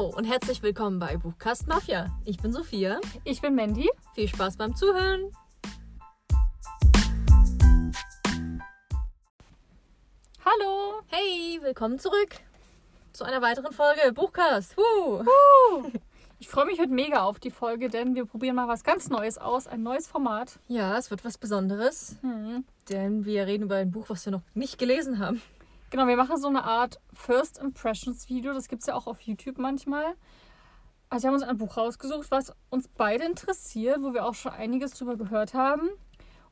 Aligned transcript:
Hallo 0.00 0.14
und 0.16 0.24
herzlich 0.24 0.62
willkommen 0.62 0.98
bei 0.98 1.18
Buchcast 1.18 1.66
Mafia. 1.68 2.06
Ich 2.24 2.38
bin 2.38 2.54
Sophia. 2.54 3.02
Ich 3.24 3.42
bin 3.42 3.54
Mandy. 3.54 3.90
Viel 4.14 4.28
Spaß 4.28 4.56
beim 4.56 4.74
Zuhören. 4.74 5.30
Hallo. 10.42 11.02
Hey, 11.08 11.60
willkommen 11.62 11.98
zurück 11.98 12.30
zu 13.12 13.24
einer 13.24 13.42
weiteren 13.42 13.72
Folge 13.74 14.14
Buchcast. 14.14 14.74
Huh. 14.78 15.22
Ich 16.38 16.48
freue 16.48 16.64
mich 16.64 16.80
heute 16.80 16.92
mega 16.92 17.24
auf 17.24 17.38
die 17.38 17.50
Folge, 17.50 17.90
denn 17.90 18.14
wir 18.14 18.24
probieren 18.24 18.56
mal 18.56 18.68
was 18.68 18.82
ganz 18.84 19.10
Neues 19.10 19.36
aus, 19.36 19.66
ein 19.66 19.82
neues 19.82 20.06
Format. 20.06 20.60
Ja, 20.68 20.96
es 20.96 21.10
wird 21.10 21.26
was 21.26 21.36
Besonderes, 21.36 22.16
Hm. 22.22 22.64
denn 22.88 23.26
wir 23.26 23.46
reden 23.46 23.64
über 23.64 23.76
ein 23.76 23.90
Buch, 23.90 24.06
was 24.08 24.24
wir 24.24 24.32
noch 24.32 24.40
nicht 24.54 24.78
gelesen 24.78 25.18
haben. 25.18 25.42
Genau, 25.90 26.06
wir 26.06 26.16
machen 26.16 26.36
so 26.36 26.46
eine 26.46 26.62
Art 26.62 27.00
First 27.12 27.58
Impressions 27.58 28.28
Video. 28.28 28.54
Das 28.54 28.68
gibt 28.68 28.82
es 28.82 28.86
ja 28.86 28.94
auch 28.94 29.08
auf 29.08 29.20
YouTube 29.22 29.58
manchmal. 29.58 30.14
Also 31.08 31.24
wir 31.24 31.28
haben 31.28 31.34
uns 31.34 31.42
ein 31.42 31.56
Buch 31.56 31.76
rausgesucht, 31.76 32.30
was 32.30 32.52
uns 32.70 32.86
beide 32.86 33.24
interessiert, 33.24 34.00
wo 34.00 34.14
wir 34.14 34.24
auch 34.24 34.34
schon 34.34 34.52
einiges 34.52 34.92
drüber 34.92 35.16
gehört 35.16 35.52
haben. 35.52 35.88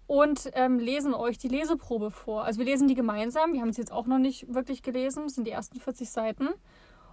Und 0.08 0.50
ähm, 0.54 0.80
lesen 0.80 1.14
euch 1.14 1.38
die 1.38 1.46
Leseprobe 1.46 2.10
vor. 2.10 2.44
Also 2.44 2.58
wir 2.58 2.64
lesen 2.64 2.88
die 2.88 2.96
gemeinsam. 2.96 3.52
Wir 3.52 3.60
haben 3.60 3.68
es 3.68 3.76
jetzt 3.76 3.92
auch 3.92 4.06
noch 4.06 4.18
nicht 4.18 4.52
wirklich 4.52 4.82
gelesen. 4.82 5.24
Das 5.24 5.34
sind 5.34 5.46
die 5.46 5.52
ersten 5.52 5.78
40 5.78 6.10
Seiten. 6.10 6.48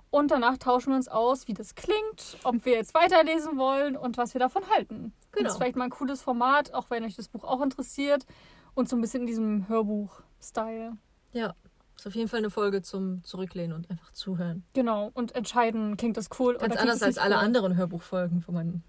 Und 0.09 0.31
danach 0.31 0.57
tauschen 0.57 0.91
wir 0.91 0.95
uns 0.95 1.07
aus, 1.07 1.47
wie 1.47 1.53
das 1.53 1.75
klingt, 1.75 2.37
ob 2.43 2.65
wir 2.65 2.73
jetzt 2.73 2.95
weiterlesen 2.95 3.57
wollen 3.57 3.97
und 3.97 4.17
was 4.17 4.33
wir 4.33 4.39
davon 4.39 4.63
halten. 4.69 5.13
Genau. 5.31 5.43
Das 5.43 5.53
ist 5.53 5.57
vielleicht 5.57 5.75
mal 5.75 5.83
ein 5.83 5.89
cooles 5.91 6.23
Format, 6.23 6.73
auch 6.73 6.89
wenn 6.89 7.03
euch 7.03 7.15
das 7.15 7.27
Buch 7.27 7.43
auch 7.43 7.61
interessiert. 7.61 8.25
Und 8.73 8.89
so 8.89 8.95
ein 8.95 9.01
bisschen 9.01 9.21
in 9.21 9.27
diesem 9.27 9.67
Hörbuch-Style. 9.67 10.93
Ja, 11.33 11.53
ist 11.95 12.07
auf 12.07 12.15
jeden 12.15 12.27
Fall 12.27 12.39
eine 12.39 12.49
Folge 12.49 12.81
zum 12.81 13.23
Zurücklehnen 13.23 13.75
und 13.75 13.89
einfach 13.89 14.11
zuhören. 14.11 14.63
Genau, 14.73 15.11
und 15.13 15.35
entscheiden, 15.35 15.97
klingt 15.97 16.17
das 16.17 16.29
cool 16.39 16.57
Ganz 16.57 16.73
oder 16.73 16.81
anders 16.81 17.01
als 17.01 17.17
alle 17.17 17.35
cool. 17.35 17.41
anderen 17.41 17.75
Hörbuchfolgen, 17.75 18.43
wo 18.47 18.51
man 18.51 18.83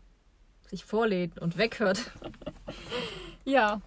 sich 0.69 0.84
vorlädt 0.84 1.39
und 1.39 1.58
weghört. 1.58 2.11
Ja. 3.48 3.81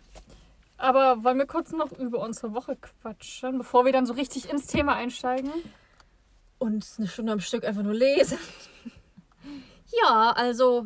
Aber 0.77 1.25
wollen 1.25 1.37
wir 1.37 1.45
kurz 1.45 1.73
noch 1.73 1.91
über 1.91 2.19
unsere 2.21 2.53
Woche 2.53 2.77
quatschen, 2.77 3.57
bevor 3.57 3.83
wir 3.83 3.91
dann 3.91 4.05
so 4.05 4.13
richtig 4.13 4.49
ins 4.49 4.67
Thema 4.67 4.95
einsteigen? 4.95 5.51
und 6.59 6.85
eine 6.97 7.07
Stunde 7.07 7.31
am 7.31 7.39
Stück 7.39 7.65
einfach 7.65 7.83
nur 7.83 7.95
lesen. 7.95 8.37
Ja, 10.03 10.33
also 10.35 10.85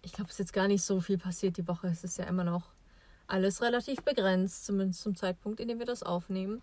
ich 0.00 0.14
glaube, 0.14 0.28
es 0.28 0.36
ist 0.36 0.38
jetzt 0.38 0.52
gar 0.54 0.66
nicht 0.66 0.82
so 0.82 0.98
viel 1.02 1.18
passiert 1.18 1.58
die 1.58 1.68
Woche. 1.68 1.88
Es 1.88 2.04
ist 2.04 2.16
ja 2.16 2.24
immer 2.24 2.42
noch 2.42 2.70
alles 3.26 3.60
relativ 3.60 4.02
begrenzt, 4.02 4.64
zumindest 4.64 5.02
zum 5.02 5.14
Zeitpunkt, 5.14 5.60
in 5.60 5.68
dem 5.68 5.78
wir 5.78 5.84
das 5.84 6.02
aufnehmen. 6.02 6.62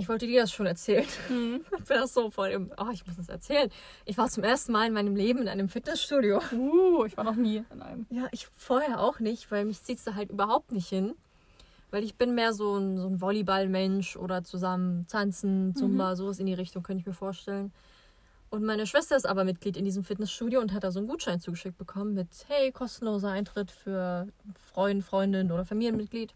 Ich 0.00 0.08
wollte 0.08 0.26
dir 0.26 0.40
das 0.40 0.50
schon 0.50 0.66
erzählen. 0.66 1.04
Ich 1.78 1.84
bin 1.84 1.98
auch 1.98 2.06
so 2.06 2.30
voll 2.30 2.48
im, 2.48 2.70
oh, 2.78 2.90
ich 2.92 3.06
muss 3.06 3.16
das 3.16 3.28
erzählen. 3.28 3.70
Ich 4.04 4.16
war 4.16 4.28
zum 4.28 4.44
ersten 4.44 4.72
Mal 4.72 4.86
in 4.86 4.94
meinem 4.94 5.14
Leben 5.14 5.40
in 5.40 5.48
einem 5.48 5.68
Fitnessstudio. 5.68 6.40
Uh, 6.52 7.04
ich 7.04 7.16
war 7.16 7.24
noch 7.24 7.34
nie 7.34 7.64
in 7.70 7.82
einem. 7.82 8.06
Ja, 8.10 8.28
ich 8.30 8.46
vorher 8.56 9.00
auch 9.00 9.18
nicht, 9.18 9.50
weil 9.50 9.64
mich 9.64 9.82
zieht 9.82 9.98
es 9.98 10.04
da 10.04 10.14
halt 10.14 10.30
überhaupt 10.30 10.72
nicht 10.72 10.88
hin. 10.88 11.14
Weil 11.90 12.04
ich 12.04 12.14
bin 12.14 12.34
mehr 12.34 12.52
so 12.52 12.76
ein, 12.76 12.98
so 12.98 13.08
ein 13.08 13.20
Volleyballmensch 13.20 14.16
oder 14.16 14.44
zusammen 14.44 15.06
tanzen, 15.08 15.74
Zumba, 15.74 16.16
sowas 16.16 16.38
in 16.38 16.46
die 16.46 16.54
Richtung 16.54 16.82
könnte 16.82 17.00
ich 17.00 17.06
mir 17.06 17.12
vorstellen. 17.12 17.72
Und 18.48 18.64
meine 18.64 18.86
Schwester 18.86 19.16
ist 19.16 19.26
aber 19.26 19.44
Mitglied 19.44 19.76
in 19.76 19.84
diesem 19.84 20.04
Fitnessstudio 20.04 20.60
und 20.60 20.72
hat 20.72 20.84
da 20.84 20.92
so 20.92 21.00
einen 21.00 21.08
Gutschein 21.08 21.40
zugeschickt 21.40 21.76
bekommen 21.76 22.14
mit, 22.14 22.28
hey, 22.48 22.72
kostenloser 22.72 23.30
Eintritt 23.30 23.70
für 23.70 24.28
Freund, 24.72 25.04
Freundin 25.04 25.52
oder 25.52 25.64
Familienmitglied. 25.64 26.32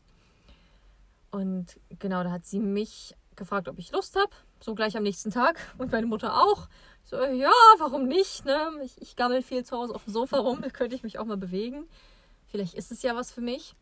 Und 1.30 1.80
genau, 1.98 2.22
da 2.22 2.30
hat 2.30 2.46
sie 2.46 2.60
mich 2.60 3.16
gefragt, 3.36 3.68
ob 3.68 3.78
ich 3.78 3.92
Lust 3.92 4.16
habe. 4.16 4.30
So 4.60 4.74
gleich 4.74 4.96
am 4.96 5.02
nächsten 5.02 5.30
Tag. 5.30 5.58
Und 5.78 5.92
meine 5.92 6.06
Mutter 6.06 6.40
auch. 6.42 6.68
So, 7.04 7.22
ja, 7.22 7.50
warum 7.78 8.06
nicht? 8.06 8.44
Ne? 8.44 8.70
Ich, 8.82 9.00
ich 9.00 9.16
gammel 9.16 9.42
viel 9.42 9.64
zu 9.64 9.76
Hause 9.76 9.94
auf 9.94 10.04
dem 10.04 10.12
Sofa 10.12 10.38
rum. 10.38 10.60
Könnte 10.72 10.96
ich 10.96 11.02
mich 11.02 11.18
auch 11.18 11.24
mal 11.24 11.36
bewegen. 11.36 11.86
Vielleicht 12.46 12.74
ist 12.74 12.92
es 12.92 13.02
ja 13.02 13.14
was 13.14 13.32
für 13.32 13.40
mich. 13.40 13.74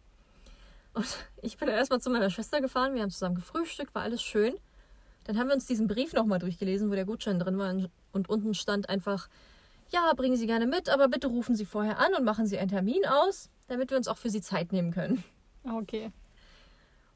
Und 0.95 1.07
ich 1.43 1.57
bin 1.57 1.69
dann 1.69 1.77
erstmal 1.77 2.01
zu 2.01 2.11
meiner 2.11 2.31
Schwester 2.31 2.61
gefahren. 2.61 2.95
Wir 2.95 3.03
haben 3.03 3.11
zusammen 3.11 3.35
gefrühstückt, 3.37 3.95
war 3.95 4.03
alles 4.03 4.23
schön. 4.23 4.55
Dann 5.25 5.39
haben 5.39 5.49
wir 5.49 5.55
uns 5.55 5.67
diesen 5.67 5.87
Brief 5.87 6.13
nochmal 6.15 6.41
durchgelesen, 6.41 6.91
wo 6.91 6.95
der 6.95 7.05
Gutschein 7.05 7.39
drin 7.39 7.59
war. 7.59 7.75
Und 8.13 8.29
unten 8.29 8.55
stand 8.55 8.89
einfach, 8.89 9.29
ja, 9.91 10.13
bringen 10.15 10.37
Sie 10.37 10.47
gerne 10.47 10.67
mit, 10.67 10.89
aber 10.89 11.09
bitte 11.09 11.29
rufen 11.29 11.55
Sie 11.55 11.65
vorher 11.65 11.99
an 11.99 12.15
und 12.15 12.25
machen 12.25 12.47
Sie 12.47 12.59
einen 12.59 12.71
Termin 12.71 13.07
aus, 13.07 13.49
damit 13.69 13.91
wir 13.91 13.99
uns 13.99 14.09
auch 14.09 14.19
für 14.19 14.31
Sie 14.31 14.41
Zeit 14.41 14.73
nehmen 14.73 14.93
können. 14.93 15.23
Ah, 15.65 15.77
Okay. 15.77 16.11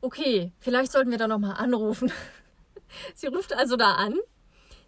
Okay, 0.00 0.52
vielleicht 0.60 0.92
sollten 0.92 1.10
wir 1.10 1.18
da 1.18 1.26
nochmal 1.26 1.56
anrufen. 1.56 2.12
Sie 3.14 3.26
ruft 3.26 3.52
also 3.54 3.76
da 3.76 3.94
an. 3.94 4.14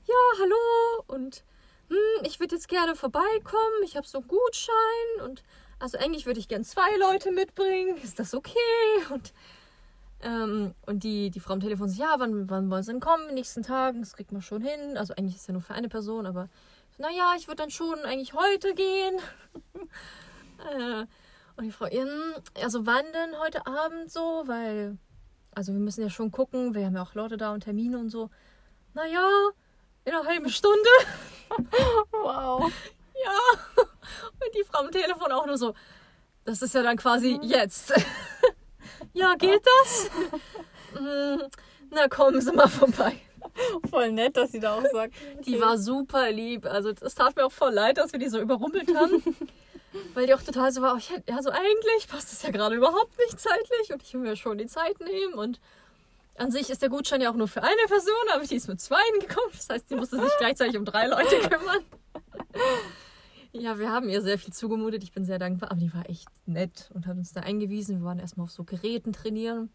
Ja, 0.06 0.14
hallo 0.40 1.04
und 1.06 1.44
hm, 1.88 2.24
ich 2.24 2.40
würde 2.40 2.54
jetzt 2.54 2.68
gerne 2.68 2.94
vorbeikommen. 2.94 3.82
Ich 3.84 3.96
habe 3.96 4.06
so 4.06 4.18
einen 4.18 4.28
Gutschein 4.28 5.24
und 5.24 5.42
also 5.78 5.98
eigentlich 5.98 6.26
würde 6.26 6.40
ich 6.40 6.48
gern 6.48 6.64
zwei 6.64 6.96
Leute 6.98 7.30
mitbringen. 7.32 7.96
Ist 8.02 8.18
das 8.18 8.34
okay? 8.34 8.58
Und, 9.10 9.32
ähm, 10.22 10.74
und 10.86 11.04
die, 11.04 11.30
die 11.30 11.40
Frau 11.40 11.54
am 11.54 11.60
Telefon 11.60 11.88
sagt, 11.88 12.00
ja, 12.00 12.14
wann, 12.18 12.50
wann 12.50 12.70
wollen 12.70 12.82
Sie 12.82 12.92
denn 12.92 13.00
kommen? 13.00 13.22
In 13.22 13.28
den 13.28 13.34
nächsten 13.36 13.62
Tagen, 13.62 14.00
das 14.00 14.14
kriegt 14.14 14.32
man 14.32 14.42
schon 14.42 14.62
hin. 14.62 14.96
Also 14.96 15.14
eigentlich 15.14 15.36
ist 15.36 15.42
es 15.42 15.46
ja 15.46 15.52
nur 15.52 15.62
für 15.62 15.74
eine 15.74 15.88
Person, 15.88 16.26
aber 16.26 16.48
naja, 16.98 17.34
ich 17.36 17.46
würde 17.46 17.62
dann 17.62 17.70
schon 17.70 17.98
eigentlich 18.00 18.34
heute 18.34 18.74
gehen. 18.74 19.18
äh, 20.78 21.06
und 21.58 21.64
die 21.64 21.72
Frau, 21.72 21.86
also 22.62 22.86
wann 22.86 23.04
denn 23.12 23.38
heute 23.40 23.66
Abend 23.66 24.12
so? 24.12 24.44
Weil, 24.46 24.96
also 25.52 25.72
wir 25.72 25.80
müssen 25.80 26.02
ja 26.02 26.08
schon 26.08 26.30
gucken, 26.30 26.72
wir 26.74 26.86
haben 26.86 26.94
ja 26.94 27.02
auch 27.02 27.14
Leute 27.14 27.36
da 27.36 27.52
und 27.52 27.64
Termine 27.64 27.98
und 27.98 28.10
so. 28.10 28.30
Naja, 28.94 29.28
in 30.04 30.14
einer 30.14 30.24
halben 30.24 30.48
Stunde. 30.48 30.88
Wow. 32.12 32.70
Ja. 33.24 33.38
Und 33.76 34.54
die 34.54 34.64
Frau 34.64 34.80
am 34.80 34.90
Telefon 34.90 35.32
auch 35.32 35.46
nur 35.46 35.56
so, 35.56 35.74
das 36.44 36.60
ist 36.60 36.74
ja 36.74 36.82
dann 36.82 36.96
quasi 36.96 37.38
jetzt. 37.42 37.92
ja, 39.14 39.34
geht 39.34 39.62
das? 39.64 40.10
Hm, 40.92 41.42
Na, 41.90 42.06
kommen 42.08 42.40
Sie 42.40 42.52
mal 42.52 42.68
vorbei. 42.68 43.18
Voll 43.88 44.12
nett, 44.12 44.36
dass 44.36 44.52
sie 44.52 44.60
da 44.60 44.74
auch 44.74 44.84
sagt. 44.92 45.14
Die 45.46 45.60
war 45.60 45.78
super 45.78 46.30
lieb. 46.30 46.66
Also 46.66 46.90
es 46.90 47.14
tat 47.14 47.34
mir 47.34 47.46
auch 47.46 47.52
voll 47.52 47.72
leid, 47.72 47.96
dass 47.96 48.12
wir 48.12 48.18
die 48.18 48.28
so 48.28 48.38
überrumpelt 48.38 48.94
haben. 48.94 49.22
Weil 50.14 50.26
die 50.26 50.34
auch 50.34 50.42
total 50.42 50.72
so 50.72 50.82
war, 50.82 50.94
oh, 50.94 50.98
ja, 51.28 51.42
so 51.42 51.50
eigentlich 51.50 52.08
passt 52.08 52.32
das 52.32 52.42
ja 52.42 52.50
gerade 52.50 52.74
überhaupt 52.76 53.16
nicht 53.18 53.38
zeitlich 53.38 53.92
und 53.92 54.02
ich 54.02 54.12
will 54.14 54.20
mir 54.22 54.36
schon 54.36 54.58
die 54.58 54.66
Zeit 54.66 54.98
nehmen. 55.00 55.34
Und 55.34 55.60
an 56.36 56.50
sich 56.50 56.70
ist 56.70 56.82
der 56.82 56.88
Gutschein 56.88 57.20
ja 57.20 57.30
auch 57.30 57.34
nur 57.36 57.48
für 57.48 57.62
eine 57.62 57.82
Person, 57.86 58.14
aber 58.34 58.44
die 58.44 58.56
ist 58.56 58.68
mit 58.68 58.80
zweien 58.80 59.20
gekommen. 59.20 59.50
Das 59.52 59.68
heißt, 59.68 59.90
die 59.90 59.96
musste 59.96 60.20
sich 60.20 60.32
gleichzeitig 60.38 60.76
um 60.76 60.84
drei 60.84 61.06
Leute 61.06 61.36
kümmern. 61.48 61.82
Ja, 63.52 63.78
wir 63.78 63.90
haben 63.90 64.08
ihr 64.08 64.22
sehr 64.22 64.38
viel 64.38 64.52
zugemutet. 64.52 65.02
Ich 65.02 65.12
bin 65.12 65.24
sehr 65.24 65.38
dankbar. 65.38 65.70
Aber 65.70 65.80
die 65.80 65.92
war 65.94 66.08
echt 66.08 66.28
nett 66.46 66.90
und 66.94 67.06
hat 67.06 67.16
uns 67.16 67.32
da 67.32 67.40
eingewiesen. 67.40 68.00
Wir 68.00 68.04
waren 68.04 68.18
erstmal 68.18 68.44
auf 68.44 68.50
so 68.52 68.62
Geräten 68.64 69.12
trainieren. 69.12 69.70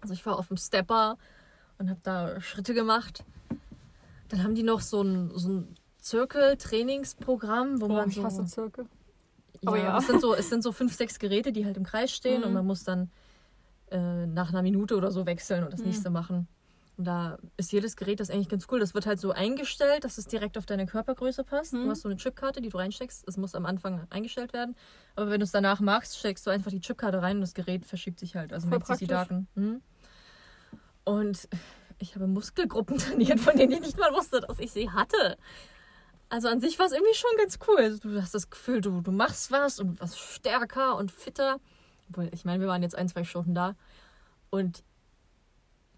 Also 0.00 0.12
ich 0.12 0.24
war 0.26 0.38
auf 0.38 0.48
dem 0.48 0.56
Stepper 0.56 1.16
und 1.78 1.88
habe 1.88 2.00
da 2.02 2.40
Schritte 2.40 2.74
gemacht. 2.74 3.24
Dann 4.28 4.42
haben 4.42 4.54
die 4.54 4.62
noch 4.64 4.80
so 4.80 5.02
ein, 5.02 5.30
so 5.34 5.48
ein 5.48 5.76
Zirkel-Trainingsprogramm, 6.00 7.80
wo 7.80 7.86
Oh, 7.86 7.88
man 7.88 8.08
ich 8.08 8.16
so... 8.16 8.24
hasse 8.24 8.44
Zirkel. 8.44 8.86
Ja, 9.62 9.68
Aber 9.68 9.78
ja. 9.78 9.98
Es, 9.98 10.06
sind 10.06 10.20
so, 10.20 10.34
es 10.34 10.48
sind 10.48 10.62
so 10.62 10.72
fünf, 10.72 10.94
sechs 10.94 11.18
Geräte, 11.18 11.52
die 11.52 11.64
halt 11.64 11.76
im 11.76 11.84
Kreis 11.84 12.10
stehen 12.12 12.40
Mhm. 12.40 12.46
und 12.48 12.52
man 12.54 12.66
muss 12.66 12.84
dann 12.84 13.10
äh, 13.90 14.26
nach 14.26 14.48
einer 14.50 14.62
Minute 14.62 14.96
oder 14.96 15.10
so 15.12 15.26
wechseln 15.26 15.62
und 15.64 15.72
das 15.72 15.80
Mhm. 15.80 15.86
nächste 15.86 16.10
machen. 16.10 16.48
Und 16.98 17.04
da 17.06 17.38
ist 17.58 17.72
jedes 17.72 17.94
Gerät 17.94 18.20
das 18.20 18.30
eigentlich 18.30 18.48
ganz 18.48 18.66
cool. 18.70 18.80
Das 18.80 18.94
wird 18.94 19.04
halt 19.06 19.20
so 19.20 19.30
eingestellt, 19.32 20.02
dass 20.04 20.16
es 20.18 20.26
direkt 20.26 20.56
auf 20.56 20.64
deine 20.66 20.86
Körpergröße 20.86 21.44
passt. 21.44 21.74
Mhm. 21.74 21.84
Du 21.84 21.90
hast 21.90 22.00
so 22.02 22.08
eine 22.08 22.16
Chipkarte, 22.16 22.60
die 22.62 22.70
du 22.70 22.78
reinsteckst. 22.78 23.28
Es 23.28 23.36
muss 23.36 23.54
am 23.54 23.66
Anfang 23.66 24.06
eingestellt 24.10 24.52
werden. 24.54 24.74
Aber 25.14 25.30
wenn 25.30 25.38
du 25.40 25.44
es 25.44 25.52
danach 25.52 25.78
machst, 25.80 26.18
steckst 26.18 26.46
du 26.46 26.50
einfach 26.50 26.70
die 26.70 26.80
Chipkarte 26.80 27.20
rein 27.22 27.36
und 27.36 27.42
das 27.42 27.52
Gerät 27.54 27.84
verschiebt 27.84 28.18
sich 28.18 28.34
halt. 28.34 28.52
Also 28.52 28.66
merkt 28.68 28.86
sich 28.86 28.96
die. 28.98 29.06
Daten. 29.06 29.46
Mhm. 29.54 29.82
Und 31.04 31.48
ich 31.98 32.14
habe 32.14 32.26
Muskelgruppen 32.26 32.98
trainiert, 32.98 33.40
von 33.40 33.56
denen 33.56 33.72
ich 33.72 33.80
nicht 33.80 33.98
mal 33.98 34.12
wusste, 34.12 34.40
dass 34.40 34.58
ich 34.58 34.72
sie 34.72 34.90
hatte. 34.90 35.36
Also 36.28 36.48
an 36.48 36.60
sich 36.60 36.78
war 36.78 36.86
es 36.86 36.92
irgendwie 36.92 37.14
schon 37.14 37.30
ganz 37.38 37.58
cool. 37.68 37.78
Also 37.78 38.08
Du 38.08 38.20
hast 38.20 38.34
das 38.34 38.50
Gefühl, 38.50 38.80
du, 38.80 39.00
du 39.00 39.12
machst 39.12 39.50
was 39.50 39.78
und 39.78 40.00
was 40.00 40.18
stärker 40.18 40.96
und 40.96 41.12
fitter. 41.12 41.60
Obwohl, 42.08 42.28
ich 42.32 42.44
meine, 42.44 42.60
wir 42.60 42.68
waren 42.68 42.82
jetzt 42.82 42.96
ein, 42.96 43.08
zwei 43.08 43.24
Stunden 43.24 43.54
da 43.54 43.74
und 44.50 44.82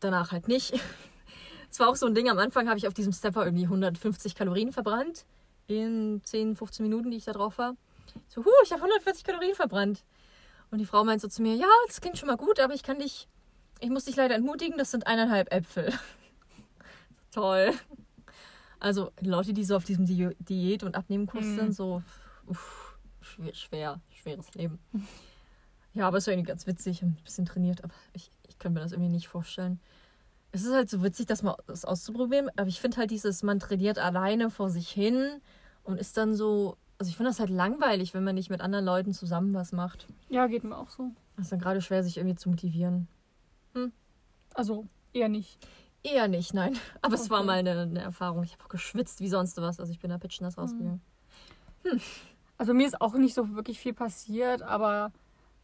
danach 0.01 0.33
halt 0.33 0.49
nicht. 0.49 0.75
Es 1.71 1.79
war 1.81 1.91
auch 1.91 1.97
so 1.97 2.07
ein 2.07 2.15
Ding, 2.15 2.31
am 2.31 2.39
Anfang 2.39 2.67
habe 2.67 2.79
ich 2.79 2.89
auf 2.89 2.95
diesem 2.95 3.13
Stepper 3.13 3.45
irgendwie 3.45 3.65
150 3.65 4.35
Kalorien 4.35 4.73
verbrannt. 4.73 5.27
In 5.67 6.23
10, 6.25 6.57
15 6.57 6.83
Minuten, 6.83 7.11
die 7.11 7.19
ich 7.19 7.27
da 7.27 7.35
drauf 7.35 7.59
war. 7.59 7.77
So, 8.29 8.43
huh, 8.43 8.51
ich 8.65 8.73
habe 8.73 8.81
140 8.81 9.23
Kalorien 9.23 9.55
verbrannt. 9.55 10.03
Und 10.71 10.79
die 10.79 10.87
Frau 10.87 11.05
meint 11.05 11.21
so 11.21 11.29
zu 11.29 11.43
mir, 11.43 11.55
ja, 11.55 11.69
das 11.87 12.01
klingt 12.01 12.17
schon 12.17 12.27
mal 12.27 12.39
gut, 12.39 12.59
aber 12.59 12.73
ich 12.73 12.83
kann 12.83 12.99
dich, 12.99 13.29
ich 13.81 13.91
muss 13.91 14.07
dich 14.07 14.17
leider 14.17 14.35
entmutigen, 14.35 14.79
das 14.79 14.91
sind 14.91 15.07
eineinhalb 15.07 15.53
Äpfel. 15.53 15.93
Toll. 17.33 17.75
Also 18.81 19.11
Leute, 19.21 19.53
die 19.53 19.65
so 19.65 19.77
auf 19.77 19.85
diesem 19.85 20.07
Di 20.07 20.29
Diät- 20.41 20.83
und 20.85 20.95
Abnehmenkurs 20.95 21.45
Mhm. 21.47 21.55
sind, 21.57 21.73
so 21.75 22.03
uff, 22.47 22.99
schwer, 23.21 23.55
schwer, 23.55 24.01
schweres 24.11 24.53
Leben. 24.55 24.79
Ja, 25.95 26.07
aber 26.07 26.19
es 26.19 26.27
war 26.27 26.35
irgendwie 26.35 26.49
ganz 26.49 26.67
witzig, 26.67 27.03
habe 27.03 27.13
ein 27.13 27.25
bisschen 27.25 27.45
trainiert, 27.47 27.83
aber 27.83 27.95
ich, 28.13 28.31
ich 28.49 28.59
kann 28.59 28.73
mir 28.73 28.81
das 28.81 28.93
irgendwie 28.93 29.11
nicht 29.11 29.29
vorstellen. 29.29 29.81
es 30.53 30.65
ist 30.65 30.73
halt 30.73 30.89
so 30.89 31.03
witzig, 31.03 31.27
das 31.27 31.43
mal 31.43 31.57
das 31.67 31.85
auszuprobieren. 31.85 32.51
Aber 32.57 32.69
ich 32.69 32.81
finde 32.81 32.97
halt 32.99 33.11
dieses, 33.11 33.43
man 33.43 33.59
trainiert 33.61 33.99
alleine 33.99 34.49
vor 34.51 34.71
sich 34.71 34.89
hin 34.91 35.41
und 35.85 35.99
ist 35.99 36.17
dann 36.17 36.35
so. 36.35 36.77
Also 37.01 37.11
ich 37.11 37.17
finde 37.17 37.31
das 37.31 37.39
halt 37.39 37.51
langweilig, 37.51 38.13
wenn 38.15 38.25
man 38.25 38.35
nicht 38.35 38.49
mit 38.51 38.61
anderen 38.61 38.85
Leuten 38.85 39.13
zusammen 39.13 39.55
was 39.55 39.73
macht. 39.73 40.07
Ja, 40.31 40.47
geht 40.49 40.65
mir 40.65 40.77
auch 40.77 40.89
so. 40.91 41.11
Das 41.37 41.45
ist 41.47 41.53
dann 41.53 41.61
gerade 41.61 41.81
schwer, 41.83 42.03
sich 42.03 42.17
irgendwie 42.17 42.35
zu 42.37 42.49
motivieren. 42.49 43.07
Also 44.55 44.87
eher 45.13 45.29
nicht. 45.29 45.59
Eher 46.03 46.29
nicht, 46.29 46.55
nein. 46.55 46.79
Aber 47.03 47.15
es 47.15 47.29
war 47.31 47.39
Okay. 47.39 47.47
mal 47.47 47.59
eine, 47.59 47.81
eine 47.83 48.01
Erfahrung. 48.01 48.43
Ich 48.45 48.53
habe 48.53 48.65
auch 48.65 48.69
geschwitzt 48.69 49.21
wie 49.21 49.29
sonst 49.29 49.57
was. 49.61 49.81
Also 49.81 49.93
ich 49.93 49.99
bin 49.99 50.11
da 50.11 50.19
pitchnass 50.19 50.57
rausgegangen. 50.59 51.01
Also 52.57 52.75
mir 52.75 52.87
ist 52.87 53.01
auch 53.01 53.15
nicht 53.15 53.35
so 53.35 53.55
wirklich 53.55 53.79
viel 53.79 53.95
passiert, 53.95 54.63
aber 54.63 55.13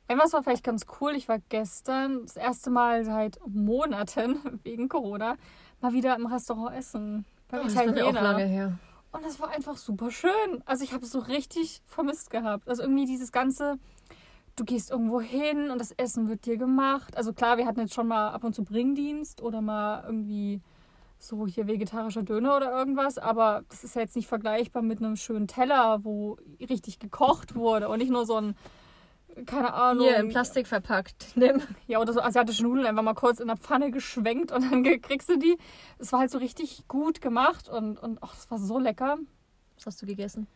etwas 0.06 0.32
war 0.32 0.42
vielleicht 0.42 0.64
ganz 0.64 0.86
cool. 1.00 1.12
Ich 1.14 1.28
war 1.28 1.38
gestern 1.48 2.22
das 2.22 2.36
erste 2.36 2.70
Mal 2.70 3.04
seit 3.04 3.38
Monaten 3.46 4.60
wegen 4.62 4.88
Corona 4.88 5.36
mal 5.80 5.92
wieder 5.92 6.14
im 6.16 6.26
Restaurant 6.26 6.76
essen. 6.76 7.24
Beim 7.48 7.60
Oh, 7.60 7.64
das 7.64 7.74
war 7.76 8.06
auch 8.06 8.12
lange 8.12 8.44
her. 8.44 8.78
Und 9.12 9.24
das 9.24 9.38
war 9.38 9.50
einfach 9.50 9.76
super 9.76 10.10
schön. 10.10 10.30
Also 10.64 10.82
ich 10.84 10.92
habe 10.92 11.04
es 11.04 11.12
so 11.12 11.20
richtig 11.20 11.82
vermisst 11.86 12.30
gehabt. 12.30 12.68
Also 12.68 12.82
irgendwie 12.82 13.06
dieses 13.06 13.30
ganze, 13.32 13.76
du 14.56 14.64
gehst 14.64 14.90
irgendwo 14.90 15.20
hin 15.20 15.70
und 15.70 15.80
das 15.80 15.92
Essen 15.92 16.28
wird 16.28 16.46
dir 16.46 16.56
gemacht. 16.56 17.16
Also 17.16 17.32
klar, 17.32 17.58
wir 17.58 17.66
hatten 17.66 17.80
jetzt 17.80 17.94
schon 17.94 18.08
mal 18.08 18.30
ab 18.30 18.44
und 18.44 18.54
zu 18.54 18.64
Bringdienst 18.64 19.42
oder 19.42 19.60
mal 19.60 20.04
irgendwie 20.04 20.60
so 21.18 21.46
hier 21.46 21.66
vegetarischer 21.66 22.22
Döner 22.22 22.56
oder 22.56 22.70
irgendwas, 22.70 23.18
aber 23.18 23.64
das 23.68 23.84
ist 23.84 23.94
ja 23.94 24.02
jetzt 24.02 24.16
nicht 24.16 24.28
vergleichbar 24.28 24.82
mit 24.82 24.98
einem 24.98 25.16
schönen 25.16 25.48
Teller, 25.48 26.04
wo 26.04 26.38
richtig 26.60 26.98
gekocht 26.98 27.54
wurde 27.54 27.88
und 27.88 27.98
nicht 27.98 28.10
nur 28.10 28.26
so 28.26 28.36
ein, 28.36 28.54
keine 29.46 29.72
Ahnung. 29.72 30.06
Hier 30.06 30.18
in 30.18 30.28
Plastik 30.28 30.66
verpackt. 30.66 31.32
Nimm. 31.34 31.62
Ja, 31.86 32.00
oder 32.00 32.12
so 32.12 32.20
asiatische 32.20 32.62
Nudeln 32.62 32.86
einfach 32.86 33.02
mal 33.02 33.14
kurz 33.14 33.40
in 33.40 33.48
der 33.48 33.56
Pfanne 33.56 33.90
geschwenkt 33.90 34.52
und 34.52 34.70
dann 34.70 34.82
kriegst 35.02 35.28
du 35.28 35.38
die. 35.38 35.56
Es 35.98 36.12
war 36.12 36.20
halt 36.20 36.30
so 36.30 36.38
richtig 36.38 36.86
gut 36.88 37.20
gemacht 37.20 37.68
und, 37.68 37.98
und 37.98 38.22
ach, 38.22 38.34
es 38.34 38.50
war 38.50 38.58
so 38.58 38.78
lecker. 38.78 39.18
Was 39.76 39.86
hast 39.86 40.02
du 40.02 40.06
gegessen? 40.06 40.46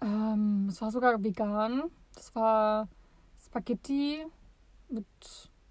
Ähm, 0.00 0.66
es 0.68 0.80
war 0.80 0.90
sogar 0.90 1.22
vegan. 1.22 1.84
Das 2.14 2.34
war 2.34 2.88
Spaghetti 3.48 4.18
mit, 4.90 5.06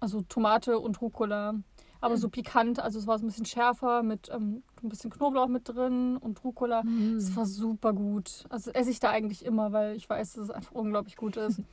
also 0.00 0.20
Tomate 0.22 0.78
und 0.78 1.00
Rucola. 1.00 1.54
Aber 2.00 2.14
Hm. 2.14 2.20
so 2.20 2.28
pikant, 2.28 2.78
also 2.80 2.98
es 2.98 3.06
war 3.06 3.18
so 3.18 3.24
ein 3.24 3.28
bisschen 3.28 3.44
schärfer 3.44 4.02
mit 4.04 4.28
ähm, 4.32 4.62
ein 4.82 4.88
bisschen 4.88 5.10
Knoblauch 5.10 5.48
mit 5.48 5.68
drin 5.68 6.16
und 6.16 6.42
Rucola. 6.44 6.82
Es 7.16 7.34
war 7.36 7.44
super 7.46 7.92
gut. 7.92 8.44
Also 8.50 8.70
esse 8.70 8.90
ich 8.90 9.00
da 9.00 9.10
eigentlich 9.10 9.44
immer, 9.44 9.72
weil 9.72 9.96
ich 9.96 10.08
weiß, 10.08 10.34
dass 10.34 10.44
es 10.44 10.50
einfach 10.50 10.72
unglaublich 10.72 11.16
gut 11.16 11.36
ist. 11.36 11.60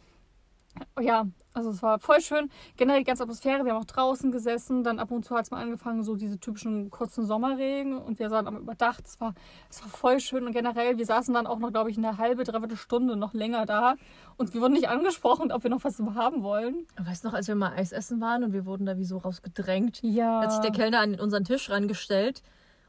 Ja, 0.99 1.25
also 1.53 1.69
es 1.69 1.81
war 1.81 1.99
voll 1.99 2.21
schön. 2.21 2.49
Generell 2.77 2.99
die 3.01 3.05
ganze 3.05 3.23
Atmosphäre. 3.23 3.63
Wir 3.65 3.73
haben 3.73 3.81
auch 3.81 3.85
draußen 3.85 4.31
gesessen. 4.31 4.83
Dann 4.83 4.99
ab 4.99 5.11
und 5.11 5.23
zu 5.25 5.35
hat 5.35 5.45
es 5.45 5.51
mal 5.51 5.61
angefangen, 5.61 6.03
so 6.03 6.15
diese 6.15 6.39
typischen 6.39 6.89
kurzen 6.89 7.25
Sommerregen. 7.25 7.97
Und 7.97 8.19
wir 8.19 8.29
saßen 8.29 8.47
am 8.47 8.57
Überdacht. 8.57 9.05
Es 9.05 9.19
war, 9.19 9.33
es 9.69 9.81
war 9.81 9.89
voll 9.89 10.19
schön. 10.19 10.45
Und 10.45 10.53
generell, 10.53 10.97
wir 10.97 11.05
saßen 11.05 11.33
dann 11.33 11.47
auch 11.47 11.59
noch, 11.59 11.71
glaube 11.71 11.89
ich, 11.91 11.97
eine 11.97 12.17
halbe, 12.17 12.43
dreiviertel 12.43 12.77
Stunde 12.77 13.15
noch 13.15 13.33
länger 13.33 13.65
da. 13.65 13.95
Und 14.37 14.53
wir 14.53 14.61
wurden 14.61 14.73
nicht 14.73 14.89
angesprochen, 14.89 15.51
ob 15.51 15.63
wir 15.63 15.69
noch 15.69 15.83
was 15.83 15.99
haben 15.99 16.43
wollen. 16.43 16.85
Weißt 16.97 17.23
du 17.23 17.29
noch, 17.29 17.35
als 17.35 17.47
wir 17.47 17.55
mal 17.55 17.73
Eis 17.73 17.91
essen 17.91 18.19
waren 18.21 18.43
und 18.43 18.53
wir 18.53 18.65
wurden 18.65 18.85
da 18.85 18.97
wie 18.97 19.05
so 19.05 19.17
rausgedrängt, 19.17 19.99
Ja. 20.03 20.41
hat 20.41 20.51
sich 20.51 20.61
der 20.61 20.71
Kellner 20.71 20.99
an 20.99 21.19
unseren 21.19 21.43
Tisch 21.45 21.69
rangestellt 21.69 22.41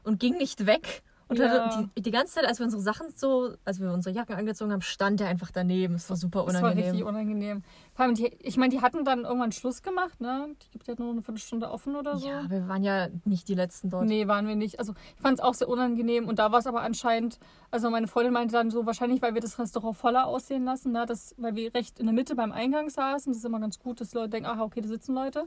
und 0.03 0.19
ging 0.19 0.37
nicht 0.37 0.65
weg. 0.65 1.03
Und 1.29 1.37
Ja. 1.39 1.67
die, 1.95 2.01
die 2.01 2.11
ganze 2.11 2.35
Zeit, 2.35 2.45
als 2.45 2.59
wir 2.59 2.63
unsere 2.65 2.81
Sachen 2.81 3.07
so, 3.15 3.53
als 3.65 3.81
wir 3.81 3.91
unsere 3.91 4.15
Jacken 4.15 4.35
angezogen 4.35 4.71
haben, 4.71 4.81
stand 4.81 5.19
er 5.19 5.27
einfach 5.27 5.51
daneben. 5.51 5.95
Es 5.95 6.09
war 6.09 6.15
super 6.15 6.45
Das 6.45 6.53
war 6.55 6.61
unangenehm. 6.61 6.83
richtig 6.85 7.03
unangenehm. 7.05 7.63
Vor 7.95 8.05
allem, 8.05 8.15
die, 8.15 8.27
ich 8.39 8.55
meine, 8.55 8.73
die 8.73 8.81
hatten 8.81 9.03
dann 9.03 9.25
irgendwann 9.25 9.51
Schluss 9.51 9.81
gemacht, 9.81 10.21
ne? 10.21 10.47
Die 10.63 10.69
gibt 10.69 10.87
ja 10.87 10.93
nur 10.97 11.11
eine 11.11 11.21
Viertelstunde 11.21 11.69
offen 11.69 11.95
oder 11.97 12.17
so. 12.17 12.27
ja, 12.27 12.49
wir 12.49 12.67
waren 12.69 12.81
ja 12.83 13.07
nicht 13.25 13.47
die 13.49 13.55
Letzten 13.55 13.89
dort. 13.89 14.05
Nee, 14.05 14.27
waren 14.27 14.47
wir 14.47 14.55
nicht. 14.55 14.79
Also 14.79 14.93
ich 15.15 15.21
fand 15.21 15.39
es 15.39 15.43
auch 15.43 15.53
sehr 15.53 15.67
unangenehm 15.67 16.27
und 16.29 16.39
da 16.39 16.51
war 16.51 16.59
es 16.59 16.67
aber 16.67 16.81
anscheinend, 16.81 17.39
also 17.71 17.89
meine 17.89 18.07
Freundin 18.07 18.31
meinte 18.33 18.53
dann 18.53 18.71
so, 18.71 18.85
wahrscheinlich, 18.85 19.21
weil 19.21 19.33
wir 19.33 19.41
das 19.41 19.59
Restaurant 19.59 19.97
voller 19.97 20.27
aussehen 20.27 20.63
lassen, 20.63 20.93
ne? 20.93 21.05
das, 21.05 21.35
weil 21.37 21.55
wir 21.55 21.73
recht 21.73 21.99
in 21.99 22.05
der 22.05 22.13
Mitte 22.15 22.35
beim 22.35 22.51
Eingang 22.53 22.89
saßen. 22.89 23.31
Das 23.33 23.39
ist 23.39 23.45
immer 23.45 23.59
ganz 23.59 23.79
gut, 23.79 23.99
dass 23.99 24.13
Leute 24.13 24.29
denken, 24.29 24.47
aha, 24.49 24.63
okay, 24.63 24.79
da 24.81 24.87
sitzen 24.87 25.13
Leute. 25.13 25.45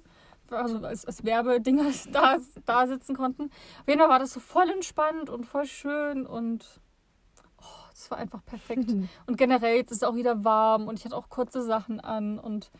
Also 0.50 0.78
als, 0.78 1.04
als 1.04 1.24
Werbedinger 1.24 1.90
da, 2.12 2.38
da 2.64 2.86
sitzen 2.86 3.16
konnten. 3.16 3.44
Auf 3.44 3.88
jeden 3.88 4.00
Fall 4.00 4.08
war 4.08 4.18
das 4.18 4.32
so 4.32 4.40
voll 4.40 4.68
entspannt 4.70 5.30
und 5.30 5.44
voll 5.44 5.66
schön 5.66 6.26
und 6.26 6.80
oh, 7.58 7.88
es 7.92 8.10
war 8.10 8.18
einfach 8.18 8.44
perfekt. 8.44 8.90
Und 9.26 9.36
generell 9.36 9.76
jetzt 9.76 9.90
ist 9.90 9.98
es 9.98 10.02
auch 10.02 10.14
wieder 10.14 10.44
warm 10.44 10.88
und 10.88 10.98
ich 10.98 11.04
hatte 11.04 11.16
auch 11.16 11.28
kurze 11.28 11.62
Sachen 11.62 12.00
an 12.00 12.38
und 12.38 12.70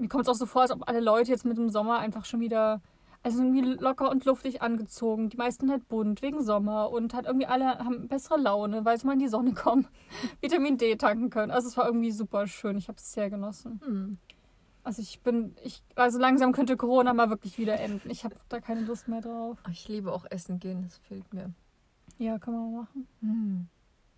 mir 0.00 0.08
kommt 0.08 0.22
es 0.22 0.28
auch 0.28 0.34
so 0.34 0.46
vor, 0.46 0.62
als 0.62 0.70
ob 0.70 0.88
alle 0.88 1.00
Leute 1.00 1.30
jetzt 1.30 1.44
mit 1.44 1.58
dem 1.58 1.68
Sommer 1.68 1.98
einfach 1.98 2.24
schon 2.24 2.40
wieder, 2.40 2.80
also 3.22 3.42
irgendwie 3.42 3.60
locker 3.60 4.10
und 4.10 4.24
luftig 4.24 4.62
angezogen. 4.62 5.28
Die 5.28 5.36
meisten 5.36 5.70
halt 5.70 5.88
bunt 5.88 6.22
wegen 6.22 6.42
Sommer 6.42 6.90
und 6.90 7.12
halt 7.12 7.26
irgendwie 7.26 7.46
alle 7.46 7.78
haben 7.78 8.08
bessere 8.08 8.38
Laune, 8.38 8.84
weil 8.84 8.98
sie 8.98 9.06
mal 9.06 9.12
in 9.12 9.18
die 9.18 9.28
Sonne 9.28 9.52
kommen, 9.52 9.86
Vitamin 10.40 10.78
D 10.78 10.96
tanken 10.96 11.28
können. 11.28 11.50
Also 11.50 11.68
es 11.68 11.76
war 11.76 11.86
irgendwie 11.86 12.12
super 12.12 12.46
schön. 12.46 12.78
Ich 12.78 12.88
habe 12.88 12.96
es 12.96 13.12
sehr 13.12 13.28
genossen. 13.28 13.80
Hm. 13.84 14.18
Also 14.82 15.02
ich 15.02 15.20
bin, 15.20 15.54
ich, 15.62 15.82
also 15.94 16.18
langsam 16.18 16.52
könnte 16.52 16.76
Corona 16.76 17.12
mal 17.12 17.28
wirklich 17.30 17.58
wieder 17.58 17.78
enden. 17.78 18.08
Ich 18.10 18.24
habe 18.24 18.34
da 18.48 18.60
keine 18.60 18.80
Lust 18.80 19.08
mehr 19.08 19.20
drauf. 19.20 19.58
Ich 19.70 19.86
liebe 19.88 20.12
auch 20.12 20.24
Essen 20.30 20.58
gehen, 20.58 20.82
das 20.82 20.96
fehlt 20.98 21.32
mir. 21.34 21.52
Ja, 22.18 22.38
kann 22.38 22.54
man 22.54 22.74
machen. 22.74 23.06
Hm. 23.20 23.68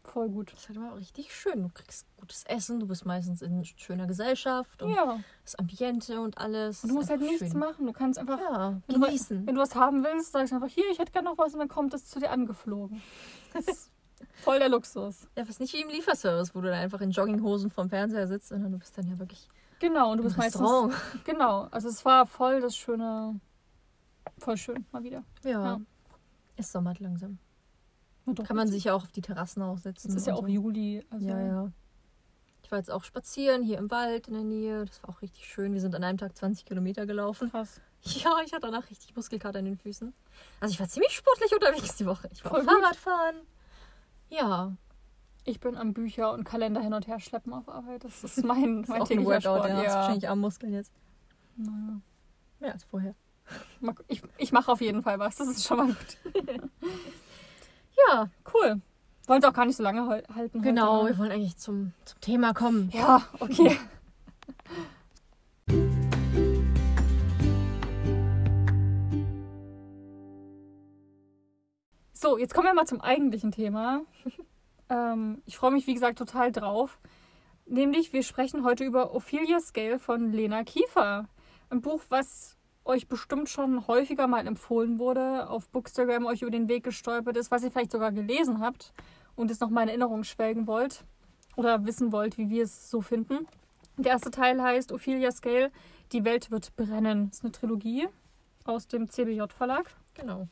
Voll 0.04 0.28
gut. 0.30 0.52
Das 0.52 0.60
ist 0.60 0.68
halt 0.68 0.78
immer 0.78 0.96
richtig 0.96 1.32
schön. 1.32 1.62
Du 1.62 1.68
kriegst 1.72 2.06
gutes 2.16 2.42
Essen, 2.44 2.80
du 2.80 2.86
bist 2.88 3.06
meistens 3.06 3.40
in 3.42 3.64
schöner 3.64 4.06
Gesellschaft 4.08 4.82
und 4.82 4.90
Ja. 4.92 5.20
das 5.44 5.54
Ambiente 5.56 6.20
und 6.20 6.38
alles. 6.38 6.82
Und 6.82 6.90
du 6.90 6.94
musst 6.96 7.10
halt 7.10 7.20
nichts 7.20 7.50
schön. 7.50 7.58
machen. 7.58 7.86
Du 7.86 7.92
kannst 7.92 8.18
einfach 8.18 8.40
Ja, 8.40 8.80
Wenn 8.88 9.00
du- 9.00 9.06
genießen. 9.06 9.46
Wenn 9.46 9.54
du 9.54 9.60
was 9.60 9.74
haben 9.76 10.02
willst, 10.02 10.32
sagst 10.32 10.50
du 10.52 10.56
einfach, 10.56 10.68
hier, 10.68 10.84
ich 10.90 10.98
hätte 10.98 11.12
gerne 11.12 11.28
noch 11.28 11.38
was 11.38 11.52
und 11.52 11.60
dann 11.60 11.68
kommt 11.68 11.94
es 11.94 12.06
zu 12.08 12.18
dir 12.18 12.30
angeflogen. 12.30 13.00
Das 13.52 13.68
ist 13.68 13.90
voll 14.42 14.58
der 14.58 14.68
Luxus. 14.68 15.28
Ja, 15.36 15.48
was 15.48 15.60
nicht 15.60 15.72
wie 15.74 15.82
im 15.82 15.88
Lieferservice, 15.88 16.54
wo 16.54 16.60
du 16.60 16.68
dann 16.68 16.78
einfach 16.78 17.00
in 17.00 17.10
Jogginghosen 17.12 17.70
vorm 17.70 17.88
Fernseher 17.88 18.26
sitzt, 18.26 18.48
sondern 18.48 18.72
du 18.72 18.78
bist 18.78 18.96
dann 18.98 19.06
ja 19.08 19.18
wirklich 19.20 19.48
Genau, 19.82 20.12
und 20.12 20.18
du 20.18 20.22
bist 20.24 20.36
meistens. 20.36 20.62
Restaurant. 20.62 20.94
Genau, 21.24 21.62
also 21.72 21.88
es 21.88 22.04
war 22.04 22.24
voll 22.24 22.60
das 22.60 22.76
schöne. 22.76 23.40
Voll 24.38 24.56
schön, 24.56 24.86
mal 24.92 25.02
wieder. 25.02 25.24
Ja. 25.42 25.50
Ja. 25.50 25.80
Es 26.56 26.70
sommert 26.70 27.00
langsam. 27.00 27.38
Doch, 28.26 28.44
Kann 28.44 28.56
man 28.56 28.68
sich 28.68 28.84
ja 28.84 28.94
auch 28.94 29.02
auf 29.02 29.10
die 29.10 29.20
Terrassen 29.22 29.60
aussetzen. 29.62 30.10
Es 30.10 30.14
ist 30.18 30.26
ja 30.28 30.34
auch 30.34 30.42
so. 30.42 30.46
Juli. 30.46 31.04
Also 31.10 31.26
Ja, 31.26 31.40
ja. 31.40 31.72
Ich 32.62 32.70
war 32.70 32.78
jetzt 32.78 32.92
auch 32.92 33.02
spazieren 33.02 33.64
hier 33.64 33.78
im 33.78 33.90
Wald 33.90 34.28
in 34.28 34.34
der 34.34 34.44
Nähe. 34.44 34.84
Das 34.84 35.02
war 35.02 35.10
auch 35.10 35.20
richtig 35.20 35.44
schön. 35.46 35.74
Wir 35.74 35.80
sind 35.80 35.96
an 35.96 36.04
einem 36.04 36.18
Tag 36.18 36.36
20 36.36 36.64
Kilometer 36.64 37.04
gelaufen. 37.06 37.50
Krass. 37.50 37.80
Ja, 38.04 38.40
ich 38.44 38.52
hatte 38.52 38.62
danach 38.62 38.90
richtig 38.90 39.14
Muskelkater 39.14 39.60
in 39.60 39.64
den 39.64 39.76
Füßen. 39.78 40.12
Also 40.58 40.72
ich 40.72 40.80
war 40.80 40.88
ziemlich 40.88 41.12
sportlich 41.12 41.52
unterwegs 41.52 41.94
die 41.94 42.04
Woche. 42.06 42.28
Ich 42.32 42.44
war 42.44 42.50
Voll 42.50 42.62
auch 42.62 42.66
gut. 42.66 42.80
Fahrradfahren. 42.82 43.36
Ja, 44.28 44.72
Ich 45.44 45.58
bin 45.60 45.76
am 45.76 45.92
Bücher 45.92 46.32
und 46.32 46.44
Kalender 46.44 46.80
hin 46.80 46.94
und 46.94 47.06
her 47.08 47.18
schleppen 47.18 47.52
auf 47.52 47.68
Arbeit. 47.68 48.04
Das 48.04 48.22
ist 48.22 48.44
mein, 48.44 48.82
das 48.82 48.84
ist 48.84 48.88
mein 48.90 49.00
ein 49.02 49.06
täglicher 49.08 49.28
Workout. 49.28 49.64
Sport. 49.64 49.68
Ja, 49.70 49.82
Ja. 49.82 49.94
wahrscheinlich 49.94 50.28
Armmuskeln 50.28 50.72
jetzt. 50.72 50.92
Naja. 51.56 52.00
Mehr 52.60 52.72
als 52.72 52.84
vorher. 52.84 53.14
Ich, 54.06 54.22
ich 54.38 54.52
mache 54.52 54.70
auf 54.70 54.80
jeden 54.80 55.02
Fall 55.02 55.18
was. 55.18 55.36
Das 55.36 55.48
ist 55.48 55.64
schon 55.66 55.78
mal 55.78 55.86
gut. 55.88 56.18
Ja, 58.08 58.30
Cool. 58.52 58.80
Wollen 59.28 59.40
es 59.42 59.48
auch 59.48 59.52
gar 59.52 59.64
nicht 59.66 59.76
so 59.76 59.82
lange 59.84 60.06
halten. 60.08 60.34
heute, 60.34 60.58
genau. 60.60 61.04
ne? 61.04 61.10
Wir 61.10 61.18
wollen 61.18 61.30
eigentlich 61.30 61.56
zum, 61.56 61.92
zum 62.04 62.20
Thema 62.20 62.52
kommen. 62.54 62.90
Ja, 62.92 63.22
okay. 63.38 63.78
So, 72.12 72.38
jetzt 72.38 72.54
kommen 72.54 72.66
wir 72.68 72.74
mal 72.74 72.86
zum 72.86 73.00
eigentlichen 73.00 73.50
Thema. 73.52 74.02
Ähm, 74.92 75.42
ich 75.46 75.56
freue 75.56 75.70
mich, 75.72 75.86
wie 75.86 75.94
gesagt, 75.94 76.18
total 76.18 76.52
drauf. 76.52 76.98
Nämlich, 77.66 78.12
wir 78.12 78.22
sprechen 78.22 78.64
heute 78.64 78.84
über 78.84 79.14
Ophelia 79.14 79.60
Scale 79.60 79.98
von 79.98 80.32
Lena 80.32 80.64
Kiefer. 80.64 81.28
Ein 81.70 81.80
Buch, 81.80 82.02
was 82.08 82.56
euch 82.84 83.06
bestimmt 83.08 83.48
schon 83.48 83.86
häufiger 83.86 84.26
mal 84.26 84.46
empfohlen 84.46 84.98
wurde, 84.98 85.48
auf 85.48 85.68
Bookstagram 85.68 86.26
euch 86.26 86.42
über 86.42 86.50
den 86.50 86.68
Weg 86.68 86.84
gestolpert 86.84 87.36
ist, 87.36 87.50
was 87.50 87.62
ihr 87.62 87.70
vielleicht 87.70 87.92
sogar 87.92 88.10
gelesen 88.12 88.60
habt 88.60 88.92
und 89.36 89.50
es 89.50 89.60
nochmal 89.60 89.84
in 89.84 89.88
Erinnerung 89.90 90.24
schwelgen 90.24 90.66
wollt 90.66 91.04
oder 91.56 91.86
wissen 91.86 92.10
wollt, 92.12 92.36
wie 92.38 92.50
wir 92.50 92.64
es 92.64 92.90
so 92.90 93.00
finden. 93.00 93.46
Der 93.96 94.12
erste 94.12 94.30
Teil 94.32 94.60
heißt 94.60 94.90
Ophelia 94.92 95.30
Scale, 95.30 95.70
Die 96.12 96.24
Welt 96.24 96.50
wird 96.50 96.74
brennen. 96.76 97.28
Das 97.28 97.38
ist 97.38 97.44
eine 97.44 97.52
Trilogie 97.52 98.06
aus 98.64 98.86
dem 98.86 99.08
CBJ-Verlag. 99.08 99.86
Genau. 100.14 100.48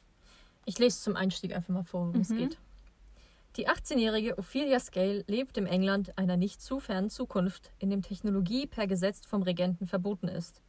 Ich 0.64 0.78
lese 0.78 1.00
zum 1.02 1.16
Einstieg 1.16 1.54
einfach 1.54 1.68
mal 1.74 1.84
vor, 1.84 2.06
worum 2.06 2.20
es 2.20 2.30
Mhm. 2.30 2.36
geht. 2.38 2.58
Die 3.56 3.68
18-jährige 3.68 4.38
Ophelia 4.38 4.78
Scale 4.78 5.24
lebt 5.26 5.58
im 5.58 5.66
England 5.66 6.16
einer 6.16 6.36
nicht 6.36 6.62
zu 6.62 6.78
fernen 6.78 7.10
Zukunft, 7.10 7.72
in 7.80 7.90
dem 7.90 8.00
Technologie 8.00 8.66
per 8.66 8.86
Gesetz 8.86 9.26
vom 9.26 9.42
Regenten 9.42 9.88
verboten 9.88 10.28
ist. 10.28 10.62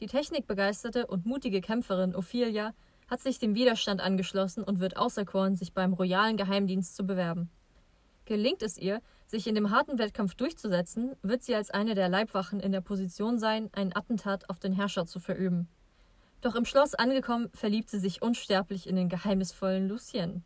Die 0.00 0.06
technikbegeisterte 0.06 1.06
und 1.06 1.26
mutige 1.26 1.60
Kämpferin 1.60 2.14
Ophelia 2.14 2.72
hat 3.10 3.20
sich 3.20 3.38
dem 3.38 3.54
Widerstand 3.54 4.00
angeschlossen 4.00 4.64
und 4.64 4.80
wird 4.80 4.96
auserkoren, 4.96 5.54
sich 5.54 5.74
beim 5.74 5.92
royalen 5.92 6.38
Geheimdienst 6.38 6.96
zu 6.96 7.04
bewerben. 7.04 7.50
Gelingt 8.24 8.62
es 8.62 8.78
ihr, 8.78 9.02
sich 9.26 9.46
in 9.46 9.54
dem 9.54 9.70
harten 9.70 9.98
Wettkampf 9.98 10.34
durchzusetzen, 10.34 11.14
wird 11.22 11.42
sie 11.42 11.54
als 11.54 11.70
eine 11.70 11.94
der 11.94 12.08
Leibwachen 12.08 12.60
in 12.60 12.72
der 12.72 12.80
Position 12.80 13.38
sein, 13.38 13.68
ein 13.72 13.94
Attentat 13.94 14.48
auf 14.48 14.58
den 14.58 14.72
Herrscher 14.72 15.06
zu 15.06 15.20
verüben. 15.20 15.68
Doch 16.40 16.54
im 16.54 16.64
Schloss 16.64 16.94
angekommen, 16.94 17.50
verliebt 17.52 17.90
sie 17.90 17.98
sich 17.98 18.22
unsterblich 18.22 18.86
in 18.86 18.96
den 18.96 19.08
geheimnisvollen 19.08 19.88
Lucien. 19.88 20.44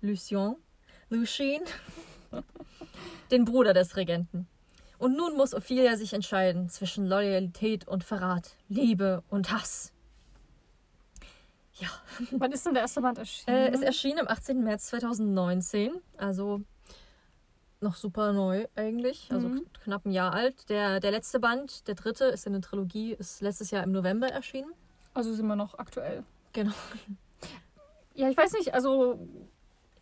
Lucien? 0.00 0.56
Lucien? 1.12 1.62
den 3.30 3.44
Bruder 3.44 3.72
des 3.74 3.96
Regenten. 3.96 4.46
Und 4.98 5.16
nun 5.16 5.36
muss 5.36 5.54
Ophelia 5.54 5.96
sich 5.96 6.12
entscheiden 6.12 6.68
zwischen 6.68 7.06
Loyalität 7.06 7.88
und 7.88 8.04
Verrat, 8.04 8.56
Liebe 8.68 9.22
und 9.28 9.50
Hass. 9.52 9.92
Ja. 11.74 11.88
Wann 12.30 12.52
ist 12.52 12.64
denn 12.66 12.74
der 12.74 12.82
erste 12.82 13.00
Band 13.00 13.18
erschienen? 13.18 13.56
Äh, 13.56 13.70
es 13.70 13.80
erschien 13.80 14.18
am 14.18 14.28
18. 14.28 14.62
März 14.62 14.86
2019, 14.86 15.92
also 16.16 16.60
noch 17.80 17.96
super 17.96 18.32
neu 18.32 18.66
eigentlich, 18.76 19.28
also 19.32 19.48
Mhm. 19.48 19.66
knapp 19.82 20.04
ein 20.06 20.12
Jahr 20.12 20.32
alt. 20.32 20.68
Der, 20.68 21.00
der 21.00 21.10
letzte 21.10 21.40
Band, 21.40 21.88
der 21.88 21.94
dritte, 21.96 22.26
ist 22.26 22.46
in 22.46 22.52
der 22.52 22.62
Trilogie, 22.62 23.12
ist 23.14 23.40
letztes 23.40 23.70
Jahr 23.70 23.82
im 23.82 23.92
November 23.92 24.28
erschienen. 24.28 24.72
Also 25.14 25.34
sind 25.34 25.46
wir 25.46 25.56
noch 25.56 25.78
aktuell. 25.78 26.22
Genau. 26.52 26.72
Ja, 28.14 28.28
ich 28.28 28.36
weiß 28.36 28.52
nicht, 28.52 28.74
also 28.74 29.26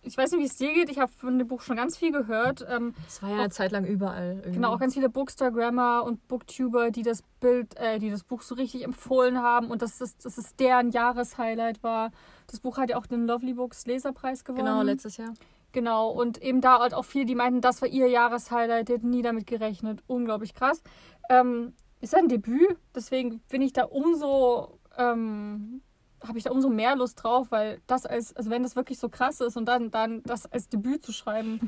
ich 0.02 0.16
weiß 0.16 0.32
nicht, 0.32 0.40
wie 0.40 0.46
es 0.46 0.56
dir 0.56 0.72
geht. 0.72 0.90
Ich 0.90 0.98
habe 0.98 1.12
von 1.12 1.38
dem 1.38 1.46
Buch 1.46 1.60
schon 1.60 1.76
ganz 1.76 1.96
viel 1.96 2.10
gehört. 2.10 2.64
Ähm, 2.68 2.94
Es 3.06 3.22
war 3.22 3.30
ja 3.30 3.36
eine 3.36 3.50
Zeit 3.50 3.72
lang 3.72 3.84
überall. 3.84 4.36
Irgendwie. 4.36 4.52
genau, 4.52 4.72
auch 4.72 4.78
ganz 4.78 4.94
viele 4.94 5.08
Bookstagrammer 5.08 6.04
und 6.04 6.26
Booktuber, 6.26 6.90
die 6.90 7.02
das 7.02 7.22
Bild, 7.40 7.76
äh, 7.76 7.98
die 7.98 8.10
das 8.10 8.24
Buch 8.24 8.42
so 8.42 8.54
richtig 8.54 8.84
empfohlen 8.84 9.42
haben 9.42 9.68
und 9.70 9.82
dass 9.82 9.98
das, 9.98 10.16
dass 10.16 10.38
es 10.38 10.56
deren 10.56 10.90
Jahreshighlight 10.90 11.82
war. 11.82 12.10
Das 12.46 12.60
Buch 12.60 12.78
hat 12.78 12.90
ja 12.90 12.96
auch 12.96 13.06
den 13.06 13.26
Lovely 13.26 13.54
Books 13.54 13.86
Leserpreis 13.86 14.44
gewonnen. 14.44 14.64
Genau, 14.64 14.82
letztes 14.82 15.16
Jahr. 15.16 15.34
Genau, 15.72 16.10
und 16.10 16.42
eben 16.42 16.60
da 16.60 16.80
halt 16.80 16.94
auch 16.94 17.04
viele, 17.04 17.26
die 17.26 17.34
meinten, 17.36 17.60
das 17.60 17.80
war 17.80 17.88
ihr 17.88 18.08
Jahreshighlight, 18.08 18.88
die 18.88 18.94
hätten 18.94 19.10
nie 19.10 19.22
damit 19.22 19.46
gerechnet. 19.46 20.02
Unglaublich 20.06 20.54
krass. 20.54 20.82
Ähm, 21.28 21.74
ist 22.00 22.14
ein 22.14 22.28
Debüt, 22.28 22.76
deswegen 22.94 23.40
bin 23.50 23.62
ich 23.62 23.72
da 23.72 23.84
umso, 23.84 24.78
ähm, 24.96 25.82
habe 26.26 26.38
ich 26.38 26.44
da 26.44 26.50
umso 26.50 26.68
mehr 26.68 26.96
Lust 26.96 27.22
drauf, 27.22 27.50
weil 27.50 27.80
das 27.86 28.04
als, 28.06 28.34
also 28.36 28.50
wenn 28.50 28.62
das 28.62 28.76
wirklich 28.76 28.98
so 28.98 29.08
krass 29.08 29.40
ist 29.40 29.56
und 29.56 29.66
dann, 29.66 29.90
dann 29.90 30.22
das 30.24 30.46
als 30.46 30.68
Debüt 30.68 31.02
zu 31.04 31.12
schreiben, 31.12 31.60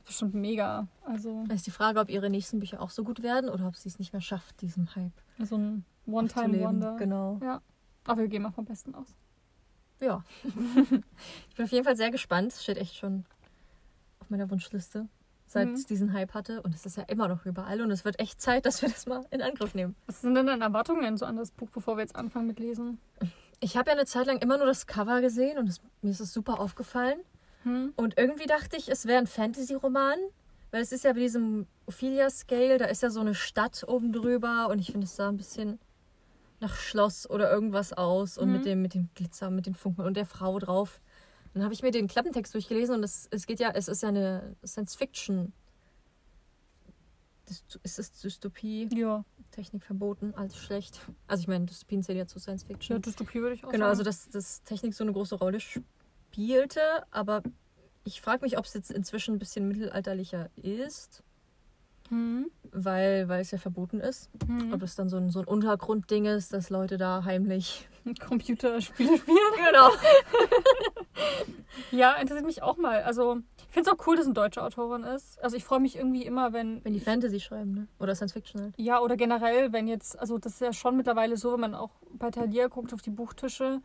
ist 0.00 0.04
bestimmt 0.06 0.34
mega. 0.34 0.88
Also 1.04 1.44
Da 1.48 1.54
ist 1.54 1.66
die 1.66 1.70
Frage, 1.70 2.00
ob 2.00 2.10
ihre 2.10 2.28
nächsten 2.30 2.58
Bücher 2.58 2.80
auch 2.82 2.90
so 2.90 3.04
gut 3.04 3.22
werden 3.22 3.48
oder 3.50 3.66
ob 3.68 3.76
sie 3.76 3.88
es 3.88 3.98
nicht 3.98 4.12
mehr 4.12 4.22
schafft, 4.22 4.60
diesem 4.62 4.94
Hype 4.96 5.12
so 5.38 5.56
ein 5.56 5.84
One-Time-Wonder. 6.06 6.96
Genau. 6.96 7.38
Ja. 7.42 7.60
Aber 8.04 8.22
wir 8.22 8.28
gehen 8.28 8.42
mal 8.42 8.50
vom 8.50 8.64
Besten 8.64 8.94
aus. 8.94 9.14
Ja. 10.00 10.24
ich 10.44 11.54
bin 11.56 11.64
auf 11.64 11.70
jeden 11.70 11.84
Fall 11.84 11.96
sehr 11.96 12.10
gespannt. 12.10 12.52
Es 12.52 12.62
steht 12.62 12.78
echt 12.78 12.96
schon 12.96 13.24
auf 14.18 14.30
meiner 14.30 14.50
Wunschliste, 14.50 15.06
seit 15.46 15.68
Mhm. 15.68 15.74
es 15.74 15.86
diesen 15.86 16.12
Hype 16.14 16.34
hatte. 16.34 16.62
Und 16.62 16.74
es 16.74 16.84
ist 16.86 16.96
ja 16.96 17.04
immer 17.04 17.28
noch 17.28 17.44
überall. 17.46 17.80
Und 17.82 17.90
es 17.90 18.04
wird 18.04 18.18
echt 18.18 18.40
Zeit, 18.40 18.66
dass 18.66 18.82
wir 18.82 18.88
das 18.88 19.06
mal 19.06 19.24
in 19.30 19.42
Angriff 19.42 19.74
nehmen. 19.74 19.94
Was 20.06 20.22
sind 20.22 20.34
denn 20.34 20.46
deine 20.46 20.64
Erwartungen 20.64 21.16
so 21.16 21.26
an 21.26 21.36
das 21.36 21.50
Buch, 21.52 21.68
bevor 21.70 21.96
wir 21.96 22.00
jetzt 22.02 22.16
anfangen 22.16 22.46
mit 22.48 22.58
Lesen? 22.58 22.98
Ich 23.60 23.76
habe 23.76 23.90
ja 23.90 23.96
eine 23.96 24.06
Zeit 24.06 24.26
lang 24.26 24.38
immer 24.38 24.56
nur 24.56 24.66
das 24.66 24.86
Cover 24.86 25.20
gesehen 25.20 25.58
und 25.58 25.68
es, 25.68 25.80
mir 26.02 26.10
ist 26.10 26.20
es 26.20 26.32
super 26.32 26.58
aufgefallen. 26.60 27.20
Hm? 27.64 27.92
Und 27.96 28.16
irgendwie 28.18 28.46
dachte 28.46 28.76
ich, 28.76 28.88
es 28.88 29.06
wäre 29.06 29.18
ein 29.18 29.26
Fantasy-Roman. 29.26 30.18
Weil 30.72 30.82
es 30.82 30.92
ist 30.92 31.02
ja 31.04 31.12
bei 31.12 31.18
diesem 31.18 31.66
Ophelia-Scale, 31.86 32.78
da 32.78 32.84
ist 32.84 33.02
ja 33.02 33.10
so 33.10 33.20
eine 33.20 33.34
Stadt 33.34 33.84
oben 33.88 34.12
drüber. 34.12 34.68
Und 34.70 34.78
ich 34.78 34.92
finde, 34.92 35.04
es 35.06 35.16
sah 35.16 35.28
ein 35.28 35.36
bisschen 35.36 35.80
nach 36.60 36.76
Schloss 36.76 37.28
oder 37.28 37.50
irgendwas 37.50 37.92
aus. 37.92 38.38
Und 38.38 38.48
Mhm. 38.48 38.52
mit, 38.54 38.64
dem, 38.64 38.82
mit 38.82 38.94
dem 38.94 39.08
Glitzer, 39.14 39.50
mit 39.50 39.66
den 39.66 39.74
Funken 39.74 40.02
und 40.06 40.16
der 40.16 40.26
Frau 40.26 40.58
drauf. 40.58 41.00
Dann 41.52 41.64
habe 41.64 41.74
ich 41.74 41.82
mir 41.82 41.90
den 41.90 42.06
Klappentext 42.06 42.54
durchgelesen 42.54 42.94
und 42.94 43.02
es, 43.02 43.26
es 43.32 43.46
geht 43.46 43.58
ja, 43.58 43.70
es 43.74 43.88
ist 43.88 44.02
ja 44.02 44.10
eine 44.10 44.54
Science-Fiction. 44.64 45.52
Ist 47.82 47.98
es 47.98 48.12
Dystopie? 48.12 48.88
Ja. 48.94 49.24
Technik 49.50 49.84
verboten, 49.84 50.32
alles 50.36 50.56
schlecht. 50.56 51.00
Also 51.26 51.42
ich 51.42 51.48
meine, 51.48 51.66
Dystopien 51.66 52.02
zählen 52.02 52.18
ja 52.18 52.26
zu 52.26 52.38
ja, 52.38 52.42
Science-Fiction. 52.42 53.02
Dystopie 53.02 53.40
würde 53.40 53.54
ich 53.54 53.64
auch 53.64 53.70
Genau, 53.70 53.86
also 53.86 54.02
sagen. 54.04 54.06
dass, 54.16 54.28
dass 54.30 54.62
Technik 54.64 54.94
so 54.94 55.04
eine 55.04 55.12
große 55.12 55.34
Rolle 55.36 55.58
spielte, 55.60 56.80
aber 57.10 57.42
ich 58.04 58.20
frage 58.20 58.42
mich, 58.44 58.56
ob 58.58 58.64
es 58.64 58.74
jetzt 58.74 58.90
inzwischen 58.90 59.34
ein 59.34 59.38
bisschen 59.38 59.68
mittelalterlicher 59.68 60.48
ist, 60.56 61.22
Hm? 62.08 62.50
weil, 62.72 63.28
weil 63.28 63.40
es 63.42 63.50
ja 63.52 63.58
verboten 63.58 64.00
ist. 64.00 64.30
Hm. 64.46 64.72
Ob 64.72 64.82
es 64.82 64.96
dann 64.96 65.08
so 65.08 65.16
ein, 65.16 65.30
so 65.30 65.40
ein 65.40 65.44
Untergrundding 65.46 66.24
ist, 66.24 66.52
dass 66.52 66.70
Leute 66.70 66.96
da 66.96 67.24
heimlich. 67.24 67.88
Computerspiele 68.26 69.18
spielen. 69.18 69.36
Genau. 69.68 69.90
Ja, 71.92 72.14
interessiert 72.14 72.46
mich 72.46 72.62
auch 72.62 72.76
mal. 72.76 73.02
Also, 73.02 73.38
ich 73.70 73.74
finde 73.74 73.88
es 73.88 73.96
auch 73.96 74.04
cool, 74.08 74.16
dass 74.16 74.24
eine 74.26 74.34
deutsche 74.34 74.64
Autorin 74.64 75.04
ist. 75.04 75.40
Also, 75.44 75.56
ich 75.56 75.62
freue 75.62 75.78
mich 75.78 75.94
irgendwie 75.94 76.24
immer, 76.24 76.52
wenn. 76.52 76.84
Wenn 76.84 76.92
die 76.92 76.98
Fantasy 76.98 77.38
schreiben, 77.38 77.72
ne? 77.72 77.86
Oder 78.00 78.16
Science-Fiction 78.16 78.60
halt. 78.60 78.74
Ja, 78.76 79.00
oder 79.00 79.16
generell, 79.16 79.72
wenn 79.72 79.86
jetzt. 79.86 80.18
Also, 80.18 80.38
das 80.38 80.54
ist 80.54 80.60
ja 80.60 80.72
schon 80.72 80.96
mittlerweile 80.96 81.36
so, 81.36 81.52
wenn 81.52 81.60
man 81.60 81.76
auch 81.76 81.92
bei 82.12 82.32
Thalia 82.32 82.66
guckt 82.66 82.92
auf 82.92 83.00
die 83.00 83.10
Buchtische. 83.10 83.80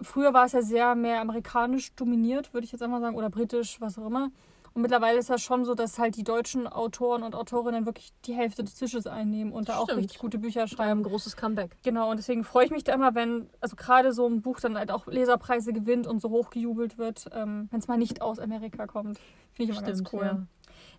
Früher 0.00 0.32
war 0.32 0.44
es 0.44 0.52
ja 0.52 0.62
sehr 0.62 0.94
mehr 0.94 1.20
amerikanisch 1.20 1.92
dominiert, 1.96 2.54
würde 2.54 2.66
ich 2.66 2.72
jetzt 2.72 2.82
einmal 2.82 3.00
sagen, 3.00 3.16
oder 3.16 3.30
britisch, 3.30 3.80
was 3.80 3.98
auch 3.98 4.06
immer. 4.06 4.30
Und 4.74 4.82
mittlerweile 4.82 5.18
ist 5.20 5.28
ja 5.28 5.38
schon 5.38 5.64
so, 5.64 5.76
dass 5.76 6.00
halt 6.00 6.16
die 6.16 6.24
deutschen 6.24 6.66
Autoren 6.66 7.22
und 7.22 7.36
Autorinnen 7.36 7.86
wirklich 7.86 8.12
die 8.24 8.34
Hälfte 8.34 8.64
des 8.64 8.74
Tisches 8.74 9.06
einnehmen 9.06 9.52
und 9.52 9.68
da 9.68 9.76
auch 9.76 9.84
Stimmt. 9.84 10.00
richtig 10.00 10.18
gute 10.18 10.38
Bücher 10.38 10.66
Schreiben 10.66 11.00
ein 11.00 11.04
großes 11.04 11.36
Comeback. 11.36 11.76
Genau, 11.84 12.10
und 12.10 12.16
deswegen 12.16 12.42
freue 12.42 12.64
ich 12.64 12.70
mich 12.72 12.82
da 12.82 12.92
immer, 12.92 13.14
wenn, 13.14 13.48
also 13.60 13.76
gerade 13.76 14.12
so 14.12 14.26
ein 14.26 14.42
Buch 14.42 14.58
dann 14.58 14.76
halt 14.76 14.90
auch 14.90 15.06
Leserpreise 15.06 15.72
gewinnt 15.72 16.08
und 16.08 16.20
so 16.20 16.30
hochgejubelt 16.30 16.98
wird, 16.98 17.26
ähm, 17.32 17.68
wenn 17.70 17.78
es 17.78 17.86
mal 17.86 17.98
nicht 17.98 18.20
aus 18.20 18.40
Amerika 18.40 18.88
kommt. 18.88 19.20
Finde 19.52 19.70
ich 19.72 19.78
immer 19.78 19.86
ganz 19.86 20.02
cool. 20.12 20.24
ja. 20.24 20.46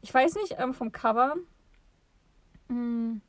Ich 0.01 0.13
weiß 0.13 0.36
nicht, 0.36 0.55
ähm, 0.58 0.74
vom 0.74 0.94
Cover. 0.94 1.36
Hm, 2.70 3.22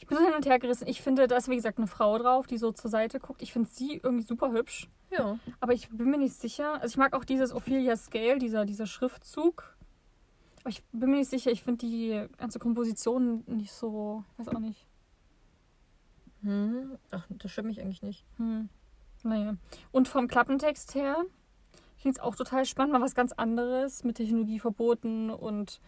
ich 0.00 0.06
bin 0.06 0.16
so 0.16 0.24
hin 0.24 0.34
und 0.34 0.46
her 0.46 0.58
gerissen. 0.58 0.88
Ich 0.88 1.02
finde, 1.02 1.26
da 1.26 1.36
ist 1.36 1.48
wie 1.50 1.56
gesagt 1.56 1.76
eine 1.76 1.86
Frau 1.86 2.16
drauf, 2.16 2.46
die 2.46 2.56
so 2.56 2.72
zur 2.72 2.90
Seite 2.90 3.20
guckt. 3.20 3.42
Ich 3.42 3.52
finde 3.52 3.68
sie 3.68 4.00
irgendwie 4.02 4.24
super 4.24 4.50
hübsch. 4.50 4.88
Ja. 5.10 5.38
Aber 5.60 5.74
ich 5.74 5.90
bin 5.90 6.10
mir 6.10 6.16
nicht 6.16 6.34
sicher. 6.34 6.74
Also 6.80 6.86
ich 6.86 6.96
mag 6.96 7.12
auch 7.12 7.24
dieses 7.24 7.52
Ophelia 7.52 7.96
Scale, 7.96 8.38
dieser, 8.38 8.64
dieser 8.64 8.86
Schriftzug. 8.86 9.76
Aber 10.60 10.70
ich 10.70 10.82
bin 10.92 11.10
mir 11.10 11.18
nicht 11.18 11.28
sicher. 11.28 11.50
Ich 11.50 11.62
finde 11.62 11.86
die 11.86 12.26
ganze 12.38 12.58
Komposition 12.58 13.44
nicht 13.46 13.72
so. 13.72 14.24
Weiß 14.38 14.48
auch 14.48 14.58
nicht. 14.58 14.86
Hm. 16.42 16.96
Ach, 17.10 17.26
das 17.28 17.52
stimmt 17.52 17.68
mich 17.68 17.82
eigentlich 17.82 18.02
nicht. 18.02 18.24
Hm. 18.38 18.70
Naja. 19.22 19.56
Und 19.92 20.08
vom 20.08 20.28
Klappentext 20.28 20.94
her 20.94 21.26
klingt 22.00 22.16
es 22.16 22.22
auch 22.22 22.36
total 22.36 22.64
spannend, 22.64 22.94
mal 22.94 23.02
was 23.02 23.14
ganz 23.14 23.32
anderes 23.32 24.02
mit 24.02 24.16
Technologie 24.16 24.60
verboten 24.60 25.28
und 25.28 25.78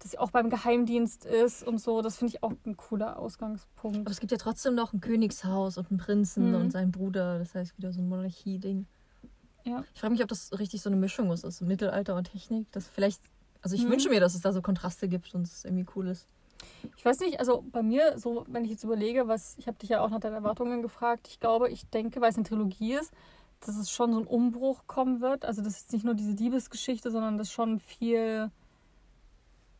dass 0.00 0.10
sie 0.12 0.18
auch 0.18 0.30
beim 0.30 0.50
Geheimdienst 0.50 1.24
ist 1.24 1.62
und 1.62 1.78
so. 1.78 2.02
Das 2.02 2.16
finde 2.16 2.34
ich 2.34 2.42
auch 2.42 2.52
ein 2.66 2.76
cooler 2.76 3.18
Ausgangspunkt. 3.18 3.98
Aber 3.98 4.10
es 4.10 4.18
gibt 4.20 4.32
ja 4.32 4.38
trotzdem 4.38 4.74
noch 4.74 4.92
ein 4.92 5.00
Königshaus 5.00 5.78
und 5.78 5.90
einen 5.90 5.98
Prinzen 5.98 6.48
Mhm. 6.50 6.54
und 6.56 6.70
seinen 6.72 6.90
Bruder. 6.90 7.38
Das 7.38 7.54
heißt 7.54 7.76
wieder 7.78 7.92
so 7.92 8.00
ein 8.00 8.08
Monarchie-Ding. 8.08 8.86
Ja. 9.64 9.84
Ich 9.94 10.00
frage 10.00 10.12
mich, 10.12 10.22
ob 10.22 10.28
das 10.28 10.58
richtig 10.58 10.80
so 10.82 10.88
eine 10.88 10.96
Mischung 10.96 11.30
ist, 11.32 11.44
also 11.44 11.64
Mittelalter 11.64 12.16
und 12.16 12.24
Technik. 12.24 12.66
Das 12.72 12.86
vielleicht. 12.88 13.20
Also 13.62 13.76
ich 13.76 13.84
Mhm. 13.84 13.90
wünsche 13.90 14.08
mir, 14.08 14.20
dass 14.20 14.34
es 14.34 14.40
da 14.40 14.52
so 14.54 14.62
Kontraste 14.62 15.06
gibt 15.06 15.34
und 15.34 15.42
es 15.46 15.64
irgendwie 15.66 15.84
cool 15.94 16.08
ist. 16.08 16.26
Ich 16.96 17.04
weiß 17.04 17.20
nicht, 17.20 17.38
also 17.40 17.62
bei 17.70 17.82
mir, 17.82 18.18
so 18.18 18.44
wenn 18.48 18.64
ich 18.64 18.70
jetzt 18.70 18.84
überlege, 18.84 19.28
was, 19.28 19.56
ich 19.58 19.66
habe 19.66 19.78
dich 19.78 19.90
ja 19.90 20.00
auch 20.02 20.08
nach 20.10 20.20
deinen 20.20 20.34
Erwartungen 20.34 20.80
gefragt, 20.82 21.26
ich 21.28 21.40
glaube, 21.40 21.68
ich 21.70 21.86
denke, 21.90 22.20
weil 22.22 22.30
es 22.30 22.36
eine 22.36 22.44
Trilogie 22.44 22.94
ist, 22.94 23.12
dass 23.60 23.76
es 23.76 23.90
schon 23.90 24.12
so 24.12 24.20
ein 24.20 24.26
Umbruch 24.26 24.84
kommen 24.86 25.20
wird. 25.20 25.44
Also 25.44 25.60
das 25.62 25.76
ist 25.76 25.92
nicht 25.92 26.04
nur 26.06 26.14
diese 26.14 26.32
Liebesgeschichte, 26.32 27.10
sondern 27.10 27.36
dass 27.36 27.52
schon 27.52 27.80
viel, 27.80 28.50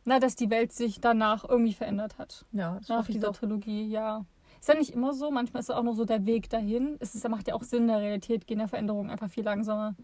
na, 0.05 0.19
dass 0.19 0.35
die 0.35 0.49
Welt 0.49 0.71
sich 0.71 0.99
danach 0.99 1.47
irgendwie 1.47 1.73
verändert 1.73 2.17
hat. 2.17 2.45
Ja, 2.51 2.77
das 2.79 2.89
Nach 2.89 3.05
dieser. 3.05 3.31
Trilogie, 3.33 3.87
ja. 3.87 4.25
Ist 4.59 4.67
ja 4.69 4.75
nicht 4.75 4.91
immer 4.93 5.13
so, 5.13 5.31
manchmal 5.31 5.61
ist 5.61 5.69
es 5.69 5.75
auch 5.75 5.83
noch 5.83 5.95
so 5.95 6.05
der 6.05 6.25
Weg 6.25 6.49
dahin. 6.49 6.95
Es 6.99 7.15
ist, 7.15 7.27
macht 7.29 7.47
ja 7.47 7.55
auch 7.55 7.63
Sinn, 7.63 7.83
in 7.83 7.87
der 7.87 7.99
Realität 8.01 8.45
gehen 8.47 8.59
ja 8.59 8.67
Veränderungen 8.67 9.09
einfach 9.09 9.29
viel 9.29 9.43
langsamer. 9.43 9.95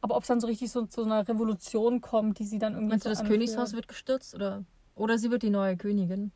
Aber 0.00 0.16
ob 0.16 0.22
es 0.22 0.28
dann 0.28 0.40
so 0.40 0.46
richtig 0.46 0.70
so 0.72 0.86
zu 0.86 1.02
einer 1.04 1.26
Revolution 1.28 2.00
kommt, 2.00 2.38
die 2.38 2.44
sie 2.44 2.58
dann 2.58 2.74
irgendwie. 2.74 2.90
Meinst 2.90 3.04
du, 3.06 3.08
so 3.08 3.12
das 3.12 3.20
anführt. 3.20 3.38
Königshaus 3.40 3.72
wird 3.74 3.88
gestürzt? 3.88 4.34
Oder, 4.34 4.64
oder 4.94 5.18
sie 5.18 5.30
wird 5.30 5.42
die 5.42 5.50
neue 5.50 5.76
Königin 5.76 6.32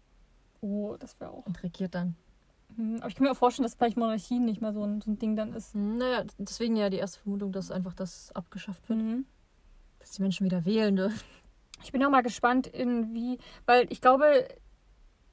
Oh, 0.60 0.96
das 0.98 1.18
wäre 1.20 1.30
auch. 1.30 1.46
und 1.46 1.62
regiert 1.62 1.94
dann? 1.94 2.16
Hm, 2.76 2.96
Aber 2.98 3.08
ich 3.08 3.14
kann 3.14 3.24
mir 3.24 3.32
auch 3.32 3.36
vorstellen, 3.36 3.64
dass 3.64 3.74
vielleicht 3.74 3.96
Monarchie 3.96 4.38
nicht 4.38 4.60
mehr 4.60 4.72
so 4.72 4.84
ein, 4.84 5.00
so 5.00 5.10
ein 5.10 5.18
Ding 5.18 5.34
dann 5.36 5.52
ist. 5.54 5.74
Hm, 5.74 5.96
Naja, 5.98 6.24
deswegen 6.38 6.76
ja 6.76 6.90
die 6.90 6.98
erste 6.98 7.18
Vermutung, 7.20 7.50
dass 7.52 7.70
einfach 7.70 7.94
das 7.94 8.30
abgeschafft 8.34 8.88
wird. 8.88 8.98
Mhm. 9.00 9.24
Dass 9.98 10.12
die 10.12 10.22
Menschen 10.22 10.44
wieder 10.44 10.64
wählen 10.64 10.94
dürfen. 10.96 11.20
Ich 11.82 11.92
bin 11.92 12.04
auch 12.04 12.10
mal 12.10 12.22
gespannt, 12.22 12.66
in 12.66 13.14
wie, 13.14 13.38
weil 13.66 13.86
ich 13.90 14.00
glaube, 14.00 14.46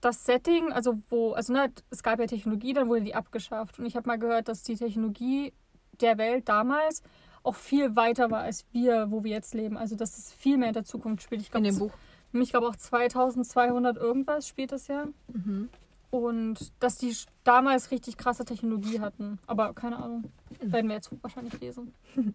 das 0.01 0.25
Setting, 0.25 0.71
also 0.71 0.99
wo, 1.09 1.33
also 1.33 1.53
ne, 1.53 1.71
es 1.89 2.03
gab 2.03 2.19
ja 2.19 2.27
Technologie, 2.27 2.73
dann 2.73 2.87
wurde 2.87 3.01
die 3.01 3.15
abgeschafft. 3.15 3.79
Und 3.79 3.85
ich 3.85 3.95
habe 3.95 4.07
mal 4.07 4.19
gehört, 4.19 4.47
dass 4.47 4.63
die 4.63 4.75
Technologie 4.75 5.53
der 5.99 6.17
Welt 6.17 6.47
damals 6.47 7.01
auch 7.43 7.55
viel 7.55 7.95
weiter 7.95 8.29
war 8.29 8.41
als 8.41 8.65
wir, 8.71 9.09
wo 9.09 9.23
wir 9.23 9.31
jetzt 9.31 9.53
leben. 9.53 9.77
Also 9.77 9.95
dass 9.95 10.17
es 10.17 10.33
viel 10.33 10.57
mehr 10.57 10.69
in 10.69 10.73
der 10.73 10.83
Zukunft 10.83 11.23
spielt. 11.23 11.41
Ich 11.41 11.47
In 11.47 11.63
glaube, 11.63 11.67
dem 11.67 11.79
Buch. 11.79 11.91
ich 12.33 12.49
glaube 12.49 12.67
auch 12.67 12.75
2200 12.75 13.97
irgendwas 13.97 14.47
spielt 14.47 14.71
das 14.71 14.87
ja. 14.87 15.07
Mhm. 15.27 15.69
Und 16.09 16.71
dass 16.79 16.97
die 16.97 17.13
damals 17.43 17.91
richtig 17.91 18.17
krasse 18.17 18.45
Technologie 18.45 18.99
hatten. 18.99 19.39
Aber 19.47 19.73
keine 19.73 19.97
Ahnung. 19.97 20.31
Mhm. 20.61 20.71
Werden 20.71 20.87
wir 20.87 20.95
jetzt 20.95 21.11
wahrscheinlich 21.21 21.59
lesen. 21.59 21.93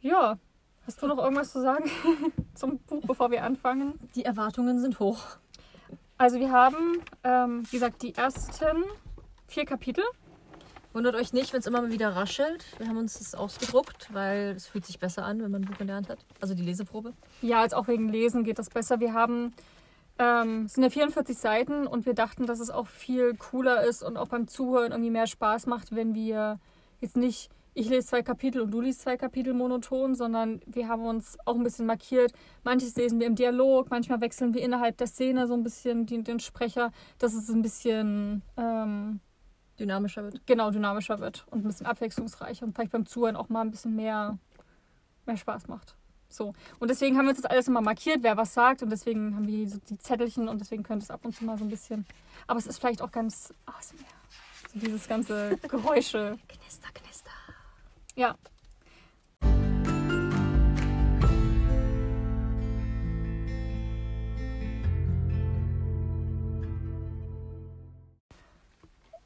ja. 0.00 0.38
Hast 0.86 1.00
du 1.00 1.06
noch 1.06 1.18
irgendwas 1.18 1.50
zu 1.50 1.62
sagen 1.62 1.90
zum 2.54 2.78
Buch, 2.78 3.02
bevor 3.06 3.30
wir 3.30 3.42
anfangen? 3.42 3.98
Die 4.14 4.24
Erwartungen 4.24 4.80
sind 4.80 5.00
hoch. 5.00 5.38
Also 6.18 6.38
wir 6.38 6.52
haben, 6.52 6.98
ähm, 7.22 7.62
wie 7.70 7.76
gesagt, 7.76 8.02
die 8.02 8.14
ersten 8.14 8.84
vier 9.46 9.64
Kapitel. 9.64 10.04
Wundert 10.92 11.16
euch 11.16 11.32
nicht, 11.32 11.52
wenn 11.52 11.60
es 11.60 11.66
immer 11.66 11.80
mal 11.80 11.90
wieder 11.90 12.14
raschelt. 12.14 12.66
Wir 12.78 12.86
haben 12.86 12.98
uns 12.98 13.18
das 13.18 13.34
ausgedruckt, 13.34 14.12
weil 14.12 14.52
es 14.56 14.66
fühlt 14.66 14.84
sich 14.84 14.98
besser 14.98 15.24
an, 15.24 15.42
wenn 15.42 15.50
man 15.50 15.62
ein 15.62 15.68
Buch 15.68 15.80
in 15.80 15.86
der 15.86 15.96
Hand 15.96 16.08
hat. 16.08 16.18
Also 16.40 16.54
die 16.54 16.62
Leseprobe. 16.62 17.14
Ja, 17.40 17.62
als 17.62 17.72
auch 17.72 17.88
wegen 17.88 18.10
Lesen 18.10 18.44
geht 18.44 18.58
das 18.58 18.68
besser. 18.68 19.00
Wir 19.00 19.14
haben, 19.14 19.54
ähm, 20.18 20.66
es 20.66 20.74
sind 20.74 20.84
ja 20.84 20.90
44 20.90 21.36
Seiten 21.36 21.86
und 21.86 22.04
wir 22.04 22.14
dachten, 22.14 22.46
dass 22.46 22.60
es 22.60 22.70
auch 22.70 22.86
viel 22.86 23.34
cooler 23.36 23.82
ist 23.84 24.02
und 24.02 24.18
auch 24.18 24.28
beim 24.28 24.46
Zuhören 24.46 24.92
irgendwie 24.92 25.10
mehr 25.10 25.26
Spaß 25.26 25.66
macht, 25.66 25.96
wenn 25.96 26.14
wir 26.14 26.60
jetzt 27.00 27.16
nicht, 27.16 27.50
ich 27.74 27.88
lese 27.88 28.06
zwei 28.06 28.22
Kapitel 28.22 28.62
und 28.62 28.70
du 28.70 28.80
liest 28.80 29.02
zwei 29.02 29.16
Kapitel 29.16 29.52
monoton, 29.52 30.14
sondern 30.14 30.60
wir 30.66 30.88
haben 30.88 31.04
uns 31.04 31.36
auch 31.44 31.56
ein 31.56 31.64
bisschen 31.64 31.86
markiert. 31.86 32.32
Manches 32.62 32.94
lesen 32.94 33.18
wir 33.18 33.26
im 33.26 33.34
Dialog, 33.34 33.90
manchmal 33.90 34.20
wechseln 34.20 34.54
wir 34.54 34.62
innerhalb 34.62 34.96
der 34.96 35.08
Szene 35.08 35.46
so 35.48 35.54
ein 35.54 35.64
bisschen 35.64 36.06
den, 36.06 36.22
den 36.22 36.38
Sprecher, 36.38 36.92
dass 37.18 37.34
es 37.34 37.48
ein 37.50 37.62
bisschen 37.62 38.42
ähm, 38.56 39.20
Dynamischer 39.78 40.22
wird. 40.22 40.46
genau 40.46 40.70
dynamischer 40.70 41.18
wird 41.18 41.46
und 41.50 41.64
ein 41.64 41.68
bisschen 41.68 41.86
abwechslungsreicher 41.86 42.64
und 42.64 42.74
vielleicht 42.74 42.92
beim 42.92 43.06
Zuhören 43.06 43.34
auch 43.34 43.48
mal 43.48 43.62
ein 43.62 43.72
bisschen 43.72 43.96
mehr, 43.96 44.38
mehr 45.26 45.36
Spaß 45.36 45.66
macht. 45.66 45.96
So. 46.28 46.52
Und 46.78 46.88
deswegen 46.88 47.16
haben 47.16 47.26
wir 47.26 47.30
uns 47.30 47.42
das 47.42 47.50
alles 47.50 47.68
immer 47.68 47.80
markiert, 47.80 48.22
wer 48.22 48.36
was 48.36 48.54
sagt 48.54 48.82
und 48.82 48.90
deswegen 48.90 49.34
haben 49.34 49.46
wir 49.46 49.68
so 49.68 49.78
die 49.88 49.98
Zettelchen 49.98 50.48
und 50.48 50.60
deswegen 50.60 50.84
könnte 50.84 51.04
es 51.04 51.10
ab 51.10 51.24
und 51.24 51.34
zu 51.34 51.44
mal 51.44 51.58
so 51.58 51.64
ein 51.64 51.70
bisschen. 51.70 52.06
Aber 52.46 52.58
es 52.58 52.66
ist 52.66 52.78
vielleicht 52.78 53.02
auch 53.02 53.10
ganz 53.10 53.52
ASMR. 53.66 53.98
So 54.72 54.78
dieses 54.78 55.08
ganze 55.08 55.56
Geräusche. 55.68 56.36
Knister, 56.48 56.88
knister. 56.92 57.30
Ja. 58.16 58.36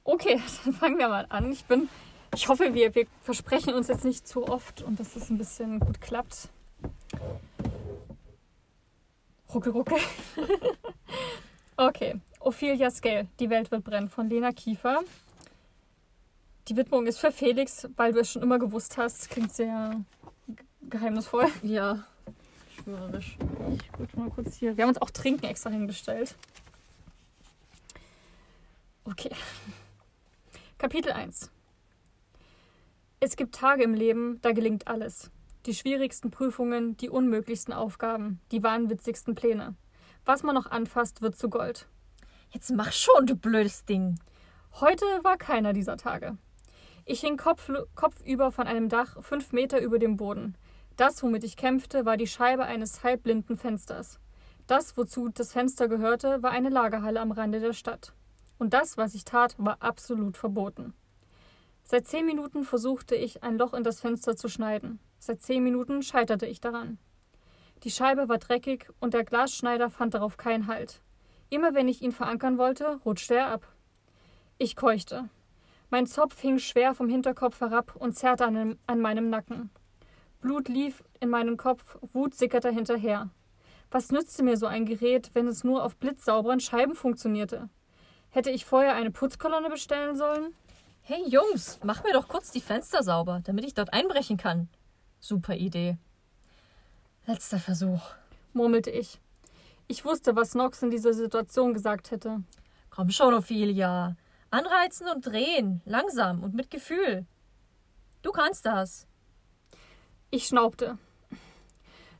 Okay, 0.05 0.41
dann 0.65 0.73
fangen 0.73 0.99
wir 0.99 1.09
mal 1.09 1.27
an. 1.29 1.53
Ich 1.53 1.65
bin, 1.67 1.91
ich 2.35 2.49
hoffe, 2.49 2.73
wir, 2.73 2.95
wir 2.95 3.07
versprechen 3.21 3.75
uns 3.75 3.89
jetzt 3.89 4.05
nicht 4.05 4.27
zu 4.27 4.49
oft 4.49 4.83
und 4.83 4.99
dass 4.99 5.17
es 5.17 5.29
ein 5.29 5.37
bisschen 5.37 5.81
gut 5.81 6.01
klappt. 6.01 6.49
Ruckel, 9.53 9.73
ruckel. 9.73 9.99
okay, 11.77 12.21
Ophelia 12.41 12.91
Scale, 12.91 13.29
Die 13.39 13.51
Welt 13.51 13.71
wird 13.71 13.85
brennen 13.85 14.09
von 14.09 14.29
Lena 14.31 14.53
Kiefer. 14.53 15.01
Die 16.69 16.77
Widmung 16.77 17.07
ist 17.07 17.19
für 17.19 17.33
Felix, 17.33 17.89
weil 17.97 18.13
du 18.13 18.21
es 18.21 18.31
schon 18.31 18.43
immer 18.43 18.59
gewusst 18.59 18.99
hast. 18.99 19.31
Klingt 19.31 19.53
sehr 19.55 20.05
ge- 20.49 20.57
geheimnisvoll. 20.83 21.47
Ja, 21.63 22.05
schwörerisch. 22.75 23.39
Ich 23.75 23.91
guck 23.93 24.17
mal 24.17 24.29
kurz 24.31 24.57
hier. 24.57 24.77
Wir 24.77 24.85
haben 24.85 24.91
uns 24.91 25.01
auch 25.01 25.11
Trinken 25.11 25.47
extra 25.47 25.71
hingestellt. 25.71 26.37
Okay. 29.05 29.31
Kapitel 30.77 31.13
1. 31.13 31.51
Es 33.21 33.37
gibt 33.37 33.55
Tage 33.55 33.83
im 33.83 33.95
Leben, 33.95 34.39
da 34.43 34.53
gelingt 34.53 34.87
alles. 34.89 35.31
Die 35.65 35.75
schwierigsten 35.75 36.31
Prüfungen, 36.31 36.97
die 36.99 37.09
unmöglichsten 37.09 37.73
Aufgaben, 37.73 38.41
die 38.53 38.63
wahnwitzigsten 38.63 39.35
Pläne. 39.35 39.75
Was 40.27 40.43
man 40.43 40.55
noch 40.55 40.67
anfasst, 40.71 41.23
wird 41.23 41.37
zu 41.37 41.49
Gold. 41.49 41.89
Jetzt 42.51 42.71
mach 42.71 42.93
schon, 42.93 43.27
du 43.27 43.35
blödes 43.35 43.87
Ding. 43.87 44.21
Heute 44.81 45.05
war 45.23 45.39
keiner 45.39 45.73
dieser 45.73 45.97
Tage. 45.97 46.37
Ich 47.11 47.21
hing 47.21 47.39
Kopf, 47.39 47.71
kopfüber 47.95 48.53
von 48.53 48.67
einem 48.67 48.91
Dach, 48.91 49.17
fünf 49.23 49.55
Meter 49.55 49.81
über 49.81 49.99
dem 49.99 50.19
Boden. 50.19 50.59
Das, 50.99 51.23
womit 51.23 51.43
ich 51.43 51.57
kämpfte, 51.57 52.05
war 52.05 52.19
die 52.19 52.27
Scheibe 52.27 52.65
eines 52.65 53.03
halbblinden 53.03 53.57
Fensters. 53.57 54.21
Das, 54.67 54.95
wozu 54.99 55.31
das 55.31 55.55
Fenster 55.55 55.89
gehörte, 55.89 56.43
war 56.43 56.51
eine 56.51 56.69
Lagerhalle 56.69 57.21
am 57.21 57.33
Rande 57.33 57.61
der 57.61 57.73
Stadt. 57.73 58.13
Und 58.59 58.75
das, 58.75 58.99
was 58.99 59.15
ich 59.15 59.25
tat, 59.25 59.55
war 59.57 59.79
absolut 59.81 60.37
verboten. 60.37 60.93
Seit 61.83 62.07
zehn 62.07 62.27
Minuten 62.27 62.63
versuchte 62.63 63.15
ich, 63.15 63.43
ein 63.43 63.57
Loch 63.57 63.73
in 63.73 63.85
das 63.85 64.03
Fenster 64.03 64.37
zu 64.37 64.51
schneiden. 64.51 64.99
Seit 65.19 65.41
zehn 65.41 65.65
Minuten 65.65 66.03
scheiterte 66.03 66.45
ich 66.45 66.61
daran. 66.61 66.99
Die 67.85 67.91
Scheibe 67.91 68.29
war 68.29 68.37
dreckig 68.37 68.91
und 69.01 69.15
der 69.15 69.25
Glasschneider 69.25 69.89
fand 69.89 70.13
darauf 70.13 70.37
keinen 70.37 70.67
Halt. 70.67 71.01
Immer 71.49 71.73
wenn 71.73 71.89
ich 71.89 72.03
ihn 72.03 72.13
verankern 72.13 72.59
wollte, 72.59 73.01
rutschte 73.07 73.35
er 73.35 73.47
ab. 73.47 73.67
Ich 74.59 74.77
keuchte. 74.77 75.31
Mein 75.91 76.07
Zopf 76.07 76.41
hing 76.41 76.59
schwer 76.59 76.95
vom 76.95 77.09
Hinterkopf 77.09 77.61
herab 77.61 77.97
und 77.97 78.17
zerrte 78.17 78.45
an, 78.45 78.79
an 78.87 79.01
meinem 79.01 79.31
Nacken. 79.31 79.71
Blut 80.41 80.69
lief 80.69 81.03
in 81.21 81.31
meinen 81.31 81.57
Kopf, 81.57 81.97
Wut 82.13 82.35
sickerte 82.35 82.71
hinterher. 82.71 83.31
Was 83.91 84.11
nützte 84.11 84.43
mir 84.43 84.59
so 84.59 84.67
ein 84.67 84.85
Gerät, 84.85 85.31
wenn 85.33 85.49
es 85.49 85.65
nur 85.65 85.83
auf 85.83 85.97
blitzsauberen 85.97 86.61
Scheiben 86.61 86.95
funktionierte? 86.95 87.71
Hätte 88.29 88.51
ich 88.51 88.67
vorher 88.67 88.95
eine 88.95 89.11
Putzkolonne 89.11 89.71
bestellen 89.71 90.15
sollen? 90.15 90.55
Hey 91.01 91.27
Jungs, 91.27 91.81
mach 91.83 92.05
mir 92.05 92.13
doch 92.13 92.29
kurz 92.29 92.51
die 92.51 92.61
Fenster 92.61 93.03
sauber, 93.03 93.41
damit 93.45 93.65
ich 93.65 93.73
dort 93.73 93.95
einbrechen 93.95 94.37
kann. 94.37 94.69
Super 95.21 95.57
Idee. 95.57 95.97
Letzter 97.25 97.59
Versuch. 97.59 98.03
murmelte 98.53 98.91
ich. 98.91 99.19
Ich 99.87 100.05
wusste, 100.05 100.37
was 100.37 100.55
Nox 100.55 100.83
in 100.83 100.91
dieser 100.91 101.15
Situation 101.15 101.73
gesagt 101.73 102.11
hätte. 102.11 102.43
Komm 102.91 103.09
schon, 103.09 103.33
Ophelia. 103.33 104.17
Anreizen 104.51 105.09
und 105.09 105.27
drehen. 105.27 105.83
Langsam 105.85 106.43
und 106.43 106.55
mit 106.55 106.71
Gefühl. 106.71 107.27
Du 108.23 108.33
kannst 108.33 108.65
das. 108.65 109.07
Ich 110.31 110.47
schnaubte. 110.47 110.99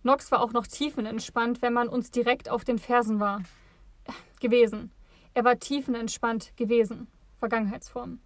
Nox 0.03 0.31
war 0.31 0.43
auch 0.43 0.53
noch 0.53 0.67
tiefenentspannt, 0.67 1.63
wenn 1.63 1.73
man 1.73 1.89
uns 1.89 2.11
direkt 2.11 2.49
auf 2.49 2.65
den 2.65 2.79
Fersen 2.79 3.19
war. 3.21 3.43
Gewesen. 4.41 4.93
Er 5.35 5.45
war 5.45 5.59
tiefenentspannt 5.59 6.57
gewesen. 6.57 7.09
Vergangenheitsform. 7.39 8.21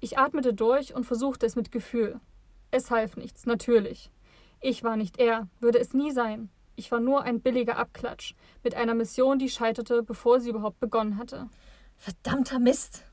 Ich 0.00 0.18
atmete 0.18 0.54
durch 0.54 0.94
und 0.94 1.04
versuchte 1.04 1.46
es 1.46 1.56
mit 1.56 1.72
Gefühl. 1.72 2.20
Es 2.70 2.90
half 2.90 3.16
nichts, 3.16 3.46
natürlich. 3.46 4.10
Ich 4.60 4.84
war 4.84 4.96
nicht 4.96 5.18
er, 5.18 5.48
würde 5.60 5.78
es 5.78 5.94
nie 5.94 6.10
sein. 6.10 6.50
Ich 6.76 6.90
war 6.90 7.00
nur 7.00 7.22
ein 7.22 7.40
billiger 7.40 7.76
Abklatsch 7.76 8.34
mit 8.62 8.74
einer 8.74 8.94
Mission, 8.94 9.38
die 9.38 9.48
scheiterte, 9.48 10.02
bevor 10.02 10.40
sie 10.40 10.50
überhaupt 10.50 10.80
begonnen 10.80 11.18
hatte. 11.18 11.48
Verdammter 11.96 12.58
Mist. 12.58 13.04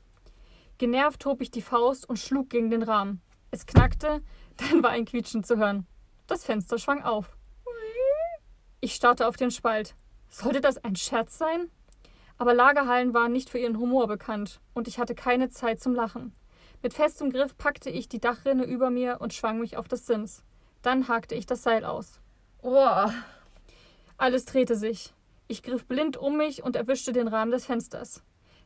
Genervt 0.78 1.24
hob 1.26 1.40
ich 1.40 1.50
die 1.50 1.62
Faust 1.62 2.08
und 2.08 2.18
schlug 2.18 2.50
gegen 2.50 2.70
den 2.70 2.82
Rahmen. 2.82 3.20
Es 3.50 3.66
knackte, 3.66 4.22
dann 4.56 4.82
war 4.82 4.90
ein 4.90 5.04
Quietschen 5.04 5.44
zu 5.44 5.56
hören. 5.56 5.86
Das 6.26 6.44
Fenster 6.44 6.78
schwang 6.78 7.02
auf. 7.02 7.36
Ich 8.80 8.94
starrte 8.94 9.26
auf 9.28 9.36
den 9.36 9.50
Spalt. 9.50 9.94
Sollte 10.28 10.60
das 10.60 10.78
ein 10.78 10.96
Scherz 10.96 11.38
sein? 11.38 11.70
Aber 12.38 12.54
Lagerhallen 12.54 13.14
waren 13.14 13.32
nicht 13.32 13.50
für 13.50 13.58
ihren 13.58 13.78
Humor 13.78 14.08
bekannt 14.08 14.60
und 14.74 14.88
ich 14.88 14.98
hatte 14.98 15.14
keine 15.14 15.50
Zeit 15.50 15.80
zum 15.80 15.94
Lachen. 15.94 16.34
Mit 16.82 16.94
festem 16.94 17.30
Griff 17.30 17.56
packte 17.56 17.90
ich 17.90 18.08
die 18.08 18.18
Dachrinne 18.18 18.64
über 18.64 18.90
mir 18.90 19.20
und 19.20 19.32
schwang 19.32 19.60
mich 19.60 19.76
auf 19.76 19.86
das 19.86 20.06
Sims. 20.06 20.42
Dann 20.82 21.06
hakte 21.06 21.36
ich 21.36 21.46
das 21.46 21.62
Seil 21.62 21.84
aus. 21.84 22.18
Oh, 22.60 23.06
Alles 24.16 24.44
drehte 24.46 24.74
sich. 24.74 25.14
Ich 25.46 25.62
griff 25.62 25.86
blind 25.86 26.16
um 26.16 26.36
mich 26.36 26.64
und 26.64 26.74
erwischte 26.74 27.12
den 27.12 27.28
Rahmen 27.28 27.52
des 27.52 27.66
Fensters. 27.66 28.22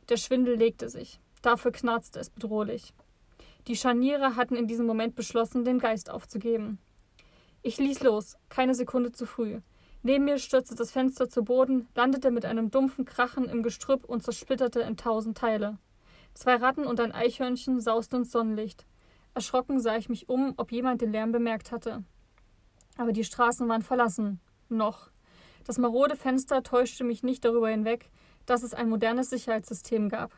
Der 0.09 0.17
Schwindel 0.17 0.55
legte 0.55 0.89
sich. 0.89 1.19
Dafür 1.41 1.71
knarzte 1.71 2.19
es 2.19 2.29
bedrohlich. 2.29 2.93
Die 3.67 3.75
Scharniere 3.75 4.35
hatten 4.37 4.55
in 4.55 4.67
diesem 4.67 4.85
Moment 4.85 5.15
beschlossen, 5.15 5.65
den 5.65 5.79
Geist 5.79 6.09
aufzugeben. 6.09 6.79
Ich 7.61 7.77
ließ 7.77 8.01
los, 8.03 8.37
keine 8.47 8.73
Sekunde 8.73 9.11
zu 9.11 9.25
früh. 9.25 9.59
Neben 10.03 10.23
mir 10.23 10.37
stürzte 10.37 10.75
das 10.75 10.91
Fenster 10.91 11.27
zu 11.27 11.43
Boden, 11.43 11.89
landete 11.93 12.31
mit 12.31 12.45
einem 12.45 12.71
dumpfen 12.71 13.03
Krachen 13.03 13.49
im 13.49 13.63
Gestrüpp 13.63 14.05
und 14.05 14.23
zersplitterte 14.23 14.79
in 14.79 14.95
tausend 14.95 15.37
Teile. 15.37 15.77
Zwei 16.33 16.55
Ratten 16.55 16.85
und 16.85 17.01
ein 17.01 17.11
Eichhörnchen 17.11 17.81
sausten 17.81 18.19
ins 18.19 18.31
Sonnenlicht. 18.31 18.85
Erschrocken 19.33 19.81
sah 19.81 19.97
ich 19.97 20.07
mich 20.07 20.29
um, 20.29 20.53
ob 20.55 20.71
jemand 20.71 21.01
den 21.01 21.11
Lärm 21.11 21.33
bemerkt 21.33 21.71
hatte. 21.71 22.03
Aber 22.95 23.11
die 23.11 23.25
Straßen 23.25 23.67
waren 23.67 23.81
verlassen. 23.81 24.39
Noch. 24.69 25.09
Das 25.65 25.77
marode 25.77 26.15
Fenster 26.15 26.63
täuschte 26.63 27.03
mich 27.03 27.23
nicht 27.23 27.43
darüber 27.43 27.69
hinweg, 27.69 28.09
dass 28.47 28.63
es 28.63 28.73
ein 28.73 28.89
modernes 28.89 29.29
Sicherheitssystem 29.29 30.09
gab. 30.09 30.31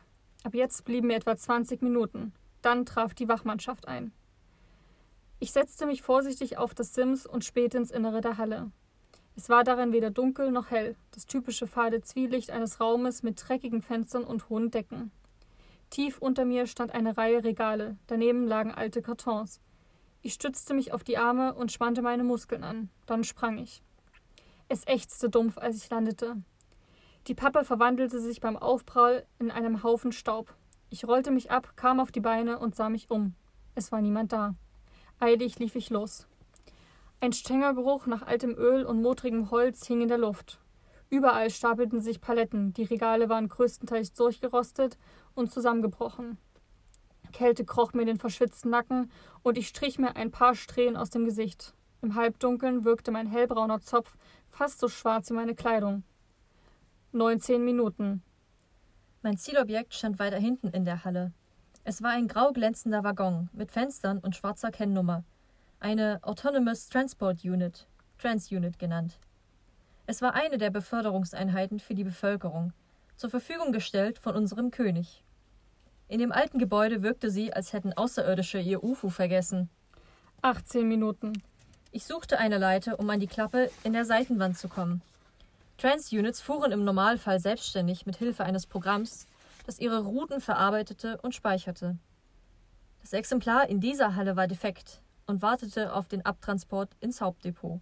Ab 0.44 0.54
jetzt 0.54 0.84
blieben 0.84 1.06
mir 1.06 1.16
etwa 1.16 1.36
20 1.36 1.80
Minuten. 1.80 2.34
Dann 2.60 2.84
traf 2.84 3.14
die 3.14 3.28
Wachmannschaft 3.28 3.88
ein. 3.88 4.12
Ich 5.38 5.52
setzte 5.52 5.86
mich 5.86 6.02
vorsichtig 6.02 6.58
auf 6.58 6.74
das 6.74 6.92
Sims 6.92 7.24
und 7.24 7.44
spähte 7.44 7.78
ins 7.78 7.90
Innere 7.90 8.20
der 8.20 8.36
Halle. 8.36 8.70
Es 9.36 9.48
war 9.48 9.64
darin 9.64 9.92
weder 9.92 10.10
dunkel 10.10 10.50
noch 10.50 10.70
hell, 10.70 10.96
das 11.12 11.24
typische 11.24 11.66
fade 11.66 12.02
Zwielicht 12.02 12.50
eines 12.50 12.80
Raumes 12.80 13.22
mit 13.22 13.42
dreckigen 13.42 13.80
Fenstern 13.80 14.24
und 14.24 14.50
hohen 14.50 14.70
Decken. 14.70 15.12
Tief 15.88 16.18
unter 16.18 16.44
mir 16.44 16.66
stand 16.66 16.92
eine 16.92 17.16
Reihe 17.16 17.42
Regale, 17.42 17.96
daneben 18.06 18.46
lagen 18.46 18.72
alte 18.72 19.00
Kartons. 19.00 19.60
Ich 20.20 20.34
stützte 20.34 20.74
mich 20.74 20.92
auf 20.92 21.04
die 21.04 21.16
Arme 21.16 21.54
und 21.54 21.72
spannte 21.72 22.02
meine 22.02 22.24
Muskeln 22.24 22.64
an. 22.64 22.90
Dann 23.06 23.24
sprang 23.24 23.56
ich. 23.56 23.82
Es 24.68 24.86
ächzte 24.86 25.30
dumpf, 25.30 25.56
als 25.56 25.76
ich 25.76 25.88
landete. 25.88 26.36
Die 27.26 27.34
Pappe 27.34 27.64
verwandelte 27.64 28.18
sich 28.18 28.40
beim 28.40 28.56
Aufprall 28.56 29.26
in 29.38 29.50
einem 29.50 29.82
Haufen 29.82 30.12
Staub. 30.12 30.54
Ich 30.88 31.06
rollte 31.06 31.30
mich 31.30 31.50
ab, 31.50 31.76
kam 31.76 32.00
auf 32.00 32.10
die 32.10 32.20
Beine 32.20 32.58
und 32.58 32.74
sah 32.74 32.88
mich 32.88 33.10
um. 33.10 33.34
Es 33.74 33.92
war 33.92 34.00
niemand 34.00 34.32
da. 34.32 34.54
Eilig 35.18 35.58
lief 35.58 35.76
ich 35.76 35.90
los. 35.90 36.26
Ein 37.20 37.32
strenger 37.32 37.74
Geruch 37.74 38.06
nach 38.06 38.22
altem 38.22 38.56
Öl 38.56 38.84
und 38.84 39.02
modrigem 39.02 39.50
Holz 39.50 39.86
hing 39.86 40.00
in 40.00 40.08
der 40.08 40.18
Luft. 40.18 40.58
Überall 41.10 41.50
stapelten 41.50 42.00
sich 42.00 42.20
Paletten, 42.20 42.72
die 42.72 42.84
Regale 42.84 43.28
waren 43.28 43.48
größtenteils 43.48 44.14
durchgerostet 44.14 44.96
und 45.34 45.52
zusammengebrochen. 45.52 46.38
Kälte 47.32 47.64
kroch 47.64 47.92
mir 47.92 48.06
den 48.06 48.18
verschwitzten 48.18 48.70
Nacken 48.70 49.10
und 49.42 49.58
ich 49.58 49.68
strich 49.68 49.98
mir 49.98 50.16
ein 50.16 50.30
paar 50.30 50.54
Strähnen 50.54 50.96
aus 50.96 51.10
dem 51.10 51.24
Gesicht. 51.24 51.74
Im 52.00 52.14
Halbdunkeln 52.14 52.84
wirkte 52.84 53.10
mein 53.10 53.26
hellbrauner 53.26 53.80
Zopf 53.80 54.16
fast 54.48 54.80
so 54.80 54.88
schwarz 54.88 55.30
wie 55.30 55.34
meine 55.34 55.54
Kleidung. 55.54 56.02
19 57.12 57.64
Minuten. 57.64 58.22
Mein 59.22 59.36
Zielobjekt 59.36 59.94
stand 59.94 60.20
weiter 60.20 60.38
hinten 60.38 60.68
in 60.68 60.84
der 60.84 61.04
Halle. 61.04 61.32
Es 61.82 62.04
war 62.04 62.10
ein 62.10 62.28
grau 62.28 62.52
glänzender 62.52 63.02
Waggon 63.02 63.48
mit 63.52 63.72
Fenstern 63.72 64.18
und 64.18 64.36
schwarzer 64.36 64.70
Kennnummer. 64.70 65.24
Eine 65.80 66.20
Autonomous 66.22 66.88
Transport 66.88 67.44
Unit, 67.44 67.88
Transunit 68.16 68.78
genannt. 68.78 69.18
Es 70.06 70.22
war 70.22 70.34
eine 70.34 70.56
der 70.56 70.70
Beförderungseinheiten 70.70 71.80
für 71.80 71.96
die 71.96 72.04
Bevölkerung, 72.04 72.72
zur 73.16 73.28
Verfügung 73.28 73.72
gestellt 73.72 74.20
von 74.20 74.36
unserem 74.36 74.70
König. 74.70 75.24
In 76.06 76.20
dem 76.20 76.30
alten 76.30 76.60
Gebäude 76.60 77.02
wirkte 77.02 77.28
sie, 77.32 77.52
als 77.52 77.72
hätten 77.72 77.92
Außerirdische 77.92 78.60
ihr 78.60 78.84
UFO 78.84 79.08
vergessen. 79.08 79.68
18 80.42 80.86
Minuten. 80.86 81.42
Ich 81.90 82.04
suchte 82.04 82.38
eine 82.38 82.58
Leiter, 82.58 83.00
um 83.00 83.10
an 83.10 83.18
die 83.18 83.26
Klappe 83.26 83.68
in 83.82 83.94
der 83.94 84.04
Seitenwand 84.04 84.56
zu 84.56 84.68
kommen. 84.68 85.02
Transunits 85.80 86.42
fuhren 86.42 86.72
im 86.72 86.84
Normalfall 86.84 87.40
selbstständig 87.40 88.04
mit 88.04 88.16
Hilfe 88.16 88.44
eines 88.44 88.66
Programms, 88.66 89.26
das 89.64 89.78
ihre 89.78 90.04
Routen 90.04 90.42
verarbeitete 90.42 91.18
und 91.22 91.34
speicherte. 91.34 91.96
Das 93.00 93.14
Exemplar 93.14 93.66
in 93.68 93.80
dieser 93.80 94.14
Halle 94.14 94.36
war 94.36 94.46
defekt 94.46 95.00
und 95.26 95.40
wartete 95.40 95.94
auf 95.94 96.06
den 96.06 96.26
Abtransport 96.26 96.90
ins 97.00 97.22
Hauptdepot. 97.22 97.80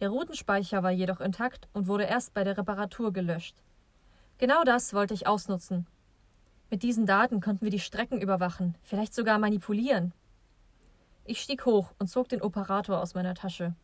Der 0.00 0.08
Routenspeicher 0.08 0.82
war 0.82 0.90
jedoch 0.90 1.20
intakt 1.20 1.68
und 1.72 1.86
wurde 1.86 2.02
erst 2.02 2.34
bei 2.34 2.42
der 2.42 2.58
Reparatur 2.58 3.12
gelöscht. 3.12 3.62
Genau 4.38 4.64
das 4.64 4.92
wollte 4.92 5.14
ich 5.14 5.28
ausnutzen, 5.28 5.86
mit 6.68 6.82
diesen 6.82 7.06
Daten 7.06 7.40
konnten 7.40 7.64
wir 7.64 7.70
die 7.70 7.78
Strecken 7.78 8.20
überwachen, 8.20 8.74
vielleicht 8.82 9.14
sogar 9.14 9.38
manipulieren. 9.38 10.12
Ich 11.24 11.40
stieg 11.40 11.64
hoch 11.66 11.92
und 12.00 12.08
zog 12.08 12.28
den 12.28 12.42
Operator 12.42 13.00
aus 13.00 13.14
meiner 13.14 13.36
Tasche. 13.36 13.76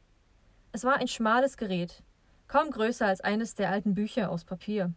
Es 0.73 0.83
war 0.83 0.97
ein 0.97 1.07
schmales 1.07 1.57
Gerät, 1.57 2.03
kaum 2.51 2.73
größer 2.73 3.07
als 3.07 3.21
eines 3.21 3.55
der 3.55 3.71
alten 3.71 3.95
Bücher 3.95 4.29
aus 4.29 4.45
Papier. 4.45 4.93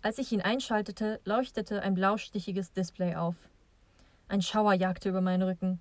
Als 0.00 0.16
ich 0.16 0.32
ihn 0.32 0.40
einschaltete, 0.40 1.20
leuchtete 1.26 1.82
ein 1.82 1.92
blaustichiges 1.92 2.72
Display 2.72 3.16
auf. 3.16 3.34
Ein 4.28 4.40
Schauer 4.40 4.72
jagte 4.72 5.10
über 5.10 5.20
meinen 5.20 5.42
Rücken. 5.42 5.78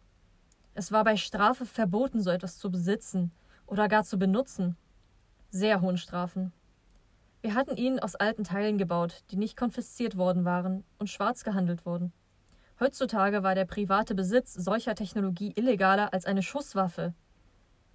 Es 0.74 0.92
war 0.92 1.06
bei 1.06 1.16
Strafe 1.16 1.66
verboten, 1.66 2.22
so 2.22 2.32
etwas 2.32 2.58
zu 2.58 2.70
besitzen 2.70 3.32
oder 3.66 3.88
gar 3.88 4.04
zu 4.04 4.20
benutzen. 4.20 4.76
Sehr 5.52 5.80
hohen 5.80 5.96
Strafen. 5.96 6.52
Wir 7.42 7.54
hatten 7.54 7.78
ihn 7.78 8.00
aus 8.02 8.16
alten 8.16 8.44
Teilen 8.44 8.78
gebaut, 8.78 9.24
die 9.32 9.38
nicht 9.38 9.56
konfisziert 9.56 10.18
worden 10.18 10.44
waren 10.44 10.84
und 11.00 11.10
schwarz 11.10 11.46
gehandelt 11.46 11.86
wurden. 11.86 12.12
Heutzutage 12.82 13.42
war 13.42 13.56
der 13.56 13.66
private 13.66 14.16
Besitz 14.16 14.54
solcher 14.54 14.96
Technologie 14.96 15.54
illegaler 15.56 16.12
als 16.12 16.26
eine 16.26 16.44
Schusswaffe 16.44 17.14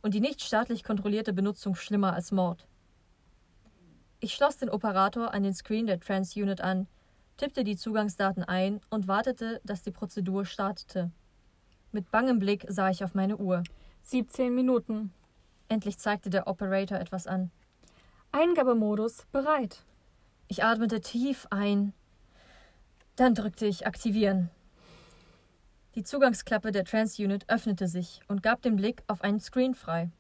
und 0.01 0.14
die 0.14 0.20
nicht 0.20 0.40
staatlich 0.40 0.85
kontrollierte 0.85 1.35
Benutzung 1.35 1.74
schlimmer 1.74 2.14
als 2.14 2.33
Mord. 2.33 2.66
Ich 4.21 4.35
schloss 4.35 4.57
den 4.57 4.69
Operator 4.69 5.33
an 5.33 5.45
den 5.45 5.55
Screen 5.55 5.87
der 5.87 6.01
Trans-Unit 6.01 6.61
an, 6.61 6.89
tippte 7.37 7.63
die 7.63 7.77
Zugangsdaten 7.77 8.43
ein 8.43 8.81
und 8.91 9.07
wartete, 9.07 9.61
dass 9.63 9.83
die 9.83 9.93
Prozedur 9.93 10.45
startete. 10.45 11.13
Mit 11.93 12.11
bangem 12.11 12.41
Blick 12.41 12.67
sah 12.69 12.91
ich 12.91 13.05
auf 13.05 13.15
meine 13.15 13.37
Uhr. 13.37 13.63
17 14.03 14.53
Minuten. 14.53 15.13
Endlich 15.69 15.99
zeigte 15.99 16.31
der 16.31 16.49
Operator 16.49 16.99
etwas 16.99 17.29
an. 17.29 17.53
Eingabemodus 18.33 19.25
bereit. 19.31 19.85
Ich 20.49 20.65
atmete 20.65 21.01
tief 21.01 21.47
ein. 21.51 21.93
Dann 23.15 23.37
drückte 23.37 23.67
ich 23.67 23.87
Aktivieren. 23.87 24.51
Die 25.95 26.03
Zugangsklappe 26.03 26.73
der 26.73 26.85
Trans-Unit 26.85 27.49
öffnete 27.49 27.87
sich 27.87 28.21
und 28.27 28.43
gab 28.43 28.63
den 28.63 28.75
Blick 28.75 29.05
auf 29.07 29.23
einen 29.23 29.41
Screen 29.41 29.75
frei. 29.75 30.11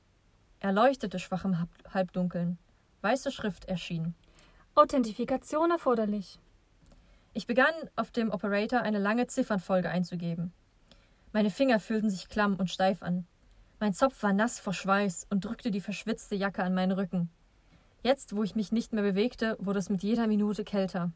Er 0.60 0.72
leuchtete 0.72 1.18
schwach 1.18 1.44
im 1.44 1.56
Halbdunkeln. 1.92 2.58
Weiße 3.00 3.30
Schrift 3.30 3.66
erschien. 3.66 4.14
Authentifikation 4.74 5.70
erforderlich. 5.70 6.38
Ich 7.32 7.46
begann 7.46 7.74
auf 7.96 8.10
dem 8.10 8.30
Operator 8.30 8.80
eine 8.80 8.98
lange 8.98 9.26
Ziffernfolge 9.26 9.90
einzugeben. 9.90 10.52
Meine 11.32 11.50
Finger 11.50 11.78
fühlten 11.78 12.10
sich 12.10 12.28
klamm 12.28 12.56
und 12.56 12.70
steif 12.70 13.02
an. 13.02 13.26
Mein 13.80 13.94
Zopf 13.94 14.22
war 14.22 14.32
nass 14.32 14.58
vor 14.58 14.72
Schweiß 14.72 15.26
und 15.30 15.44
drückte 15.44 15.70
die 15.70 15.80
verschwitzte 15.80 16.34
Jacke 16.34 16.64
an 16.64 16.74
meinen 16.74 16.92
Rücken. 16.92 17.30
Jetzt, 18.02 18.34
wo 18.34 18.42
ich 18.42 18.56
mich 18.56 18.72
nicht 18.72 18.92
mehr 18.92 19.02
bewegte, 19.02 19.56
wurde 19.60 19.78
es 19.78 19.90
mit 19.90 20.02
jeder 20.02 20.26
Minute 20.26 20.64
kälter. 20.64 21.12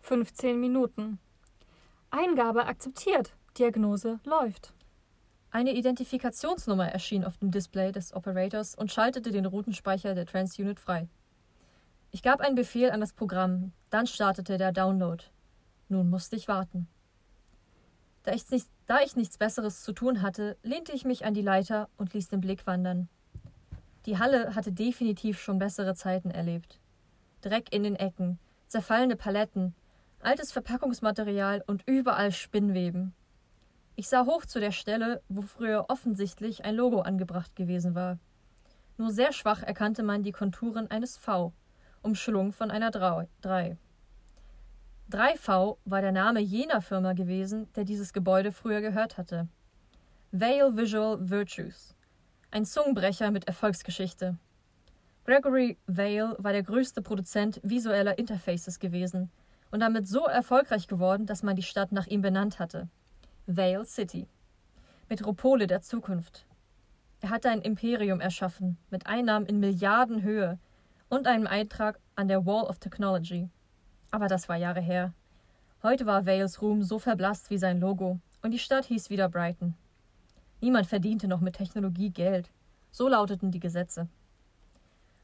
15 0.00 0.58
Minuten. 0.58 1.18
Eingabe 2.10 2.66
akzeptiert. 2.66 3.34
Diagnose 3.58 4.18
läuft. 4.24 4.72
Eine 5.52 5.72
Identifikationsnummer 5.72 6.88
erschien 6.88 7.24
auf 7.24 7.36
dem 7.38 7.50
Display 7.50 7.92
des 7.92 8.14
Operators 8.14 8.74
und 8.74 8.90
schaltete 8.92 9.30
den 9.30 9.46
Routenspeicher 9.46 10.14
der 10.14 10.26
Transunit 10.26 10.78
frei. 10.78 11.08
Ich 12.12 12.22
gab 12.22 12.40
einen 12.40 12.56
Befehl 12.56 12.90
an 12.90 13.00
das 13.00 13.12
Programm, 13.12 13.72
dann 13.88 14.08
startete 14.08 14.58
der 14.58 14.72
Download. 14.72 15.22
Nun 15.88 16.10
musste 16.10 16.34
ich 16.34 16.48
warten. 16.48 16.88
Da 18.24 18.32
ich, 18.32 18.50
nicht, 18.50 18.68
da 18.86 18.98
ich 19.00 19.14
nichts 19.14 19.38
Besseres 19.38 19.82
zu 19.82 19.92
tun 19.92 20.20
hatte, 20.20 20.56
lehnte 20.64 20.92
ich 20.92 21.04
mich 21.04 21.24
an 21.24 21.34
die 21.34 21.42
Leiter 21.42 21.88
und 21.96 22.12
ließ 22.12 22.28
den 22.28 22.40
Blick 22.40 22.66
wandern. 22.66 23.08
Die 24.06 24.18
Halle 24.18 24.56
hatte 24.56 24.72
definitiv 24.72 25.40
schon 25.40 25.58
bessere 25.60 25.94
Zeiten 25.94 26.30
erlebt. 26.30 26.80
Dreck 27.42 27.72
in 27.72 27.84
den 27.84 27.96
Ecken, 27.96 28.40
zerfallene 28.66 29.14
Paletten, 29.14 29.74
altes 30.18 30.50
Verpackungsmaterial 30.50 31.62
und 31.66 31.84
überall 31.86 32.32
Spinnweben. 32.32 33.14
Ich 33.94 34.08
sah 34.08 34.26
hoch 34.26 34.46
zu 34.46 34.58
der 34.58 34.72
Stelle, 34.72 35.22
wo 35.28 35.42
früher 35.42 35.86
offensichtlich 35.88 36.64
ein 36.64 36.74
Logo 36.74 37.02
angebracht 37.02 37.54
gewesen 37.54 37.94
war. 37.94 38.18
Nur 38.96 39.10
sehr 39.10 39.32
schwach 39.32 39.62
erkannte 39.62 40.02
man 40.02 40.22
die 40.22 40.32
Konturen 40.32 40.90
eines 40.90 41.16
V, 41.16 41.52
umschlungen 42.02 42.52
von 42.52 42.70
einer 42.70 42.90
3. 42.90 43.76
3V 45.10 45.76
war 45.84 46.00
der 46.00 46.12
Name 46.12 46.40
jener 46.40 46.80
Firma 46.82 47.12
gewesen, 47.14 47.72
der 47.74 47.84
dieses 47.84 48.12
Gebäude 48.12 48.52
früher 48.52 48.80
gehört 48.80 49.18
hatte. 49.18 49.48
Vale 50.32 50.76
Visual 50.76 51.30
Virtues 51.30 51.96
ein 52.52 52.64
Zungenbrecher 52.64 53.30
mit 53.30 53.46
Erfolgsgeschichte. 53.46 54.36
Gregory 55.24 55.78
Vale 55.86 56.34
war 56.38 56.52
der 56.52 56.64
größte 56.64 57.02
Produzent 57.02 57.60
visueller 57.62 58.18
Interfaces 58.18 58.80
gewesen 58.80 59.30
und 59.70 59.80
damit 59.80 60.08
so 60.08 60.26
erfolgreich 60.26 60.88
geworden, 60.88 61.26
dass 61.26 61.44
man 61.44 61.54
die 61.54 61.62
Stadt 61.62 61.92
nach 61.92 62.08
ihm 62.08 62.22
benannt 62.22 62.58
hatte. 62.58 62.88
Vale 63.46 63.84
City. 63.84 64.26
Metropole 65.08 65.66
der 65.66 65.80
Zukunft. 65.80 66.46
Er 67.20 67.30
hatte 67.30 67.50
ein 67.50 67.62
Imperium 67.62 68.20
erschaffen, 68.20 68.78
mit 68.90 69.06
Einnahmen 69.06 69.46
in 69.46 69.60
Milliardenhöhe 69.60 70.58
und 71.10 71.26
einem 71.26 71.46
Eintrag 71.46 71.98
an 72.14 72.28
der 72.28 72.46
Wall 72.46 72.64
of 72.64 72.78
Technology. 72.78 73.50
Aber 74.10 74.28
das 74.28 74.48
war 74.48 74.56
Jahre 74.56 74.80
her. 74.80 75.12
Heute 75.82 76.06
war 76.06 76.24
Vales 76.24 76.62
Ruhm 76.62 76.82
so 76.82 76.98
verblasst 76.98 77.50
wie 77.50 77.58
sein 77.58 77.80
Logo 77.80 78.18
und 78.42 78.52
die 78.52 78.58
Stadt 78.58 78.86
hieß 78.86 79.10
wieder 79.10 79.28
Brighton. 79.28 79.74
Niemand 80.60 80.86
verdiente 80.86 81.28
noch 81.28 81.40
mit 81.40 81.56
Technologie 81.56 82.10
Geld. 82.10 82.50
So 82.90 83.08
lauteten 83.08 83.50
die 83.50 83.60
Gesetze. 83.60 84.08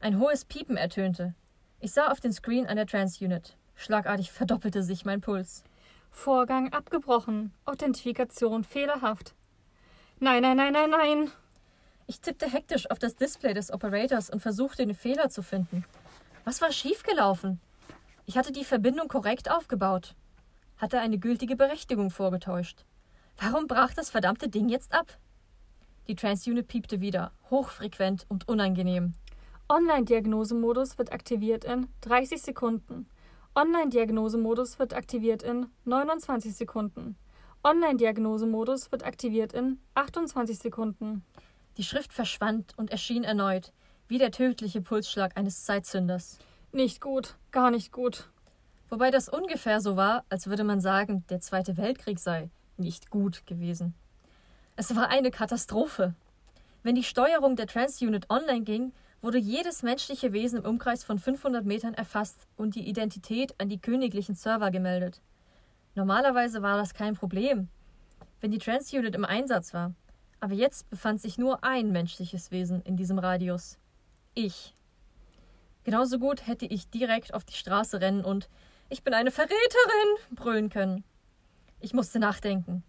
Ein 0.00 0.18
hohes 0.18 0.44
Piepen 0.44 0.76
ertönte. 0.76 1.34
Ich 1.80 1.92
sah 1.92 2.08
auf 2.08 2.20
den 2.20 2.32
Screen 2.32 2.66
an 2.66 2.76
der 2.76 2.86
Trans-Unit. 2.86 3.56
Schlagartig 3.74 4.32
verdoppelte 4.32 4.82
sich 4.82 5.04
mein 5.04 5.20
Puls. 5.20 5.62
Vorgang 6.10 6.72
abgebrochen. 6.72 7.52
Authentifikation 7.64 8.64
fehlerhaft. 8.64 9.34
Nein, 10.18 10.42
nein, 10.42 10.56
nein, 10.56 10.72
nein, 10.72 10.90
nein. 10.90 11.30
Ich 12.08 12.20
tippte 12.20 12.46
hektisch 12.50 12.88
auf 12.90 13.00
das 13.00 13.16
Display 13.16 13.52
des 13.52 13.72
Operators 13.72 14.30
und 14.30 14.40
versuchte, 14.40 14.86
den 14.86 14.94
Fehler 14.94 15.28
zu 15.28 15.42
finden. 15.42 15.84
Was 16.44 16.60
war 16.60 16.70
schiefgelaufen? 16.70 17.60
Ich 18.26 18.38
hatte 18.38 18.52
die 18.52 18.64
Verbindung 18.64 19.08
korrekt 19.08 19.50
aufgebaut. 19.50 20.14
Hatte 20.76 21.00
eine 21.00 21.18
gültige 21.18 21.56
Berechtigung 21.56 22.10
vorgetäuscht. 22.10 22.84
Warum 23.38 23.66
brach 23.66 23.92
das 23.92 24.10
verdammte 24.10 24.48
Ding 24.48 24.68
jetzt 24.68 24.94
ab? 24.94 25.18
Die 26.06 26.14
Transunit 26.14 26.68
piepte 26.68 27.00
wieder, 27.00 27.32
hochfrequent 27.50 28.24
und 28.28 28.46
unangenehm. 28.46 29.14
Online-Diagnosemodus 29.68 30.98
wird 30.98 31.12
aktiviert 31.12 31.64
in 31.64 31.88
30 32.02 32.40
Sekunden. 32.40 33.08
Online-Diagnosemodus 33.56 34.78
wird 34.78 34.94
aktiviert 34.94 35.42
in 35.42 35.66
29 35.84 36.54
Sekunden. 36.54 37.16
Online-Diagnosemodus 37.64 38.92
wird 38.92 39.04
aktiviert 39.04 39.52
in 39.52 39.80
28 39.94 40.56
Sekunden. 40.56 41.24
Die 41.76 41.84
Schrift 41.84 42.12
verschwand 42.12 42.72
und 42.78 42.90
erschien 42.90 43.24
erneut, 43.24 43.72
wie 44.08 44.18
der 44.18 44.30
tödliche 44.30 44.80
Pulsschlag 44.80 45.36
eines 45.36 45.64
Zeitzünders. 45.64 46.38
Nicht 46.72 47.00
gut, 47.00 47.36
gar 47.50 47.70
nicht 47.70 47.92
gut. 47.92 48.30
Wobei 48.88 49.10
das 49.10 49.28
ungefähr 49.28 49.80
so 49.80 49.96
war, 49.96 50.24
als 50.28 50.46
würde 50.46 50.64
man 50.64 50.80
sagen, 50.80 51.24
der 51.28 51.40
Zweite 51.40 51.76
Weltkrieg 51.76 52.18
sei 52.18 52.50
nicht 52.76 53.10
gut 53.10 53.46
gewesen. 53.46 53.94
Es 54.76 54.94
war 54.94 55.08
eine 55.08 55.30
Katastrophe. 55.30 56.14
Wenn 56.82 56.94
die 56.94 57.02
Steuerung 57.02 57.56
der 57.56 57.66
Transunit 57.66 58.30
online 58.30 58.62
ging, 58.62 58.92
wurde 59.22 59.38
jedes 59.38 59.82
menschliche 59.82 60.32
Wesen 60.32 60.60
im 60.60 60.64
Umkreis 60.64 61.02
von 61.02 61.18
500 61.18 61.64
Metern 61.64 61.94
erfasst 61.94 62.46
und 62.56 62.74
die 62.74 62.88
Identität 62.88 63.54
an 63.60 63.68
die 63.68 63.80
königlichen 63.80 64.34
Server 64.34 64.70
gemeldet. 64.70 65.20
Normalerweise 65.94 66.62
war 66.62 66.76
das 66.76 66.94
kein 66.94 67.14
Problem. 67.14 67.68
wenn 68.40 68.50
die 68.50 68.58
Trans-Unit 68.58 69.14
im 69.14 69.24
Einsatz 69.24 69.72
war. 69.72 69.94
Aber 70.40 70.54
jetzt 70.54 70.88
befand 70.90 71.20
sich 71.20 71.38
nur 71.38 71.64
ein 71.64 71.92
menschliches 71.92 72.50
Wesen 72.50 72.82
in 72.82 72.96
diesem 72.96 73.18
Radius. 73.18 73.78
Ich. 74.34 74.74
Genauso 75.84 76.18
gut 76.18 76.46
hätte 76.46 76.66
ich 76.66 76.90
direkt 76.90 77.32
auf 77.32 77.44
die 77.44 77.54
Straße 77.54 78.00
rennen 78.00 78.24
und 78.24 78.48
Ich 78.88 79.02
bin 79.02 79.14
eine 79.14 79.32
Verräterin 79.32 80.34
brüllen 80.36 80.70
können. 80.70 81.02
Ich 81.80 81.92
musste 81.92 82.18
nachdenken. 82.18 82.84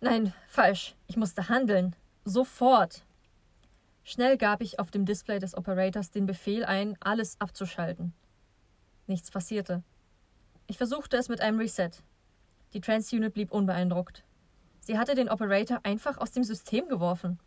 Nein, 0.00 0.34
falsch. 0.48 0.96
Ich 1.06 1.16
musste 1.16 1.48
handeln. 1.48 1.94
Sofort. 2.24 3.04
Schnell 4.02 4.36
gab 4.36 4.60
ich 4.60 4.78
auf 4.78 4.90
dem 4.90 5.06
Display 5.06 5.38
des 5.38 5.56
Operators 5.56 6.10
den 6.10 6.26
Befehl 6.26 6.64
ein, 6.64 6.96
alles 7.00 7.40
abzuschalten. 7.40 8.12
Nichts 9.06 9.30
passierte. 9.30 9.82
Ich 10.66 10.78
versuchte 10.78 11.16
es 11.16 11.28
mit 11.28 11.40
einem 11.40 11.58
Reset. 11.58 11.90
Die 12.72 12.80
Trans-Unit 12.80 13.32
blieb 13.32 13.52
unbeeindruckt. 13.52 14.24
Sie 14.84 14.98
hatte 14.98 15.14
den 15.14 15.30
Operator 15.30 15.80
einfach 15.82 16.18
aus 16.18 16.32
dem 16.32 16.44
System 16.44 16.88
geworfen, 16.88 17.38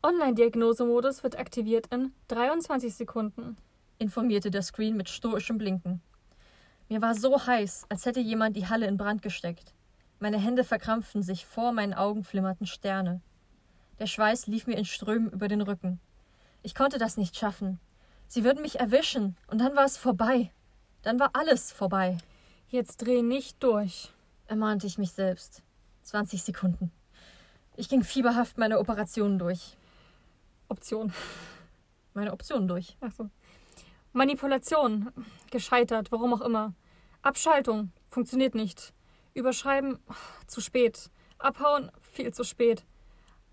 Online-Diagnosemodus 0.00 1.24
wird 1.24 1.38
aktiviert 1.38 1.88
in 1.88 2.12
23 2.28 2.94
Sekunden. 2.94 3.56
informierte 3.98 4.52
der 4.52 4.62
Screen 4.62 4.96
mit 4.96 5.08
stoischem 5.08 5.58
Blinken. 5.58 6.00
Mir 6.88 7.02
war 7.02 7.16
so 7.16 7.44
heiß, 7.46 7.86
als 7.88 8.06
hätte 8.06 8.20
jemand 8.20 8.56
die 8.56 8.68
Halle 8.68 8.86
in 8.86 8.96
Brand 8.96 9.22
gesteckt. 9.22 9.74
Meine 10.20 10.38
Hände 10.38 10.62
verkrampften 10.62 11.24
sich, 11.24 11.44
vor 11.44 11.72
meinen 11.72 11.94
Augen 11.94 12.22
flimmerten 12.22 12.66
Sterne. 12.66 13.20
Der 13.98 14.06
Schweiß 14.06 14.46
lief 14.46 14.68
mir 14.68 14.78
in 14.78 14.84
Strömen 14.84 15.32
über 15.32 15.48
den 15.48 15.62
Rücken. 15.62 15.98
Ich 16.62 16.76
konnte 16.76 16.98
das 16.98 17.16
nicht 17.16 17.36
schaffen. 17.36 17.80
Sie 18.28 18.44
würden 18.44 18.62
mich 18.62 18.78
erwischen, 18.78 19.36
und 19.48 19.58
dann 19.60 19.74
war 19.74 19.84
es 19.84 19.98
vorbei. 19.98 20.52
Dann 21.02 21.18
war 21.18 21.30
alles 21.32 21.72
vorbei, 21.72 22.18
Jetzt 22.68 22.98
dreh 22.98 23.22
nicht 23.22 23.62
durch. 23.64 24.12
ermahnte 24.46 24.86
ich 24.86 24.96
mich 24.96 25.10
selbst. 25.10 25.62
20 26.08 26.42
Sekunden. 26.42 26.90
Ich 27.76 27.88
ging 27.90 28.02
fieberhaft 28.02 28.56
meine 28.56 28.78
Operationen 28.78 29.38
durch. 29.38 29.76
Option. 30.68 31.12
Meine 32.14 32.32
Optionen 32.32 32.66
durch. 32.66 32.96
Achso. 33.00 33.28
Manipulation. 34.14 35.12
Gescheitert, 35.50 36.10
warum 36.10 36.32
auch 36.32 36.40
immer. 36.40 36.72
Abschaltung. 37.20 37.92
Funktioniert 38.08 38.54
nicht. 38.54 38.94
Überschreiben. 39.34 39.98
Zu 40.46 40.62
spät. 40.62 41.10
Abhauen. 41.38 41.92
Viel 42.00 42.32
zu 42.32 42.42
spät. 42.42 42.86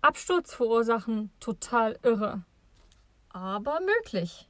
Absturz 0.00 0.54
verursachen. 0.54 1.30
Total 1.40 1.98
irre. 2.02 2.42
aber 3.28 3.80
möglich. 3.80 4.48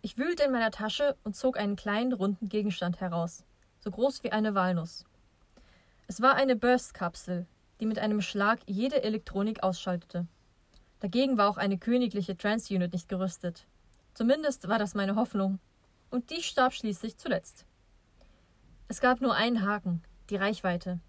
Ich 0.00 0.16
wühlte 0.16 0.44
in 0.44 0.52
meiner 0.52 0.70
Tasche 0.70 1.16
und 1.24 1.36
zog 1.36 1.58
einen 1.58 1.76
kleinen 1.76 2.14
runden 2.14 2.48
Gegenstand 2.48 3.00
heraus, 3.00 3.44
so 3.80 3.90
groß 3.90 4.24
wie 4.24 4.32
eine 4.32 4.54
Walnuss. 4.54 5.04
Es 6.12 6.20
war 6.20 6.34
eine 6.34 6.56
Burst-Kapsel, 6.56 7.46
die 7.80 7.86
mit 7.86 7.98
einem 7.98 8.20
Schlag 8.20 8.60
jede 8.66 9.02
Elektronik 9.02 9.62
ausschaltete. 9.62 10.26
Dagegen 11.00 11.38
war 11.38 11.48
auch 11.48 11.56
eine 11.56 11.78
königliche 11.78 12.36
Trans-Unit 12.36 12.92
nicht 12.92 13.08
gerüstet. 13.08 13.66
Zumindest 14.12 14.68
war 14.68 14.78
das 14.78 14.94
meine 14.94 15.16
Hoffnung. 15.16 15.58
Und 16.10 16.28
die 16.28 16.42
starb 16.42 16.74
schließlich 16.74 17.16
zuletzt. 17.16 17.64
Es 18.88 19.00
gab 19.00 19.22
nur 19.22 19.34
einen 19.34 19.64
Haken, 19.64 20.02
die 20.28 20.36
Reichweite. 20.36 21.00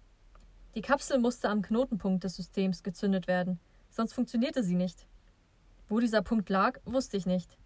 Die 0.74 0.80
Kapsel 0.80 1.18
musste 1.18 1.50
am 1.50 1.60
Knotenpunkt 1.60 2.24
des 2.24 2.36
Systems 2.36 2.82
gezündet 2.82 3.28
werden, 3.28 3.60
sonst 3.90 4.14
funktionierte 4.14 4.62
sie 4.62 4.74
nicht. 4.74 5.06
Wo 5.86 6.00
dieser 6.00 6.22
Punkt 6.22 6.48
lag, 6.48 6.80
wusste 6.86 7.18
ich 7.18 7.26
nicht. 7.26 7.58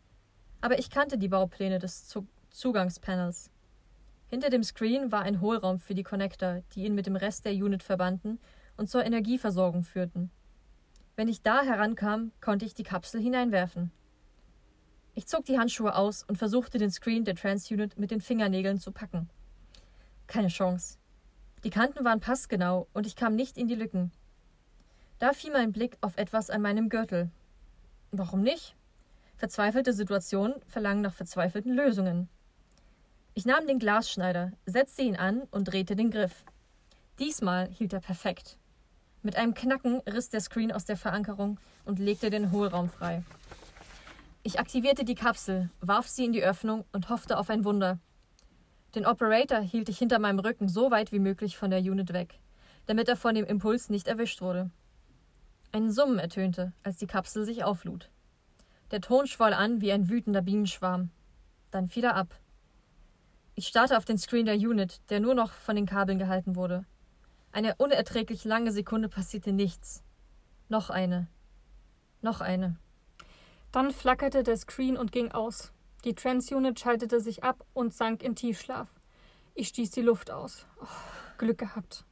Aber 0.60 0.80
ich 0.80 0.90
kannte 0.90 1.18
die 1.18 1.28
Baupläne 1.28 1.78
des 1.78 2.04
Zu 2.08 2.26
Zugangspanels. 2.50 3.52
Hinter 4.28 4.50
dem 4.50 4.62
Screen 4.62 5.10
war 5.10 5.22
ein 5.22 5.40
Hohlraum 5.40 5.78
für 5.78 5.94
die 5.94 6.02
Connector, 6.02 6.62
die 6.74 6.84
ihn 6.84 6.94
mit 6.94 7.06
dem 7.06 7.16
Rest 7.16 7.46
der 7.46 7.52
Unit 7.52 7.82
verbanden 7.82 8.38
und 8.76 8.90
zur 8.90 9.04
Energieversorgung 9.04 9.84
führten. 9.84 10.30
Wenn 11.16 11.28
ich 11.28 11.42
da 11.42 11.62
herankam, 11.62 12.32
konnte 12.40 12.64
ich 12.64 12.74
die 12.74 12.82
Kapsel 12.82 13.20
hineinwerfen. 13.20 13.90
Ich 15.14 15.26
zog 15.26 15.44
die 15.46 15.58
Handschuhe 15.58 15.96
aus 15.96 16.22
und 16.22 16.36
versuchte 16.36 16.78
den 16.78 16.90
Screen 16.90 17.24
der 17.24 17.34
Trans-Unit 17.34 17.98
mit 17.98 18.10
den 18.10 18.20
Fingernägeln 18.20 18.78
zu 18.78 18.92
packen. 18.92 19.28
Keine 20.26 20.48
Chance. 20.48 20.98
Die 21.64 21.70
Kanten 21.70 22.04
waren 22.04 22.20
passgenau 22.20 22.86
und 22.92 23.06
ich 23.06 23.16
kam 23.16 23.34
nicht 23.34 23.58
in 23.58 23.66
die 23.66 23.74
Lücken. 23.74 24.12
Da 25.18 25.32
fiel 25.32 25.50
mein 25.50 25.72
Blick 25.72 25.96
auf 26.02 26.16
etwas 26.18 26.50
an 26.50 26.62
meinem 26.62 26.88
Gürtel. 26.88 27.30
Warum 28.12 28.42
nicht? 28.42 28.76
Verzweifelte 29.36 29.92
Situationen 29.92 30.54
verlangen 30.68 31.02
nach 31.02 31.14
verzweifelten 31.14 31.74
Lösungen. 31.74 32.28
Ich 33.38 33.46
nahm 33.46 33.68
den 33.68 33.78
Glasschneider, 33.78 34.50
setzte 34.66 35.02
ihn 35.02 35.14
an 35.14 35.42
und 35.52 35.66
drehte 35.66 35.94
den 35.94 36.10
Griff. 36.10 36.44
Diesmal 37.20 37.68
hielt 37.68 37.92
er 37.92 38.00
perfekt. 38.00 38.58
Mit 39.22 39.36
einem 39.36 39.54
Knacken 39.54 40.00
riss 40.08 40.28
der 40.28 40.40
Screen 40.40 40.72
aus 40.72 40.86
der 40.86 40.96
Verankerung 40.96 41.60
und 41.84 42.00
legte 42.00 42.30
den 42.30 42.50
Hohlraum 42.50 42.90
frei. 42.90 43.22
Ich 44.42 44.58
aktivierte 44.58 45.04
die 45.04 45.14
Kapsel, 45.14 45.70
warf 45.80 46.08
sie 46.08 46.24
in 46.24 46.32
die 46.32 46.42
Öffnung 46.42 46.84
und 46.90 47.10
hoffte 47.10 47.38
auf 47.38 47.48
ein 47.48 47.64
Wunder. 47.64 48.00
Den 48.96 49.06
Operator 49.06 49.60
hielt 49.60 49.88
ich 49.88 49.98
hinter 49.98 50.18
meinem 50.18 50.40
Rücken 50.40 50.68
so 50.68 50.90
weit 50.90 51.12
wie 51.12 51.20
möglich 51.20 51.56
von 51.56 51.70
der 51.70 51.78
Unit 51.78 52.12
weg, 52.12 52.40
damit 52.86 53.08
er 53.08 53.16
von 53.16 53.36
dem 53.36 53.44
Impuls 53.44 53.88
nicht 53.88 54.08
erwischt 54.08 54.40
wurde. 54.40 54.72
Ein 55.70 55.92
Summen 55.92 56.18
ertönte, 56.18 56.72
als 56.82 56.96
die 56.96 57.06
Kapsel 57.06 57.44
sich 57.44 57.62
auflud. 57.62 58.10
Der 58.90 59.00
Ton 59.00 59.28
schwoll 59.28 59.52
an 59.52 59.80
wie 59.80 59.92
ein 59.92 60.08
wütender 60.08 60.42
Bienenschwarm. 60.42 61.10
Dann 61.70 61.86
fiel 61.86 62.02
er 62.02 62.16
ab. 62.16 62.34
Ich 63.58 63.66
starrte 63.66 63.96
auf 63.96 64.04
den 64.04 64.18
Screen 64.18 64.46
der 64.46 64.54
Unit, 64.54 65.00
der 65.10 65.18
nur 65.18 65.34
noch 65.34 65.52
von 65.52 65.74
den 65.74 65.84
Kabeln 65.84 66.16
gehalten 66.16 66.54
wurde. 66.54 66.84
Eine 67.50 67.74
unerträglich 67.74 68.44
lange 68.44 68.70
Sekunde 68.70 69.08
passierte 69.08 69.50
nichts. 69.50 70.04
Noch 70.68 70.90
eine. 70.90 71.26
Noch 72.22 72.40
eine. 72.40 72.76
Dann 73.72 73.90
flackerte 73.90 74.44
der 74.44 74.56
Screen 74.56 74.96
und 74.96 75.10
ging 75.10 75.32
aus. 75.32 75.72
Die 76.04 76.14
Trans-Unit 76.14 76.78
schaltete 76.78 77.20
sich 77.20 77.42
ab 77.42 77.66
und 77.72 77.92
sank 77.92 78.22
in 78.22 78.36
Tiefschlaf. 78.36 78.94
Ich 79.56 79.66
stieß 79.66 79.90
die 79.90 80.02
Luft 80.02 80.30
aus. 80.30 80.64
Oh, 80.80 80.86
Glück 81.38 81.58
gehabt. 81.58 82.04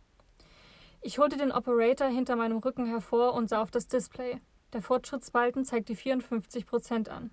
Ich 1.01 1.21
holte 1.21 1.37
den 1.37 1.53
Operator 1.53 2.09
hinter 2.09 2.35
meinem 2.35 2.59
Rücken 2.59 2.87
hervor 2.87 3.35
und 3.35 3.51
sah 3.51 3.63
auf 3.63 3.71
das 3.71 3.87
Display. 3.87 4.41
Der 4.73 4.83
Fortschrittsbalken 4.83 5.65
zeigte 5.65 5.95
54 5.95 6.67
Prozent 6.67 7.09
an. 7.09 7.31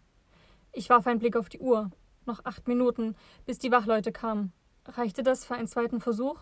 Ich 0.71 0.91
warf 0.91 1.08
einen 1.08 1.17
Blick 1.17 1.36
auf 1.36 1.49
die 1.49 1.62
Uhr. 1.62 1.89
Noch 2.26 2.46
acht 2.46 2.68
Minuten, 2.68 3.16
bis 3.46 3.60
die 3.60 3.72
Wachleute 3.72 4.12
kamen. 4.12 4.54
Reichte 4.86 5.24
das 5.24 5.46
für 5.46 5.56
einen 5.56 5.68
zweiten 5.68 6.00
Versuch? 6.00 6.40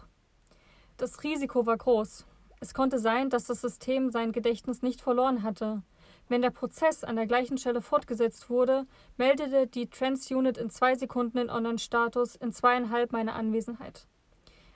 Das 0.98 1.24
Risiko 1.24 1.66
war 1.66 1.78
groß. 1.78 2.26
Es 2.60 2.76
konnte 2.76 3.00
sein, 3.00 3.30
dass 3.30 3.46
das 3.46 3.62
System 3.62 4.12
sein 4.12 4.32
Gedächtnis 4.32 4.84
nicht 4.84 5.02
verloren 5.02 5.42
hatte. 5.42 5.82
Wenn 6.30 6.44
der 6.44 6.52
Prozess 6.52 7.04
an 7.04 7.16
der 7.16 7.26
gleichen 7.26 7.58
Stelle 7.58 7.82
fortgesetzt 7.82 8.50
wurde, 8.50 8.86
meldete 9.18 9.66
die 9.66 9.90
Trans-Unit 9.90 10.58
in 10.58 10.70
zwei 10.70 10.96
Sekunden 10.96 11.38
den 11.38 11.50
Online-Status 11.50 12.36
in 12.36 12.52
zweieinhalb 12.52 13.12
meine 13.12 13.34
Anwesenheit. 13.34 14.08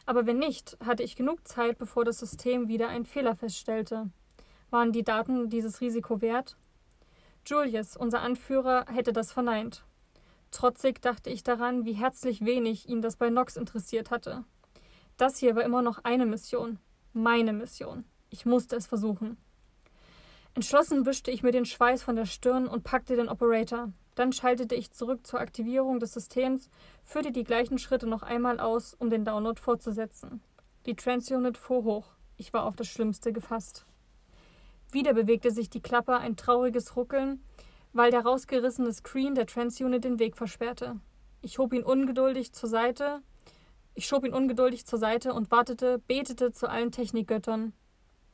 Aber 0.08 0.26
wenn 0.26 0.40
nicht, 0.40 0.78
hatte 0.84 1.04
ich 1.04 1.16
genug 1.16 1.48
Zeit, 1.48 1.78
bevor 1.78 2.06
das 2.06 2.20
System 2.20 2.68
wieder 2.68 2.90
einen 2.90 3.06
Fehler 3.06 3.36
feststellte. 3.36 4.10
Waren 4.72 4.92
die 4.92 5.04
Daten 5.04 5.50
dieses 5.50 5.80
Risiko 5.80 6.22
wert? 6.22 6.58
Julius, 7.46 7.96
unser 7.96 8.22
Anführer, 8.22 8.86
hätte 8.92 9.14
das 9.14 9.32
verneint. 9.32 9.86
Trotzig 10.56 11.02
dachte 11.02 11.30
ich 11.30 11.44
daran, 11.44 11.84
wie 11.84 11.92
herzlich 11.92 12.46
wenig 12.46 12.88
ihn 12.88 13.02
das 13.02 13.18
bei 13.18 13.30
Nox 13.30 13.58
interessiert 13.58 14.10
hatte. 14.10 14.46
Das 15.18 15.38
hier 15.38 15.54
war 15.54 15.64
immer 15.64 15.82
noch 15.82 16.06
eine 16.06 16.26
Mission. 16.26 16.80
Meine 17.12 17.52
Mission. 17.52 18.06
Ich 18.30 18.46
musste 18.46 18.78
es 18.78 18.88
versuchen. 18.88 19.36
Entschlossen 20.54 21.06
wischte 21.06 21.30
ich 21.30 21.44
mir 21.44 21.52
den 21.52 21.66
Schweiß 21.66 22.04
von 22.04 22.16
der 22.16 22.26
Stirn 22.26 22.70
und 22.70 22.86
packte 22.86 23.18
den 23.18 23.28
Operator. 23.28 23.92
Dann 24.16 24.32
schaltete 24.32 24.76
ich 24.76 24.92
zurück 24.92 25.28
zur 25.28 25.42
Aktivierung 25.42 26.00
des 26.00 26.14
Systems, 26.14 26.70
führte 27.04 27.34
die 27.34 27.44
gleichen 27.44 27.78
Schritte 27.78 28.08
noch 28.08 28.24
einmal 28.24 28.62
aus, 28.62 28.94
um 28.94 29.10
den 29.10 29.26
Download 29.26 29.60
fortzusetzen. 29.60 30.42
Die 30.86 30.96
Transunit 30.96 31.58
fuhr 31.58 31.84
hoch. 31.84 32.08
Ich 32.38 32.54
war 32.54 32.64
auf 32.64 32.78
das 32.78 32.88
Schlimmste 32.88 33.34
gefasst. 33.34 33.86
Wieder 34.90 35.14
bewegte 35.14 35.52
sich 35.52 35.70
die 35.70 35.82
Klappe 35.82 36.16
ein 36.16 36.38
trauriges 36.38 36.96
Ruckeln, 36.96 37.44
weil 37.96 38.12
der 38.12 38.26
rausgerissene 38.26 38.92
Screen 38.92 39.36
der 39.36 39.48
Transunit 39.48 40.04
den 40.04 40.20
Weg 40.20 40.36
versperrte. 40.36 41.00
Ich 41.42 41.60
hob 41.60 41.72
ihn 41.74 41.84
ungeduldig 41.84 42.52
zur 42.52 42.68
Seite. 42.68 43.22
Ich 43.94 44.06
schob 44.06 44.26
ihn 44.26 44.34
ungeduldig 44.34 44.86
zur 44.86 45.00
Seite 45.00 45.34
und 45.34 45.50
wartete, 45.50 46.00
betete 46.00 46.52
zu 46.52 46.70
allen 46.70 46.92
Technikgöttern 46.92 47.72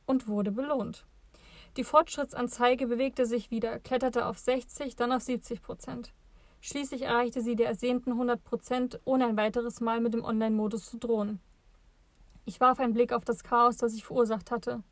und 0.04 0.26
wurde 0.26 0.50
belohnt. 0.50 1.06
Die 1.76 1.84
Fortschrittsanzeige 1.84 2.88
bewegte 2.88 3.24
sich 3.24 3.52
wieder, 3.52 3.78
kletterte 3.78 4.26
auf 4.26 4.36
60, 4.36 4.96
dann 4.96 5.12
auf 5.12 5.22
70 5.22 5.62
Prozent. 5.62 6.12
Schließlich 6.60 7.02
erreichte 7.02 7.40
sie 7.40 7.54
die 7.54 7.62
ersehnten 7.62 8.10
100 8.10 8.42
Prozent, 8.42 9.00
ohne 9.04 9.26
ein 9.26 9.36
weiteres 9.36 9.80
Mal 9.80 10.00
mit 10.00 10.12
dem 10.12 10.24
Online-Modus 10.24 10.90
zu 10.90 10.98
drohen. 10.98 11.40
Ich 12.46 12.60
warf 12.60 12.80
einen 12.80 12.94
Blick 12.94 13.12
auf 13.12 13.24
das 13.24 13.44
Chaos, 13.44 13.76
das 13.76 13.94
ich 13.94 14.04
verursacht 14.04 14.50
hatte. 14.50 14.82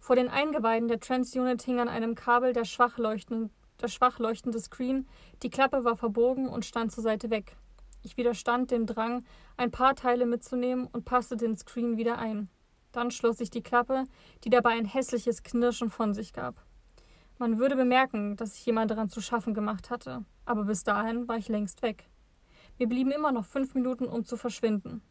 Vor 0.00 0.16
den 0.16 0.28
Eingeweiden 0.28 0.88
der 0.88 1.00
Trans-Unit 1.00 1.62
hing 1.62 1.80
an 1.80 1.88
einem 1.88 2.14
Kabel 2.14 2.54
der 2.54 2.64
schwach, 2.64 2.96
leuchtende, 2.96 3.50
der 3.80 3.88
schwach 3.88 4.18
leuchtende 4.18 4.60
Screen, 4.60 5.06
die 5.42 5.50
Klappe 5.50 5.84
war 5.84 5.96
verbogen 5.96 6.48
und 6.48 6.64
stand 6.64 6.92
zur 6.92 7.02
Seite 7.02 7.30
weg. 7.30 7.56
Ich 8.02 8.16
widerstand 8.16 8.70
dem 8.70 8.86
Drang, 8.86 9.24
ein 9.56 9.70
paar 9.70 9.94
Teile 9.94 10.26
mitzunehmen 10.26 10.86
und 10.86 11.04
passte 11.04 11.36
den 11.36 11.56
Screen 11.56 11.96
wieder 11.96 12.18
ein. 12.18 12.48
Dann 12.92 13.10
schloss 13.10 13.38
sich 13.38 13.50
die 13.50 13.62
Klappe, 13.62 14.04
die 14.44 14.50
dabei 14.50 14.70
ein 14.70 14.84
hässliches 14.84 15.42
Knirschen 15.42 15.90
von 15.90 16.14
sich 16.14 16.32
gab. 16.32 16.64
Man 17.38 17.58
würde 17.58 17.74
bemerken, 17.74 18.36
dass 18.36 18.54
sich 18.54 18.66
jemand 18.66 18.90
daran 18.90 19.08
zu 19.08 19.20
schaffen 19.20 19.54
gemacht 19.54 19.90
hatte, 19.90 20.24
aber 20.44 20.64
bis 20.64 20.84
dahin 20.84 21.26
war 21.26 21.36
ich 21.36 21.48
längst 21.48 21.82
weg. 21.82 22.08
Mir 22.78 22.88
blieben 22.88 23.10
immer 23.10 23.32
noch 23.32 23.44
fünf 23.44 23.74
Minuten, 23.74 24.06
um 24.06 24.24
zu 24.24 24.36
verschwinden. 24.36 25.02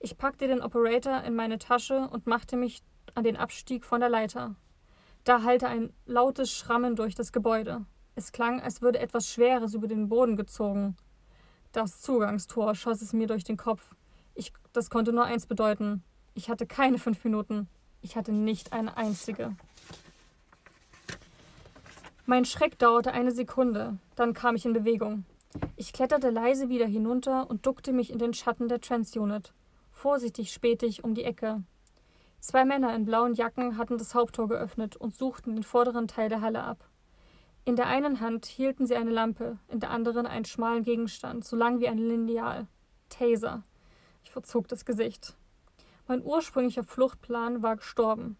Ich 0.00 0.16
packte 0.16 0.48
den 0.48 0.62
Operator 0.62 1.22
in 1.22 1.34
meine 1.34 1.58
Tasche 1.58 2.08
und 2.08 2.26
machte 2.26 2.56
mich 2.56 2.82
an 3.14 3.24
den 3.24 3.36
Abstieg 3.36 3.84
von 3.84 4.00
der 4.00 4.08
Leiter. 4.08 4.56
Da 5.24 5.42
hallte 5.42 5.68
ein 5.68 5.92
lautes 6.04 6.52
Schrammen 6.52 6.96
durch 6.96 7.14
das 7.14 7.32
Gebäude. 7.32 7.86
Es 8.14 8.30
klang, 8.30 8.60
als 8.60 8.82
würde 8.82 8.98
etwas 8.98 9.26
Schweres 9.28 9.74
über 9.74 9.88
den 9.88 10.08
Boden 10.08 10.36
gezogen. 10.36 10.96
Das 11.72 12.00
Zugangstor 12.02 12.74
schoss 12.74 13.02
es 13.02 13.12
mir 13.12 13.26
durch 13.26 13.42
den 13.42 13.56
Kopf. 13.56 13.96
Ich, 14.34 14.52
das 14.72 14.90
konnte 14.90 15.12
nur 15.12 15.24
eins 15.24 15.46
bedeuten. 15.46 16.04
Ich 16.34 16.50
hatte 16.50 16.66
keine 16.66 16.98
fünf 16.98 17.24
Minuten. 17.24 17.68
Ich 18.02 18.16
hatte 18.16 18.32
nicht 18.32 18.72
eine 18.74 18.96
einzige. 18.96 19.56
Mein 22.26 22.44
Schreck 22.44 22.78
dauerte 22.78 23.12
eine 23.12 23.32
Sekunde, 23.32 23.98
dann 24.16 24.32
kam 24.34 24.56
ich 24.56 24.64
in 24.64 24.72
Bewegung. 24.72 25.24
Ich 25.76 25.92
kletterte 25.92 26.30
leise 26.30 26.68
wieder 26.68 26.86
hinunter 26.86 27.48
und 27.48 27.66
duckte 27.66 27.92
mich 27.92 28.10
in 28.10 28.18
den 28.18 28.34
Schatten 28.34 28.68
der 28.68 28.80
Trans-Unit. 28.80 29.52
Vorsichtig 29.90 30.52
spähte 30.52 30.86
ich 30.86 31.04
um 31.04 31.14
die 31.14 31.24
Ecke. 31.24 31.62
Zwei 32.44 32.66
Männer 32.66 32.94
in 32.94 33.06
blauen 33.06 33.32
Jacken 33.32 33.78
hatten 33.78 33.96
das 33.96 34.14
Haupttor 34.14 34.48
geöffnet 34.48 34.96
und 34.96 35.14
suchten 35.14 35.54
den 35.54 35.62
vorderen 35.62 36.08
Teil 36.08 36.28
der 36.28 36.42
Halle 36.42 36.62
ab. 36.62 36.90
In 37.64 37.74
der 37.74 37.86
einen 37.86 38.20
Hand 38.20 38.44
hielten 38.44 38.86
sie 38.86 38.96
eine 38.96 39.12
Lampe, 39.12 39.58
in 39.68 39.80
der 39.80 39.88
anderen 39.88 40.26
einen 40.26 40.44
schmalen 40.44 40.82
Gegenstand, 40.82 41.46
so 41.46 41.56
lang 41.56 41.80
wie 41.80 41.88
ein 41.88 41.96
Lineal. 41.96 42.66
Taser. 43.08 43.62
Ich 44.24 44.30
verzog 44.30 44.68
das 44.68 44.84
Gesicht. 44.84 45.38
Mein 46.06 46.22
ursprünglicher 46.22 46.84
Fluchtplan 46.84 47.62
war 47.62 47.76
gestorben. 47.76 48.36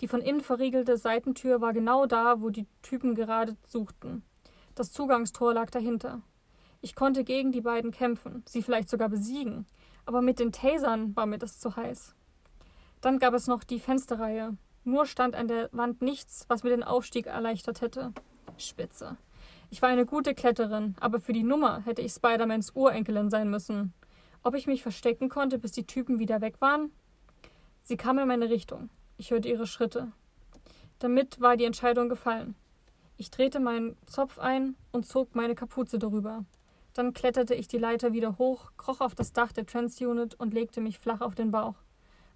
Die 0.00 0.08
von 0.08 0.20
innen 0.20 0.40
verriegelte 0.40 0.96
Seitentür 0.96 1.60
war 1.60 1.72
genau 1.72 2.06
da, 2.06 2.40
wo 2.40 2.50
die 2.50 2.66
Typen 2.82 3.14
gerade 3.14 3.56
suchten. 3.64 4.24
Das 4.74 4.90
Zugangstor 4.90 5.54
lag 5.54 5.70
dahinter. 5.70 6.22
Ich 6.80 6.96
konnte 6.96 7.22
gegen 7.22 7.52
die 7.52 7.60
beiden 7.60 7.92
kämpfen, 7.92 8.42
sie 8.48 8.62
vielleicht 8.62 8.90
sogar 8.90 9.10
besiegen, 9.10 9.64
aber 10.06 10.22
mit 10.22 10.40
den 10.40 10.50
Tasern 10.50 11.14
war 11.14 11.26
mir 11.26 11.38
das 11.38 11.60
zu 11.60 11.76
heiß. 11.76 12.16
Dann 13.04 13.18
gab 13.18 13.34
es 13.34 13.48
noch 13.48 13.64
die 13.64 13.80
Fensterreihe. 13.80 14.56
Nur 14.84 15.04
stand 15.04 15.34
an 15.34 15.46
der 15.46 15.68
Wand 15.72 16.00
nichts, 16.00 16.46
was 16.48 16.62
mir 16.64 16.70
den 16.70 16.82
Aufstieg 16.82 17.26
erleichtert 17.26 17.82
hätte. 17.82 18.14
Spitze. 18.56 19.18
Ich 19.68 19.82
war 19.82 19.90
eine 19.90 20.06
gute 20.06 20.34
Kletterin, 20.34 20.96
aber 21.00 21.20
für 21.20 21.34
die 21.34 21.42
Nummer 21.42 21.82
hätte 21.84 22.00
ich 22.00 22.12
Spidermans 22.12 22.70
Urenkelin 22.74 23.28
sein 23.28 23.50
müssen. 23.50 23.92
Ob 24.42 24.54
ich 24.54 24.66
mich 24.66 24.82
verstecken 24.82 25.28
konnte, 25.28 25.58
bis 25.58 25.72
die 25.72 25.86
Typen 25.86 26.18
wieder 26.18 26.40
weg 26.40 26.62
waren? 26.62 26.92
Sie 27.82 27.98
kam 27.98 28.18
in 28.18 28.26
meine 28.26 28.48
Richtung. 28.48 28.88
Ich 29.18 29.32
hörte 29.32 29.50
ihre 29.50 29.66
Schritte. 29.66 30.10
Damit 30.98 31.42
war 31.42 31.58
die 31.58 31.66
Entscheidung 31.66 32.08
gefallen. 32.08 32.54
Ich 33.18 33.30
drehte 33.30 33.60
meinen 33.60 33.98
Zopf 34.06 34.38
ein 34.38 34.76
und 34.92 35.04
zog 35.04 35.34
meine 35.34 35.54
Kapuze 35.54 35.98
darüber. 35.98 36.46
Dann 36.94 37.12
kletterte 37.12 37.54
ich 37.54 37.68
die 37.68 37.76
Leiter 37.76 38.14
wieder 38.14 38.38
hoch, 38.38 38.72
kroch 38.78 39.02
auf 39.02 39.14
das 39.14 39.34
Dach 39.34 39.52
der 39.52 39.66
Trans-Unit 39.66 40.40
und 40.40 40.54
legte 40.54 40.80
mich 40.80 40.98
flach 40.98 41.20
auf 41.20 41.34
den 41.34 41.50
Bauch. 41.50 41.83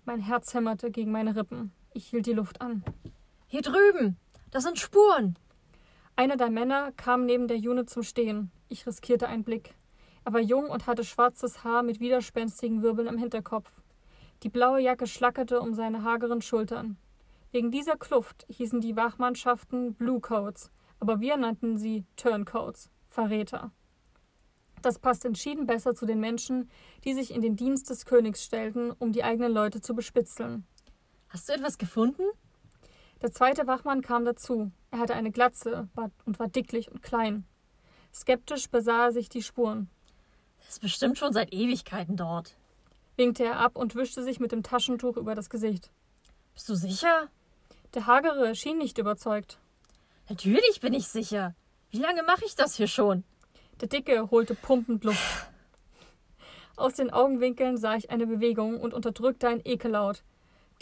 Mein 0.08 0.20
Herz 0.20 0.54
hämmerte 0.54 0.90
gegen 0.90 1.12
meine 1.12 1.36
Rippen. 1.36 1.70
Ich 1.92 2.06
hielt 2.06 2.24
die 2.24 2.32
Luft 2.32 2.62
an. 2.62 2.82
Hier 3.46 3.60
drüben! 3.60 4.16
Das 4.50 4.62
sind 4.62 4.78
Spuren! 4.78 5.38
Einer 6.16 6.38
der 6.38 6.48
Männer 6.48 6.92
kam 6.92 7.26
neben 7.26 7.46
der 7.46 7.58
Unit 7.58 7.90
zum 7.90 8.02
Stehen. 8.02 8.50
Ich 8.70 8.86
riskierte 8.86 9.28
einen 9.28 9.44
Blick. 9.44 9.74
Er 10.24 10.32
war 10.32 10.40
jung 10.40 10.70
und 10.70 10.86
hatte 10.86 11.04
schwarzes 11.04 11.62
Haar 11.62 11.82
mit 11.82 12.00
widerspenstigen 12.00 12.82
Wirbeln 12.82 13.06
am 13.06 13.18
Hinterkopf. 13.18 13.70
Die 14.44 14.48
blaue 14.48 14.80
Jacke 14.80 15.06
schlackerte 15.06 15.60
um 15.60 15.74
seine 15.74 16.04
hageren 16.04 16.40
Schultern. 16.40 16.96
Wegen 17.50 17.70
dieser 17.70 17.98
Kluft 17.98 18.46
hießen 18.48 18.80
die 18.80 18.96
Wachmannschaften 18.96 19.92
Blue 19.92 20.20
Coats, 20.20 20.70
aber 21.00 21.20
wir 21.20 21.36
nannten 21.36 21.76
sie 21.76 22.06
Turncoats, 22.16 22.88
Verräter. 23.10 23.72
Das 24.82 24.98
passt 24.98 25.24
entschieden 25.24 25.66
besser 25.66 25.94
zu 25.94 26.06
den 26.06 26.20
Menschen, 26.20 26.70
die 27.04 27.14
sich 27.14 27.34
in 27.34 27.42
den 27.42 27.56
Dienst 27.56 27.90
des 27.90 28.04
Königs 28.04 28.44
stellten, 28.44 28.92
um 28.92 29.12
die 29.12 29.24
eigenen 29.24 29.52
Leute 29.52 29.80
zu 29.80 29.94
bespitzeln. 29.94 30.66
Hast 31.28 31.48
du 31.48 31.52
etwas 31.52 31.78
gefunden? 31.78 32.22
Der 33.20 33.32
zweite 33.32 33.66
Wachmann 33.66 34.02
kam 34.02 34.24
dazu. 34.24 34.70
Er 34.90 35.00
hatte 35.00 35.14
eine 35.14 35.32
Glatze 35.32 35.88
und 36.24 36.38
war 36.38 36.48
dicklich 36.48 36.90
und 36.90 37.02
klein. 37.02 37.44
Skeptisch 38.14 38.70
besah 38.70 39.06
er 39.06 39.12
sich 39.12 39.28
die 39.28 39.42
Spuren. 39.42 39.90
Er 40.60 40.68
ist 40.68 40.80
bestimmt 40.80 41.18
schon 41.18 41.32
seit 41.32 41.52
Ewigkeiten 41.52 42.16
dort, 42.16 42.56
winkte 43.16 43.44
er 43.44 43.58
ab 43.58 43.76
und 43.76 43.94
wischte 43.94 44.22
sich 44.22 44.40
mit 44.40 44.52
dem 44.52 44.62
Taschentuch 44.62 45.16
über 45.16 45.34
das 45.34 45.50
Gesicht. 45.50 45.90
Bist 46.54 46.68
du 46.68 46.74
sicher? 46.74 47.28
Der 47.94 48.06
Hagere 48.06 48.54
schien 48.54 48.78
nicht 48.78 48.98
überzeugt. 48.98 49.58
Natürlich 50.28 50.80
bin 50.80 50.94
ich 50.94 51.08
sicher. 51.08 51.54
Wie 51.90 51.98
lange 51.98 52.22
mache 52.22 52.44
ich 52.44 52.54
das 52.54 52.74
hier 52.74 52.88
schon? 52.88 53.24
Der 53.80 53.88
Dicke 53.88 54.30
holte 54.32 54.56
pumpend 54.56 55.04
Luft. 55.04 55.48
Aus 56.76 56.94
den 56.94 57.10
Augenwinkeln 57.10 57.76
sah 57.76 57.94
ich 57.94 58.10
eine 58.10 58.26
Bewegung 58.26 58.80
und 58.80 58.92
unterdrückte 58.92 59.46
ein 59.46 59.60
Ekellaut. 59.64 60.24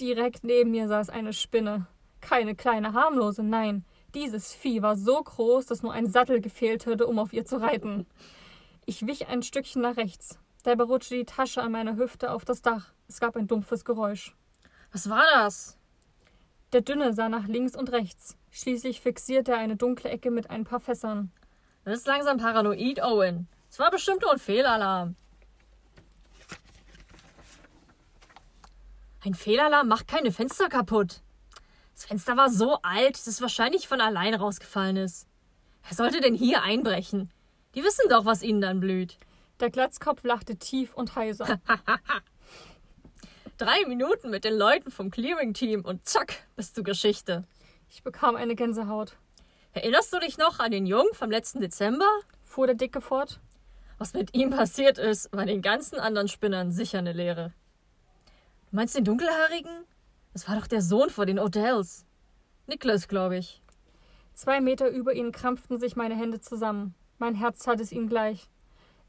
Direkt 0.00 0.44
neben 0.44 0.70
mir 0.70 0.88
saß 0.88 1.11
eine 1.11 1.35
Spinne. 1.35 1.87
Keine 2.22 2.54
kleine 2.54 2.94
harmlose, 2.94 3.42
nein. 3.42 3.85
Dieses 4.14 4.54
Vieh 4.54 4.80
war 4.80 4.96
so 4.96 5.22
groß, 5.22 5.66
dass 5.66 5.82
nur 5.82 5.92
ein 5.92 6.06
Sattel 6.06 6.40
gefehlt 6.40 6.87
hätte, 6.87 7.06
um 7.06 7.18
auf 7.18 7.35
ihr 7.35 7.44
zu 7.44 7.61
reiten. 7.61 8.06
Ich 8.87 9.06
wich 9.06 9.28
ein 9.28 9.42
Stückchen 9.42 9.82
nach 9.82 9.98
rechts. 9.98 10.38
Dabei 10.62 10.85
rutschte 10.85 11.16
die 11.16 11.24
Tasche 11.24 11.62
an 11.62 11.72
meiner 11.72 11.96
Hüfte 11.96 12.30
auf 12.30 12.46
das 12.46 12.62
Dach. 12.62 12.94
Es 13.09 13.20
gab 13.20 13.37
ein 13.37 13.46
dumpfes 13.46 13.85
Geräusch. 13.85 14.35
Was 14.90 15.11
war 15.11 15.24
das? 15.35 15.78
Der 16.72 16.80
Dünne 16.80 17.12
sah 17.12 17.28
nach 17.28 17.46
links 17.46 17.76
und 17.76 17.92
rechts. 17.92 18.38
Schließlich 18.50 19.02
fixierte 19.02 19.52
er 19.52 19.59
eine 19.59 19.76
dunkle 19.76 20.09
Ecke 20.09 20.30
mit 20.30 20.48
ein 20.48 20.64
paar 20.64 20.80
Fässern. 20.80 21.30
Du 21.87 21.92
bist 21.92 22.09
langsam 22.09 22.37
paranoid, 22.38 23.01
Owen. 23.01 23.46
Es 23.70 23.79
war 23.79 23.92
bestimmt 23.92 24.20
nur 24.22 24.33
ein 24.33 24.40
Fehlalarm. 24.40 25.14
Ein 29.25 29.35
Fehlalarm 29.35 29.87
macht 29.87 30.09
keine 30.09 30.33
Fenster 30.33 30.68
kaputt. 30.68 31.22
Das 31.94 32.07
Fenster 32.07 32.37
war 32.37 32.51
so 32.51 32.81
alt, 32.83 33.14
dass 33.14 33.29
es 33.29 33.40
wahrscheinlich 33.40 33.87
von 33.87 34.01
allein 34.01 34.35
rausgefallen 34.35 34.96
ist. 34.96 35.29
Wer 35.85 35.94
sollte 35.94 36.20
denn 36.20 36.35
hier 36.35 36.64
einbrechen? 36.64 37.31
Die 37.77 37.85
wissen 37.85 38.09
doch, 38.09 38.25
was 38.25 38.42
ihnen 38.42 38.61
dann 38.61 38.81
blüht. 38.81 39.16
Der 39.61 39.70
Glatzkopf 39.70 40.25
lachte 40.25 40.57
tief 40.57 40.92
und 40.92 41.14
heiser. 41.14 41.61
Drei 43.59 43.85
Minuten 43.87 44.31
mit 44.31 44.42
den 44.42 44.59
Leuten 44.59 44.90
vom 44.90 45.12
Clearing-Team 45.12 45.85
und 45.85 46.05
zack, 46.05 46.49
bist 46.57 46.77
du 46.77 46.83
Geschichte. 46.83 47.44
Ich 47.88 48.03
bekam 48.03 48.35
eine 48.35 48.57
Gänsehaut. 48.57 49.16
Erinnerst 49.76 50.10
du 50.10 50.18
dich 50.18 50.38
noch 50.38 50.58
an 50.58 50.70
den 50.70 50.86
Jungen 50.86 51.12
vom 51.12 51.30
letzten 51.30 51.60
Dezember? 51.60 52.08
fuhr 52.42 52.66
der 52.66 52.76
Dicke 52.76 53.02
fort. 53.02 53.40
Was 53.98 54.14
mit 54.14 54.34
ihm 54.34 54.48
passiert 54.48 54.96
ist, 54.96 55.30
war 55.36 55.44
den 55.44 55.60
ganzen 55.60 56.00
anderen 56.00 56.28
Spinnern 56.28 56.72
sicher 56.72 57.00
eine 57.00 57.12
Lehre. 57.12 57.52
Du 58.70 58.76
meinst 58.76 58.96
den 58.96 59.04
Dunkelhaarigen? 59.04 59.84
Das 60.32 60.48
war 60.48 60.56
doch 60.56 60.66
der 60.66 60.80
Sohn 60.80 61.10
vor 61.10 61.26
den 61.26 61.38
Odells. 61.38 62.06
Nicholas, 62.66 63.06
glaube 63.06 63.36
ich. 63.36 63.60
Zwei 64.32 64.62
Meter 64.62 64.88
über 64.88 65.12
ihn 65.12 65.30
krampften 65.30 65.76
sich 65.76 65.94
meine 65.94 66.16
Hände 66.16 66.40
zusammen. 66.40 66.94
Mein 67.18 67.34
Herz 67.34 67.62
tat 67.62 67.78
es 67.78 67.92
ihm 67.92 68.08
gleich. 68.08 68.48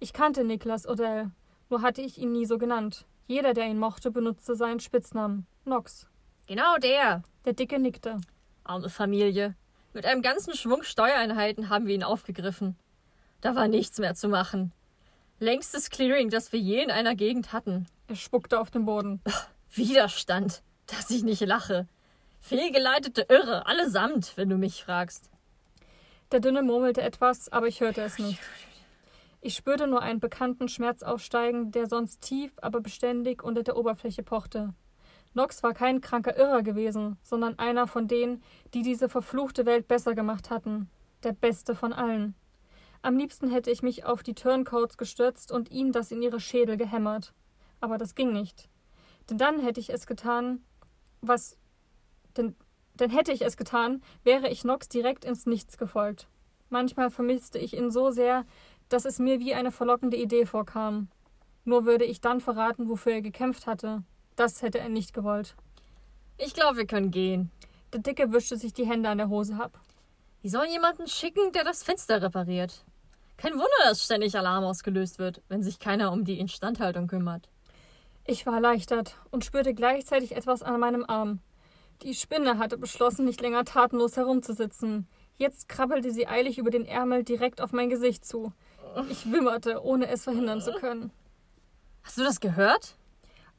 Ich 0.02 0.12
kannte 0.12 0.44
Nicholas 0.44 0.86
Odell, 0.86 1.32
nur 1.70 1.82
hatte 1.82 2.02
ich 2.02 2.18
ihn 2.18 2.34
nie 2.34 2.46
so 2.46 2.58
genannt. 2.58 3.06
Jeder, 3.28 3.54
der 3.54 3.68
ihn 3.68 3.80
mochte, 3.80 4.12
benutzte 4.12 4.58
seinen 4.58 4.82
Spitznamen. 4.82 5.48
Nox. 5.64 6.10
Genau 6.46 6.76
der. 6.76 7.24
Der 7.46 7.54
Dicke 7.54 7.80
nickte. 7.80 8.20
Arme 8.66 8.90
Familie. 8.90 9.56
Mit 9.98 10.06
einem 10.06 10.22
ganzen 10.22 10.54
Schwung 10.54 10.84
Steuereinheiten 10.84 11.70
haben 11.70 11.88
wir 11.88 11.96
ihn 11.96 12.04
aufgegriffen. 12.04 12.76
Da 13.42 13.56
war 13.56 13.68
nichts 13.68 13.98
mehr 13.98 14.14
zu 14.14 14.30
machen. 14.30 14.72
Längstes 15.40 15.90
Clearing, 15.90 16.30
das 16.30 16.54
wir 16.54 16.60
je 16.60 16.84
in 16.84 16.92
einer 16.92 17.16
Gegend 17.16 17.52
hatten. 17.52 17.88
Er 18.08 18.16
spuckte 18.16 18.60
auf 18.60 18.70
den 18.70 18.86
Boden. 18.86 19.24
Widerstand 19.74 20.62
dass 20.86 21.10
ich 21.10 21.24
nicht 21.24 21.42
lache. 21.42 21.88
Fehlgeleitete 22.42 23.26
Irre, 23.28 23.66
allesamt, 23.66 24.34
wenn 24.38 24.50
du 24.50 24.58
mich 24.58 24.84
fragst. 24.84 25.32
Der 26.32 26.42
Dünne 26.42 26.62
murmelte 26.62 27.02
etwas, 27.02 27.52
aber 27.52 27.66
ich 27.66 27.82
hörte 27.82 28.02
es 28.02 28.20
nicht. 28.20 28.40
Ich 29.42 29.56
spürte 29.56 29.88
nur 29.88 30.04
einen 30.04 30.20
bekannten 30.20 30.70
Schmerz 30.70 31.02
aufsteigen, 31.02 31.72
der 31.72 31.88
sonst 31.88 32.22
tief, 32.22 32.52
aber 32.62 32.82
beständig 32.82 33.42
unter 33.42 33.64
der 33.64 33.76
Oberfläche 33.76 34.22
pochte. 34.22 34.76
Nox 35.34 35.64
war 35.64 35.74
kein 35.74 36.02
kranker 36.02 36.36
Irrer 36.38 36.64
gewesen, 36.64 37.18
sondern 37.22 37.60
einer 37.60 37.88
von 37.88 38.08
denen, 38.08 38.42
die 38.74 38.82
diese 38.82 39.10
verfluchte 39.10 39.66
Welt 39.66 39.88
besser 39.88 40.16
gemacht 40.16 40.50
hatten. 40.50 40.90
Der 41.24 41.34
beste 41.34 41.76
von 41.76 41.94
allen. 41.94 42.36
Am 43.02 43.18
liebsten 43.18 43.50
hätte 43.50 43.72
ich 43.72 43.84
mich 43.84 44.06
auf 44.06 44.24
die 44.24 44.34
Turncoats 44.34 44.98
gestürzt 44.98 45.52
und 45.52 45.72
ihnen 45.72 45.92
das 45.92 46.12
in 46.12 46.22
ihre 46.22 46.40
Schädel 46.40 46.78
gehämmert. 46.78 47.34
Aber 47.80 47.98
das 47.98 48.16
ging 48.16 48.34
nicht. 48.34 48.70
Denn 49.30 49.38
dann 49.38 49.60
hätte 49.60 49.80
ich 49.80 49.92
es 49.92 50.08
getan, 50.08 50.64
was. 51.22 51.58
Denn, 52.36 52.56
denn 52.96 53.10
hätte 53.10 53.32
ich 53.32 53.42
es 53.44 53.58
getan, 53.58 54.02
wäre 54.24 54.50
ich 54.50 54.64
Nox 54.64 54.90
direkt 54.90 55.26
ins 55.26 55.46
Nichts 55.46 55.78
gefolgt. 55.78 56.28
Manchmal 56.70 57.10
vermisste 57.10 57.60
ich 57.60 57.76
ihn 57.76 57.92
so 57.92 58.10
sehr, 58.12 58.46
dass 58.90 59.06
es 59.06 59.20
mir 59.20 59.40
wie 59.40 59.54
eine 59.54 59.72
verlockende 59.72 60.18
Idee 60.18 60.46
vorkam. 60.46 61.10
Nur 61.66 61.86
würde 61.86 62.06
ich 62.06 62.22
dann 62.22 62.40
verraten, 62.40 62.90
wofür 62.90 63.14
er 63.14 63.22
gekämpft 63.22 63.68
hatte. 63.68 64.04
Das 64.38 64.62
hätte 64.62 64.78
er 64.80 64.88
nicht 64.88 65.14
gewollt. 65.14 65.56
Ich 66.38 66.54
glaube, 66.54 66.78
wir 66.78 66.86
können 66.86 67.10
gehen. 67.10 67.52
Der 67.92 68.02
Dicke 68.02 68.32
wischte 68.32 68.56
sich 68.56 68.72
die 68.72 68.86
Hände 68.86 69.10
an 69.10 69.18
der 69.18 69.30
Hose 69.30 69.56
ab. 69.56 69.80
Die 70.44 70.50
sollen 70.50 70.72
jemanden 70.72 71.08
schicken, 71.08 71.52
der 71.54 71.64
das 71.64 71.82
Fenster 71.82 72.22
repariert. 72.22 72.86
Kein 73.38 73.54
Wunder, 73.54 73.84
dass 73.86 74.04
ständig 74.04 74.38
Alarm 74.38 74.64
ausgelöst 74.64 75.18
wird, 75.18 75.42
wenn 75.50 75.64
sich 75.64 75.80
keiner 75.80 76.12
um 76.12 76.24
die 76.24 76.40
Instandhaltung 76.40 77.08
kümmert. 77.08 77.50
Ich 78.26 78.46
war 78.46 78.54
erleichtert 78.54 79.16
und 79.32 79.44
spürte 79.44 79.74
gleichzeitig 79.74 80.36
etwas 80.36 80.62
an 80.62 80.80
meinem 80.80 81.04
Arm. 81.08 81.40
Die 82.04 82.14
Spinne 82.14 82.60
hatte 82.60 82.78
beschlossen, 82.78 83.26
nicht 83.26 83.42
länger 83.42 83.66
tatenlos 83.66 84.18
herumzusitzen. 84.18 85.08
Jetzt 85.38 85.68
krabbelte 85.68 86.12
sie 86.12 86.28
eilig 86.28 86.60
über 86.60 86.70
den 86.70 86.86
Ärmel 86.86 87.24
direkt 87.24 87.60
auf 87.60 87.72
mein 87.72 87.90
Gesicht 87.90 88.24
zu. 88.24 88.54
Ich 89.10 89.32
wimmerte, 89.32 89.84
ohne 89.84 90.08
es 90.10 90.26
verhindern 90.26 90.62
zu 90.62 90.74
können. 90.74 91.12
Hast 92.04 92.20
du 92.20 92.24
das 92.24 92.40
gehört? 92.40 92.98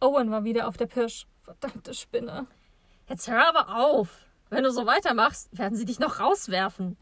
Owen 0.01 0.31
war 0.31 0.45
wieder 0.45 0.69
auf 0.69 0.77
der 0.77 0.87
Pirsch. 0.87 1.27
Verdammte 1.43 1.93
Spinne. 1.93 2.47
Jetzt 3.09 3.29
hör 3.29 3.49
aber 3.49 3.77
auf. 3.77 4.27
Wenn 4.51 4.65
du 4.65 4.71
so 4.71 4.87
weitermachst, 4.87 5.57
werden 5.57 5.77
sie 5.77 5.85
dich 5.85 5.99
noch 5.99 6.21
rauswerfen. 6.21 6.97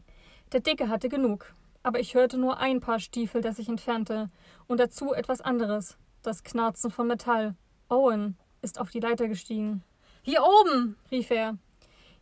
Der 0.51 0.61
Dicke 0.61 0.89
hatte 0.89 1.09
genug. 1.09 1.53
Aber 1.83 1.99
ich 1.99 2.15
hörte 2.15 2.37
nur 2.37 2.57
ein 2.57 2.79
paar 2.79 2.99
Stiefel, 2.99 3.41
das 3.41 3.57
sich 3.57 3.69
entfernte. 3.69 4.29
Und 4.67 4.79
dazu 4.79 5.13
etwas 5.13 5.41
anderes. 5.41 5.97
Das 6.23 6.43
Knarzen 6.43 6.89
von 6.89 7.07
Metall. 7.07 7.55
Owen 7.89 8.37
ist 8.61 8.79
auf 8.79 8.89
die 8.89 8.99
Leiter 8.99 9.27
gestiegen. 9.27 9.83
Hier 10.23 10.43
oben, 10.43 10.97
rief 11.11 11.29
er. 11.29 11.57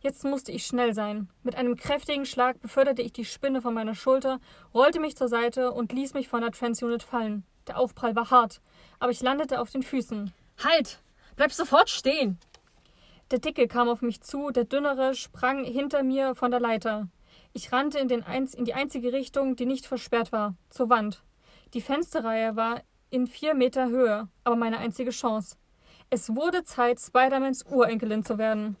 Jetzt 0.00 0.24
musste 0.24 0.52
ich 0.52 0.66
schnell 0.66 0.94
sein. 0.94 1.30
Mit 1.42 1.56
einem 1.56 1.74
kräftigen 1.76 2.26
Schlag 2.26 2.60
beförderte 2.60 3.02
ich 3.02 3.12
die 3.12 3.24
Spinne 3.24 3.62
von 3.62 3.72
meiner 3.72 3.94
Schulter, 3.94 4.40
rollte 4.74 5.00
mich 5.00 5.16
zur 5.16 5.28
Seite 5.28 5.72
und 5.72 5.92
ließ 5.92 6.14
mich 6.14 6.28
von 6.28 6.42
der 6.42 6.52
Transunit 6.52 7.02
fallen. 7.02 7.44
Der 7.66 7.78
Aufprall 7.78 8.14
war 8.14 8.30
hart, 8.30 8.60
aber 9.00 9.10
ich 9.10 9.22
landete 9.22 9.60
auf 9.60 9.70
den 9.70 9.82
Füßen. 9.82 10.32
Halt! 10.62 11.00
Bleib 11.36 11.52
sofort 11.52 11.90
stehen! 11.90 12.38
Der 13.30 13.40
Dicke 13.40 13.66
kam 13.68 13.88
auf 13.88 14.02
mich 14.02 14.20
zu, 14.22 14.50
der 14.50 14.64
Dünnere 14.64 15.14
sprang 15.14 15.64
hinter 15.64 16.02
mir 16.02 16.34
von 16.34 16.50
der 16.50 16.60
Leiter. 16.60 17.08
Ich 17.52 17.72
rannte 17.72 17.98
in, 17.98 18.08
in 18.08 18.64
die 18.64 18.74
einzige 18.74 19.12
Richtung, 19.12 19.56
die 19.56 19.66
nicht 19.66 19.86
versperrt 19.86 20.30
war, 20.32 20.54
zur 20.70 20.88
Wand. 20.88 21.22
Die 21.74 21.80
Fensterreihe 21.80 22.54
war 22.54 22.82
in 23.10 23.26
vier 23.26 23.54
Meter 23.54 23.88
Höhe, 23.88 24.28
aber 24.44 24.56
meine 24.56 24.78
einzige 24.78 25.10
Chance. 25.10 25.56
Es 26.08 26.34
wurde 26.34 26.62
Zeit, 26.62 27.00
Spidermans 27.00 27.64
Urenkelin 27.64 28.24
zu 28.24 28.38
werden. 28.38 28.76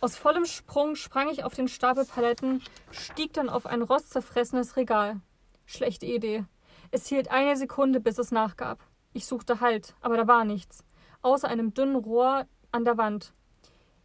Aus 0.00 0.16
vollem 0.16 0.46
Sprung 0.46 0.94
sprang 0.94 1.28
ich 1.28 1.44
auf 1.44 1.54
den 1.54 1.68
Stapel 1.68 2.04
Paletten, 2.04 2.62
stieg 2.92 3.32
dann 3.32 3.48
auf 3.48 3.66
ein 3.66 3.82
rostzerfressenes 3.82 4.76
Regal. 4.76 5.20
Schlechte 5.66 6.06
Idee. 6.06 6.44
Es 6.90 7.08
hielt 7.08 7.30
eine 7.30 7.56
Sekunde, 7.56 8.00
bis 8.00 8.18
es 8.18 8.30
nachgab. 8.30 8.78
Ich 9.12 9.26
suchte 9.26 9.60
Halt, 9.60 9.94
aber 10.00 10.16
da 10.16 10.26
war 10.26 10.44
nichts, 10.44 10.84
außer 11.22 11.48
einem 11.48 11.74
dünnen 11.74 11.96
Rohr 11.96 12.46
an 12.72 12.84
der 12.84 12.98
Wand. 12.98 13.32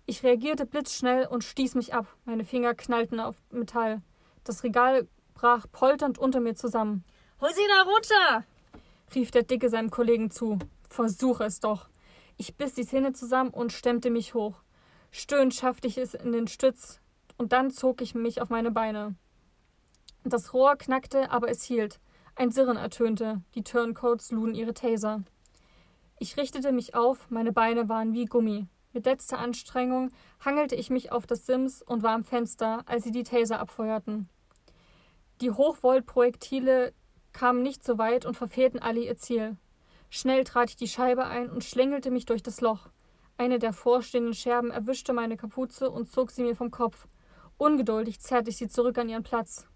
Ich 0.06 0.24
reagierte 0.24 0.66
blitzschnell 0.66 1.28
und 1.28 1.44
stieß 1.44 1.76
mich 1.76 1.94
ab. 1.94 2.08
Meine 2.26 2.44
Finger 2.44 2.76
knallten 2.76 3.20
auf 3.20 3.36
Metall. 3.50 4.02
Das 4.44 4.64
Regal 4.64 5.08
brach 5.34 5.66
polternd 5.72 6.20
unter 6.20 6.40
mir 6.40 6.56
zusammen. 6.56 7.04
Hol 7.42 7.50
sie 7.54 7.62
da 7.68 7.90
runter! 7.90 8.46
rief 9.14 9.32
der 9.32 9.44
Dicke 9.44 9.70
seinem 9.70 9.90
Kollegen 9.90 10.32
zu. 10.32 10.60
Versuche 10.90 11.46
es 11.46 11.60
doch. 11.60 11.90
Ich 12.38 12.56
biss 12.56 12.74
die 12.74 12.86
Zähne 12.86 13.14
zusammen 13.14 13.50
und 13.50 13.72
stemmte 13.72 14.10
mich 14.10 14.34
hoch. 14.34 14.62
Stöhnend 15.12 15.54
schaffte 15.54 15.88
ich 15.88 15.98
es 15.98 16.14
in 16.14 16.32
den 16.32 16.48
Stütz 16.48 17.00
und 17.38 17.54
dann 17.54 17.72
zog 17.72 18.02
ich 18.02 18.16
mich 18.16 18.42
auf 18.42 18.50
meine 18.50 18.72
Beine. 18.72 19.16
Das 20.24 20.54
Rohr 20.54 20.76
knackte, 20.76 21.32
aber 21.32 21.50
es 21.50 21.64
hielt. 21.64 22.00
Ein 22.36 22.52
Sirren 22.52 22.78
ertönte. 22.78 23.42
Die 23.54 23.64
Turncoats 23.64 24.32
luden 24.32 24.56
ihre 24.56 24.74
Taser. 24.74 25.24
Ich 26.18 26.38
richtete 26.38 26.72
mich 26.72 26.96
auf, 26.96 27.30
meine 27.30 27.52
Beine 27.52 27.90
waren 27.90 28.14
wie 28.14 28.26
Gummi. 28.26 28.68
Mit 28.94 29.06
letzter 29.06 29.40
Anstrengung 29.40 30.12
hangelte 30.40 30.76
ich 30.76 30.90
mich 30.90 31.12
auf 31.12 31.28
das 31.28 31.46
Sims 31.46 31.82
und 31.82 32.04
war 32.04 32.14
am 32.14 32.24
Fenster, 32.24 32.84
als 32.86 33.04
sie 33.04 33.12
die 33.12 33.24
Taser 33.24 33.60
abfeuerten. 33.60 34.30
Die 35.42 35.52
Hochvoltprojektile 35.52 36.94
kamen 37.34 37.62
nicht 37.62 37.84
so 37.84 37.98
weit 37.98 38.26
und 38.26 38.38
verfehlten 38.38 38.80
alle 38.80 39.02
ihr 39.02 39.18
Ziel. 39.18 39.58
Schnell 40.10 40.46
trat 40.46 40.70
ich 40.70 40.76
die 40.78 40.88
Scheibe 40.88 41.26
ein 41.26 41.50
und 41.50 41.66
schlängelte 41.66 42.10
mich 42.10 42.26
durch 42.26 42.42
das 42.42 42.62
Loch. 42.62 42.88
Eine 43.38 43.60
der 43.60 43.74
vorstehenden 43.74 44.34
Scherben 44.34 44.72
erwischte 44.72 45.12
meine 45.12 45.36
Kapuze 45.36 45.92
und 45.92 46.10
zog 46.10 46.32
sie 46.32 46.44
mir 46.44 46.56
vom 46.56 46.72
Kopf. 46.72 47.08
Ungeduldig 47.58 48.22
zerrte 48.22 48.50
ich 48.50 48.56
sie 48.58 48.70
zurück 48.70 48.98
an 48.98 49.10
ihren 49.10 49.24
Platz. 49.24 49.68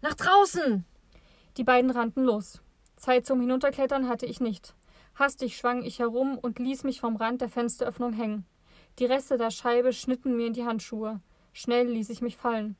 Nach 0.00 0.14
draußen! 0.14 0.84
Die 1.56 1.64
beiden 1.64 1.90
rannten 1.90 2.22
los. 2.22 2.62
Zeit 2.96 3.26
zum 3.26 3.40
Hinunterklettern 3.40 4.08
hatte 4.08 4.26
ich 4.26 4.40
nicht. 4.40 4.76
Hastig 5.14 5.56
schwang 5.56 5.82
ich 5.82 5.98
herum 5.98 6.38
und 6.38 6.58
ließ 6.58 6.84
mich 6.84 7.00
vom 7.00 7.16
Rand 7.16 7.40
der 7.40 7.48
Fensteröffnung 7.48 8.12
hängen. 8.12 8.46
Die 8.98 9.04
Reste 9.04 9.36
der 9.36 9.50
Scheibe 9.50 9.92
schnitten 9.92 10.36
mir 10.36 10.46
in 10.46 10.52
die 10.52 10.64
Handschuhe. 10.64 11.20
Schnell 11.52 11.88
ließ 11.88 12.10
ich 12.10 12.22
mich 12.22 12.36
fallen. 12.36 12.76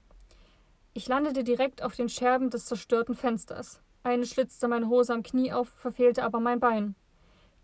Ich 0.94 1.08
landete 1.08 1.44
direkt 1.44 1.82
auf 1.82 1.94
den 1.94 2.08
Scherben 2.08 2.50
des 2.50 2.66
zerstörten 2.66 3.14
Fensters. 3.14 3.80
Eine 4.02 4.26
schlitzte 4.26 4.68
meine 4.68 4.88
Hose 4.88 5.14
am 5.14 5.22
Knie 5.22 5.52
auf, 5.52 5.68
verfehlte 5.68 6.24
aber 6.24 6.40
mein 6.40 6.60
Bein. 6.60 6.96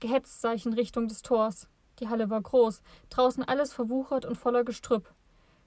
Gehetzt 0.01 0.41
sah 0.41 0.53
ich 0.53 0.65
in 0.65 0.73
Richtung 0.73 1.09
des 1.09 1.23
Tors. 1.23 1.69
Die 1.99 2.09
Halle 2.09 2.31
war 2.31 2.41
groß, 2.41 2.81
draußen 3.11 3.43
alles 3.45 3.73
verwuchert 3.73 4.25
und 4.25 4.37
voller 4.37 4.65
Gestrüpp. 4.65 5.13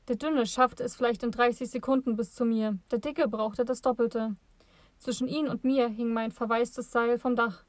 Der 0.08 0.16
Dünne 0.16 0.46
schaffte 0.46 0.84
es 0.84 0.96
vielleicht 0.96 1.24
in 1.24 1.32
30 1.32 1.70
Sekunden 1.70 2.16
bis 2.16 2.34
zu 2.34 2.46
mir, 2.46 2.80
der 2.90 3.00
Dicke 3.00 3.28
brauchte 3.28 3.66
das 3.66 3.82
Doppelte. 3.82 4.36
Zwischen 4.98 5.28
ihn 5.28 5.48
und 5.48 5.64
mir 5.64 5.90
hing 5.90 6.14
mein 6.14 6.32
verwaistes 6.32 6.92
Seil 6.92 7.18
vom 7.18 7.36
Dach. 7.36 7.66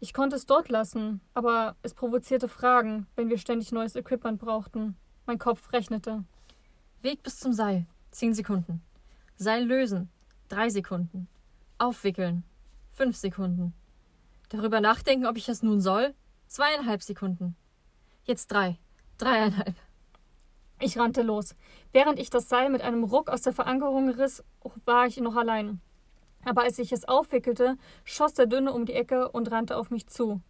Ich 0.00 0.12
konnte 0.12 0.36
es 0.36 0.46
dort 0.46 0.68
lassen, 0.68 1.20
aber 1.32 1.76
es 1.82 1.94
provozierte 1.94 2.48
Fragen, 2.48 3.06
wenn 3.16 3.30
wir 3.30 3.38
ständig 3.38 3.72
neues 3.72 3.96
Equipment 3.96 4.40
brauchten. 4.40 4.96
Mein 5.26 5.38
Kopf 5.38 5.72
rechnete. 5.72 6.24
Weg 7.02 7.22
bis 7.22 7.38
zum 7.38 7.52
Seil. 7.52 7.86
Zehn 8.10 8.34
Sekunden. 8.34 8.82
Seil 9.36 9.64
lösen. 9.64 10.10
Drei 10.48 10.68
Sekunden. 10.68 11.28
Aufwickeln. 11.78 12.44
Fünf 12.92 13.16
Sekunden. 13.16 13.74
Darüber 14.50 14.80
nachdenken, 14.80 15.26
ob 15.26 15.36
ich 15.36 15.48
es 15.48 15.62
nun 15.62 15.80
soll. 15.80 16.14
Zweieinhalb 16.46 17.02
Sekunden. 17.02 17.56
Jetzt 18.24 18.52
drei. 18.52 18.78
Dreieinhalb. 19.18 19.74
Ich 20.80 20.98
rannte 20.98 21.22
los. 21.22 21.54
Während 21.92 22.18
ich 22.18 22.30
das 22.30 22.48
Seil 22.48 22.68
mit 22.68 22.82
einem 22.82 23.04
Ruck 23.04 23.28
aus 23.30 23.42
der 23.42 23.52
Verankerung 23.52 24.10
riss, 24.10 24.44
war 24.84 25.06
ich 25.06 25.16
noch 25.18 25.36
allein. 25.36 25.80
Aber 26.44 26.62
als 26.62 26.78
ich 26.78 26.92
es 26.92 27.06
aufwickelte, 27.06 27.76
schoss 28.04 28.34
der 28.34 28.46
Dünne 28.46 28.72
um 28.72 28.86
die 28.86 28.94
Ecke 28.94 29.30
und 29.30 29.50
rannte 29.50 29.76
auf 29.76 29.90
mich 29.90 30.06
zu. 30.06 30.40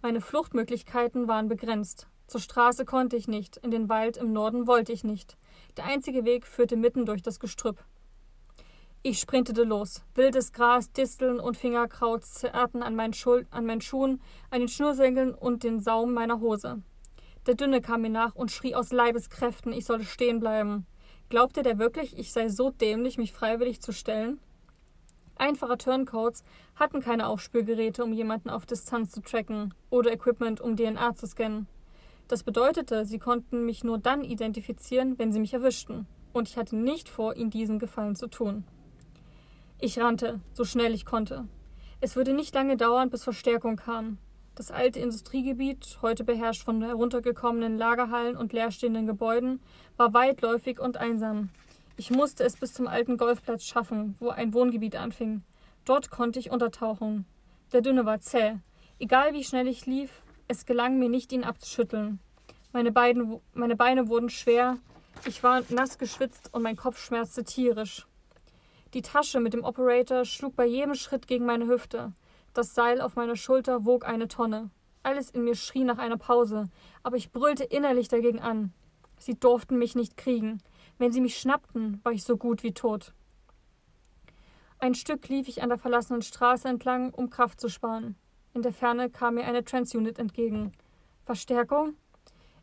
Meine 0.00 0.20
Fluchtmöglichkeiten 0.20 1.28
waren 1.28 1.48
begrenzt. 1.48 2.08
Zur 2.26 2.40
Straße 2.40 2.84
konnte 2.84 3.16
ich 3.16 3.28
nicht, 3.28 3.58
in 3.58 3.70
den 3.70 3.88
Wald 3.88 4.16
im 4.16 4.32
Norden 4.32 4.66
wollte 4.66 4.92
ich 4.92 5.04
nicht. 5.04 5.36
Der 5.76 5.84
einzige 5.84 6.24
Weg 6.24 6.46
führte 6.46 6.76
mitten 6.76 7.06
durch 7.06 7.22
das 7.22 7.40
Gestrüpp. 7.40 7.84
Ich 9.04 9.18
sprintete 9.18 9.64
los. 9.64 10.04
Wildes 10.14 10.52
Gras, 10.52 10.92
Disteln 10.92 11.40
und 11.40 11.56
Fingerkraut 11.56 12.24
zerrten 12.24 12.82
an 12.82 12.94
meinen, 12.94 13.12
Schul 13.12 13.46
an 13.50 13.66
meinen 13.66 13.80
Schuhen, 13.80 14.20
an 14.50 14.60
den 14.60 14.68
Schnürsenkeln 14.68 15.34
und 15.34 15.64
den 15.64 15.80
Saum 15.80 16.14
meiner 16.14 16.40
Hose. 16.40 16.82
Der 17.46 17.56
Dünne 17.56 17.80
kam 17.80 18.02
mir 18.02 18.10
nach 18.10 18.36
und 18.36 18.52
schrie 18.52 18.76
aus 18.76 18.92
Leibeskräften, 18.92 19.72
ich 19.72 19.86
solle 19.86 20.04
stehen 20.04 20.38
bleiben. 20.38 20.86
Glaubte 21.30 21.62
der 21.62 21.78
wirklich, 21.78 22.16
ich 22.16 22.32
sei 22.32 22.48
so 22.48 22.70
dämlich, 22.70 23.18
mich 23.18 23.32
freiwillig 23.32 23.80
zu 23.82 23.90
stellen? 23.90 24.38
Einfache 25.36 25.78
Turncodes 25.78 26.44
hatten 26.76 27.00
keine 27.00 27.26
Aufspürgeräte, 27.26 28.04
um 28.04 28.12
jemanden 28.12 28.50
auf 28.50 28.66
Distanz 28.66 29.12
zu 29.12 29.20
tracken 29.20 29.74
oder 29.90 30.12
Equipment, 30.12 30.60
um 30.60 30.76
DNA 30.76 31.14
zu 31.14 31.26
scannen. 31.26 31.66
Das 32.28 32.42
bedeutete, 32.42 33.04
sie 33.04 33.18
konnten 33.18 33.66
mich 33.66 33.84
nur 33.84 33.98
dann 33.98 34.24
identifizieren, 34.24 35.18
wenn 35.18 35.32
sie 35.32 35.40
mich 35.40 35.54
erwischten, 35.54 36.06
und 36.32 36.48
ich 36.48 36.56
hatte 36.56 36.76
nicht 36.76 37.08
vor, 37.08 37.36
ihnen 37.36 37.50
diesen 37.50 37.78
Gefallen 37.78 38.16
zu 38.16 38.28
tun. 38.28 38.64
Ich 39.78 39.98
rannte, 39.98 40.40
so 40.52 40.64
schnell 40.64 40.94
ich 40.94 41.04
konnte. 41.04 41.48
Es 42.00 42.16
würde 42.16 42.32
nicht 42.32 42.54
lange 42.54 42.76
dauern, 42.76 43.10
bis 43.10 43.24
Verstärkung 43.24 43.76
kam. 43.76 44.18
Das 44.54 44.70
alte 44.70 45.00
Industriegebiet, 45.00 45.98
heute 46.02 46.24
beherrscht 46.24 46.62
von 46.62 46.82
heruntergekommenen 46.82 47.78
Lagerhallen 47.78 48.36
und 48.36 48.52
leerstehenden 48.52 49.06
Gebäuden, 49.06 49.60
war 49.96 50.12
weitläufig 50.12 50.78
und 50.78 50.98
einsam. 50.98 51.48
Ich 51.96 52.10
musste 52.10 52.44
es 52.44 52.56
bis 52.56 52.72
zum 52.72 52.86
alten 52.86 53.16
Golfplatz 53.16 53.64
schaffen, 53.64 54.14
wo 54.18 54.30
ein 54.30 54.54
Wohngebiet 54.54 54.96
anfing. 54.96 55.42
Dort 55.84 56.10
konnte 56.10 56.38
ich 56.38 56.50
untertauchen. 56.50 57.26
Der 57.72 57.80
Dünne 57.80 58.06
war 58.06 58.20
zäh. 58.20 58.58
Egal 58.98 59.34
wie 59.34 59.44
schnell 59.44 59.66
ich 59.66 59.86
lief, 59.86 60.22
es 60.48 60.66
gelang 60.66 60.98
mir 60.98 61.08
nicht, 61.08 61.32
ihn 61.32 61.44
abzuschütteln. 61.44 62.20
Meine, 62.72 62.92
beiden, 62.92 63.40
meine 63.52 63.76
Beine 63.76 64.08
wurden 64.08 64.30
schwer, 64.30 64.78
ich 65.26 65.42
war 65.42 65.62
nass 65.68 65.98
geschwitzt 65.98 66.52
und 66.52 66.62
mein 66.62 66.76
Kopf 66.76 66.98
schmerzte 66.98 67.44
tierisch. 67.44 68.06
Die 68.94 69.02
Tasche 69.02 69.40
mit 69.40 69.52
dem 69.54 69.64
Operator 69.64 70.24
schlug 70.24 70.56
bei 70.56 70.66
jedem 70.66 70.94
Schritt 70.94 71.26
gegen 71.26 71.46
meine 71.46 71.66
Hüfte. 71.66 72.12
Das 72.54 72.74
Seil 72.74 73.00
auf 73.00 73.16
meiner 73.16 73.36
Schulter 73.36 73.84
wog 73.86 74.06
eine 74.06 74.28
Tonne. 74.28 74.70
Alles 75.02 75.30
in 75.30 75.44
mir 75.44 75.54
schrie 75.54 75.84
nach 75.84 75.98
einer 75.98 76.16
Pause, 76.16 76.64
aber 77.02 77.16
ich 77.16 77.32
brüllte 77.32 77.64
innerlich 77.64 78.08
dagegen 78.08 78.40
an. 78.40 78.72
Sie 79.18 79.38
durften 79.38 79.78
mich 79.78 79.94
nicht 79.94 80.16
kriegen. 80.16 80.58
Wenn 81.02 81.10
sie 81.10 81.20
mich 81.20 81.36
schnappten, 81.36 81.98
war 82.04 82.12
ich 82.12 82.22
so 82.22 82.36
gut 82.36 82.62
wie 82.62 82.74
tot. 82.74 83.12
Ein 84.78 84.94
Stück 84.94 85.28
lief 85.28 85.48
ich 85.48 85.60
an 85.60 85.68
der 85.68 85.76
verlassenen 85.76 86.22
Straße 86.22 86.68
entlang, 86.68 87.12
um 87.12 87.28
Kraft 87.28 87.60
zu 87.60 87.68
sparen. 87.68 88.14
In 88.54 88.62
der 88.62 88.72
Ferne 88.72 89.10
kam 89.10 89.34
mir 89.34 89.42
eine 89.42 89.64
Transunit 89.64 90.20
entgegen. 90.20 90.70
Verstärkung? 91.24 91.96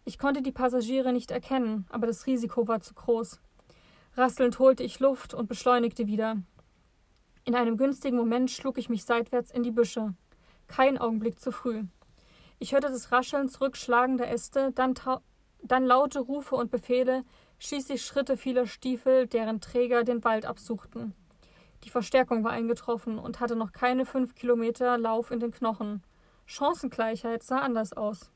Ich 0.05 0.17
konnte 0.17 0.41
die 0.41 0.53
Passagiere 0.53 1.11
nicht 1.11 1.31
erkennen, 1.31 1.85
aber 1.89 2.07
das 2.07 2.27
Risiko 2.27 2.65
war 2.65 2.79
zu 2.79 2.93
groß. 2.93 3.41
Rasselnd 4.15 4.57
holte 4.57 4.83
ich 4.83 5.01
Luft 5.01 5.33
und 5.33 5.49
beschleunigte 5.49 6.07
wieder. 6.07 6.37
In 7.43 7.55
einem 7.55 7.75
günstigen 7.75 8.15
Moment 8.15 8.51
schlug 8.51 8.77
ich 8.77 8.87
mich 8.87 9.03
seitwärts 9.03 9.51
in 9.51 9.63
die 9.63 9.71
Büsche. 9.71 10.13
Kein 10.67 10.97
Augenblick 10.97 11.41
zu 11.41 11.51
früh. 11.51 11.83
Ich 12.57 12.71
hörte 12.71 12.87
das 12.87 13.11
Rascheln 13.11 13.49
zurückschlagender 13.49 14.29
Äste, 14.29 14.71
dann, 14.71 14.93
dann 15.61 15.85
laute 15.85 16.21
Rufe 16.21 16.55
und 16.55 16.71
Befehle, 16.71 17.25
schließlich 17.59 18.03
Schritte 18.05 18.37
vieler 18.37 18.65
Stiefel, 18.65 19.27
deren 19.27 19.61
Träger 19.61 20.03
den 20.03 20.23
Wald 20.23 20.45
absuchten. 20.45 21.13
Die 21.83 21.89
Verstärkung 21.89 22.43
war 22.43 22.51
eingetroffen 22.51 23.19
und 23.19 23.39
hatte 23.39 23.55
noch 23.55 23.71
keine 23.71 24.05
fünf 24.05 24.35
Kilometer 24.35 24.97
Lauf 24.97 25.31
in 25.31 25.39
den 25.39 25.51
Knochen. 25.51 26.03
Chancengleichheit 26.45 27.43
sah 27.43 27.59
anders 27.59 27.93
aus. 27.93 28.31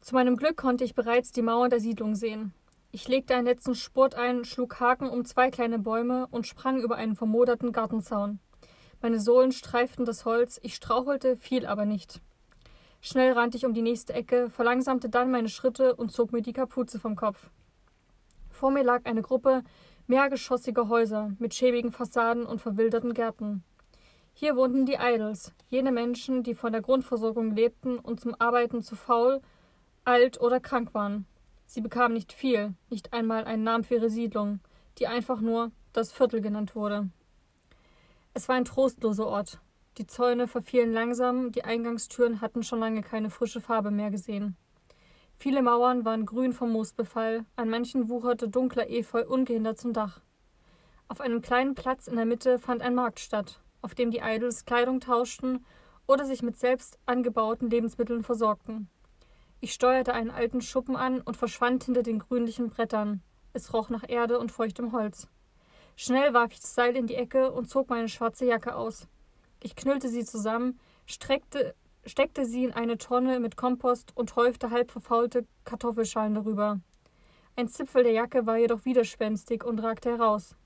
Zu 0.00 0.14
meinem 0.14 0.36
Glück 0.36 0.56
konnte 0.56 0.84
ich 0.84 0.94
bereits 0.94 1.32
die 1.32 1.42
Mauern 1.42 1.70
der 1.70 1.80
Siedlung 1.80 2.14
sehen. 2.14 2.54
Ich 2.92 3.08
legte 3.08 3.34
einen 3.34 3.46
letzten 3.46 3.74
Spurt 3.74 4.14
ein, 4.14 4.44
schlug 4.44 4.78
Haken 4.78 5.08
um 5.08 5.24
zwei 5.24 5.50
kleine 5.50 5.78
Bäume 5.78 6.26
und 6.30 6.46
sprang 6.46 6.80
über 6.80 6.96
einen 6.96 7.16
vermoderten 7.16 7.72
Gartenzaun. 7.72 8.38
Meine 9.00 9.18
Sohlen 9.18 9.52
streiften 9.52 10.04
das 10.04 10.24
Holz, 10.24 10.60
ich 10.62 10.74
strauchelte, 10.74 11.36
fiel 11.36 11.66
aber 11.66 11.84
nicht. 11.84 12.20
Schnell 13.00 13.32
rannte 13.32 13.56
ich 13.56 13.66
um 13.66 13.74
die 13.74 13.82
nächste 13.82 14.12
Ecke, 14.12 14.50
verlangsamte 14.50 15.08
dann 15.08 15.30
meine 15.30 15.48
Schritte 15.48 15.96
und 15.96 16.12
zog 16.12 16.32
mir 16.32 16.42
die 16.42 16.52
Kapuze 16.52 17.00
vom 17.00 17.16
Kopf. 17.16 17.50
Vor 18.52 18.70
mir 18.70 18.84
lag 18.84 19.04
eine 19.04 19.22
Gruppe 19.22 19.64
mehrgeschossiger 20.06 20.88
Häuser 20.88 21.32
mit 21.38 21.54
schäbigen 21.54 21.90
Fassaden 21.90 22.44
und 22.44 22.60
verwilderten 22.60 23.14
Gärten. 23.14 23.64
Hier 24.34 24.56
wohnten 24.56 24.86
die 24.86 24.98
Idols, 25.00 25.52
jene 25.68 25.92
Menschen, 25.92 26.42
die 26.42 26.54
von 26.54 26.72
der 26.72 26.82
Grundversorgung 26.82 27.54
lebten 27.54 27.98
und 27.98 28.20
zum 28.20 28.34
Arbeiten 28.38 28.82
zu 28.82 28.94
faul, 28.94 29.40
alt 30.04 30.40
oder 30.40 30.60
krank 30.60 30.94
waren. 30.94 31.26
Sie 31.66 31.80
bekamen 31.80 32.14
nicht 32.14 32.32
viel, 32.32 32.74
nicht 32.90 33.12
einmal 33.12 33.44
einen 33.44 33.64
Namen 33.64 33.84
für 33.84 33.94
ihre 33.94 34.10
Siedlung, 34.10 34.60
die 34.98 35.06
einfach 35.06 35.40
nur 35.40 35.70
das 35.92 36.12
Viertel 36.12 36.40
genannt 36.40 36.74
wurde. 36.74 37.08
Es 38.34 38.48
war 38.48 38.56
ein 38.56 38.64
trostloser 38.64 39.26
Ort. 39.26 39.60
Die 39.98 40.06
Zäune 40.06 40.48
verfielen 40.48 40.92
langsam, 40.92 41.52
die 41.52 41.64
Eingangstüren 41.64 42.40
hatten 42.40 42.62
schon 42.62 42.80
lange 42.80 43.02
keine 43.02 43.30
frische 43.30 43.60
Farbe 43.60 43.90
mehr 43.90 44.10
gesehen. 44.10 44.56
Viele 45.42 45.60
Mauern 45.60 46.04
waren 46.04 46.24
grün 46.24 46.52
vom 46.52 46.70
Moosbefall, 46.70 47.44
an 47.56 47.68
manchen 47.68 48.08
wucherte 48.08 48.48
dunkler 48.48 48.88
Efeu 48.88 49.26
ungehindert 49.26 49.76
zum 49.76 49.92
Dach. 49.92 50.20
Auf 51.08 51.20
einem 51.20 51.42
kleinen 51.42 51.74
Platz 51.74 52.06
in 52.06 52.14
der 52.14 52.26
Mitte 52.26 52.60
fand 52.60 52.80
ein 52.80 52.94
Markt 52.94 53.18
statt, 53.18 53.60
auf 53.80 53.96
dem 53.96 54.12
die 54.12 54.20
Idols 54.22 54.66
Kleidung 54.66 55.00
tauschten 55.00 55.66
oder 56.06 56.26
sich 56.26 56.44
mit 56.44 56.60
selbst 56.60 56.96
angebauten 57.06 57.70
Lebensmitteln 57.70 58.22
versorgten. 58.22 58.88
Ich 59.58 59.72
steuerte 59.72 60.14
einen 60.14 60.30
alten 60.30 60.60
Schuppen 60.60 60.94
an 60.94 61.20
und 61.20 61.36
verschwand 61.36 61.82
hinter 61.82 62.04
den 62.04 62.20
grünlichen 62.20 62.70
Brettern. 62.70 63.20
Es 63.52 63.74
roch 63.74 63.90
nach 63.90 64.08
Erde 64.08 64.38
und 64.38 64.52
feuchtem 64.52 64.92
Holz. 64.92 65.26
Schnell 65.96 66.34
warf 66.34 66.52
ich 66.52 66.60
das 66.60 66.76
Seil 66.76 66.94
in 66.94 67.08
die 67.08 67.16
Ecke 67.16 67.50
und 67.50 67.68
zog 67.68 67.90
meine 67.90 68.08
schwarze 68.08 68.46
Jacke 68.46 68.76
aus. 68.76 69.08
Ich 69.60 69.74
knüllte 69.74 70.08
sie 70.08 70.24
zusammen, 70.24 70.78
streckte 71.04 71.74
steckte 72.04 72.44
sie 72.44 72.64
in 72.64 72.72
eine 72.72 72.98
Tonne 72.98 73.40
mit 73.40 73.56
Kompost 73.56 74.16
und 74.16 74.36
häufte 74.36 74.70
halb 74.70 74.90
verfaulte 74.90 75.46
Kartoffelschalen 75.64 76.34
darüber. 76.34 76.80
Ein 77.56 77.68
Zipfel 77.68 78.02
der 78.02 78.12
Jacke 78.12 78.46
war 78.46 78.56
jedoch 78.56 78.84
widerspenstig 78.84 79.64
und 79.64 79.78
ragte 79.78 80.10
heraus. 80.10 80.56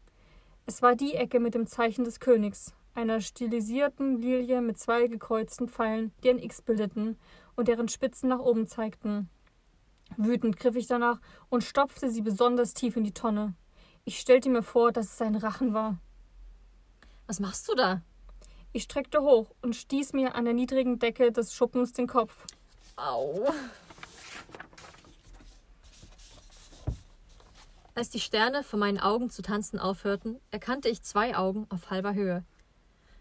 Es 0.66 0.82
war 0.82 0.94
die 0.94 1.14
Ecke 1.14 1.40
mit 1.40 1.54
dem 1.54 1.66
Zeichen 1.66 2.04
des 2.04 2.20
Königs, 2.20 2.74
einer 2.94 3.20
stilisierten 3.20 4.20
Lilie 4.20 4.60
mit 4.62 4.78
zwei 4.78 5.06
gekreuzten 5.06 5.68
Pfeilen, 5.68 6.12
die 6.22 6.30
ein 6.30 6.38
X 6.38 6.62
bildeten 6.62 7.18
und 7.54 7.68
deren 7.68 7.88
Spitzen 7.88 8.28
nach 8.28 8.40
oben 8.40 8.66
zeigten. 8.66 9.28
Wütend 10.16 10.56
griff 10.56 10.76
ich 10.76 10.86
danach 10.86 11.20
und 11.48 11.64
stopfte 11.64 12.10
sie 12.10 12.22
besonders 12.22 12.74
tief 12.74 12.96
in 12.96 13.04
die 13.04 13.12
Tonne. 13.14 13.54
Ich 14.04 14.18
stellte 14.20 14.48
mir 14.48 14.62
vor, 14.62 14.92
dass 14.92 15.12
es 15.12 15.20
ein 15.20 15.34
Rachen 15.34 15.74
war. 15.74 15.98
Was 17.26 17.40
machst 17.40 17.68
du 17.68 17.74
da? 17.74 18.02
Ich 18.76 18.82
streckte 18.82 19.22
hoch 19.22 19.54
und 19.62 19.74
stieß 19.74 20.12
mir 20.12 20.34
an 20.34 20.44
der 20.44 20.52
niedrigen 20.52 20.98
Decke 20.98 21.32
des 21.32 21.54
Schuppens 21.54 21.94
den 21.94 22.06
Kopf. 22.06 22.44
Au. 22.96 23.50
Als 27.94 28.10
die 28.10 28.20
Sterne 28.20 28.62
vor 28.62 28.78
meinen 28.78 29.00
Augen 29.00 29.30
zu 29.30 29.40
tanzen 29.40 29.78
aufhörten, 29.78 30.38
erkannte 30.50 30.90
ich 30.90 31.00
zwei 31.00 31.34
Augen 31.38 31.66
auf 31.70 31.88
halber 31.88 32.12
Höhe. 32.12 32.44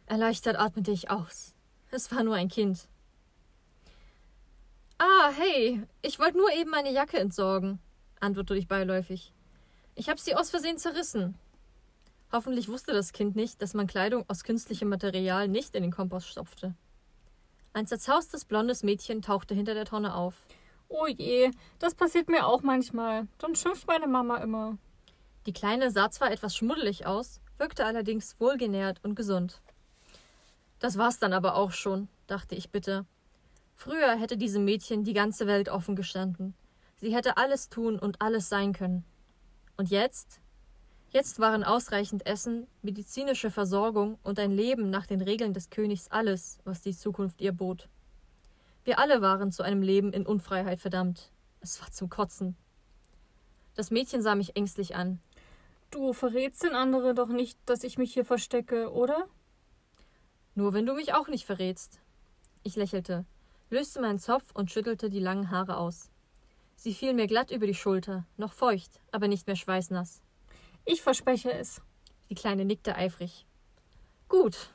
Erleichtert 0.07 0.59
atmete 0.59 0.91
ich 0.91 1.09
aus. 1.09 1.53
Es 1.89 2.11
war 2.11 2.23
nur 2.23 2.35
ein 2.35 2.49
Kind. 2.49 2.89
Ah, 4.97 5.31
hey, 5.37 5.81
ich 6.01 6.19
wollte 6.19 6.37
nur 6.37 6.51
eben 6.51 6.69
meine 6.69 6.91
Jacke 6.91 7.17
entsorgen, 7.17 7.79
antwortete 8.19 8.59
ich 8.59 8.67
beiläufig. 8.67 9.31
Ich 9.95 10.09
habe 10.09 10.19
sie 10.19 10.35
aus 10.35 10.49
Versehen 10.49 10.77
zerrissen. 10.77 11.39
Hoffentlich 12.35 12.67
wusste 12.67 12.91
das 12.91 13.13
Kind 13.13 13.37
nicht, 13.37 13.61
dass 13.61 13.73
man 13.73 13.87
Kleidung 13.87 14.25
aus 14.27 14.43
künstlichem 14.43 14.89
Material 14.89 15.47
nicht 15.47 15.73
in 15.73 15.83
den 15.83 15.91
Kompost 15.93 16.27
stopfte. 16.27 16.75
Ein 17.71 17.87
zerzaustes 17.87 18.43
blondes 18.43 18.83
Mädchen 18.83 19.21
tauchte 19.21 19.55
hinter 19.55 19.73
der 19.73 19.85
Tonne 19.85 20.13
auf. 20.13 20.33
Oh 20.89 21.07
je, 21.07 21.51
das 21.79 21.95
passiert 21.95 22.27
mir 22.27 22.45
auch 22.45 22.61
manchmal. 22.61 23.29
Dann 23.37 23.55
schimpft 23.55 23.87
meine 23.87 24.07
Mama 24.07 24.35
immer. 24.39 24.77
Die 25.45 25.53
Kleine 25.53 25.91
sah 25.91 26.11
zwar 26.11 26.29
etwas 26.29 26.53
schmuddelig 26.53 27.05
aus, 27.05 27.39
wirkte 27.57 27.85
allerdings 27.85 28.37
wohlgenährt 28.37 29.01
und 29.01 29.15
gesund. 29.15 29.61
Das 30.79 30.97
war's 30.97 31.19
dann 31.19 31.31
aber 31.31 31.55
auch 31.55 31.71
schon, 31.71 32.09
dachte 32.27 32.55
ich 32.55 32.69
bitte. 32.69 33.05
Früher 33.75 34.13
hätte 34.19 34.35
diesem 34.35 34.65
Mädchen 34.65 35.05
die 35.05 35.13
ganze 35.13 35.47
Welt 35.47 35.69
offen 35.69 35.95
gestanden. 35.95 36.53
Sie 36.97 37.15
hätte 37.15 37.37
alles 37.37 37.69
tun 37.69 37.97
und 37.97 38.21
alles 38.21 38.49
sein 38.49 38.73
können. 38.73 39.05
Und 39.77 39.89
jetzt 39.89 40.41
Jetzt 41.15 41.39
waren 41.39 41.63
ausreichend 41.63 42.25
Essen, 42.25 42.67
medizinische 42.81 43.49
Versorgung 43.49 44.19
und 44.23 44.37
ein 44.37 44.51
Leben 44.51 44.89
nach 44.89 45.05
den 45.05 45.21
Regeln 45.21 45.53
des 45.53 45.69
Königs 45.69 46.09
alles, 46.09 46.59
was 46.65 46.81
die 46.81 46.93
Zukunft 46.93 47.39
ihr 47.39 47.53
bot. 47.53 47.87
Wir 48.83 48.99
alle 48.99 49.21
waren 49.21 49.53
zu 49.53 49.63
einem 49.63 49.81
Leben 49.81 50.11
in 50.11 50.25
Unfreiheit 50.25 50.81
verdammt. 50.81 51.31
Es 51.61 51.79
war 51.79 51.89
zum 51.89 52.09
Kotzen. 52.09 52.57
Das 53.75 53.91
Mädchen 53.91 54.21
sah 54.21 54.35
mich 54.35 54.57
ängstlich 54.57 54.97
an. 54.97 55.21
Du 55.89 56.11
verrätst 56.11 56.63
den 56.63 56.75
andere 56.75 57.13
doch 57.13 57.29
nicht, 57.29 57.57
dass 57.65 57.85
ich 57.85 57.97
mich 57.97 58.13
hier 58.13 58.25
verstecke, 58.25 58.91
oder? 58.91 59.25
Nur 60.53 60.73
wenn 60.73 60.85
du 60.85 60.95
mich 60.95 61.13
auch 61.13 61.29
nicht 61.29 61.45
verrätst. 61.45 62.01
Ich 62.61 62.75
lächelte, 62.75 63.23
löste 63.69 64.01
meinen 64.01 64.19
Zopf 64.19 64.51
und 64.53 64.69
schüttelte 64.69 65.09
die 65.09 65.21
langen 65.21 65.49
Haare 65.49 65.77
aus. 65.77 66.09
Sie 66.75 66.93
fiel 66.93 67.13
mir 67.13 67.27
glatt 67.27 67.51
über 67.51 67.67
die 67.67 67.73
Schulter, 67.73 68.25
noch 68.35 68.51
feucht, 68.51 68.99
aber 69.13 69.29
nicht 69.29 69.47
mehr 69.47 69.55
schweißnass. 69.55 70.24
Ich 70.85 71.01
verspreche 71.01 71.51
es. 71.51 71.81
Die 72.29 72.35
Kleine 72.35 72.63
nickte 72.63 72.95
eifrig. 72.95 73.45
Gut. 74.29 74.69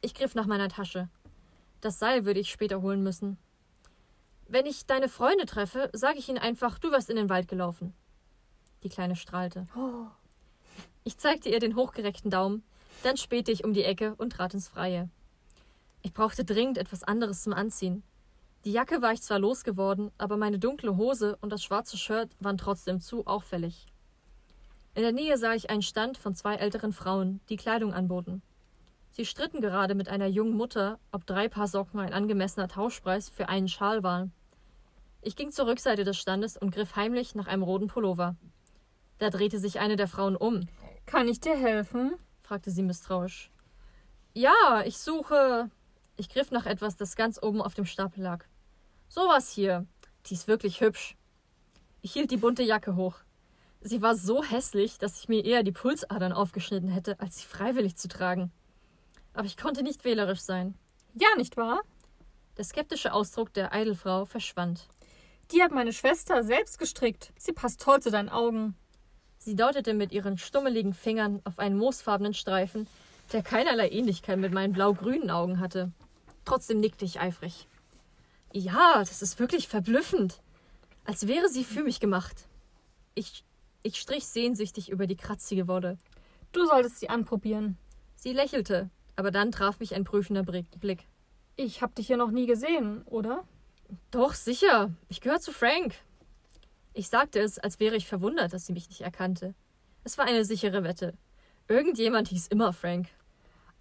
Ich 0.00 0.14
griff 0.14 0.36
nach 0.36 0.46
meiner 0.46 0.68
Tasche. 0.68 1.08
Das 1.80 1.98
Seil 1.98 2.24
würde 2.24 2.38
ich 2.38 2.50
später 2.50 2.82
holen 2.82 3.02
müssen. 3.02 3.36
Wenn 4.46 4.66
ich 4.66 4.86
deine 4.86 5.08
Freunde 5.08 5.46
treffe, 5.46 5.90
sage 5.92 6.18
ich 6.18 6.28
ihnen 6.28 6.38
einfach, 6.38 6.78
du 6.78 6.92
wirst 6.92 7.10
in 7.10 7.16
den 7.16 7.28
Wald 7.28 7.48
gelaufen. 7.48 7.94
Die 8.84 8.88
Kleine 8.88 9.16
strahlte. 9.16 9.66
Oh. 9.76 10.06
Ich 11.02 11.18
zeigte 11.18 11.48
ihr 11.48 11.58
den 11.58 11.74
hochgereckten 11.74 12.30
Daumen, 12.30 12.62
dann 13.02 13.16
spähte 13.16 13.50
ich 13.50 13.64
um 13.64 13.72
die 13.72 13.84
Ecke 13.84 14.14
und 14.16 14.30
trat 14.30 14.54
ins 14.54 14.68
Freie. 14.68 15.08
Ich 16.02 16.12
brauchte 16.12 16.44
dringend 16.44 16.78
etwas 16.78 17.02
anderes 17.02 17.42
zum 17.42 17.52
Anziehen. 17.52 18.02
Die 18.64 18.72
Jacke 18.72 19.02
war 19.02 19.12
ich 19.12 19.22
zwar 19.22 19.38
losgeworden, 19.38 20.12
aber 20.18 20.36
meine 20.36 20.58
dunkle 20.58 20.96
Hose 20.96 21.36
und 21.40 21.50
das 21.50 21.64
schwarze 21.64 21.96
Shirt 21.96 22.30
waren 22.40 22.58
trotzdem 22.58 23.00
zu 23.00 23.26
auffällig. 23.26 23.86
In 24.94 25.02
der 25.02 25.12
Nähe 25.12 25.38
sah 25.38 25.54
ich 25.54 25.70
einen 25.70 25.82
Stand 25.82 26.18
von 26.18 26.34
zwei 26.34 26.56
älteren 26.56 26.92
Frauen, 26.92 27.40
die 27.48 27.56
Kleidung 27.56 27.94
anboten. 27.94 28.42
Sie 29.12 29.24
stritten 29.24 29.60
gerade 29.60 29.94
mit 29.94 30.08
einer 30.08 30.26
jungen 30.26 30.56
Mutter, 30.56 30.98
ob 31.12 31.26
drei 31.26 31.48
Paar 31.48 31.68
Socken 31.68 32.00
ein 32.00 32.12
angemessener 32.12 32.68
Tauschpreis 32.68 33.28
für 33.28 33.48
einen 33.48 33.68
Schal 33.68 34.02
waren. 34.02 34.32
Ich 35.22 35.36
ging 35.36 35.52
zur 35.52 35.66
Rückseite 35.66 36.04
des 36.04 36.16
Standes 36.16 36.56
und 36.56 36.74
griff 36.74 36.96
heimlich 36.96 37.34
nach 37.34 37.46
einem 37.46 37.62
roten 37.62 37.88
Pullover. 37.88 38.36
Da 39.18 39.30
drehte 39.30 39.58
sich 39.58 39.78
eine 39.78 39.96
der 39.96 40.08
Frauen 40.08 40.36
um. 40.36 40.68
Kann 41.06 41.28
ich 41.28 41.40
dir 41.40 41.56
helfen? 41.56 42.14
fragte 42.42 42.70
sie 42.70 42.82
misstrauisch. 42.82 43.50
Ja, 44.32 44.82
ich 44.84 44.98
suche. 44.98 45.70
Ich 46.16 46.28
griff 46.28 46.50
nach 46.50 46.66
etwas, 46.66 46.96
das 46.96 47.16
ganz 47.16 47.40
oben 47.42 47.60
auf 47.62 47.74
dem 47.74 47.84
Stapel 47.84 48.22
lag. 48.22 48.44
Sowas 49.08 49.50
hier. 49.50 49.86
Die 50.26 50.34
ist 50.34 50.48
wirklich 50.48 50.80
hübsch. 50.80 51.16
Ich 52.00 52.12
hielt 52.12 52.30
die 52.30 52.36
bunte 52.36 52.62
Jacke 52.62 52.96
hoch. 52.96 53.16
Sie 53.80 54.02
war 54.02 54.14
so 54.14 54.44
hässlich, 54.44 54.98
dass 54.98 55.18
ich 55.18 55.28
mir 55.28 55.44
eher 55.44 55.62
die 55.62 55.72
Pulsadern 55.72 56.32
aufgeschnitten 56.32 56.90
hätte, 56.90 57.18
als 57.18 57.38
sie 57.38 57.46
freiwillig 57.46 57.96
zu 57.96 58.08
tragen. 58.08 58.52
Aber 59.32 59.46
ich 59.46 59.56
konnte 59.56 59.82
nicht 59.82 60.04
wählerisch 60.04 60.40
sein. 60.40 60.74
Ja, 61.14 61.28
nicht 61.36 61.56
wahr? 61.56 61.80
Der 62.58 62.64
skeptische 62.64 63.12
Ausdruck 63.12 63.54
der 63.54 63.72
Eidelfrau 63.72 64.26
verschwand. 64.26 64.88
Die 65.50 65.62
hat 65.62 65.72
meine 65.72 65.92
Schwester 65.92 66.44
selbst 66.44 66.78
gestrickt. 66.78 67.32
Sie 67.38 67.52
passt 67.52 67.80
toll 67.80 68.00
zu 68.00 68.10
deinen 68.10 68.28
Augen. 68.28 68.76
Sie 69.38 69.56
deutete 69.56 69.94
mit 69.94 70.12
ihren 70.12 70.36
stummeligen 70.36 70.92
Fingern 70.92 71.40
auf 71.44 71.58
einen 71.58 71.78
moosfarbenen 71.78 72.34
Streifen, 72.34 72.86
der 73.32 73.42
keinerlei 73.42 73.88
Ähnlichkeit 73.88 74.38
mit 74.38 74.52
meinen 74.52 74.74
blau-grünen 74.74 75.30
Augen 75.30 75.58
hatte. 75.58 75.90
Trotzdem 76.44 76.80
nickte 76.80 77.04
ich 77.06 77.20
eifrig. 77.20 77.66
Ja, 78.52 78.98
das 78.98 79.22
ist 79.22 79.38
wirklich 79.38 79.68
verblüffend. 79.68 80.42
als 81.06 81.26
wäre 81.26 81.48
sie 81.48 81.64
für 81.64 81.82
mich 81.82 81.98
gemacht. 81.98 82.46
Ich, 83.14 83.44
ich 83.82 83.96
strich 83.96 84.26
sehnsüchtig 84.26 84.90
über 84.90 85.06
die 85.06 85.16
kratzige 85.16 85.68
Wolle. 85.68 85.98
Du 86.52 86.66
solltest 86.66 87.00
sie 87.00 87.08
anprobieren. 87.08 87.78
Sie 88.16 88.32
lächelte, 88.32 88.90
aber 89.16 89.30
dann 89.30 89.52
traf 89.52 89.80
mich 89.80 89.94
ein 89.94 90.04
prüfender 90.04 90.42
Blick. 90.42 91.06
Ich 91.56 91.82
hab 91.82 91.94
dich 91.94 92.06
hier 92.06 92.16
noch 92.16 92.30
nie 92.30 92.46
gesehen, 92.46 93.02
oder? 93.02 93.44
Doch, 94.10 94.34
sicher. 94.34 94.90
Ich 95.08 95.20
gehöre 95.20 95.40
zu 95.40 95.52
Frank. 95.52 95.94
Ich 96.92 97.08
sagte 97.08 97.40
es, 97.40 97.58
als 97.58 97.80
wäre 97.80 97.96
ich 97.96 98.06
verwundert, 98.06 98.52
dass 98.52 98.66
sie 98.66 98.72
mich 98.72 98.88
nicht 98.88 99.02
erkannte. 99.02 99.54
Es 100.04 100.18
war 100.18 100.24
eine 100.24 100.44
sichere 100.44 100.82
Wette. 100.82 101.14
Irgendjemand 101.68 102.28
hieß 102.28 102.48
immer 102.48 102.72
Frank. 102.72 103.08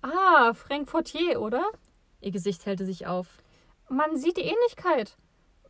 Ah, 0.01 0.53
Frank 0.53 0.87
Fortier, 0.87 1.41
oder? 1.41 1.63
Ihr 2.21 2.31
Gesicht 2.31 2.65
hellte 2.65 2.85
sich 2.85 3.07
auf. 3.07 3.37
Man 3.89 4.17
sieht 4.17 4.37
die 4.37 4.41
Ähnlichkeit. 4.41 5.17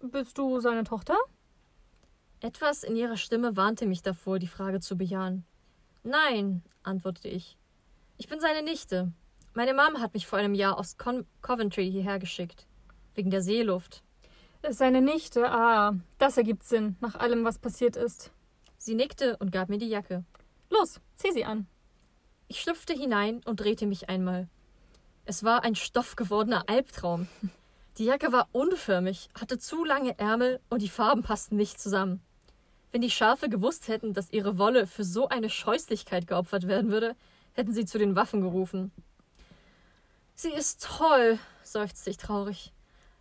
Bist 0.02 0.38
du 0.38 0.60
seine 0.60 0.84
Tochter? 0.84 1.16
Etwas 2.42 2.84
in 2.84 2.96
ihrer 2.96 3.18
Stimme 3.18 3.58
warnte 3.58 3.86
mich 3.86 4.02
davor, 4.02 4.40
die 4.40 4.48
Frage 4.48 4.80
zu 4.80 4.98
bejahen. 4.98 5.44
Nein, 6.04 6.64
antwortete 6.84 7.28
ich. 7.28 7.58
Ich 8.18 8.30
bin 8.30 8.40
seine 8.40 8.64
Nichte. 8.64 9.12
Meine 9.54 9.74
Mom 9.74 10.00
hat 10.00 10.14
mich 10.14 10.26
vor 10.26 10.40
einem 10.40 10.54
Jahr 10.54 10.78
aus 10.78 10.98
Con 10.98 11.26
Coventry 11.42 11.92
hierher 11.92 12.18
geschickt. 12.18 12.66
Wegen 13.14 13.30
der 13.30 13.42
Seeluft. 13.42 14.04
Seine 14.70 15.02
Nichte, 15.02 15.52
ah, 15.52 15.96
das 16.18 16.38
ergibt 16.38 16.64
Sinn, 16.64 16.96
nach 17.02 17.16
allem, 17.16 17.44
was 17.44 17.60
passiert 17.60 17.98
ist. 17.98 18.32
Sie 18.78 18.96
nickte 18.96 19.36
und 19.38 19.52
gab 19.52 19.68
mir 19.68 19.78
die 19.78 19.90
Jacke. 19.90 20.24
Los, 20.70 21.02
zieh 21.16 21.32
sie 21.32 21.44
an. 21.44 21.68
Ich 22.48 22.62
schlüpfte 22.62 22.94
hinein 22.94 23.42
und 23.46 23.60
drehte 23.60 23.86
mich 23.86 24.08
einmal. 24.08 24.48
Es 25.26 25.44
war 25.44 25.64
ein 25.64 25.76
stoffgewordener 25.76 26.70
Albtraum. 26.70 27.28
Die 27.98 28.06
Jacke 28.06 28.32
war 28.32 28.48
unförmig, 28.54 29.28
hatte 29.34 29.58
zu 29.58 29.84
lange 29.84 30.18
Ärmel 30.18 30.62
und 30.70 30.82
die 30.82 30.88
Farben 30.88 31.22
passten 31.22 31.58
nicht 31.58 31.82
zusammen. 31.82 32.22
Wenn 32.92 33.02
die 33.02 33.12
Schafe 33.12 33.50
gewusst 33.50 33.88
hätten, 33.88 34.14
dass 34.14 34.32
ihre 34.32 34.58
Wolle 34.58 34.88
für 34.88 35.04
so 35.04 35.28
eine 35.28 35.50
Scheußlichkeit 35.50 36.28
geopfert 36.28 36.68
werden 36.68 36.92
würde, 36.92 37.16
hätten 37.54 37.74
sie 37.74 37.86
zu 37.86 37.98
den 37.98 38.16
Waffen 38.16 38.42
gerufen. 38.42 38.92
Sie 40.34 40.52
ist 40.52 40.84
toll, 40.84 41.38
seufzte 41.64 42.10
ich 42.10 42.18
traurig. 42.18 42.74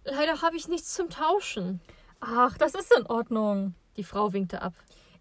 Leider 0.04 0.40
habe 0.40 0.56
ich 0.56 0.68
nichts 0.68 0.94
zum 0.94 1.10
Tauschen. 1.10 1.80
Ach, 2.20 2.56
das 2.56 2.74
ist 2.74 2.96
in 2.96 3.06
Ordnung. 3.06 3.74
Die 3.96 4.04
Frau 4.04 4.32
winkte 4.32 4.62
ab. 4.62 4.74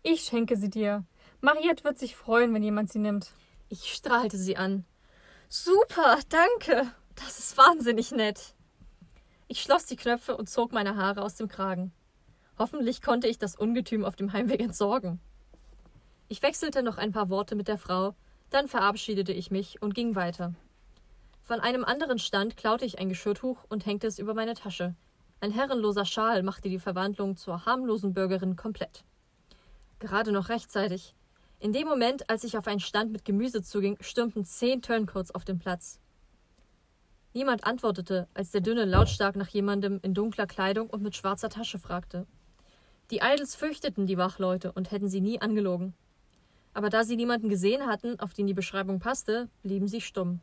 Ich 0.03 0.21
schenke 0.21 0.55
sie 0.55 0.69
dir. 0.69 1.03
Mariette 1.41 1.83
wird 1.83 1.97
sich 1.97 2.15
freuen, 2.15 2.53
wenn 2.53 2.63
jemand 2.63 2.91
sie 2.91 2.99
nimmt. 2.99 3.31
Ich 3.69 3.93
strahlte 3.93 4.37
sie 4.37 4.55
an. 4.55 4.85
Super, 5.49 6.19
danke. 6.29 6.91
Das 7.15 7.39
ist 7.39 7.57
wahnsinnig 7.57 8.11
nett. 8.11 8.53
Ich 9.47 9.61
schloss 9.61 9.85
die 9.85 9.95
Knöpfe 9.95 10.37
und 10.37 10.49
zog 10.49 10.71
meine 10.71 10.95
Haare 10.95 11.21
aus 11.21 11.35
dem 11.35 11.47
Kragen. 11.47 11.91
Hoffentlich 12.57 13.01
konnte 13.01 13.27
ich 13.27 13.37
das 13.37 13.55
Ungetüm 13.55 14.03
auf 14.03 14.15
dem 14.15 14.33
Heimweg 14.33 14.61
entsorgen. 14.61 15.19
Ich 16.27 16.41
wechselte 16.41 16.83
noch 16.83 16.97
ein 16.97 17.11
paar 17.11 17.29
Worte 17.29 17.55
mit 17.55 17.67
der 17.67 17.77
Frau, 17.77 18.15
dann 18.49 18.67
verabschiedete 18.67 19.31
ich 19.31 19.51
mich 19.51 19.81
und 19.81 19.93
ging 19.93 20.15
weiter. 20.15 20.53
Von 21.43 21.59
einem 21.59 21.85
anderen 21.85 22.19
Stand 22.19 22.57
klaute 22.57 22.85
ich 22.85 22.99
ein 22.99 23.09
Geschirrtuch 23.09 23.63
und 23.69 23.85
hängte 23.85 24.07
es 24.07 24.19
über 24.19 24.33
meine 24.33 24.53
Tasche. 24.53 24.95
Ein 25.39 25.51
herrenloser 25.51 26.03
Schal 26.03 26.43
machte 26.43 26.67
die 26.67 26.79
Verwandlung 26.79 27.37
zur 27.37 27.65
harmlosen 27.65 28.13
Bürgerin 28.13 28.55
komplett. 28.55 29.03
Gerade 29.99 30.31
noch 30.31 30.49
rechtzeitig. 30.49 31.15
In 31.59 31.73
dem 31.73 31.87
Moment, 31.87 32.29
als 32.29 32.43
ich 32.43 32.57
auf 32.57 32.67
einen 32.67 32.79
Stand 32.79 33.11
mit 33.11 33.23
Gemüse 33.23 33.61
zuging, 33.61 33.97
stürmten 34.01 34.45
zehn 34.45 34.81
Turncoats 34.81 35.31
auf 35.31 35.45
den 35.45 35.59
Platz. 35.59 35.99
Niemand 37.33 37.65
antwortete, 37.65 38.27
als 38.33 38.51
der 38.51 38.61
Dünne 38.61 38.85
lautstark 38.85 39.35
nach 39.35 39.49
jemandem 39.49 39.99
in 40.01 40.13
dunkler 40.13 40.47
Kleidung 40.47 40.89
und 40.89 41.03
mit 41.03 41.15
schwarzer 41.15 41.49
Tasche 41.49 41.77
fragte. 41.77 42.25
Die 43.09 43.21
Idols 43.23 43.55
fürchteten 43.55 44.05
die 44.05 44.17
Wachleute 44.17 44.71
und 44.73 44.91
hätten 44.91 45.07
sie 45.07 45.21
nie 45.21 45.39
angelogen. 45.39 45.93
Aber 46.73 46.89
da 46.89 47.03
sie 47.03 47.15
niemanden 47.15 47.47
gesehen 47.47 47.87
hatten, 47.87 48.19
auf 48.19 48.33
den 48.33 48.47
die 48.47 48.53
Beschreibung 48.53 48.99
passte, 48.99 49.49
blieben 49.63 49.87
sie 49.87 50.01
stumm. 50.01 50.41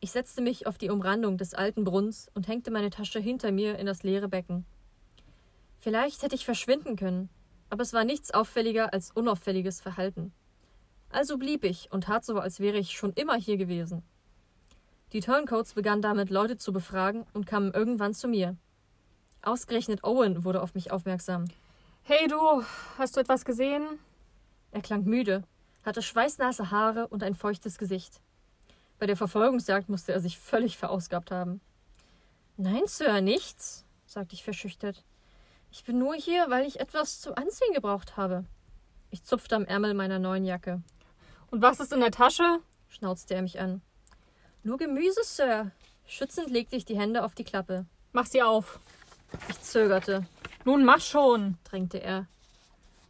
Ich 0.00 0.12
setzte 0.12 0.40
mich 0.40 0.66
auf 0.68 0.78
die 0.78 0.90
Umrandung 0.90 1.36
des 1.36 1.54
alten 1.54 1.82
Brunnens 1.82 2.30
und 2.34 2.46
hängte 2.46 2.70
meine 2.70 2.90
Tasche 2.90 3.18
hinter 3.18 3.50
mir 3.50 3.76
in 3.78 3.86
das 3.86 4.04
leere 4.04 4.28
Becken. 4.28 4.64
Vielleicht 5.78 6.22
hätte 6.22 6.36
ich 6.36 6.44
verschwinden 6.44 6.94
können, 6.94 7.28
aber 7.70 7.82
es 7.82 7.92
war 7.92 8.04
nichts 8.04 8.32
auffälliger 8.32 8.92
als 8.92 9.10
unauffälliges 9.10 9.80
Verhalten. 9.80 10.32
Also 11.10 11.38
blieb 11.38 11.64
ich 11.64 11.90
und 11.90 12.04
tat 12.04 12.24
so, 12.24 12.38
als 12.38 12.60
wäre 12.60 12.78
ich 12.78 12.92
schon 12.92 13.12
immer 13.14 13.34
hier 13.34 13.56
gewesen. 13.56 14.02
Die 15.12 15.20
Turncoats 15.20 15.74
begannen 15.74 16.02
damit, 16.02 16.30
Leute 16.30 16.58
zu 16.58 16.72
befragen 16.72 17.24
und 17.32 17.46
kamen 17.46 17.72
irgendwann 17.72 18.14
zu 18.14 18.28
mir. 18.28 18.56
Ausgerechnet 19.42 20.04
Owen 20.04 20.44
wurde 20.44 20.62
auf 20.62 20.74
mich 20.74 20.90
aufmerksam. 20.90 21.44
Hey 22.02 22.26
du, 22.26 22.64
hast 22.96 23.16
du 23.16 23.20
etwas 23.20 23.44
gesehen? 23.44 23.86
Er 24.72 24.82
klang 24.82 25.04
müde, 25.04 25.44
hatte 25.84 26.02
schweißnasse 26.02 26.70
Haare 26.70 27.08
und 27.08 27.22
ein 27.22 27.34
feuchtes 27.34 27.78
Gesicht. 27.78 28.20
Bei 28.98 29.06
der 29.06 29.16
Verfolgungsjagd 29.16 29.88
musste 29.88 30.12
er 30.12 30.20
sich 30.20 30.38
völlig 30.38 30.76
verausgabt 30.76 31.30
haben. 31.30 31.60
Nein, 32.56 32.82
Sir, 32.86 33.20
nichts, 33.20 33.84
sagte 34.06 34.34
ich 34.34 34.42
verschüchtert. 34.42 35.04
Ich 35.70 35.84
bin 35.84 35.98
nur 35.98 36.14
hier, 36.14 36.46
weil 36.48 36.66
ich 36.66 36.80
etwas 36.80 37.20
zu 37.20 37.36
anziehen 37.36 37.74
gebraucht 37.74 38.16
habe. 38.16 38.44
Ich 39.10 39.22
zupfte 39.22 39.54
am 39.54 39.64
Ärmel 39.64 39.94
meiner 39.94 40.18
neuen 40.18 40.44
Jacke. 40.44 40.82
Und 41.50 41.62
was 41.62 41.80
ist 41.80 41.92
in 41.92 42.00
der 42.00 42.10
Tasche? 42.10 42.58
schnauzte 42.88 43.34
er 43.34 43.42
mich 43.42 43.60
an. 43.60 43.82
Nur 44.62 44.78
Gemüse, 44.78 45.22
Sir. 45.22 45.70
Schützend 46.06 46.50
legte 46.50 46.74
ich 46.74 46.84
die 46.84 46.98
Hände 46.98 47.24
auf 47.24 47.34
die 47.34 47.44
Klappe. 47.44 47.86
Mach 48.12 48.26
sie 48.26 48.42
auf. 48.42 48.80
Ich 49.48 49.60
zögerte. 49.60 50.26
Nun 50.64 50.84
mach 50.84 51.00
schon, 51.00 51.56
drängte 51.64 51.98
er. 51.98 52.26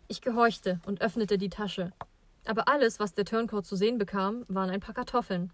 Ich 0.09 0.21
gehorchte 0.21 0.81
und 0.87 1.01
öffnete 1.01 1.39
die 1.39 1.51
Tasche. 1.51 1.93
Aber 2.47 2.69
alles, 2.69 2.99
was 2.99 3.15
der 3.15 3.25
Turncoat 3.25 3.67
zu 3.67 3.77
sehen 3.77 3.99
bekam, 3.99 4.45
waren 4.49 4.71
ein 4.71 4.81
paar 4.81 4.95
Kartoffeln. 4.95 5.53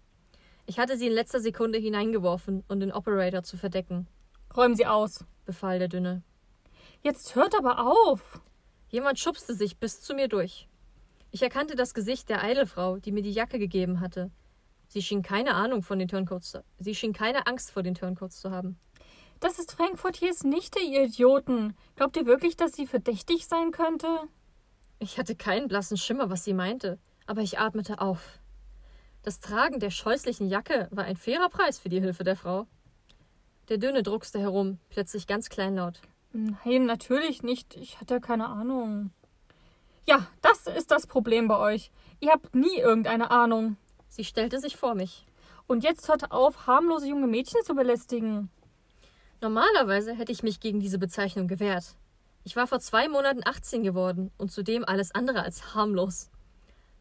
Ich 0.65 0.79
hatte 0.79 0.97
sie 0.97 1.07
in 1.07 1.13
letzter 1.13 1.41
Sekunde 1.41 1.77
hineingeworfen, 1.77 2.63
um 2.67 2.79
den 2.79 2.91
Operator 2.91 3.43
zu 3.43 3.57
verdecken. 3.57 4.07
Räumen 4.55 4.75
Sie 4.75 4.87
aus, 4.87 5.25
befahl 5.45 5.79
der 5.79 5.89
Dünne. 5.89 6.23
Jetzt 7.03 7.35
hört 7.35 7.53
aber 7.55 7.79
auf. 7.85 8.41
Jemand 8.89 9.19
schubste 9.19 9.53
sich 9.53 9.77
bis 9.77 10.01
zu 10.01 10.13
mir 10.13 10.27
durch. 10.27 10.67
Ich 11.31 11.41
erkannte 11.41 11.75
das 11.75 11.93
Gesicht 11.93 12.29
der 12.29 12.41
Eidelfrau, 12.41 12.97
die 12.97 13.11
mir 13.11 13.21
die 13.21 13.31
Jacke 13.31 13.59
gegeben 13.59 13.99
hatte. 13.99 14.31
Sie 14.87 15.01
schien 15.01 15.21
keine 15.21 15.53
Ahnung 15.53 15.83
von 15.83 15.99
den 15.99 16.07
Turncoats. 16.07 16.57
Sie 16.79 16.95
schien 16.95 17.11
keine 17.11 17.45
Angst 17.45 17.71
vor 17.71 17.83
den 17.83 17.95
Turncoats 17.95 18.39
zu 18.39 18.51
haben. 18.51 18.79
Das 19.39 19.59
ist 19.59 19.73
Frankfurtiers 19.73 20.43
Nichte, 20.43 20.79
ihr 20.79 21.03
Idioten. 21.03 21.75
Glaubt 21.95 22.17
ihr 22.17 22.25
wirklich, 22.25 22.55
dass 22.57 22.73
sie 22.73 22.87
verdächtig 22.87 23.47
sein 23.47 23.71
könnte? 23.71 24.07
Ich 24.99 25.17
hatte 25.17 25.35
keinen 25.35 25.67
blassen 25.67 25.97
Schimmer, 25.97 26.29
was 26.29 26.43
sie 26.43 26.53
meinte, 26.53 26.99
aber 27.27 27.41
ich 27.41 27.59
atmete 27.59 27.99
auf. 27.99 28.39
Das 29.23 29.39
Tragen 29.39 29.79
der 29.79 29.89
scheußlichen 29.89 30.47
Jacke 30.47 30.87
war 30.91 31.03
ein 31.03 31.17
fairer 31.17 31.49
Preis 31.49 31.79
für 31.79 31.89
die 31.89 31.99
Hilfe 31.99 32.23
der 32.23 32.35
Frau. 32.35 32.67
Der 33.69 33.77
Dünne 33.77 34.03
druckste 34.03 34.39
herum, 34.39 34.79
plötzlich 34.89 35.27
ganz 35.27 35.49
kleinlaut. 35.49 36.01
Nein, 36.31 36.85
natürlich 36.85 37.41
nicht. 37.41 37.75
Ich 37.75 37.99
hatte 37.99 38.21
keine 38.21 38.47
Ahnung. 38.47 39.11
Ja, 40.05 40.27
das 40.41 40.67
ist 40.67 40.91
das 40.91 41.07
Problem 41.07 41.47
bei 41.47 41.57
euch. 41.57 41.91
Ihr 42.19 42.31
habt 42.31 42.53
nie 42.53 42.77
irgendeine 42.77 43.31
Ahnung. 43.31 43.77
Sie 44.07 44.23
stellte 44.23 44.59
sich 44.59 44.77
vor 44.77 44.93
mich. 44.93 45.25
Und 45.65 45.83
jetzt 45.83 46.07
hört 46.07 46.31
auf, 46.31 46.67
harmlose 46.67 47.07
junge 47.07 47.27
Mädchen 47.27 47.63
zu 47.63 47.73
belästigen. 47.73 48.51
Normalerweise 49.41 50.13
hätte 50.15 50.31
ich 50.31 50.43
mich 50.43 50.59
gegen 50.59 50.79
diese 50.79 50.97
Bezeichnung 50.97 51.47
gewehrt. 51.47 51.95
Ich 52.43 52.55
war 52.55 52.67
vor 52.67 52.79
zwei 52.79 53.07
Monaten 53.09 53.41
18 53.43 53.83
geworden 53.83 54.31
und 54.37 54.51
zudem 54.51 54.85
alles 54.85 55.13
andere 55.13 55.43
als 55.43 55.73
harmlos. 55.75 56.29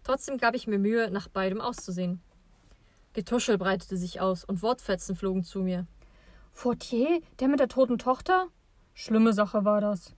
Trotzdem 0.03 0.39
gab 0.39 0.55
ich 0.55 0.67
mir 0.67 0.79
Mühe, 0.79 1.11
nach 1.11 1.29
beidem 1.29 1.61
auszusehen. 1.61 2.21
Getuschel 3.13 3.59
breitete 3.59 3.97
sich 3.97 4.21
aus 4.21 4.45
und 4.45 4.63
Wortfetzen 4.63 5.17
flogen 5.17 5.45
zu 5.45 5.61
mir. 5.61 5.87
Fortier, 6.53 7.21
der 7.41 7.49
mit 7.49 7.61
der 7.61 7.69
toten 7.69 7.99
Tochter? 7.99 8.49
Schlimme 8.93 9.33
Sache 9.33 9.65
war 9.65 9.81
das. 9.81 10.15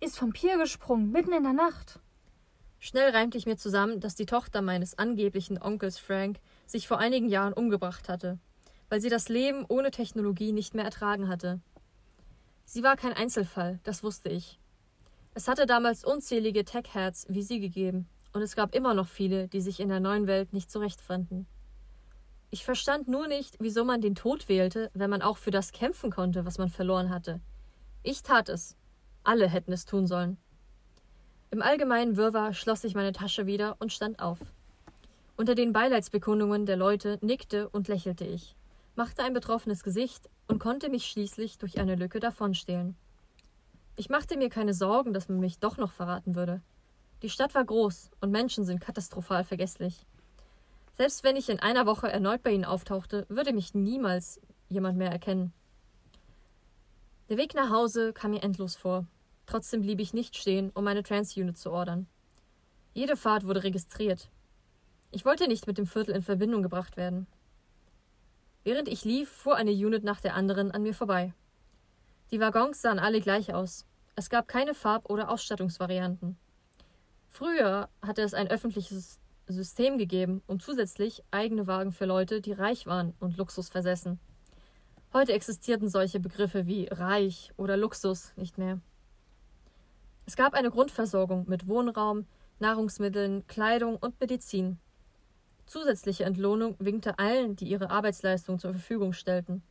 Ist 0.00 0.18
vom 0.18 0.32
Pier 0.32 0.56
gesprungen, 0.56 1.10
mitten 1.10 1.32
in 1.32 1.42
der 1.42 1.52
Nacht. 1.52 2.00
Schnell 2.78 3.10
reimte 3.10 3.36
ich 3.36 3.46
mir 3.46 3.56
zusammen, 3.56 4.00
dass 4.00 4.14
die 4.14 4.24
Tochter 4.24 4.62
meines 4.62 4.98
angeblichen 4.98 5.60
Onkels 5.60 5.98
Frank 5.98 6.38
sich 6.66 6.88
vor 6.88 6.98
einigen 6.98 7.28
Jahren 7.28 7.52
umgebracht 7.52 8.08
hatte, 8.08 8.38
weil 8.90 9.00
sie 9.00 9.08
das 9.08 9.30
Leben 9.30 9.64
ohne 9.68 9.90
Technologie 9.90 10.52
nicht 10.52 10.74
mehr 10.74 10.84
ertragen 10.84 11.28
hatte. 11.28 11.60
Sie 12.66 12.82
war 12.82 12.96
kein 12.96 13.14
Einzelfall, 13.14 13.80
das 13.84 14.04
wusste 14.04 14.28
ich. 14.28 14.60
Es 15.32 15.48
hatte 15.48 15.64
damals 15.64 16.04
unzählige 16.04 16.64
Tech-Heads 16.64 17.26
wie 17.30 17.42
sie 17.42 17.60
gegeben, 17.60 18.06
und 18.32 18.42
es 18.42 18.54
gab 18.54 18.74
immer 18.74 18.92
noch 18.92 19.08
viele, 19.08 19.48
die 19.48 19.60
sich 19.60 19.80
in 19.80 19.88
der 19.88 20.00
neuen 20.00 20.26
Welt 20.26 20.52
nicht 20.52 20.70
zurechtfanden. 20.70 21.46
Ich 22.50 22.64
verstand 22.64 23.06
nur 23.06 23.28
nicht, 23.28 23.56
wieso 23.60 23.84
man 23.84 24.00
den 24.00 24.16
Tod 24.16 24.48
wählte, 24.48 24.90
wenn 24.92 25.08
man 25.08 25.22
auch 25.22 25.36
für 25.36 25.52
das 25.52 25.72
kämpfen 25.72 26.10
konnte, 26.10 26.44
was 26.44 26.58
man 26.58 26.68
verloren 26.68 27.10
hatte. 27.10 27.40
Ich 28.02 28.22
tat 28.22 28.48
es. 28.48 28.76
Alle 29.22 29.48
hätten 29.48 29.72
es 29.72 29.84
tun 29.84 30.06
sollen. 30.06 30.36
Im 31.52 31.62
allgemeinen 31.62 32.16
Wirrwarr 32.16 32.52
schloss 32.52 32.84
ich 32.84 32.94
meine 32.94 33.12
Tasche 33.12 33.46
wieder 33.46 33.76
und 33.78 33.92
stand 33.92 34.18
auf. 34.20 34.38
Unter 35.36 35.54
den 35.54 35.72
Beileidsbekundungen 35.72 36.66
der 36.66 36.76
Leute 36.76 37.18
nickte 37.22 37.68
und 37.68 37.88
lächelte 37.88 38.24
ich, 38.24 38.56
machte 39.00 39.22
ein 39.22 39.32
betroffenes 39.32 39.82
Gesicht 39.82 40.28
und 40.46 40.58
konnte 40.58 40.90
mich 40.90 41.06
schließlich 41.06 41.56
durch 41.56 41.80
eine 41.80 41.94
Lücke 41.94 42.20
davonstehlen. 42.20 42.96
Ich 43.96 44.10
machte 44.10 44.36
mir 44.36 44.50
keine 44.50 44.74
Sorgen, 44.74 45.14
dass 45.14 45.30
man 45.30 45.40
mich 45.40 45.58
doch 45.58 45.78
noch 45.78 45.90
verraten 45.90 46.34
würde. 46.34 46.60
Die 47.22 47.30
Stadt 47.30 47.54
war 47.54 47.64
groß 47.64 48.10
und 48.20 48.30
Menschen 48.30 48.66
sind 48.66 48.78
katastrophal 48.78 49.42
vergesslich. 49.42 50.04
Selbst 50.98 51.24
wenn 51.24 51.36
ich 51.36 51.48
in 51.48 51.60
einer 51.60 51.86
Woche 51.86 52.12
erneut 52.12 52.42
bei 52.42 52.50
ihnen 52.50 52.66
auftauchte, 52.66 53.24
würde 53.30 53.54
mich 53.54 53.72
niemals 53.72 54.38
jemand 54.68 54.98
mehr 54.98 55.10
erkennen. 55.10 55.54
Der 57.30 57.38
Weg 57.38 57.54
nach 57.54 57.70
Hause 57.70 58.12
kam 58.12 58.32
mir 58.32 58.42
endlos 58.42 58.76
vor. 58.76 59.06
Trotzdem 59.46 59.80
blieb 59.80 60.00
ich 60.00 60.12
nicht 60.12 60.36
stehen, 60.36 60.72
um 60.74 60.84
meine 60.84 61.02
Trans-Unit 61.02 61.56
zu 61.56 61.72
ordern. 61.72 62.06
Jede 62.92 63.16
Fahrt 63.16 63.46
wurde 63.46 63.62
registriert. 63.62 64.28
Ich 65.10 65.24
wollte 65.24 65.48
nicht 65.48 65.66
mit 65.66 65.78
dem 65.78 65.86
Viertel 65.86 66.14
in 66.14 66.20
Verbindung 66.20 66.62
gebracht 66.62 66.98
werden. 66.98 67.26
Während 68.64 68.88
ich 68.88 69.04
lief, 69.04 69.30
fuhr 69.30 69.56
eine 69.56 69.72
Unit 69.72 70.04
nach 70.04 70.20
der 70.20 70.34
anderen 70.34 70.70
an 70.70 70.82
mir 70.82 70.94
vorbei. 70.94 71.32
Die 72.30 72.40
Waggons 72.40 72.82
sahen 72.82 72.98
alle 72.98 73.20
gleich 73.20 73.54
aus. 73.54 73.86
Es 74.16 74.28
gab 74.28 74.48
keine 74.48 74.74
Farb- 74.74 75.08
oder 75.08 75.30
Ausstattungsvarianten. 75.30 76.36
Früher 77.28 77.88
hatte 78.02 78.22
es 78.22 78.34
ein 78.34 78.48
öffentliches 78.48 79.18
System 79.48 79.98
gegeben 79.98 80.42
und 80.46 80.62
zusätzlich 80.62 81.22
eigene 81.30 81.66
Wagen 81.66 81.92
für 81.92 82.04
Leute, 82.04 82.40
die 82.40 82.52
reich 82.52 82.86
waren 82.86 83.14
und 83.20 83.36
Luxus 83.36 83.68
versessen. 83.68 84.20
Heute 85.12 85.32
existierten 85.32 85.88
solche 85.88 86.20
Begriffe 86.20 86.66
wie 86.66 86.86
reich 86.90 87.52
oder 87.56 87.76
Luxus 87.76 88.32
nicht 88.36 88.58
mehr. 88.58 88.80
Es 90.26 90.36
gab 90.36 90.54
eine 90.54 90.70
Grundversorgung 90.70 91.48
mit 91.48 91.66
Wohnraum, 91.66 92.26
Nahrungsmitteln, 92.60 93.46
Kleidung 93.48 93.96
und 93.96 94.20
Medizin. 94.20 94.78
Zusätzliche 95.70 96.24
Entlohnung 96.24 96.74
winkte 96.80 97.20
allen, 97.20 97.54
die 97.54 97.68
ihre 97.68 97.90
Arbeitsleistung 97.90 98.58
zur 98.58 98.72
Verfügung 98.72 99.12
stellten. 99.12 99.62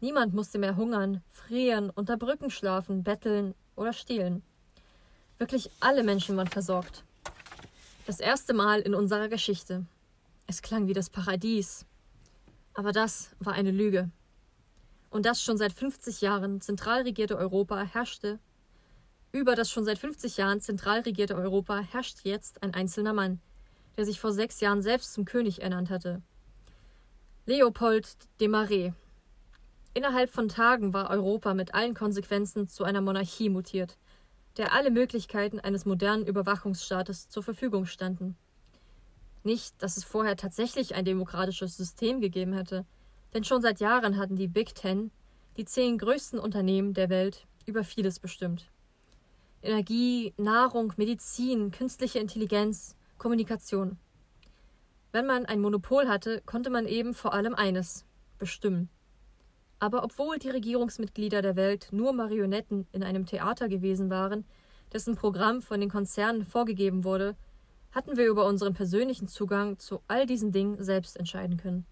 Niemand 0.00 0.32
musste 0.32 0.58
mehr 0.58 0.76
hungern, 0.76 1.22
frieren, 1.30 1.90
unter 1.90 2.16
Brücken 2.16 2.48
schlafen, 2.48 3.04
betteln 3.04 3.54
oder 3.74 3.92
stehlen. 3.92 4.42
Wirklich 5.36 5.70
alle 5.78 6.04
Menschen 6.04 6.38
waren 6.38 6.46
versorgt. 6.46 7.04
Das 8.06 8.18
erste 8.18 8.54
Mal 8.54 8.80
in 8.80 8.94
unserer 8.94 9.28
Geschichte. 9.28 9.84
Es 10.46 10.62
klang 10.62 10.88
wie 10.88 10.94
das 10.94 11.10
Paradies. 11.10 11.84
Aber 12.72 12.92
das 12.92 13.36
war 13.38 13.52
eine 13.52 13.72
Lüge. 13.72 14.08
Und 15.10 15.26
das 15.26 15.42
schon 15.42 15.58
seit 15.58 15.74
50 15.74 16.22
Jahren 16.22 16.62
zentral 16.62 17.02
regierte 17.02 17.36
Europa 17.36 17.82
herrschte. 17.82 18.38
Über 19.32 19.54
das 19.54 19.70
schon 19.70 19.84
seit 19.84 19.98
50 19.98 20.38
Jahren 20.38 20.62
zentral 20.62 21.00
regierte 21.00 21.36
Europa 21.36 21.80
herrscht 21.80 22.20
jetzt 22.22 22.62
ein 22.62 22.72
einzelner 22.72 23.12
Mann, 23.12 23.42
der 23.96 24.04
sich 24.04 24.20
vor 24.20 24.32
sechs 24.32 24.60
Jahren 24.60 24.82
selbst 24.82 25.12
zum 25.12 25.24
König 25.24 25.62
ernannt 25.62 25.90
hatte. 25.90 26.22
Leopold 27.46 28.16
de 28.40 28.48
Marais. 28.48 28.92
Innerhalb 29.94 30.30
von 30.30 30.48
Tagen 30.48 30.92
war 30.92 31.10
Europa 31.10 31.54
mit 31.54 31.74
allen 31.74 31.94
Konsequenzen 31.94 32.68
zu 32.68 32.84
einer 32.84 33.00
Monarchie 33.00 33.48
mutiert, 33.48 33.96
der 34.56 34.72
alle 34.72 34.90
Möglichkeiten 34.90 35.60
eines 35.60 35.86
modernen 35.86 36.26
Überwachungsstaates 36.26 37.28
zur 37.28 37.42
Verfügung 37.42 37.86
standen. 37.86 38.36
Nicht, 39.42 39.80
dass 39.82 39.96
es 39.96 40.04
vorher 40.04 40.36
tatsächlich 40.36 40.94
ein 40.94 41.04
demokratisches 41.04 41.76
System 41.76 42.20
gegeben 42.20 42.52
hätte, 42.52 42.84
denn 43.32 43.44
schon 43.44 43.62
seit 43.62 43.80
Jahren 43.80 44.16
hatten 44.16 44.36
die 44.36 44.48
Big 44.48 44.74
Ten, 44.74 45.10
die 45.56 45.64
zehn 45.64 45.98
größten 45.98 46.38
Unternehmen 46.38 46.94
der 46.94 47.08
Welt, 47.08 47.46
über 47.64 47.84
vieles 47.84 48.18
bestimmt. 48.18 48.70
Energie, 49.62 50.34
Nahrung, 50.36 50.92
Medizin, 50.96 51.70
künstliche 51.70 52.18
Intelligenz, 52.18 52.96
Kommunikation. 53.18 53.98
Wenn 55.12 55.26
man 55.26 55.46
ein 55.46 55.60
Monopol 55.60 56.08
hatte, 56.08 56.42
konnte 56.44 56.70
man 56.70 56.86
eben 56.86 57.14
vor 57.14 57.32
allem 57.32 57.54
eines 57.54 58.04
bestimmen. 58.38 58.90
Aber 59.78 60.04
obwohl 60.04 60.38
die 60.38 60.50
Regierungsmitglieder 60.50 61.42
der 61.42 61.56
Welt 61.56 61.88
nur 61.90 62.12
Marionetten 62.12 62.86
in 62.92 63.02
einem 63.02 63.26
Theater 63.26 63.68
gewesen 63.68 64.10
waren, 64.10 64.44
dessen 64.92 65.16
Programm 65.16 65.62
von 65.62 65.80
den 65.80 65.90
Konzernen 65.90 66.44
vorgegeben 66.44 67.04
wurde, 67.04 67.36
hatten 67.92 68.16
wir 68.16 68.26
über 68.26 68.46
unseren 68.46 68.74
persönlichen 68.74 69.26
Zugang 69.26 69.78
zu 69.78 70.00
all 70.08 70.26
diesen 70.26 70.52
Dingen 70.52 70.82
selbst 70.82 71.16
entscheiden 71.16 71.56
können. 71.56 71.86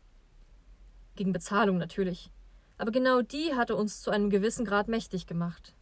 Gegen 1.17 1.33
Bezahlung 1.33 1.79
natürlich. 1.79 2.31
Aber 2.77 2.91
genau 2.91 3.23
die 3.23 3.55
hatte 3.55 3.77
uns 3.77 4.03
zu 4.03 4.11
einem 4.11 4.31
gewissen 4.31 4.65
Grad 4.65 4.89
mächtig 4.89 5.27
gemacht. 5.27 5.75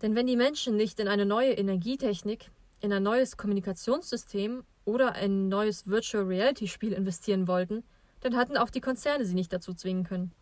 Denn 0.00 0.16
wenn 0.16 0.26
die 0.26 0.36
Menschen 0.36 0.76
nicht 0.76 0.98
in 0.98 1.08
eine 1.08 1.26
neue 1.26 1.52
Energietechnik, 1.52 2.50
in 2.82 2.92
ein 2.92 3.02
neues 3.02 3.36
Kommunikationssystem 3.36 4.64
oder 4.84 5.12
ein 5.12 5.48
neues 5.48 5.86
Virtual 5.86 6.24
Reality 6.24 6.66
Spiel 6.66 6.92
investieren 6.92 7.46
wollten, 7.46 7.84
dann 8.20 8.36
hatten 8.36 8.56
auch 8.56 8.70
die 8.70 8.80
Konzerne 8.80 9.24
sie 9.24 9.34
nicht 9.34 9.52
dazu 9.52 9.72
zwingen 9.72 10.04
können. 10.04 10.32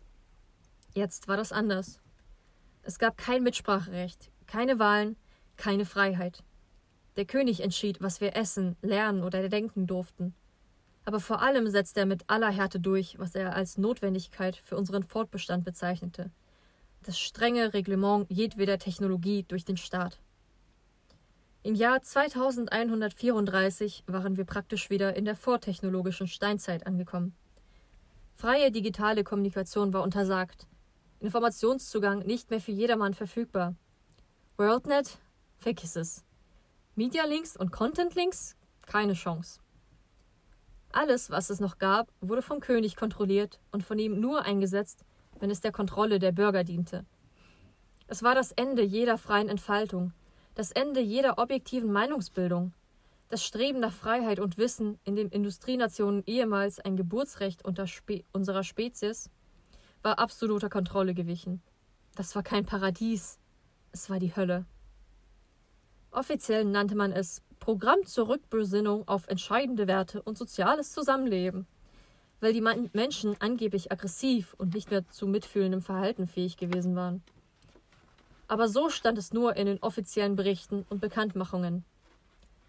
Jetzt 0.93 1.27
war 1.27 1.37
das 1.37 1.51
anders. 1.51 2.01
Es 2.83 2.99
gab 2.99 3.15
kein 3.17 3.43
Mitspracherecht, 3.43 4.31
keine 4.47 4.79
Wahlen, 4.79 5.15
keine 5.55 5.85
Freiheit. 5.85 6.43
Der 7.15 7.25
König 7.25 7.61
entschied, 7.61 8.01
was 8.01 8.21
wir 8.21 8.35
essen, 8.35 8.75
lernen 8.81 9.23
oder 9.23 9.47
denken 9.47 9.85
durften. 9.85 10.33
Aber 11.05 11.19
vor 11.19 11.41
allem 11.41 11.67
setzte 11.69 12.01
er 12.01 12.05
mit 12.05 12.23
aller 12.27 12.49
Härte 12.49 12.79
durch, 12.79 13.19
was 13.19 13.35
er 13.35 13.55
als 13.55 13.77
Notwendigkeit 13.77 14.55
für 14.55 14.77
unseren 14.77 15.03
Fortbestand 15.03 15.63
bezeichnete. 15.63 16.31
Das 17.03 17.19
strenge 17.19 17.73
Reglement 17.73 18.25
jedweder 18.29 18.77
Technologie 18.77 19.43
durch 19.47 19.65
den 19.65 19.77
Staat. 19.77 20.19
Im 21.63 21.75
Jahr 21.75 22.01
2134 22.01 24.05
waren 24.07 24.35
wir 24.35 24.45
praktisch 24.45 24.89
wieder 24.89 25.15
in 25.15 25.25
der 25.25 25.35
vortechnologischen 25.35 26.25
Steinzeit 26.25 26.87
angekommen. 26.87 27.35
Freie 28.33 28.71
digitale 28.71 29.23
Kommunikation 29.23 29.93
war 29.93 30.01
untersagt, 30.01 30.65
Informationszugang 31.19 32.25
nicht 32.25 32.49
mehr 32.49 32.61
für 32.61 32.71
jedermann 32.71 33.13
verfügbar. 33.13 33.75
WorldNet? 34.57 35.19
Vergiss 35.59 35.95
es. 35.95 36.25
Media 36.95 37.25
Links 37.25 37.55
und 37.55 37.71
Content 37.71 38.15
Links? 38.15 38.55
Keine 38.87 39.13
Chance. 39.13 39.59
Alles, 40.91 41.29
was 41.29 41.51
es 41.51 41.59
noch 41.59 41.77
gab, 41.77 42.11
wurde 42.21 42.41
vom 42.41 42.59
König 42.59 42.95
kontrolliert 42.95 43.59
und 43.71 43.83
von 43.83 43.99
ihm 43.99 44.19
nur 44.19 44.45
eingesetzt, 44.45 45.05
wenn 45.39 45.51
es 45.51 45.61
der 45.61 45.71
Kontrolle 45.71 46.17
der 46.17 46.31
Bürger 46.31 46.63
diente. 46.63 47.05
Es 48.07 48.23
war 48.23 48.33
das 48.33 48.51
Ende 48.51 48.81
jeder 48.81 49.19
freien 49.19 49.47
Entfaltung, 49.47 50.11
das 50.55 50.71
Ende 50.71 50.99
jeder 50.99 51.37
objektiven 51.37 51.91
Meinungsbildung, 51.91 52.73
das 53.29 53.43
Streben 53.43 53.79
nach 53.79 53.93
Freiheit 53.93 54.39
und 54.39 54.57
Wissen, 54.57 54.99
in 55.05 55.15
dem 55.15 55.29
Industrienationen 55.29 56.23
ehemals 56.25 56.79
ein 56.79 56.97
Geburtsrecht 56.97 57.63
Spe 57.87 58.23
unserer 58.33 58.63
Spezies, 58.63 59.29
war 60.03 60.19
absoluter 60.19 60.69
Kontrolle 60.69 61.13
gewichen. 61.13 61.61
Das 62.15 62.35
war 62.35 62.43
kein 62.43 62.65
Paradies, 62.65 63.39
es 63.93 64.09
war 64.09 64.19
die 64.19 64.35
Hölle. 64.35 64.65
Offiziell 66.11 66.65
nannte 66.65 66.95
man 66.95 67.13
es 67.13 67.41
Programm 67.59 68.05
zur 68.05 68.27
Rückbesinnung 68.27 69.07
auf 69.07 69.27
entscheidende 69.27 69.87
Werte 69.87 70.21
und 70.21 70.37
soziales 70.37 70.91
Zusammenleben, 70.91 71.67
weil 72.41 72.51
die 72.51 72.61
Menschen 72.61 73.35
angeblich 73.39 73.91
aggressiv 73.91 74.53
und 74.57 74.73
nicht 74.73 74.91
mehr 74.91 75.07
zu 75.07 75.27
mitfühlendem 75.27 75.81
Verhalten 75.81 76.27
fähig 76.27 76.57
gewesen 76.57 76.95
waren. 76.95 77.23
Aber 78.51 78.67
so 78.67 78.89
stand 78.89 79.17
es 79.17 79.31
nur 79.31 79.55
in 79.55 79.65
den 79.65 79.81
offiziellen 79.81 80.35
Berichten 80.35 80.85
und 80.89 80.99
Bekanntmachungen. 80.99 81.85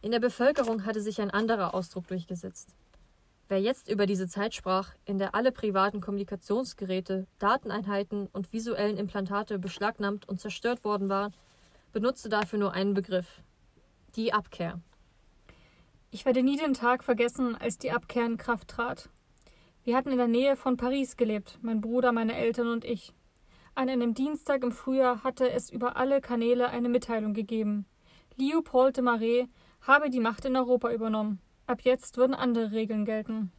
In 0.01 0.13
der 0.13 0.21
Bevölkerung 0.21 0.87
hatte 0.87 1.01
sich 1.01 1.21
ein 1.21 1.33
anderer 1.33 1.75
Ausdruck 1.75 2.07
durchgesetzt. 2.07 2.77
Wer 3.49 3.61
jetzt 3.61 3.89
über 3.89 4.07
diese 4.07 4.29
Zeit 4.29 4.55
sprach, 4.55 4.95
in 5.07 5.19
der 5.19 5.35
alle 5.35 5.51
privaten 5.51 6.01
Kommunikationsgeräte, 6.01 7.27
Dateneinheiten 7.41 8.29
und 8.29 8.53
visuellen 8.53 8.97
Implantate 8.97 9.59
beschlagnahmt 9.59 10.29
und 10.29 10.41
zerstört 10.41 10.85
worden 10.85 11.09
waren, 11.09 11.35
benutzte 11.93 12.29
dafür 12.29 12.61
nur 12.61 12.75
einen 12.75 12.95
Begriff 12.95 13.43
die 14.15 14.33
Abkehr. 14.33 14.81
Ich 16.13 16.25
werde 16.25 16.45
nie 16.45 16.59
den 16.59 16.75
Tag 16.75 17.03
vergessen, 17.03 17.57
als 17.57 17.79
die 17.79 17.91
Abkehr 17.91 18.25
in 18.25 18.37
Kraft 18.37 18.69
trat. 18.69 19.09
Wir 19.83 19.97
hatten 19.97 20.13
in 20.13 20.19
der 20.19 20.29
Nähe 20.29 20.55
von 20.55 20.77
Paris 20.77 21.17
gelebt, 21.17 21.59
mein 21.61 21.81
Bruder, 21.81 22.13
meine 22.13 22.37
Eltern 22.37 22.69
und 22.69 22.85
ich. 22.85 23.13
An 23.75 23.89
einem 23.89 24.13
Dienstag 24.13 24.63
im 24.65 24.71
Frühjahr 24.71 25.25
hatte 25.25 25.51
es 25.51 25.71
über 25.71 25.97
alle 25.97 26.21
Kanäle 26.21 26.69
eine 26.69 26.91
Mitteilung 26.91 27.33
gegeben. 27.33 27.87
Leopold 28.37 28.99
de 28.99 29.03
Marais 29.03 29.47
habe 29.81 30.11
die 30.11 30.21
Macht 30.21 30.45
in 30.45 30.57
Europa 30.57 30.93
übernommen. 30.93 31.41
Ab 31.67 31.81
jetzt 31.83 32.19
würden 32.19 32.35
andere 32.35 32.73
Regeln 32.73 33.07
gelten. 33.07 33.51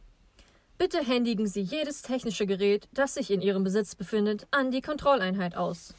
Bitte 0.78 1.00
händigen 1.02 1.48
Sie 1.48 1.62
jedes 1.62 2.02
technische 2.02 2.46
Gerät, 2.46 2.88
das 2.92 3.14
sich 3.14 3.32
in 3.32 3.40
Ihrem 3.40 3.64
Besitz 3.64 3.96
befindet, 3.96 4.46
an 4.52 4.70
die 4.70 4.82
Kontrolleinheit 4.82 5.56
aus. 5.56 5.94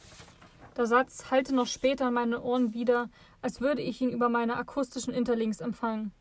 Der 0.78 0.86
Satz 0.86 1.30
hallte 1.30 1.54
noch 1.54 1.66
später 1.66 2.08
in 2.08 2.14
meine 2.14 2.42
Ohren 2.42 2.72
wieder, 2.72 3.10
als 3.42 3.60
würde 3.60 3.82
ich 3.82 4.00
ihn 4.00 4.10
über 4.10 4.30
meine 4.30 4.56
akustischen 4.56 5.12
Interlinks 5.12 5.60
empfangen. 5.60 6.12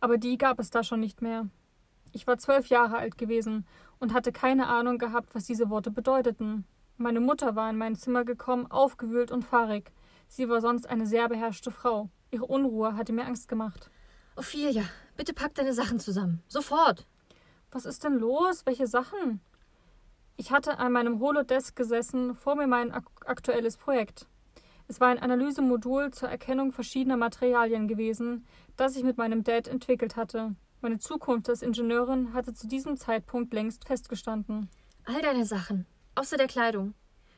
Aber 0.00 0.18
die 0.18 0.38
gab 0.38 0.58
es 0.58 0.70
da 0.70 0.82
schon 0.82 1.00
nicht 1.00 1.22
mehr. 1.22 1.48
Ich 2.12 2.26
war 2.26 2.38
zwölf 2.38 2.66
Jahre 2.66 2.96
alt 2.98 3.16
gewesen 3.16 3.64
und 4.00 4.12
hatte 4.12 4.32
keine 4.32 4.66
Ahnung 4.66 4.98
gehabt, 4.98 5.34
was 5.34 5.44
diese 5.44 5.70
Worte 5.70 5.90
bedeuteten. 5.90 6.64
Meine 7.00 7.20
Mutter 7.20 7.54
war 7.54 7.70
in 7.70 7.76
mein 7.78 7.94
Zimmer 7.94 8.24
gekommen, 8.24 8.66
aufgewühlt 8.66 9.30
und 9.30 9.44
fahrig. 9.44 9.92
Sie 10.26 10.48
war 10.48 10.60
sonst 10.60 10.84
eine 10.84 11.06
sehr 11.06 11.28
beherrschte 11.28 11.70
Frau. 11.70 12.10
Ihre 12.32 12.44
Unruhe 12.44 12.96
hatte 12.96 13.12
mir 13.12 13.24
Angst 13.24 13.46
gemacht. 13.46 13.88
Ophelia, 14.34 14.82
bitte 15.16 15.32
pack 15.32 15.54
deine 15.54 15.72
Sachen 15.72 16.00
zusammen. 16.00 16.42
Sofort. 16.48 17.06
Was 17.70 17.84
ist 17.84 18.02
denn 18.02 18.14
los? 18.14 18.66
Welche 18.66 18.88
Sachen? 18.88 19.40
Ich 20.36 20.50
hatte 20.50 20.78
an 20.78 20.90
meinem 20.90 21.20
Holodesk 21.20 21.76
gesessen, 21.76 22.34
vor 22.34 22.56
mir 22.56 22.66
mein 22.66 22.90
ak 22.90 23.04
aktuelles 23.26 23.76
Projekt. 23.76 24.26
Es 24.88 25.00
war 25.00 25.08
ein 25.08 25.20
Analysemodul 25.20 26.10
zur 26.10 26.28
Erkennung 26.28 26.72
verschiedener 26.72 27.16
Materialien 27.16 27.86
gewesen, 27.86 28.44
das 28.76 28.96
ich 28.96 29.04
mit 29.04 29.18
meinem 29.18 29.44
Dad 29.44 29.68
entwickelt 29.68 30.16
hatte. 30.16 30.56
Meine 30.80 30.98
Zukunft 30.98 31.48
als 31.48 31.62
Ingenieurin 31.62 32.32
hatte 32.32 32.54
zu 32.54 32.66
diesem 32.66 32.96
Zeitpunkt 32.96 33.54
längst 33.54 33.86
festgestanden. 33.86 34.68
All 35.04 35.22
deine 35.22 35.44
Sachen, 35.44 35.86
außer 36.18 36.36
der 36.36 36.48
Kleidung. 36.48 36.94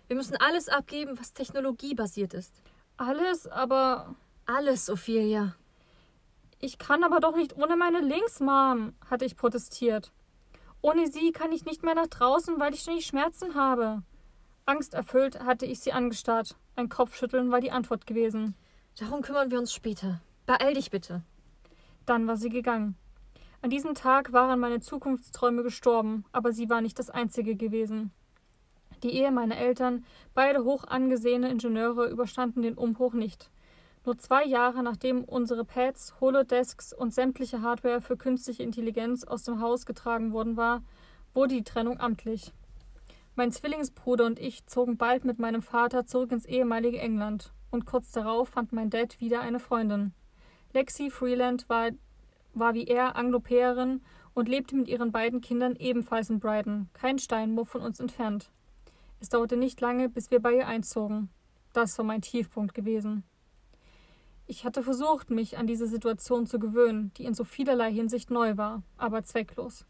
Wir 0.08 0.16
müssen 0.16 0.36
alles 0.36 0.68
abgeben, 0.68 1.18
was 1.18 1.32
technologiebasiert 1.32 2.34
ist. 2.34 2.62
Alles, 2.96 3.46
aber. 3.46 4.14
Alles, 4.46 4.90
Ophelia. 4.90 5.54
Ich 6.58 6.78
kann 6.78 7.04
aber 7.04 7.20
doch 7.20 7.36
nicht 7.36 7.56
ohne 7.56 7.76
meine 7.76 8.00
Links, 8.00 8.40
Mom, 8.40 8.94
hatte 9.08 9.24
ich 9.24 9.36
protestiert. 9.36 10.12
Ohne 10.82 11.06
sie 11.06 11.30
kann 11.30 11.52
ich 11.52 11.64
nicht 11.64 11.82
mehr 11.84 11.94
nach 11.94 12.08
draußen, 12.08 12.58
weil 12.58 12.74
ich 12.74 12.80
ständig 12.80 13.06
Schmerzen 13.06 13.54
habe. 13.54 14.02
Angsterfüllt 14.66 15.40
hatte 15.40 15.66
ich 15.66 15.80
sie 15.80 15.92
angestarrt. 15.92 16.56
Ein 16.74 16.88
Kopfschütteln 16.88 17.50
war 17.50 17.60
die 17.60 17.70
Antwort 17.70 18.06
gewesen. 18.06 18.54
Darum 18.98 19.22
kümmern 19.22 19.50
wir 19.50 19.58
uns 19.58 19.72
später. 19.72 20.20
Beeil 20.46 20.74
dich 20.74 20.90
bitte. 20.90 21.22
Dann 22.06 22.26
war 22.26 22.36
sie 22.36 22.48
gegangen. 22.48 22.96
An 23.62 23.70
diesem 23.70 23.94
Tag 23.94 24.32
waren 24.32 24.58
meine 24.58 24.80
Zukunftsträume 24.80 25.62
gestorben, 25.62 26.24
aber 26.32 26.52
sie 26.52 26.68
war 26.68 26.80
nicht 26.80 26.98
das 26.98 27.10
einzige 27.10 27.56
gewesen. 27.56 28.10
Die 29.02 29.14
Ehe 29.14 29.32
meiner 29.32 29.56
Eltern, 29.56 30.04
beide 30.34 30.64
hoch 30.64 30.84
angesehene 30.84 31.48
Ingenieure, 31.48 32.08
überstanden 32.08 32.62
den 32.62 32.74
Umbruch 32.74 33.14
nicht. 33.14 33.50
Nur 34.04 34.18
zwei 34.18 34.44
Jahre 34.44 34.82
nachdem 34.82 35.24
unsere 35.24 35.64
Pads, 35.64 36.14
Holodesks 36.20 36.92
und 36.92 37.12
sämtliche 37.12 37.62
Hardware 37.62 38.00
für 38.00 38.16
künstliche 38.16 38.62
Intelligenz 38.62 39.24
aus 39.24 39.44
dem 39.44 39.60
Haus 39.60 39.84
getragen 39.84 40.32
worden 40.32 40.56
war, 40.56 40.82
wurde 41.34 41.54
die 41.54 41.64
Trennung 41.64 42.00
amtlich. 42.00 42.52
Mein 43.36 43.52
Zwillingsbruder 43.52 44.26
und 44.26 44.38
ich 44.38 44.66
zogen 44.66 44.96
bald 44.96 45.24
mit 45.24 45.38
meinem 45.38 45.62
Vater 45.62 46.06
zurück 46.06 46.32
ins 46.32 46.46
ehemalige 46.46 46.98
England, 46.98 47.52
und 47.70 47.86
kurz 47.86 48.10
darauf 48.10 48.48
fand 48.48 48.72
mein 48.72 48.90
Dad 48.90 49.20
wieder 49.20 49.40
eine 49.40 49.60
Freundin. 49.60 50.12
Lexi 50.72 51.10
Freeland 51.10 51.68
war, 51.68 51.90
war 52.52 52.74
wie 52.74 52.84
er 52.84 53.16
Anglopäerin 53.16 54.02
und 54.34 54.48
lebte 54.48 54.76
mit 54.76 54.88
ihren 54.88 55.12
beiden 55.12 55.40
Kindern 55.40 55.76
ebenfalls 55.76 56.30
in 56.30 56.40
Brighton, 56.40 56.88
kein 56.92 57.18
Steinwurf 57.18 57.68
von 57.68 57.82
uns 57.82 58.00
entfernt. 58.00 58.50
Es 59.20 59.28
dauerte 59.28 59.56
nicht 59.56 59.80
lange, 59.80 60.08
bis 60.08 60.30
wir 60.30 60.40
bei 60.40 60.54
ihr 60.54 60.66
einzogen. 60.66 61.28
Das 61.72 61.96
war 61.98 62.04
mein 62.04 62.22
Tiefpunkt 62.22 62.74
gewesen. 62.74 63.22
Ich 64.46 64.64
hatte 64.64 64.82
versucht, 64.82 65.30
mich 65.30 65.58
an 65.58 65.66
diese 65.66 65.86
Situation 65.86 66.46
zu 66.46 66.58
gewöhnen, 66.58 67.12
die 67.16 67.24
in 67.24 67.34
so 67.34 67.44
vielerlei 67.44 67.92
Hinsicht 67.92 68.30
neu 68.30 68.56
war, 68.56 68.82
aber 68.96 69.22
zwecklos. 69.22 69.86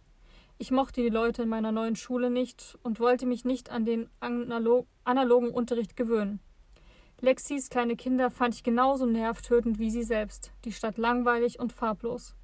Ich 0.59 0.71
mochte 0.71 1.01
die 1.01 1.09
Leute 1.09 1.45
in 1.45 1.49
meiner 1.49 1.73
neuen 1.73 1.97
Schule 1.97 2.29
nicht 2.29 2.79
und 2.83 3.01
wollte 3.01 3.25
mich 3.25 3.47
nicht 3.47 3.71
an 3.71 3.87
den 3.87 4.11
analog 4.21 4.87
analogen 5.05 5.51
Unterricht 5.51 5.97
gewöhnen. 5.97 6.41
Lexis 7.21 7.71
kleine 7.71 7.97
Kinder 7.97 8.31
fand 8.31 8.55
ich 8.55 8.63
genauso 8.63 9.07
nervtötend 9.07 9.79
wie 9.79 9.91
sie 9.91 10.03
selbst, 10.03 10.53
die 10.67 10.73
Stadt 10.73 10.99
langweilig 10.99 11.59
und 11.59 11.73
farblos. 11.73 12.35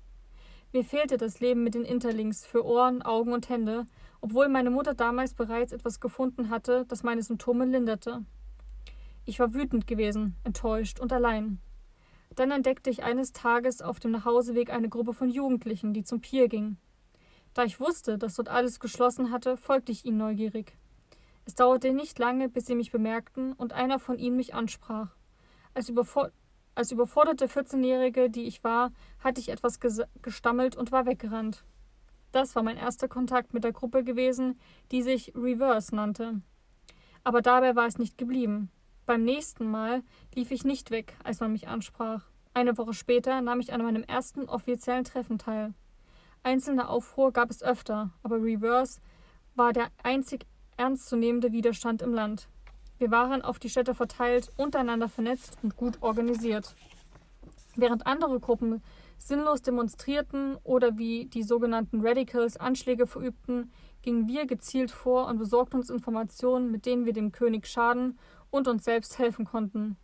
Mir 0.72 0.84
fehlte 0.84 1.16
das 1.16 1.40
Leben 1.40 1.62
mit 1.64 1.74
den 1.74 1.84
Interlinks 1.84 2.44
für 2.44 2.64
Ohren, 2.64 3.02
Augen 3.02 3.32
und 3.32 3.48
Hände, 3.48 3.86
obwohl 4.20 4.48
meine 4.48 4.70
Mutter 4.70 4.94
damals 4.94 5.34
bereits 5.34 5.72
etwas 5.72 6.00
gefunden 6.00 6.50
hatte, 6.50 6.84
das 6.88 7.02
meine 7.02 7.22
Symptome 7.22 7.64
linderte. 7.64 8.24
Ich 9.24 9.38
war 9.38 9.54
wütend 9.54 9.86
gewesen, 9.86 10.36
enttäuscht 10.44 11.00
und 11.00 11.12
allein. 11.12 11.58
Dann 12.34 12.50
entdeckte 12.50 12.90
ich 12.90 13.02
eines 13.02 13.32
Tages 13.32 13.80
auf 13.82 13.98
dem 13.98 14.10
Nachhauseweg 14.10 14.70
eine 14.70 14.88
Gruppe 14.88 15.14
von 15.14 15.30
Jugendlichen, 15.30 15.94
die 15.94 16.04
zum 16.04 16.20
Pier 16.20 16.48
ging. 16.48 16.76
Da 17.54 17.64
ich 17.64 17.80
wusste, 17.80 18.18
dass 18.18 18.34
dort 18.34 18.48
alles 18.48 18.80
geschlossen 18.80 19.30
hatte, 19.30 19.56
folgte 19.56 19.90
ich 19.90 20.04
ihnen 20.04 20.18
neugierig. 20.18 20.76
Es 21.46 21.54
dauerte 21.54 21.92
nicht 21.92 22.18
lange, 22.18 22.48
bis 22.48 22.66
sie 22.66 22.74
mich 22.74 22.92
bemerkten 22.92 23.52
und 23.54 23.72
einer 23.72 23.98
von 23.98 24.18
ihnen 24.18 24.36
mich 24.36 24.52
ansprach. 24.54 25.14
Als, 25.72 25.90
als 26.76 26.92
überforderte 26.92 27.46
14-Jährige, 27.46 28.30
die 28.30 28.44
ich 28.44 28.62
war, 28.62 28.92
hatte 29.18 29.40
ich 29.40 29.48
etwas 29.48 29.80
gestammelt 30.22 30.76
und 30.76 30.92
war 30.92 31.06
weggerannt. 31.06 31.64
Das 32.32 32.54
war 32.54 32.62
mein 32.62 32.76
erster 32.76 33.08
Kontakt 33.08 33.54
mit 33.54 33.64
der 33.64 33.72
Gruppe 33.72 34.04
gewesen, 34.04 34.60
die 34.92 35.02
sich 35.02 35.32
Reverse 35.34 35.94
nannte. 35.96 36.42
Aber 37.24 37.42
dabei 37.42 37.74
war 37.74 37.86
es 37.86 37.98
nicht 37.98 38.18
geblieben. 38.18 38.70
Beim 39.06 39.24
nächsten 39.24 39.70
Mal 39.70 40.02
lief 40.34 40.50
ich 40.50 40.64
nicht 40.64 40.90
weg, 40.90 41.16
als 41.24 41.40
man 41.40 41.52
mich 41.52 41.66
ansprach. 41.66 42.24
Eine 42.52 42.76
Woche 42.76 42.94
später 42.94 43.40
nahm 43.40 43.60
ich 43.60 43.72
an 43.72 43.82
meinem 43.82 44.02
ersten 44.02 44.48
offiziellen 44.48 45.04
Treffen 45.04 45.38
teil. 45.38 45.74
Einzelne 46.42 46.88
Aufruhr 46.88 47.32
gab 47.32 47.50
es 47.50 47.62
öfter, 47.62 48.10
aber 48.22 48.42
Reverse 48.42 49.00
war 49.54 49.72
der 49.72 49.88
einzig 50.02 50.46
ernstzunehmende 50.76 51.52
Widerstand 51.52 52.02
im 52.02 52.12
Land. 52.12 52.48
Wir 52.98 53.10
waren 53.10 53.42
auf 53.42 53.58
die 53.58 53.68
Städte 53.68 53.94
verteilt, 53.94 54.50
untereinander 54.56 55.08
vernetzt 55.08 55.58
und 55.62 55.76
gut 55.76 56.02
organisiert. 56.02 56.74
Während 57.76 58.06
andere 58.06 58.40
Gruppen 58.40 58.82
sinnlos 59.18 59.60
demonstrierten 59.62 60.56
oder 60.64 60.96
wie 60.96 61.26
die 61.26 61.42
sogenannten 61.42 62.00
Radicals 62.00 62.56
Anschläge 62.56 63.06
verübten, 63.06 63.70
gingen 64.02 64.28
wir 64.28 64.46
gezielt 64.46 64.90
vor 64.90 65.26
und 65.26 65.38
besorgten 65.38 65.80
uns 65.80 65.90
Informationen, 65.90 66.70
mit 66.70 66.86
denen 66.86 67.04
wir 67.04 67.12
dem 67.12 67.32
König 67.32 67.66
schaden 67.66 68.18
und 68.50 68.68
uns 68.68 68.84
selbst 68.84 69.18
helfen 69.18 69.44
konnten. 69.44 69.96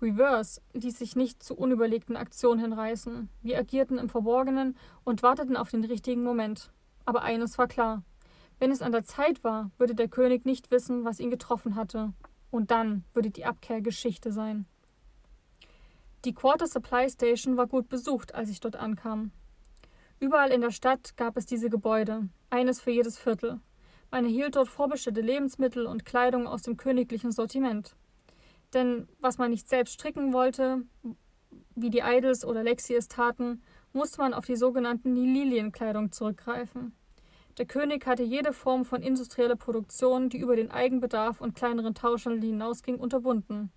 Reverse 0.00 0.60
ließ 0.74 0.98
sich 0.98 1.16
nicht 1.16 1.42
zu 1.42 1.56
unüberlegten 1.56 2.16
Aktionen 2.16 2.60
hinreißen. 2.60 3.28
Wir 3.42 3.58
agierten 3.58 3.98
im 3.98 4.08
Verborgenen 4.08 4.76
und 5.04 5.22
warteten 5.22 5.56
auf 5.56 5.70
den 5.70 5.84
richtigen 5.84 6.22
Moment. 6.22 6.70
Aber 7.04 7.22
eines 7.22 7.58
war 7.58 7.66
klar. 7.66 8.04
Wenn 8.60 8.70
es 8.70 8.82
an 8.82 8.92
der 8.92 9.02
Zeit 9.02 9.42
war, 9.44 9.70
würde 9.76 9.94
der 9.94 10.08
König 10.08 10.44
nicht 10.44 10.70
wissen, 10.70 11.04
was 11.04 11.20
ihn 11.20 11.30
getroffen 11.30 11.74
hatte. 11.74 12.12
Und 12.50 12.70
dann 12.70 13.04
würde 13.14 13.30
die 13.30 13.44
Abkehr 13.44 13.80
Geschichte 13.80 14.32
sein. 14.32 14.66
Die 16.24 16.34
Quarter 16.34 16.66
Supply 16.66 17.08
Station 17.08 17.56
war 17.56 17.66
gut 17.66 17.88
besucht, 17.88 18.34
als 18.34 18.50
ich 18.50 18.60
dort 18.60 18.76
ankam. 18.76 19.30
Überall 20.20 20.50
in 20.50 20.60
der 20.60 20.72
Stadt 20.72 21.16
gab 21.16 21.36
es 21.36 21.46
diese 21.46 21.70
Gebäude, 21.70 22.28
eines 22.50 22.80
für 22.80 22.90
jedes 22.90 23.18
Viertel. 23.18 23.60
Man 24.10 24.24
erhielt 24.24 24.56
dort 24.56 24.68
vorbestellte 24.68 25.20
Lebensmittel 25.20 25.86
und 25.86 26.04
Kleidung 26.04 26.46
aus 26.46 26.62
dem 26.62 26.76
königlichen 26.76 27.30
Sortiment. 27.30 27.94
Denn 28.74 29.06
was 29.20 29.38
man 29.38 29.50
nicht 29.50 29.68
selbst 29.68 29.94
stricken 29.94 30.32
wollte, 30.32 30.82
wie 31.74 31.90
die 31.90 32.02
Idols 32.04 32.44
oder 32.44 32.62
Lexi 32.62 32.94
es 32.94 33.08
taten, 33.08 33.62
musste 33.92 34.20
man 34.20 34.34
auf 34.34 34.44
die 34.44 34.56
sogenannten 34.56 35.14
Lilienkleidung 35.14 36.10
zurückgreifen. 36.10 36.94
Der 37.58 37.66
König 37.66 38.06
hatte 38.06 38.22
jede 38.22 38.52
Form 38.52 38.84
von 38.84 39.02
industrieller 39.02 39.56
Produktion, 39.56 40.28
die 40.28 40.38
über 40.38 40.54
den 40.54 40.70
Eigenbedarf 40.70 41.40
und 41.40 41.56
kleineren 41.56 41.92
Tauschhandel 41.92 42.48
hinausging, 42.48 43.00
unterbunden. 43.00 43.72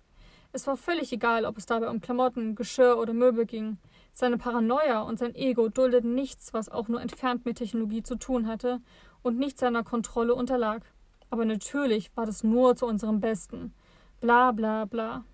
Es 0.52 0.68
war 0.68 0.76
völlig 0.76 1.12
egal, 1.12 1.44
ob 1.44 1.58
es 1.58 1.66
dabei 1.66 1.88
um 1.88 2.00
Klamotten, 2.00 2.54
Geschirr 2.54 2.96
oder 2.96 3.12
Möbel 3.12 3.44
ging. 3.44 3.78
Seine 4.12 4.38
Paranoia 4.38 5.00
und 5.00 5.18
sein 5.18 5.34
Ego 5.34 5.68
duldeten 5.68 6.14
nichts, 6.14 6.52
was 6.52 6.68
auch 6.68 6.86
nur 6.86 7.00
entfernt 7.00 7.44
mit 7.44 7.58
Technologie 7.58 8.04
zu 8.04 8.14
tun 8.14 8.46
hatte 8.46 8.80
und 9.22 9.36
nicht 9.36 9.58
seiner 9.58 9.82
Kontrolle 9.82 10.36
unterlag. 10.36 10.84
Aber 11.30 11.44
natürlich 11.44 12.16
war 12.16 12.26
das 12.26 12.44
nur 12.44 12.76
zu 12.76 12.86
unserem 12.86 13.18
Besten. 13.18 13.74
Bla 14.20 14.52
bla 14.52 14.84
bla. 14.84 15.24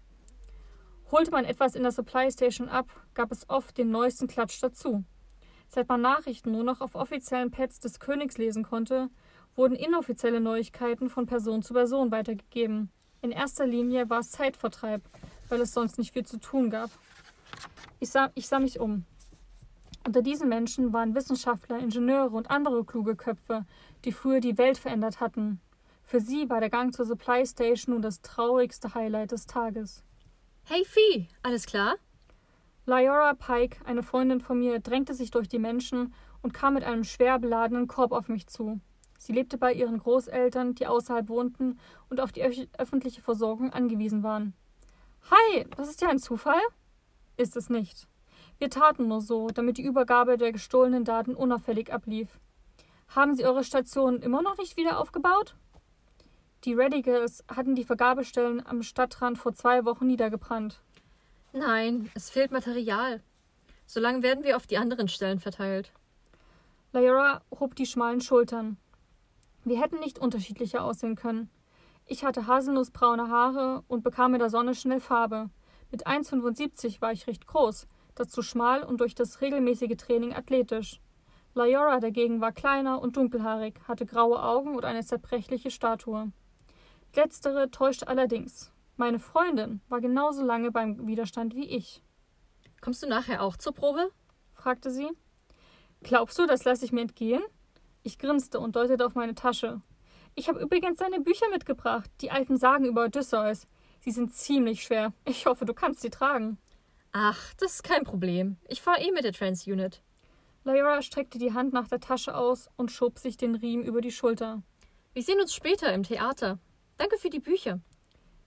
Holte 1.11 1.33
man 1.33 1.45
etwas 1.45 1.75
in 1.75 1.83
der 1.83 1.93
Supply 1.93 2.31
Station 2.31 2.71
ab, 2.71 2.89
gab 3.13 3.31
es 3.31 3.51
oft 3.51 3.77
den 3.77 3.91
neuesten 3.91 4.27
Klatsch 4.27 4.63
dazu. 4.63 5.05
Seit 5.69 5.89
man 5.89 6.01
Nachrichten 6.01 6.53
nur 6.53 6.65
noch 6.65 6.81
auf 6.81 6.95
offiziellen 6.95 7.51
Pads 7.51 7.81
des 7.81 8.01
Königs 8.01 8.39
lesen 8.39 8.65
konnte, 8.65 9.11
wurden 9.55 9.75
inoffizielle 9.75 10.41
Neuigkeiten 10.41 11.11
von 11.11 11.27
Person 11.27 11.63
zu 11.63 11.75
Person 11.75 12.11
weitergegeben. 12.11 12.91
In 13.21 13.33
erster 13.33 13.67
Linie 13.67 14.09
war 14.09 14.21
es 14.21 14.31
Zeitvertreib, 14.31 15.03
weil 15.49 15.61
es 15.61 15.73
sonst 15.73 15.99
nicht 15.99 16.13
viel 16.13 16.25
zu 16.25 16.39
tun 16.39 16.71
gab. 16.71 16.91
Ich 18.01 18.11
sah, 18.11 18.31
ich 18.35 18.47
sah 18.47 18.61
mich 18.61 18.81
um. 18.81 19.05
Unter 20.07 20.23
diesen 20.23 20.49
Menschen 20.49 20.93
waren 20.93 21.15
Wissenschaftler, 21.15 21.79
Ingenieure 21.81 22.31
und 22.31 22.51
andere 22.51 22.85
kluge 22.85 23.17
Köpfe, 23.17 23.67
die 24.05 24.13
früher 24.13 24.41
die 24.41 24.57
Welt 24.57 24.79
verändert 24.79 25.21
hatten. 25.21 25.61
Für 26.03 26.21
sie 26.21 26.49
war 26.49 26.61
der 26.61 26.71
Gang 26.71 26.95
zur 26.95 27.05
Supply 27.05 27.45
Station 27.45 27.93
nun 27.93 28.03
das 28.03 28.23
traurigste 28.23 28.95
Highlight 28.95 29.33
des 29.33 29.47
Tages. 29.47 30.03
Hey 30.65 30.85
Vieh, 30.87 31.29
alles 31.43 31.67
klar? 31.67 31.97
Lyora 32.89 33.35
Pike, 33.35 33.85
eine 33.85 34.03
Freundin 34.03 34.41
von 34.41 34.61
mir, 34.61 34.81
drängte 34.81 35.13
sich 35.13 35.31
durch 35.31 35.47
die 35.47 35.59
Menschen 35.59 36.15
und 36.41 36.55
kam 36.55 36.73
mit 36.73 36.85
einem 36.85 37.05
schwer 37.05 37.39
beladenen 37.39 37.87
Korb 37.87 38.13
auf 38.13 38.31
mich 38.31 38.47
zu. 38.47 38.81
Sie 39.19 39.35
lebte 39.35 39.59
bei 39.59 39.75
ihren 39.75 39.99
Großeltern, 39.99 40.75
die 40.75 40.87
außerhalb 40.87 41.29
wohnten 41.29 41.79
und 42.09 42.19
auf 42.19 42.33
die 42.33 42.43
öffentliche 42.79 43.21
Versorgung 43.21 43.75
angewiesen 43.75 44.23
waren. 44.23 44.55
Hi, 45.31 45.67
das 45.77 45.91
ist 45.91 46.01
ja 46.01 46.09
ein 46.09 46.19
Zufall? 46.19 46.63
Ist 47.37 47.59
es 47.59 47.69
nicht. 47.69 48.09
Wir 48.57 48.71
taten 48.71 49.07
nur 49.07 49.21
so, 49.21 49.49
damit 49.49 49.77
die 49.77 49.85
Übergabe 49.85 50.39
der 50.39 50.53
gestohlenen 50.53 51.05
Daten 51.05 51.35
unauffällig 51.35 51.93
ablief. 51.93 52.41
Haben 53.09 53.35
Sie 53.35 53.45
eure 53.45 53.65
Station 53.65 54.23
immer 54.23 54.41
noch 54.41 54.57
nicht 54.57 54.79
wieder 54.79 54.99
aufgebaut? 54.99 55.57
Die 56.65 56.73
Radicals 56.73 57.45
hatten 57.55 57.75
die 57.75 57.85
Vergabestellen 57.85 58.67
am 58.67 58.83
Stadtrand 58.83 59.37
vor 59.37 59.53
zwei 59.53 59.85
Wochen 59.85 60.07
niedergebrannt. 60.07 60.81
Nein, 61.53 62.11
es 62.15 62.29
fehlt 62.29 62.53
Material. 62.53 63.23
Solange 63.87 64.23
werden 64.23 64.45
wir 64.45 64.57
auf 64.57 64.67
die 64.67 64.77
anderen 64.77 65.09
Stellen 65.09 65.41
verteilt. 65.41 65.93
Lyra 66.93 67.41
hob 67.59 67.75
die 67.75 67.87
schmalen 67.87 68.21
Schultern. 68.21 68.77
Wir 69.65 69.81
hätten 69.81 69.99
nicht 69.99 70.19
unterschiedlicher 70.19 70.85
aussehen 70.85 71.17
können. 71.17 71.51
Ich 72.05 72.23
hatte 72.25 72.47
haselnussbraune 72.47 73.29
Haare 73.29 73.83
und 73.89 74.05
bekam 74.05 74.35
in 74.35 74.41
der 74.41 74.51
Sonne 74.51 74.75
schnell 74.75 75.01
Farbe. 75.01 75.49
Mit 75.91 76.07
1,75 76.07 77.01
war 77.01 77.13
ich 77.13 77.27
recht 77.27 77.47
groß, 77.47 77.87
dazu 78.15 78.43
schmal 78.43 78.83
und 78.83 79.01
durch 79.01 79.15
das 79.15 79.41
regelmäßige 79.41 79.97
Training 79.97 80.35
athletisch. 80.35 81.01
Lyora 81.55 81.99
dagegen 81.99 82.43
war 82.43 82.53
kleiner 82.53 83.01
und 83.01 83.17
dunkelhaarig, 83.17 83.81
hatte 83.89 84.05
graue 84.05 84.43
Augen 84.43 84.77
und 84.77 84.85
eine 84.85 85.05
zerbrechliche 85.05 85.71
Statue. 85.71 86.31
Letztere 87.15 87.71
täuschte 87.71 88.07
allerdings. 88.07 88.71
Meine 89.01 89.21
Freundin 89.21 89.81
war 89.89 90.01
genauso 90.01 90.45
lange 90.45 90.73
beim 90.73 91.07
Widerstand 91.07 91.55
wie 91.55 91.69
ich. 91.69 92.03
Kommst 92.81 93.01
du 93.01 93.07
nachher 93.07 93.45
auch 93.45 93.57
zur 93.57 93.73
Probe? 93.73 94.11
fragte 94.55 94.91
sie. 94.91 95.09
Glaubst 96.03 96.37
du, 96.37 96.47
das 96.47 96.65
lasse 96.65 96.85
ich 96.85 96.91
mir 96.91 97.03
entgehen? 97.03 97.41
Ich 98.03 98.19
grinste 98.19 98.59
und 98.59 98.75
deutete 98.75 99.07
auf 99.07 99.15
meine 99.15 99.37
Tasche. 99.37 99.81
Ich 100.35 100.49
habe 100.49 100.59
übrigens 100.59 100.99
seine 100.99 101.21
Bücher 101.21 101.49
mitgebracht, 101.49 102.11
die 102.21 102.33
alten 102.33 102.57
Sagen 102.57 102.87
über 102.87 103.05
Odysseus. 103.05 103.69
Sie 104.01 104.11
sind 104.11 104.35
ziemlich 104.35 104.83
schwer. 104.83 105.13
Ich 105.25 105.47
hoffe, 105.47 105.65
du 105.65 105.75
kannst 105.75 106.01
sie 106.01 106.11
tragen. 106.11 106.59
Ach, 107.13 107.55
das 107.55 107.75
ist 107.75 107.85
kein 107.85 108.03
Problem. 108.03 108.57
Ich 108.67 108.83
fahre 108.83 109.01
eh 109.01 109.13
mit 109.13 109.23
der 109.23 109.33
Trans-Unit. 109.33 110.03
Lyra 110.65 111.03
streckte 111.03 111.39
die 111.39 111.55
Hand 111.55 111.73
nach 111.73 111.87
der 111.87 112.01
Tasche 112.01 112.37
aus 112.37 112.69
und 112.77 112.91
schob 112.91 113.21
sich 113.21 113.37
den 113.37 113.55
Riemen 113.55 113.85
über 113.85 114.01
die 114.01 114.11
Schulter. 114.11 114.61
Wir 115.13 115.23
sehen 115.23 115.41
uns 115.41 115.55
später 115.55 115.93
im 115.93 116.03
Theater. 116.03 116.59
Danke 116.97 117.17
für 117.17 117.31
die 117.31 117.39
Bücher. 117.39 117.79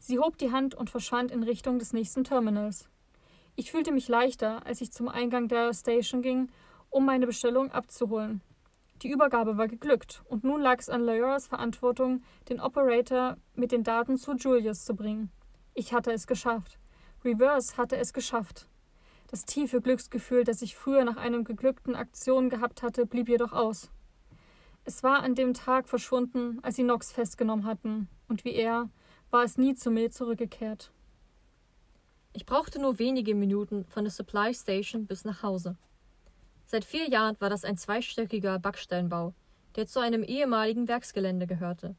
Sie 0.03 0.17
hob 0.17 0.35
die 0.39 0.51
Hand 0.51 0.73
und 0.73 0.89
verschwand 0.89 1.29
in 1.29 1.43
Richtung 1.43 1.77
des 1.77 1.93
nächsten 1.93 2.23
Terminals. 2.23 2.89
Ich 3.55 3.69
fühlte 3.69 3.91
mich 3.91 4.07
leichter, 4.07 4.65
als 4.65 4.81
ich 4.81 4.91
zum 4.91 5.07
Eingang 5.07 5.47
der 5.47 5.71
Station 5.75 6.23
ging, 6.23 6.49
um 6.89 7.05
meine 7.05 7.27
Bestellung 7.27 7.69
abzuholen. 7.71 8.41
Die 9.03 9.11
Übergabe 9.11 9.57
war 9.57 9.67
geglückt 9.67 10.23
und 10.25 10.43
nun 10.43 10.59
lag 10.59 10.79
es 10.79 10.89
an 10.89 11.05
Lyoras 11.05 11.45
Verantwortung, 11.45 12.23
den 12.49 12.59
Operator 12.59 13.37
mit 13.53 13.71
den 13.71 13.83
Daten 13.83 14.17
zu 14.17 14.33
Julius 14.33 14.85
zu 14.85 14.95
bringen. 14.95 15.29
Ich 15.75 15.93
hatte 15.93 16.11
es 16.11 16.25
geschafft. 16.25 16.79
Reverse 17.23 17.77
hatte 17.77 17.97
es 17.97 18.11
geschafft. 18.11 18.67
Das 19.27 19.45
tiefe 19.45 19.81
Glücksgefühl, 19.81 20.45
das 20.45 20.63
ich 20.63 20.75
früher 20.75 21.05
nach 21.05 21.17
einem 21.17 21.43
geglückten 21.43 21.95
Aktion 21.95 22.49
gehabt 22.49 22.81
hatte, 22.81 23.05
blieb 23.05 23.29
jedoch 23.29 23.53
aus. 23.53 23.91
Es 24.83 25.03
war 25.03 25.21
an 25.21 25.35
dem 25.35 25.53
Tag 25.53 25.87
verschwunden, 25.87 26.57
als 26.63 26.77
sie 26.77 26.83
Nox 26.83 27.11
festgenommen 27.11 27.65
hatten, 27.65 28.09
und 28.27 28.45
wie 28.45 28.55
er 28.55 28.89
war 29.31 29.43
es 29.43 29.57
nie 29.57 29.73
zu 29.75 29.89
mir 29.89 30.11
zurückgekehrt. 30.11 30.91
Ich 32.33 32.45
brauchte 32.45 32.79
nur 32.79 32.99
wenige 32.99 33.33
Minuten 33.33 33.85
von 33.85 34.03
der 34.03 34.11
Supply 34.11 34.53
Station 34.53 35.07
bis 35.07 35.25
nach 35.25 35.41
Hause. 35.41 35.77
Seit 36.67 36.85
vier 36.85 37.09
Jahren 37.09 37.35
war 37.39 37.49
das 37.49 37.65
ein 37.65 37.77
zweistöckiger 37.77 38.59
Backsteinbau, 38.59 39.33
der 39.75 39.87
zu 39.87 39.99
einem 39.99 40.23
ehemaligen 40.23 40.87
Werksgelände 40.87 41.47
gehörte. 41.47 41.95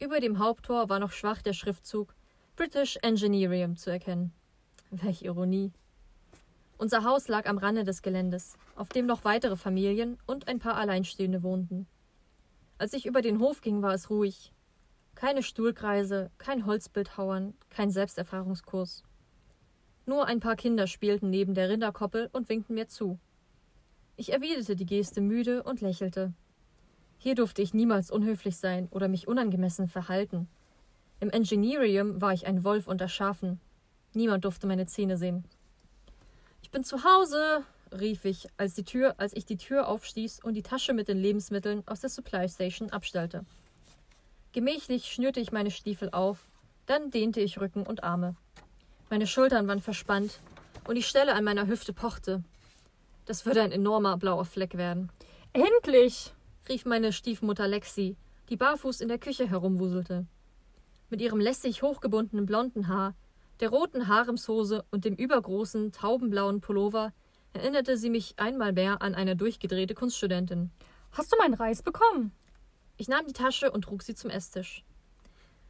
Über 0.00 0.20
dem 0.20 0.38
Haupttor 0.38 0.88
war 0.88 0.98
noch 0.98 1.12
schwach 1.12 1.42
der 1.42 1.52
Schriftzug 1.52 2.14
British 2.56 2.98
Engineering 3.02 3.76
zu 3.76 3.90
erkennen. 3.90 4.32
Welch 4.90 5.22
Ironie. 5.22 5.72
Unser 6.78 7.04
Haus 7.04 7.28
lag 7.28 7.46
am 7.46 7.58
Rande 7.58 7.84
des 7.84 8.02
Geländes, 8.02 8.56
auf 8.74 8.88
dem 8.88 9.06
noch 9.06 9.24
weitere 9.24 9.56
Familien 9.56 10.18
und 10.26 10.48
ein 10.48 10.58
paar 10.58 10.76
Alleinstehende 10.76 11.42
wohnten. 11.42 11.86
Als 12.78 12.92
ich 12.92 13.06
über 13.06 13.22
den 13.22 13.38
Hof 13.38 13.60
ging, 13.60 13.82
war 13.82 13.94
es 13.94 14.10
ruhig. 14.10 14.52
Keine 15.20 15.42
Stuhlkreise, 15.42 16.30
kein 16.38 16.64
Holzbildhauern, 16.64 17.52
kein 17.68 17.90
Selbsterfahrungskurs. 17.90 19.02
Nur 20.06 20.24
ein 20.24 20.40
paar 20.40 20.56
Kinder 20.56 20.86
spielten 20.86 21.28
neben 21.28 21.52
der 21.52 21.68
Rinderkoppel 21.68 22.30
und 22.32 22.48
winkten 22.48 22.72
mir 22.72 22.88
zu. 22.88 23.18
Ich 24.16 24.32
erwiderte 24.32 24.76
die 24.76 24.86
Geste 24.86 25.20
müde 25.20 25.62
und 25.62 25.82
lächelte. 25.82 26.32
Hier 27.18 27.34
durfte 27.34 27.60
ich 27.60 27.74
niemals 27.74 28.10
unhöflich 28.10 28.56
sein 28.56 28.88
oder 28.90 29.08
mich 29.08 29.28
unangemessen 29.28 29.88
verhalten. 29.88 30.48
Im 31.20 31.28
Engineerium 31.28 32.22
war 32.22 32.32
ich 32.32 32.46
ein 32.46 32.64
Wolf 32.64 32.88
unter 32.88 33.10
Schafen. 33.10 33.60
Niemand 34.14 34.46
durfte 34.46 34.66
meine 34.66 34.86
Zähne 34.86 35.18
sehen. 35.18 35.44
Ich 36.62 36.70
bin 36.70 36.82
zu 36.82 37.04
Hause, 37.04 37.62
rief 37.92 38.24
ich, 38.24 38.48
als, 38.56 38.72
die 38.72 38.84
Tür, 38.84 39.16
als 39.18 39.36
ich 39.36 39.44
die 39.44 39.58
Tür 39.58 39.86
aufstieß 39.86 40.42
und 40.42 40.54
die 40.54 40.62
Tasche 40.62 40.94
mit 40.94 41.08
den 41.08 41.18
Lebensmitteln 41.18 41.82
aus 41.84 42.00
der 42.00 42.08
Supply 42.08 42.48
Station 42.48 42.88
abstellte. 42.88 43.44
Gemächlich 44.52 45.06
schnürte 45.12 45.40
ich 45.40 45.52
meine 45.52 45.70
Stiefel 45.70 46.10
auf, 46.10 46.48
dann 46.86 47.10
dehnte 47.10 47.40
ich 47.40 47.60
Rücken 47.60 47.86
und 47.86 48.02
Arme. 48.02 48.34
Meine 49.08 49.26
Schultern 49.26 49.68
waren 49.68 49.80
verspannt 49.80 50.40
und 50.88 50.96
die 50.96 51.02
Stelle 51.02 51.34
an 51.34 51.44
meiner 51.44 51.66
Hüfte 51.66 51.92
pochte. 51.92 52.42
Das 53.26 53.46
würde 53.46 53.62
ein 53.62 53.72
enormer 53.72 54.16
blauer 54.16 54.44
Fleck 54.44 54.76
werden. 54.76 55.10
Endlich! 55.52 56.34
rief 56.68 56.84
meine 56.84 57.12
Stiefmutter 57.12 57.68
Lexi, 57.68 58.16
die 58.48 58.56
barfuß 58.56 59.00
in 59.00 59.08
der 59.08 59.18
Küche 59.18 59.48
herumwuselte. 59.48 60.26
Mit 61.10 61.20
ihrem 61.20 61.40
lässig 61.40 61.82
hochgebundenen 61.82 62.46
blonden 62.46 62.88
Haar 62.88 63.14
der 63.60 63.68
roten 63.68 64.08
Haremshose 64.08 64.84
und 64.90 65.04
dem 65.04 65.14
übergroßen, 65.14 65.92
taubenblauen 65.92 66.62
Pullover 66.62 67.12
erinnerte 67.52 67.98
sie 67.98 68.08
mich 68.08 68.34
einmal 68.38 68.72
mehr 68.72 69.02
an 69.02 69.14
eine 69.14 69.36
durchgedrehte 69.36 69.94
Kunststudentin. 69.94 70.70
Hast 71.12 71.30
du 71.30 71.36
meinen 71.36 71.54
Reis 71.54 71.82
bekommen? 71.82 72.32
Ich 73.00 73.08
nahm 73.08 73.26
die 73.26 73.32
Tasche 73.32 73.70
und 73.70 73.80
trug 73.86 74.02
sie 74.02 74.14
zum 74.14 74.28
Esstisch. 74.28 74.84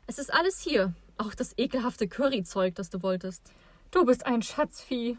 Es 0.09 0.19
ist 0.19 0.35
alles 0.35 0.59
hier, 0.59 0.95
auch 1.17 1.33
das 1.33 1.57
ekelhafte 1.57 2.09
Curryzeug, 2.09 2.75
das 2.75 2.91
du 2.91 3.05
wolltest. 3.05 3.53
Du 3.93 4.05
bist 4.05 4.27
ein 4.27 4.43
Schatzvieh. 4.43 5.17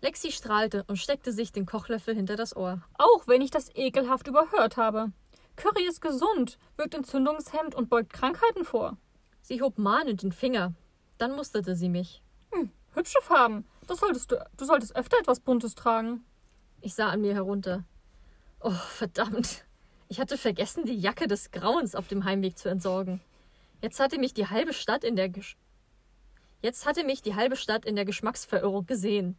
Lexi 0.00 0.32
strahlte 0.32 0.84
und 0.86 0.96
steckte 0.96 1.32
sich 1.32 1.52
den 1.52 1.66
Kochlöffel 1.66 2.14
hinter 2.14 2.36
das 2.36 2.56
Ohr. 2.56 2.80
Auch 2.96 3.28
wenn 3.28 3.42
ich 3.42 3.50
das 3.50 3.68
ekelhaft 3.74 4.26
überhört 4.26 4.78
habe. 4.78 5.12
Curry 5.56 5.86
ist 5.86 6.00
gesund, 6.00 6.58
wirkt 6.78 6.94
entzündungshemmend 6.94 7.74
und 7.74 7.90
beugt 7.90 8.14
Krankheiten 8.14 8.64
vor. 8.64 8.96
Sie 9.42 9.60
hob 9.60 9.76
mahnend 9.76 10.22
den 10.22 10.32
Finger, 10.32 10.72
dann 11.18 11.36
musterte 11.36 11.76
sie 11.76 11.90
mich. 11.90 12.22
Hm, 12.52 12.70
hübsche 12.94 13.20
Farben. 13.20 13.66
Das 13.86 14.00
solltest 14.00 14.32
du, 14.32 14.42
du 14.56 14.64
solltest 14.64 14.96
öfter 14.96 15.18
etwas 15.18 15.40
Buntes 15.40 15.74
tragen. 15.74 16.24
Ich 16.80 16.94
sah 16.94 17.10
an 17.10 17.20
mir 17.20 17.34
herunter. 17.34 17.84
Oh, 18.60 18.70
verdammt. 18.70 19.66
Ich 20.10 20.18
hatte 20.18 20.36
vergessen, 20.36 20.84
die 20.84 20.98
Jacke 20.98 21.28
des 21.28 21.52
Grauens 21.52 21.94
auf 21.94 22.08
dem 22.08 22.24
Heimweg 22.24 22.58
zu 22.58 22.68
entsorgen. 22.68 23.20
Jetzt 23.80 24.00
hatte 24.00 24.18
mich 24.18 24.34
die 24.34 24.48
halbe 24.48 24.72
Stadt 24.72 25.04
in 25.04 25.14
der 25.14 25.28
Gesch 25.28 25.56
Jetzt 26.62 26.84
hatte 26.84 27.04
mich 27.04 27.22
die 27.22 27.36
halbe 27.36 27.54
Stadt 27.54 27.84
in 27.84 27.94
der 27.94 28.04
Geschmacksverirrung 28.04 28.86
gesehen. 28.86 29.36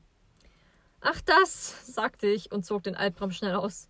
Ach 1.01 1.19
das, 1.26 1.93
sagte 1.93 2.28
ich 2.28 2.53
und 2.53 2.65
zog 2.65 2.84
den 2.84 2.95
Albtraum 2.95 3.32
schnell 3.32 3.53
aus. 3.55 3.89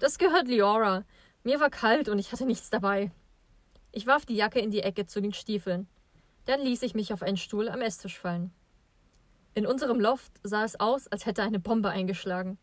Das 0.00 0.18
gehört 0.18 0.48
Liora. 0.48 1.04
Mir 1.44 1.60
war 1.60 1.70
kalt 1.70 2.08
und 2.08 2.18
ich 2.18 2.32
hatte 2.32 2.44
nichts 2.44 2.70
dabei. 2.70 3.12
Ich 3.92 4.08
warf 4.08 4.26
die 4.26 4.34
Jacke 4.34 4.58
in 4.58 4.72
die 4.72 4.82
Ecke 4.82 5.06
zu 5.06 5.22
den 5.22 5.32
Stiefeln. 5.32 5.86
Dann 6.44 6.60
ließ 6.60 6.82
ich 6.82 6.96
mich 6.96 7.12
auf 7.12 7.22
einen 7.22 7.36
Stuhl 7.36 7.68
am 7.68 7.82
Esstisch 7.82 8.18
fallen. 8.18 8.50
In 9.54 9.64
unserem 9.64 10.00
Loft 10.00 10.32
sah 10.42 10.64
es 10.64 10.80
aus, 10.80 11.06
als 11.06 11.24
hätte 11.24 11.44
eine 11.44 11.60
Bombe 11.60 11.90
eingeschlagen. 11.90 12.58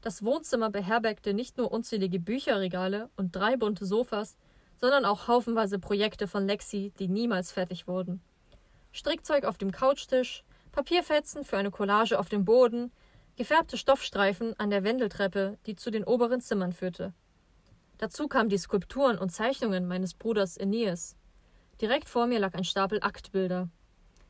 Das 0.00 0.24
Wohnzimmer 0.24 0.70
beherbergte 0.70 1.34
nicht 1.34 1.58
nur 1.58 1.72
unzählige 1.72 2.20
Bücherregale 2.20 3.10
und 3.16 3.34
drei 3.34 3.56
bunte 3.56 3.84
Sofas, 3.84 4.36
sondern 4.80 5.04
auch 5.04 5.26
haufenweise 5.26 5.78
Projekte 5.78 6.28
von 6.28 6.46
Lexi, 6.46 6.92
die 6.98 7.08
niemals 7.08 7.50
fertig 7.50 7.88
wurden. 7.88 8.20
Strickzeug 8.92 9.44
auf 9.44 9.58
dem 9.58 9.72
Couchtisch, 9.72 10.44
Papierfetzen 10.72 11.44
für 11.44 11.56
eine 11.58 11.70
Collage 11.70 12.18
auf 12.18 12.28
dem 12.28 12.44
Boden, 12.44 12.92
gefärbte 13.36 13.76
Stoffstreifen 13.76 14.58
an 14.58 14.70
der 14.70 14.84
Wendeltreppe, 14.84 15.58
die 15.66 15.74
zu 15.74 15.90
den 15.90 16.04
oberen 16.04 16.40
Zimmern 16.40 16.72
führte. 16.72 17.12
Dazu 17.98 18.28
kamen 18.28 18.48
die 18.48 18.58
Skulpturen 18.58 19.18
und 19.18 19.30
Zeichnungen 19.30 19.88
meines 19.88 20.14
Bruders 20.14 20.58
Aeneas. 20.58 21.16
Direkt 21.80 22.08
vor 22.08 22.26
mir 22.26 22.38
lag 22.38 22.54
ein 22.54 22.64
Stapel 22.64 23.00
Aktbilder 23.02 23.68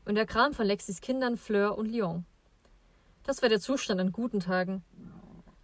und 0.05 0.15
der 0.15 0.25
Kram 0.25 0.53
von 0.53 0.65
Lexis 0.65 1.01
Kindern 1.01 1.37
Fleur 1.37 1.77
und 1.77 1.85
Lyon. 1.85 2.25
Das 3.23 3.43
war 3.43 3.49
der 3.49 3.59
Zustand 3.59 4.01
an 4.01 4.11
guten 4.11 4.39
Tagen. 4.39 4.83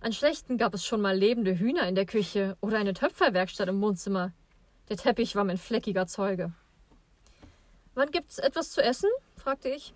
An 0.06 0.14
schlechten 0.14 0.60
gab 0.60 0.76
es 0.76 0.86
schon 0.86 1.02
mal 1.02 1.18
lebende 1.18 1.58
Hühner 1.58 1.88
in 1.88 1.96
der 1.96 2.06
Küche 2.06 2.58
oder 2.62 2.78
eine 2.78 2.94
Töpferwerkstatt 2.94 3.68
im 3.70 3.82
Wohnzimmer. 3.82 4.34
Der 4.88 4.98
Teppich 4.98 5.36
war 5.36 5.44
mein 5.44 5.58
fleckiger 5.58 6.06
Zeuge. 6.06 6.54
Wann 7.96 8.12
gibt's 8.12 8.38
etwas 8.38 8.70
zu 8.70 8.84
essen? 8.84 9.10
fragte 9.36 9.70
ich. 9.70 9.96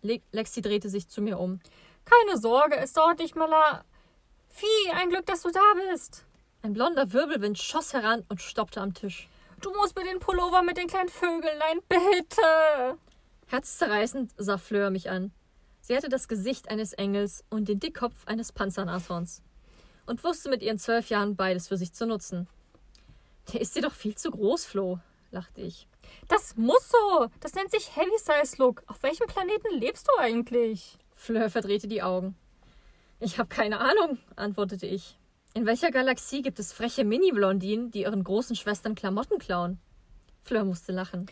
Le 0.00 0.20
Lexi 0.32 0.60
drehte 0.60 0.88
sich 0.88 1.06
zu 1.06 1.22
mir 1.22 1.38
um. 1.38 1.60
Keine 2.04 2.36
Sorge, 2.36 2.76
es 2.78 2.94
dauert 2.94 3.20
nicht 3.20 3.36
mal 3.36 3.48
la. 3.48 3.84
Vieh, 4.48 4.90
ein 4.96 5.10
Glück, 5.10 5.26
dass 5.26 5.42
du 5.42 5.52
da 5.52 5.60
bist. 5.88 6.24
Ein 6.62 6.72
blonder 6.72 7.12
Wirbelwind 7.12 7.60
schoss 7.60 7.92
heran 7.92 8.24
und 8.28 8.42
stoppte 8.42 8.80
am 8.80 8.92
Tisch. 8.92 9.28
Du 9.60 9.72
musst 9.74 9.94
mir 9.94 10.04
den 10.04 10.18
Pullover 10.18 10.62
mit 10.64 10.78
den 10.78 10.88
kleinen 10.88 11.08
Vögeln 11.08 11.60
bitte. 11.88 12.98
Herzzerreißend 13.46 14.32
sah 14.36 14.58
Fleur 14.58 14.90
mich 14.90 15.10
an. 15.10 15.30
Sie 15.82 15.96
hatte 15.96 16.08
das 16.08 16.28
Gesicht 16.28 16.70
eines 16.70 16.92
Engels 16.92 17.44
und 17.50 17.68
den 17.68 17.80
Dickkopf 17.80 18.26
eines 18.26 18.52
Panzernashorns 18.52 19.42
und 20.06 20.22
wusste 20.22 20.48
mit 20.48 20.62
ihren 20.62 20.78
zwölf 20.78 21.10
Jahren 21.10 21.34
beides 21.34 21.68
für 21.68 21.76
sich 21.76 21.92
zu 21.92 22.06
nutzen. 22.06 22.48
Der 23.52 23.60
ist 23.60 23.74
dir 23.74 23.82
doch 23.82 23.92
viel 23.92 24.14
zu 24.14 24.30
groß, 24.30 24.64
Flo, 24.64 25.00
lachte 25.32 25.60
ich. 25.60 25.88
Das 26.28 26.56
muss 26.56 26.88
so. 26.88 27.26
Das 27.40 27.54
nennt 27.54 27.72
sich 27.72 27.96
Heavy 27.96 28.16
Size 28.16 28.56
Look. 28.58 28.84
Auf 28.86 29.02
welchem 29.02 29.26
Planeten 29.26 29.78
lebst 29.78 30.06
du 30.08 30.12
eigentlich? 30.20 30.98
Fleur 31.14 31.50
verdrehte 31.50 31.88
die 31.88 32.02
Augen. 32.02 32.36
Ich 33.18 33.38
habe 33.38 33.48
keine 33.48 33.80
Ahnung, 33.80 34.18
antwortete 34.36 34.86
ich. 34.86 35.18
In 35.54 35.66
welcher 35.66 35.90
Galaxie 35.90 36.42
gibt 36.42 36.60
es 36.60 36.72
freche 36.72 37.04
Mini-Blondinen, 37.04 37.90
die 37.90 38.02
ihren 38.02 38.22
großen 38.22 38.54
Schwestern 38.54 38.94
Klamotten 38.94 39.38
klauen? 39.38 39.80
Fleur 40.44 40.64
musste 40.64 40.92
lachen. 40.92 41.26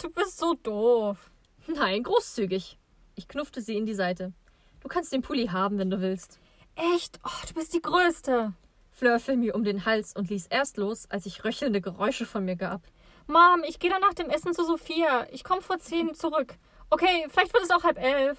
Du 0.00 0.10
bist 0.10 0.38
so 0.38 0.54
doof. 0.54 1.30
Nein, 1.66 2.02
großzügig. 2.02 2.78
Ich 3.14 3.28
knuffte 3.28 3.60
sie 3.60 3.76
in 3.76 3.86
die 3.86 3.94
Seite. 3.94 4.32
Du 4.80 4.88
kannst 4.88 5.12
den 5.12 5.22
Pulli 5.22 5.46
haben, 5.46 5.78
wenn 5.78 5.90
du 5.90 6.00
willst. 6.00 6.38
Echt? 6.74 7.18
Oh, 7.24 7.46
du 7.48 7.54
bist 7.54 7.72
die 7.72 7.82
Größte. 7.82 8.52
Fleur 8.90 9.18
fiel 9.18 9.36
mir 9.36 9.54
um 9.54 9.64
den 9.64 9.84
Hals 9.86 10.14
und 10.14 10.30
ließ 10.30 10.46
erst 10.46 10.76
los, 10.76 11.10
als 11.10 11.26
ich 11.26 11.44
röchelnde 11.44 11.80
Geräusche 11.80 12.26
von 12.26 12.44
mir 12.44 12.56
gab. 12.56 12.82
Mom, 13.26 13.62
ich 13.66 13.78
gehe 13.78 13.90
dann 13.90 14.00
nach 14.00 14.14
dem 14.14 14.30
Essen 14.30 14.54
zu 14.54 14.64
Sophia. 14.64 15.26
Ich 15.32 15.44
komme 15.44 15.62
vor 15.62 15.78
zehn 15.78 16.14
zurück. 16.14 16.54
Okay, 16.90 17.26
vielleicht 17.28 17.54
wird 17.54 17.64
es 17.64 17.70
auch 17.70 17.84
halb 17.84 17.98
elf. 17.98 18.38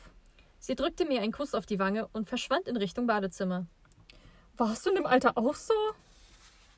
Sie 0.60 0.76
drückte 0.76 1.06
mir 1.06 1.22
einen 1.22 1.32
Kuss 1.32 1.54
auf 1.54 1.66
die 1.66 1.80
Wange 1.80 2.08
und 2.14 2.28
verschwand 2.28 2.68
in 2.68 2.78
Richtung 2.78 3.08
Badezimmer. 3.08 3.66
Warst 4.58 4.86
du 4.86 4.90
in 4.90 4.96
dem 4.96 5.06
Alter 5.06 5.38
auch 5.38 5.56
so? 5.56 5.74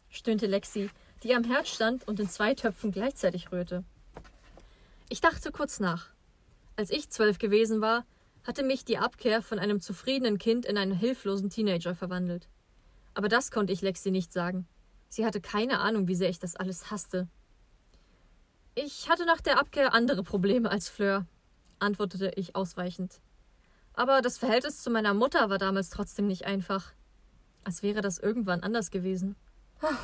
stöhnte 0.09 0.47
Lexi, 0.47 0.89
die 1.23 1.35
am 1.35 1.43
Herd 1.43 1.67
stand 1.67 2.07
und 2.07 2.19
in 2.19 2.29
zwei 2.29 2.53
Töpfen 2.53 2.91
gleichzeitig 2.91 3.51
rührte. 3.51 3.83
Ich 5.09 5.21
dachte 5.21 5.51
kurz 5.51 5.79
nach. 5.79 6.07
Als 6.77 6.91
ich 6.91 7.09
zwölf 7.09 7.39
gewesen 7.39 7.81
war, 7.81 8.05
hatte 8.45 8.63
mich 8.63 8.85
die 8.85 8.99
Abkehr 8.99 9.41
von 9.41 9.57
einem 9.57 9.81
zufriedenen 9.81 10.37
Kind 10.37 10.63
in 10.63 10.77
einen 10.77 10.93
hilflosen 10.93 11.49
Teenager 11.49 11.95
verwandelt. 11.95 12.47
Aber 13.15 13.27
das 13.29 13.49
konnte 13.49 13.73
ich 13.73 13.81
Lexi 13.81 14.11
nicht 14.11 14.31
sagen. 14.31 14.67
Sie 15.09 15.25
hatte 15.25 15.41
keine 15.41 15.79
Ahnung, 15.79 16.07
wie 16.07 16.15
sehr 16.15 16.29
ich 16.29 16.37
das 16.37 16.55
alles 16.55 16.91
hasste. 16.91 17.27
Ich 18.75 19.09
hatte 19.09 19.25
nach 19.25 19.41
der 19.41 19.59
Abkehr 19.59 19.93
andere 19.95 20.21
Probleme 20.21 20.69
als 20.69 20.87
Fleur, 20.87 21.25
antwortete 21.79 22.31
ich 22.35 22.55
ausweichend. 22.55 23.21
Aber 23.93 24.21
das 24.21 24.37
Verhältnis 24.37 24.83
zu 24.83 24.91
meiner 24.91 25.15
Mutter 25.15 25.49
war 25.49 25.57
damals 25.57 25.89
trotzdem 25.89 26.27
nicht 26.27 26.45
einfach. 26.45 26.93
Als 27.63 27.81
wäre 27.81 28.01
das 28.01 28.19
irgendwann 28.19 28.61
anders 28.61 28.91
gewesen. 28.91 29.35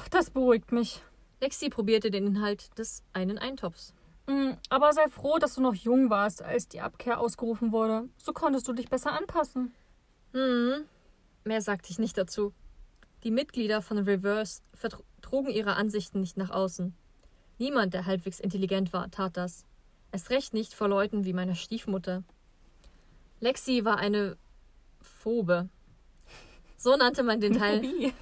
Das 0.09 0.31
beruhigt 0.31 0.71
mich. 0.71 1.03
Lexi 1.39 1.69
probierte 1.69 2.09
den 2.09 2.25
Inhalt 2.25 2.75
des 2.79 3.03
einen 3.13 3.37
Eintopfs. 3.37 3.93
Mm, 4.27 4.53
aber 4.69 4.93
sei 4.93 5.07
froh, 5.07 5.37
dass 5.37 5.55
du 5.55 5.61
noch 5.61 5.75
jung 5.75 6.09
warst, 6.09 6.41
als 6.41 6.67
die 6.67 6.81
Abkehr 6.81 7.19
ausgerufen 7.19 7.71
wurde. 7.71 8.07
So 8.17 8.33
konntest 8.33 8.67
du 8.67 8.73
dich 8.73 8.89
besser 8.89 9.11
anpassen. 9.11 9.73
Hm, 10.31 10.85
mehr 11.43 11.61
sagte 11.61 11.91
ich 11.91 11.99
nicht 11.99 12.17
dazu. 12.17 12.53
Die 13.23 13.31
Mitglieder 13.31 13.81
von 13.81 13.97
Reverse 13.97 14.61
vertrugen 14.73 15.49
ihre 15.49 15.75
Ansichten 15.75 16.21
nicht 16.21 16.37
nach 16.37 16.49
außen. 16.49 16.93
Niemand, 17.57 17.93
der 17.93 18.05
halbwegs 18.05 18.39
intelligent 18.39 18.93
war, 18.93 19.09
tat 19.11 19.37
das. 19.37 19.65
Erst 20.11 20.29
recht 20.29 20.53
nicht 20.53 20.73
vor 20.73 20.87
Leuten 20.87 21.25
wie 21.25 21.33
meiner 21.33 21.55
Stiefmutter. 21.55 22.23
Lexi 23.39 23.85
war 23.85 23.97
eine 23.97 24.37
Phobe. 25.01 25.69
So 26.77 26.95
nannte 26.95 27.23
man 27.23 27.39
den 27.39 27.57
Teil. 27.57 27.81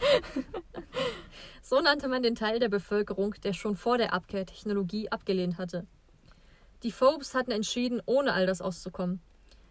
so 1.62 1.82
nannte 1.82 2.08
man 2.08 2.24
den 2.24 2.36
Teil 2.36 2.60
der 2.60 2.70
Bevölkerung, 2.70 3.36
der 3.44 3.54
schon 3.54 3.76
vor 3.76 3.98
der 3.98 4.14
Abkehr 4.14 4.46
Technologie 4.46 5.10
abgelehnt 5.10 5.58
hatte. 5.58 5.86
Die 6.84 6.92
Phobes 6.92 7.36
hatten 7.36 7.52
entschieden, 7.52 8.02
ohne 8.06 8.34
all 8.34 8.46
das 8.46 8.62
auszukommen, 8.62 9.22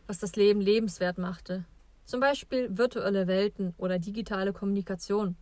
was 0.07 0.18
das 0.18 0.37
Leben 0.37 0.61
lebenswert 0.61 1.18
machte. 1.18 1.64
Zum 2.05 2.21
Beispiel 2.21 2.77
virtuelle 2.77 3.27
Welten 3.27 3.75
oder 3.79 3.99
digitale 3.99 4.53
Kommunikation. 4.53 5.37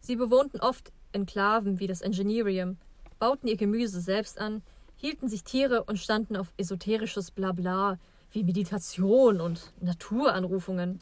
Sie 0.00 0.16
bewohnten 0.16 0.60
oft 0.60 0.92
Enklaven 1.12 1.80
wie 1.80 1.86
das 1.86 2.00
Engineerium, 2.00 2.76
bauten 3.18 3.48
ihr 3.48 3.56
Gemüse 3.56 4.00
selbst 4.00 4.38
an, 4.38 4.62
hielten 4.96 5.28
sich 5.28 5.44
Tiere 5.44 5.84
und 5.84 5.98
standen 5.98 6.36
auf 6.36 6.52
esoterisches 6.56 7.30
Blabla 7.30 7.98
wie 8.30 8.44
Meditation 8.44 9.40
und 9.40 9.72
Naturanrufungen. 9.80 11.00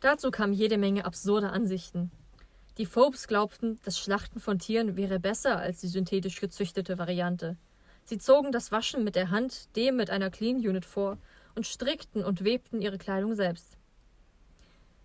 Dazu 0.00 0.30
kamen 0.30 0.52
jede 0.52 0.78
Menge 0.78 1.04
absurde 1.04 1.50
Ansichten. 1.50 2.10
Die 2.78 2.86
Phobes 2.86 3.26
glaubten, 3.26 3.80
das 3.84 3.98
Schlachten 3.98 4.38
von 4.38 4.60
Tieren 4.60 4.96
wäre 4.96 5.18
besser 5.18 5.58
als 5.58 5.80
die 5.80 5.88
synthetisch 5.88 6.40
gezüchtete 6.40 6.96
Variante. 6.96 7.56
Sie 8.04 8.18
zogen 8.18 8.52
das 8.52 8.70
Waschen 8.70 9.02
mit 9.02 9.16
der 9.16 9.30
Hand 9.30 9.74
dem 9.74 9.96
mit 9.96 10.10
einer 10.10 10.30
Clean 10.30 10.56
Unit 10.58 10.84
vor 10.84 11.18
und 11.56 11.66
strickten 11.66 12.24
und 12.24 12.44
webten 12.44 12.80
ihre 12.80 12.96
Kleidung 12.96 13.34
selbst. 13.34 13.76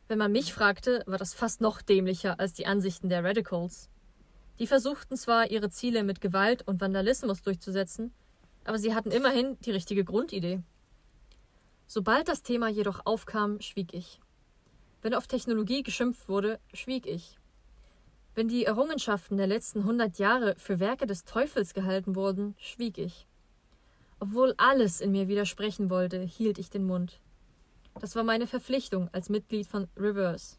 Wenn 0.08 0.20
man 0.20 0.32
mich 0.32 0.54
fragte, 0.54 1.02
war 1.08 1.18
das 1.18 1.34
fast 1.34 1.62
noch 1.62 1.82
dämlicher 1.82 2.40
als 2.40 2.54
die 2.54 2.68
Ansichten 2.68 3.10
der 3.10 3.24
Radicals. 3.24 3.90
Die 4.60 4.68
versuchten 4.68 5.18
zwar, 5.18 5.50
ihre 5.50 5.72
Ziele 5.72 6.04
mit 6.04 6.22
Gewalt 6.22 6.68
und 6.68 6.80
Vandalismus 6.80 7.42
durchzusetzen, 7.42 8.14
aber 8.66 8.78
sie 8.78 8.94
hatten 8.94 9.10
immerhin 9.10 9.58
die 9.62 9.72
richtige 9.72 10.04
Grundidee. 10.04 10.62
Sobald 11.88 12.28
das 12.28 12.44
Thema 12.44 12.68
jedoch 12.70 13.08
aufkam, 13.08 13.60
schwieg 13.62 13.96
ich. 13.96 14.20
Wenn 15.02 15.16
auf 15.16 15.26
Technologie 15.26 15.82
geschimpft 15.82 16.30
wurde, 16.30 16.60
schwieg 16.72 17.08
ich. 17.08 17.40
Wenn 18.36 18.48
die 18.48 18.66
Errungenschaften 18.66 19.38
der 19.38 19.46
letzten 19.46 19.84
hundert 19.86 20.18
Jahre 20.18 20.56
für 20.58 20.80
Werke 20.80 21.06
des 21.06 21.24
Teufels 21.24 21.74
gehalten 21.74 22.16
wurden, 22.16 22.56
schwieg 22.58 22.98
ich. 22.98 23.28
Obwohl 24.20 24.56
alles 24.58 25.02
in 25.02 25.12
mir 25.12 25.28
widersprechen 25.28 25.90
wollte, 25.92 26.20
hielt 26.22 26.58
ich 26.58 26.72
den 26.72 26.86
Mund. 26.86 27.20
Das 28.00 28.16
war 28.16 28.24
meine 28.24 28.48
Verpflichtung 28.48 29.08
als 29.12 29.30
Mitglied 29.30 29.68
von 29.68 29.88
Reverse. 29.96 30.58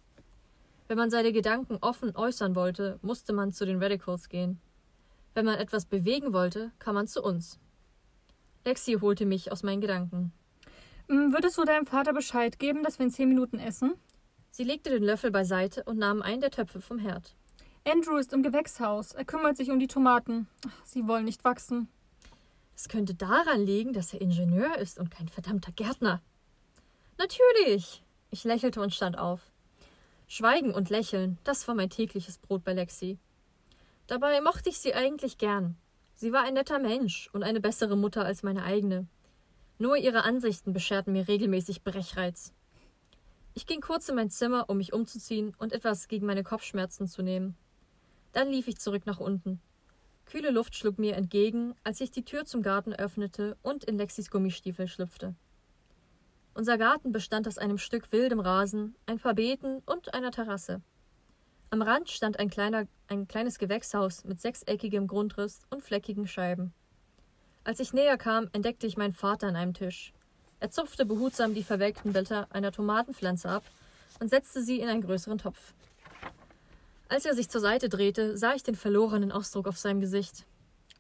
Wenn 0.87 0.99
man 0.99 1.11
seine 1.11 1.33
Gedanken 1.33 1.79
offen 1.81 2.15
äußern 2.15 2.55
wollte, 2.55 2.99
musste 3.03 3.33
man 3.33 3.53
zu 3.53 3.67
den 3.67 3.83
Radicals 3.83 4.29
gehen. 4.29 4.61
Wenn 5.35 5.47
man 5.47 5.59
etwas 5.59 5.87
bewegen 5.87 6.33
wollte, 6.33 6.71
kam 6.79 6.95
man 6.95 7.09
zu 7.09 7.23
uns. 7.23 7.59
Lexi 8.65 8.99
holte 9.01 9.27
mich 9.27 9.51
aus 9.51 9.65
meinen 9.65 9.81
Gedanken. 9.81 10.33
Hm, 11.09 11.33
würdest 11.33 11.59
du 11.59 11.65
deinem 11.65 11.87
Vater 11.87 12.13
Bescheid 12.13 12.59
geben, 12.59 12.85
dass 12.85 12.99
wir 12.99 13.07
in 13.07 13.13
zehn 13.13 13.29
Minuten 13.29 13.59
essen? 13.59 13.95
Sie 14.51 14.65
legte 14.65 14.91
den 14.91 15.03
Löffel 15.03 15.33
beiseite 15.33 15.83
und 15.85 15.99
nahm 15.99 16.23
einen 16.23 16.41
der 16.41 16.53
Töpfe 16.53 16.81
vom 16.81 16.99
Herd. 16.99 17.35
Andrew 17.87 18.17
ist 18.17 18.33
im 18.33 18.43
Gewächshaus. 18.43 19.13
Er 19.13 19.27
kümmert 19.27 19.59
sich 19.59 19.71
um 19.71 19.79
die 19.79 19.89
Tomaten. 19.89 20.49
Sie 20.85 21.07
wollen 21.07 21.27
nicht 21.27 21.45
wachsen. 21.45 21.89
Es 22.75 22.89
könnte 22.89 23.15
daran 23.15 23.61
liegen, 23.61 23.93
dass 23.93 24.15
er 24.15 24.23
Ingenieur 24.23 24.79
ist 24.79 24.99
und 24.99 25.11
kein 25.11 25.29
verdammter 25.29 25.71
Gärtner. 25.71 26.23
Natürlich. 27.19 28.03
Ich 28.31 28.43
lächelte 28.45 28.81
und 28.81 28.95
stand 28.95 29.19
auf. 29.19 29.53
Schweigen 30.27 30.73
und 30.73 30.89
Lächeln, 30.89 31.39
das 31.45 31.69
war 31.69 31.75
mein 31.75 31.91
tägliches 31.91 32.39
Brot 32.39 32.65
bei 32.65 32.73
Lexi. 32.73 33.19
Dabei 34.07 34.41
mochte 34.41 34.71
ich 34.71 34.79
sie 34.79 34.95
eigentlich 34.95 35.37
gern. 35.37 35.77
Sie 36.15 36.33
war 36.33 36.43
ein 36.43 36.55
netter 36.55 36.79
Mensch 36.79 37.29
und 37.35 37.43
eine 37.43 37.61
bessere 37.61 37.97
Mutter 37.97 38.25
als 38.25 38.43
meine 38.43 38.65
eigene. 38.65 39.07
Nur 39.79 39.99
ihre 39.99 40.25
Ansichten 40.25 40.73
bescherten 40.73 41.13
mir 41.13 41.29
regelmäßig 41.29 41.85
Brechreiz. 41.85 42.55
Ich 43.53 43.67
ging 43.67 43.83
kurz 43.83 44.09
in 44.09 44.15
mein 44.15 44.31
Zimmer, 44.31 44.71
um 44.71 44.79
mich 44.79 44.95
umzuziehen 44.95 45.55
und 45.59 45.73
etwas 45.75 46.09
gegen 46.09 46.27
meine 46.27 46.43
Kopfschmerzen 46.43 47.07
zu 47.07 47.23
nehmen. 47.23 47.57
Dann 48.35 48.51
lief 48.51 48.69
ich 48.69 48.79
zurück 48.79 49.07
nach 49.07 49.21
unten. 49.21 49.61
Kühle 50.27 50.51
Luft 50.51 50.75
schlug 50.75 50.99
mir 50.99 51.15
entgegen, 51.15 51.75
als 51.85 52.01
ich 52.01 52.11
die 52.11 52.25
Tür 52.25 52.45
zum 52.45 52.63
Garten 52.63 52.93
öffnete 52.93 53.57
und 53.63 53.85
in 53.85 53.97
Lexis 53.97 54.31
Gummistiefel 54.31 54.89
schlüpfte. 54.89 55.35
Unser 56.53 56.77
Garten 56.77 57.13
bestand 57.13 57.47
aus 57.47 57.59
einem 57.59 57.79
Stück 57.79 58.11
wildem 58.11 58.41
Rasen, 58.41 58.97
ein 59.07 59.21
paar 59.21 59.35
Beeten 59.35 59.83
und 59.87 60.15
einer 60.15 60.33
Terrasse. 60.33 60.83
Am 61.71 61.81
Rand 61.81 62.11
stand 62.11 62.39
ein, 62.39 62.51
kleiner, 62.51 62.87
ein 63.07 63.29
kleines 63.29 63.59
Gewächshaus 63.59 64.25
mit 64.25 64.41
sechseckigem 64.41 65.07
Grundriss 65.07 65.61
und 65.71 65.83
fleckigen 65.83 66.27
Scheiben. 66.27 66.73
Als 67.63 67.79
ich 67.79 67.93
näher 67.93 68.19
kam, 68.19 68.49
entdeckte 68.53 68.87
ich 68.87 68.97
meinen 68.97 69.15
Vater 69.15 69.47
an 69.47 69.57
einem 69.57 69.75
Tisch. 69.75 70.13
Er 70.59 70.71
zupfte 70.71 71.07
behutsam 71.07 71.55
die 71.55 71.65
verwelkten 71.65 72.13
Blätter 72.13 72.49
einer 72.51 72.73
Tomatenpflanze 72.73 73.49
ab 73.49 73.65
und 74.19 74.29
setzte 74.29 74.63
sie 74.63 74.81
in 74.81 74.89
einen 74.89 75.03
größeren 75.03 75.39
Topf. 75.39 75.73
Als 77.09 77.27
er 77.27 77.35
sich 77.35 77.49
zur 77.49 77.61
Seite 77.61 77.89
drehte, 77.89 78.37
sah 78.37 78.55
ich 78.55 78.63
den 78.63 78.75
verlorenen 78.75 79.31
Ausdruck 79.31 79.69
auf 79.69 79.79
seinem 79.79 80.01
Gesicht. 80.01 80.47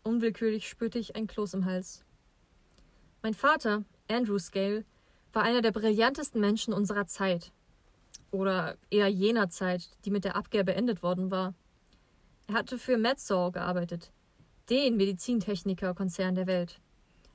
Unwillkürlich 0.03 0.69
spürte 0.69 0.99
ich 0.99 1.17
ein 1.17 1.27
Kloß 1.27 1.55
im 1.55 1.65
Hals. 1.65 2.05
Mein 3.23 3.35
Vater, 3.35 3.85
Andrew 4.09 4.39
Scale, 4.39 4.85
war 5.33 5.43
einer 5.43 5.63
der 5.63 5.73
brillantesten 5.73 6.41
Menschen 6.41 6.75
unserer 6.75 7.07
Zeit. 7.07 7.53
Oder 8.31 8.77
eher 8.91 9.09
jener 9.09 9.49
Zeit, 9.49 9.89
die 10.05 10.11
mit 10.11 10.25
der 10.25 10.37
Abkehr 10.37 10.63
beendet 10.63 11.03
worden 11.03 11.31
war. 11.31 11.55
Er 12.49 12.55
hatte 12.55 12.79
für 12.79 12.99
Metsaw 12.99 13.51
gearbeitet, 13.51 14.13
den 14.69 14.97
Medizintechniker-Konzern 14.97 16.35
der 16.35 16.47
Welt, 16.47 16.81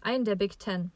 einen 0.02 0.26
der 0.26 0.36
Big 0.36 0.60
Ten. 0.60 0.92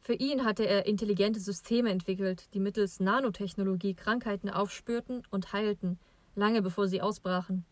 Für 0.00 0.14
ihn 0.14 0.44
hatte 0.44 0.66
er 0.66 0.86
intelligente 0.86 1.38
Systeme 1.38 1.90
entwickelt, 1.90 2.48
die 2.54 2.60
mittels 2.60 2.98
Nanotechnologie 2.98 3.94
Krankheiten 3.94 4.48
aufspürten 4.48 5.22
und 5.30 5.52
heilten, 5.52 5.98
lange 6.38 6.62
bevor 6.62 6.88
sie 6.88 7.02
ausbrachen. 7.02 7.64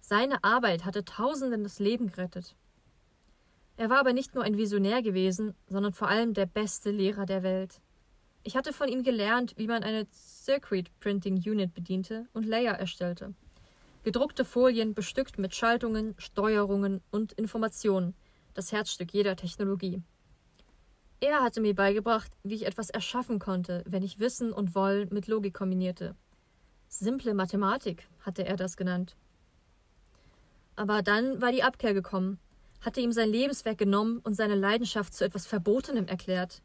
Seine 0.00 0.42
Arbeit 0.44 0.84
hatte 0.84 1.04
Tausenden 1.04 1.62
das 1.62 1.78
Leben 1.78 2.08
gerettet. 2.10 2.56
Er 3.76 3.88
war 3.88 4.00
aber 4.00 4.12
nicht 4.12 4.34
nur 4.34 4.44
ein 4.44 4.58
Visionär 4.58 5.02
gewesen, 5.02 5.54
sondern 5.68 5.92
vor 5.92 6.08
allem 6.08 6.34
der 6.34 6.46
beste 6.46 6.90
Lehrer 6.90 7.24
der 7.24 7.42
Welt. 7.42 7.80
Ich 8.42 8.56
hatte 8.56 8.72
von 8.72 8.88
ihm 8.88 9.04
gelernt, 9.04 9.54
wie 9.56 9.68
man 9.68 9.84
eine 9.84 10.06
Circuit 10.12 10.90
Printing 11.00 11.36
Unit 11.36 11.72
bediente 11.72 12.26
und 12.32 12.44
Layer 12.44 12.74
erstellte. 12.74 13.34
Gedruckte 14.02 14.44
Folien 14.44 14.94
bestückt 14.94 15.38
mit 15.38 15.54
Schaltungen, 15.54 16.14
Steuerungen 16.18 17.00
und 17.12 17.32
Informationen, 17.34 18.14
das 18.52 18.72
Herzstück 18.72 19.14
jeder 19.14 19.36
Technologie. 19.36 20.02
Er 21.20 21.40
hatte 21.40 21.60
mir 21.60 21.76
beigebracht, 21.76 22.32
wie 22.42 22.56
ich 22.56 22.66
etwas 22.66 22.90
erschaffen 22.90 23.38
konnte, 23.38 23.84
wenn 23.86 24.02
ich 24.02 24.18
Wissen 24.18 24.52
und 24.52 24.74
Wollen 24.74 25.08
mit 25.12 25.28
Logik 25.28 25.54
kombinierte. 25.54 26.16
Simple 26.94 27.34
Mathematik 27.34 28.06
hatte 28.20 28.44
er 28.46 28.56
das 28.56 28.76
genannt. 28.76 29.16
Aber 30.76 31.02
dann 31.02 31.40
war 31.40 31.52
die 31.52 31.62
Abkehr 31.62 31.94
gekommen 31.94 32.38
hatte 32.82 33.00
ihm 33.00 33.12
sein 33.12 33.30
Lebenswerk 33.30 33.78
genommen 33.78 34.18
und 34.24 34.34
seine 34.34 34.56
Leidenschaft 34.56 35.14
zu 35.14 35.24
etwas 35.24 35.46
Verbotenem 35.46 36.08
erklärt. 36.08 36.62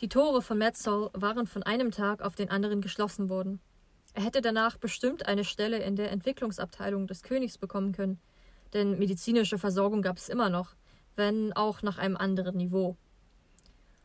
Die 0.00 0.08
Tore 0.08 0.42
von 0.42 0.58
Metzoll 0.58 1.10
waren 1.12 1.46
von 1.46 1.64
einem 1.64 1.90
Tag 1.90 2.22
auf 2.22 2.36
den 2.36 2.50
anderen 2.50 2.80
geschlossen 2.80 3.28
worden. 3.28 3.60
Er 4.14 4.22
hätte 4.22 4.40
danach 4.40 4.76
bestimmt 4.76 5.26
eine 5.26 5.44
Stelle 5.44 5.78
in 5.78 5.96
der 5.96 6.12
Entwicklungsabteilung 6.12 7.08
des 7.08 7.22
Königs 7.22 7.58
bekommen 7.58 7.92
können, 7.92 8.20
denn 8.72 8.98
medizinische 8.98 9.58
Versorgung 9.58 10.02
gab 10.02 10.18
es 10.18 10.28
immer 10.28 10.50
noch, 10.50 10.76
wenn 11.16 11.52
auch 11.52 11.82
nach 11.82 11.98
einem 11.98 12.16
anderen 12.16 12.56
Niveau. 12.56 12.96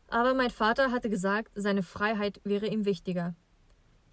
Aber 0.08 0.34
mein 0.34 0.50
Vater 0.50 0.90
hatte 0.90 1.10
gesagt, 1.10 1.52
seine 1.54 1.82
Freiheit 1.82 2.40
wäre 2.44 2.66
ihm 2.66 2.84
wichtiger. 2.84 3.34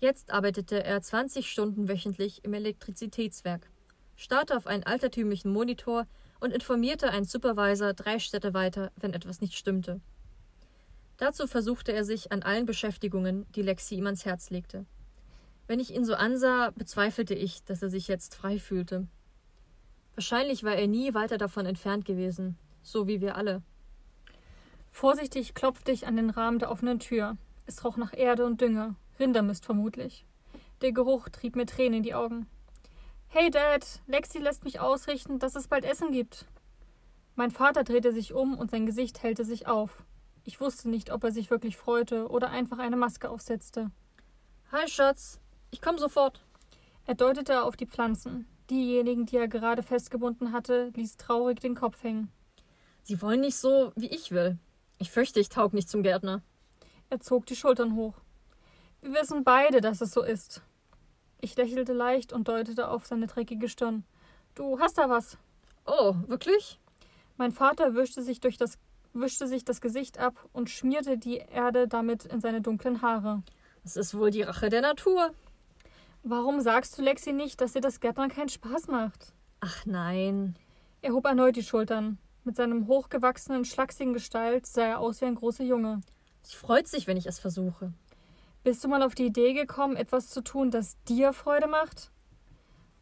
Jetzt 0.01 0.31
arbeitete 0.31 0.83
er 0.83 0.99
20 0.99 1.47
Stunden 1.47 1.87
wöchentlich 1.87 2.43
im 2.43 2.55
Elektrizitätswerk, 2.55 3.69
starrte 4.15 4.57
auf 4.57 4.65
einen 4.65 4.83
altertümlichen 4.83 5.53
Monitor 5.53 6.07
und 6.39 6.51
informierte 6.51 7.11
einen 7.11 7.25
Supervisor 7.25 7.93
drei 7.93 8.17
Städte 8.17 8.55
weiter, 8.55 8.91
wenn 8.95 9.13
etwas 9.13 9.41
nicht 9.41 9.53
stimmte. 9.53 10.01
Dazu 11.17 11.45
versuchte 11.45 11.93
er 11.93 12.03
sich 12.03 12.31
an 12.31 12.41
allen 12.41 12.65
Beschäftigungen, 12.65 13.45
die 13.53 13.61
Lexi 13.61 13.93
ihm 13.93 14.07
ans 14.07 14.25
Herz 14.25 14.49
legte. 14.49 14.87
Wenn 15.67 15.79
ich 15.79 15.93
ihn 15.93 16.03
so 16.03 16.15
ansah, 16.15 16.71
bezweifelte 16.71 17.35
ich, 17.35 17.63
dass 17.63 17.83
er 17.83 17.91
sich 17.91 18.07
jetzt 18.07 18.33
frei 18.33 18.57
fühlte. 18.57 19.05
Wahrscheinlich 20.15 20.63
war 20.63 20.73
er 20.73 20.87
nie 20.87 21.13
weiter 21.13 21.37
davon 21.37 21.67
entfernt 21.67 22.05
gewesen, 22.05 22.57
so 22.81 23.07
wie 23.07 23.21
wir 23.21 23.35
alle. 23.35 23.61
Vorsichtig 24.89 25.53
klopfte 25.53 25.91
ich 25.91 26.07
an 26.07 26.15
den 26.15 26.31
Rahmen 26.31 26.57
der 26.57 26.71
offenen 26.71 26.97
Tür. 26.97 27.37
Es 27.67 27.85
roch 27.85 27.97
nach 27.97 28.13
Erde 28.13 28.47
und 28.47 28.61
Dünger, 28.61 28.95
Rindermist 29.21 29.65
vermutlich. 29.65 30.25
Der 30.81 30.91
Geruch 30.91 31.29
trieb 31.29 31.55
mir 31.55 31.67
Tränen 31.67 31.97
in 31.97 32.03
die 32.03 32.15
Augen. 32.15 32.47
Hey 33.27 33.51
Dad, 33.51 34.01
Lexi 34.07 34.39
lässt 34.39 34.65
mich 34.65 34.79
ausrichten, 34.79 35.39
dass 35.39 35.55
es 35.55 35.67
bald 35.67 35.85
Essen 35.85 36.11
gibt. 36.11 36.47
Mein 37.35 37.51
Vater 37.51 37.83
drehte 37.83 38.11
sich 38.11 38.33
um 38.33 38.57
und 38.57 38.71
sein 38.71 38.85
Gesicht 38.85 39.23
hellte 39.23 39.45
sich 39.45 39.67
auf. 39.67 40.03
Ich 40.43 40.59
wusste 40.59 40.89
nicht, 40.89 41.11
ob 41.11 41.23
er 41.23 41.31
sich 41.31 41.51
wirklich 41.51 41.77
freute 41.77 42.27
oder 42.29 42.49
einfach 42.49 42.79
eine 42.79 42.97
Maske 42.97 43.29
aufsetzte. 43.29 43.91
Hi 44.71 44.87
Schatz, 44.87 45.39
ich 45.69 45.81
komme 45.81 45.99
sofort. 45.99 46.41
Er 47.05 47.13
deutete 47.15 47.63
auf 47.63 47.77
die 47.77 47.85
Pflanzen. 47.85 48.47
Diejenigen, 48.71 49.27
die 49.27 49.37
er 49.37 49.47
gerade 49.47 49.83
festgebunden 49.83 50.51
hatte, 50.51 50.91
ließ 50.95 51.17
traurig 51.17 51.59
den 51.59 51.75
Kopf 51.75 52.03
hängen. 52.03 52.31
Sie 53.03 53.21
wollen 53.21 53.41
nicht 53.41 53.57
so, 53.57 53.91
wie 53.95 54.07
ich 54.07 54.31
will. 54.31 54.57
Ich 54.97 55.11
fürchte, 55.11 55.39
ich 55.39 55.49
taug 55.49 55.73
nicht 55.73 55.89
zum 55.89 56.03
Gärtner. 56.03 56.41
Er 57.09 57.19
zog 57.19 57.45
die 57.45 57.55
Schultern 57.55 57.95
hoch. 57.95 58.15
Wir 59.03 59.13
wissen 59.13 59.43
beide, 59.43 59.81
dass 59.81 59.99
es 59.99 60.11
so 60.11 60.21
ist. 60.21 60.61
Ich 61.39 61.55
lächelte 61.55 61.91
leicht 61.91 62.33
und 62.33 62.47
deutete 62.47 62.87
auf 62.87 63.07
seine 63.07 63.25
dreckige 63.25 63.67
Stirn. 63.67 64.03
Du 64.53 64.79
hast 64.79 64.99
da 64.99 65.09
was. 65.09 65.39
Oh, 65.87 66.13
wirklich? 66.27 66.79
Mein 67.35 67.51
Vater 67.51 67.95
wischte 67.95 68.21
sich, 68.21 68.39
durch 68.41 68.57
das, 68.57 68.77
wischte 69.13 69.47
sich 69.47 69.65
das 69.65 69.81
Gesicht 69.81 70.19
ab 70.19 70.35
und 70.53 70.69
schmierte 70.69 71.17
die 71.17 71.37
Erde 71.37 71.87
damit 71.87 72.25
in 72.25 72.41
seine 72.41 72.61
dunklen 72.61 73.01
Haare. 73.01 73.41
Es 73.83 73.97
ist 73.97 74.15
wohl 74.15 74.29
die 74.29 74.43
Rache 74.43 74.69
der 74.69 74.81
Natur. 74.81 75.33
Warum 76.21 76.61
sagst 76.61 76.95
du 76.99 77.01
Lexi 77.01 77.33
nicht, 77.33 77.59
dass 77.59 77.73
dir 77.73 77.81
das 77.81 77.99
Gärtnern 77.99 78.29
keinen 78.29 78.49
Spaß 78.49 78.87
macht? 78.87 79.33
Ach 79.61 79.83
nein. 79.87 80.55
Er 81.01 81.13
hob 81.13 81.25
erneut 81.25 81.55
die 81.55 81.63
Schultern. 81.63 82.19
Mit 82.43 82.55
seinem 82.55 82.85
hochgewachsenen, 82.85 83.65
schlachsigen 83.65 84.13
Gestalt 84.13 84.67
sah 84.67 84.83
er 84.83 84.99
aus 84.99 85.21
wie 85.21 85.25
ein 85.25 85.35
großer 85.35 85.63
Junge. 85.63 86.01
Sie 86.43 86.55
freut 86.55 86.87
sich, 86.87 87.07
wenn 87.07 87.17
ich 87.17 87.25
es 87.25 87.39
versuche. 87.39 87.93
Bist 88.63 88.83
du 88.83 88.87
mal 88.87 89.01
auf 89.01 89.15
die 89.15 89.25
Idee 89.25 89.53
gekommen, 89.53 89.95
etwas 89.95 90.29
zu 90.29 90.43
tun, 90.43 90.69
das 90.69 90.95
dir 91.05 91.33
Freude 91.33 91.65
macht? 91.65 92.11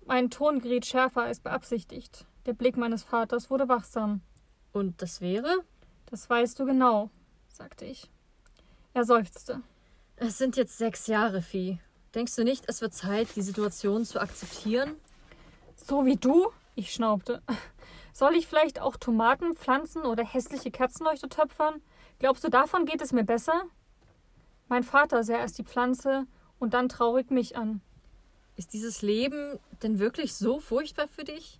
Mein 0.05 0.29
Ton 0.29 0.61
geriet 0.61 0.85
schärfer 0.85 1.23
als 1.23 1.41
beabsichtigt. 1.41 2.25
Der 2.45 2.53
Blick 2.53 2.77
meines 2.77 3.03
Vaters 3.03 3.49
wurde 3.49 3.67
wachsam. 3.67 4.21
Und 4.71 5.01
das 5.01 5.19
wäre? 5.19 5.63
Das 6.05 6.29
weißt 6.29 6.57
du 6.59 6.65
genau, 6.65 7.09
sagte 7.49 7.83
ich. 7.83 8.09
Er 8.93 9.03
seufzte. 9.03 9.61
Es 10.15 10.37
sind 10.37 10.55
jetzt 10.55 10.77
sechs 10.77 11.07
Jahre, 11.07 11.41
Vieh. 11.41 11.79
Denkst 12.15 12.37
du 12.37 12.45
nicht, 12.45 12.63
es 12.67 12.79
wird 12.79 12.93
Zeit, 12.93 13.27
die 13.35 13.41
Situation 13.41 14.05
zu 14.05 14.21
akzeptieren? 14.21 14.95
So 15.75 16.05
wie 16.05 16.15
du? 16.15 16.51
Ich 16.75 16.93
schnaubte. 16.93 17.41
Soll 18.13 18.35
ich 18.35 18.47
vielleicht 18.47 18.79
auch 18.79 18.95
Tomaten 18.95 19.55
pflanzen 19.55 20.03
oder 20.03 20.23
hässliche 20.23 20.71
Kerzenleuchter 20.71 21.27
töpfern? 21.27 21.81
Glaubst 22.17 22.45
du, 22.45 22.49
davon 22.49 22.85
geht 22.85 23.01
es 23.01 23.11
mir 23.11 23.25
besser? 23.25 23.63
Mein 24.69 24.83
Vater 24.83 25.23
sah 25.23 25.33
erst 25.33 25.57
die 25.57 25.63
Pflanze 25.63 26.27
und 26.59 26.75
dann 26.75 26.89
traurig 26.89 27.31
mich 27.31 27.57
an. 27.57 27.81
Ist 28.55 28.73
dieses 28.73 29.01
Leben 29.01 29.59
denn 29.81 29.97
wirklich 29.97 30.35
so 30.35 30.59
furchtbar 30.59 31.07
für 31.07 31.23
dich? 31.23 31.59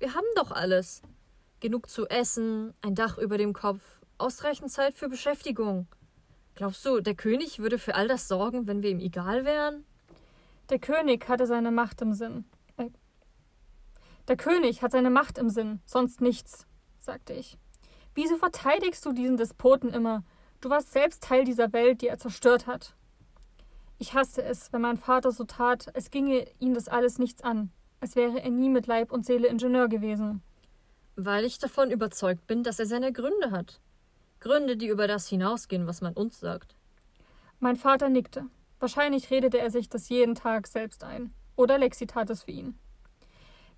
Wir 0.00 0.14
haben 0.14 0.26
doch 0.34 0.50
alles. 0.50 1.02
Genug 1.60 1.88
zu 1.88 2.08
essen, 2.08 2.74
ein 2.82 2.96
Dach 2.96 3.16
über 3.16 3.38
dem 3.38 3.52
Kopf, 3.52 3.80
ausreichend 4.18 4.72
Zeit 4.72 4.94
für 4.94 5.08
Beschäftigung. 5.08 5.86
Glaubst 6.56 6.84
du, 6.84 7.00
der 7.00 7.14
König 7.14 7.60
würde 7.60 7.78
für 7.78 7.94
all 7.94 8.08
das 8.08 8.26
sorgen, 8.26 8.66
wenn 8.66 8.82
wir 8.82 8.90
ihm 8.90 8.98
egal 8.98 9.44
wären? 9.44 9.84
Der 10.68 10.80
König 10.80 11.28
hatte 11.28 11.46
seine 11.46 11.70
Macht 11.70 12.02
im 12.02 12.12
Sinn. 12.12 12.44
Äh, 12.76 12.90
der 14.26 14.36
König 14.36 14.82
hat 14.82 14.90
seine 14.90 15.10
Macht 15.10 15.38
im 15.38 15.48
Sinn, 15.48 15.80
sonst 15.84 16.20
nichts, 16.20 16.66
sagte 16.98 17.34
ich. 17.34 17.56
Wieso 18.16 18.36
verteidigst 18.36 19.06
du 19.06 19.12
diesen 19.12 19.36
Despoten 19.36 19.90
immer? 19.90 20.24
Du 20.62 20.70
warst 20.70 20.92
selbst 20.92 21.24
Teil 21.24 21.44
dieser 21.44 21.72
Welt, 21.72 22.02
die 22.02 22.06
er 22.06 22.18
zerstört 22.18 22.68
hat. 22.68 22.94
Ich 23.98 24.14
hasste 24.14 24.44
es, 24.44 24.72
wenn 24.72 24.80
mein 24.80 24.96
Vater 24.96 25.32
so 25.32 25.42
tat, 25.42 25.94
als 25.96 26.12
ginge 26.12 26.46
ihn 26.60 26.72
das 26.72 26.86
alles 26.86 27.18
nichts 27.18 27.42
an, 27.42 27.72
als 28.00 28.14
wäre 28.14 28.40
er 28.40 28.50
nie 28.50 28.68
mit 28.68 28.86
Leib 28.86 29.10
und 29.10 29.26
Seele 29.26 29.48
Ingenieur 29.48 29.88
gewesen. 29.88 30.40
Weil 31.16 31.44
ich 31.44 31.58
davon 31.58 31.90
überzeugt 31.90 32.46
bin, 32.46 32.62
dass 32.62 32.78
er 32.78 32.86
seine 32.86 33.12
Gründe 33.12 33.50
hat. 33.50 33.80
Gründe, 34.38 34.76
die 34.76 34.86
über 34.86 35.08
das 35.08 35.26
hinausgehen, 35.26 35.88
was 35.88 36.00
man 36.00 36.14
uns 36.14 36.38
sagt. 36.38 36.76
Mein 37.58 37.74
Vater 37.76 38.08
nickte. 38.08 38.46
Wahrscheinlich 38.78 39.32
redete 39.32 39.58
er 39.58 39.72
sich 39.72 39.88
das 39.88 40.08
jeden 40.10 40.36
Tag 40.36 40.68
selbst 40.68 41.02
ein. 41.02 41.34
Oder 41.56 41.76
Lexi 41.76 42.06
tat 42.06 42.30
es 42.30 42.44
für 42.44 42.52
ihn. 42.52 42.78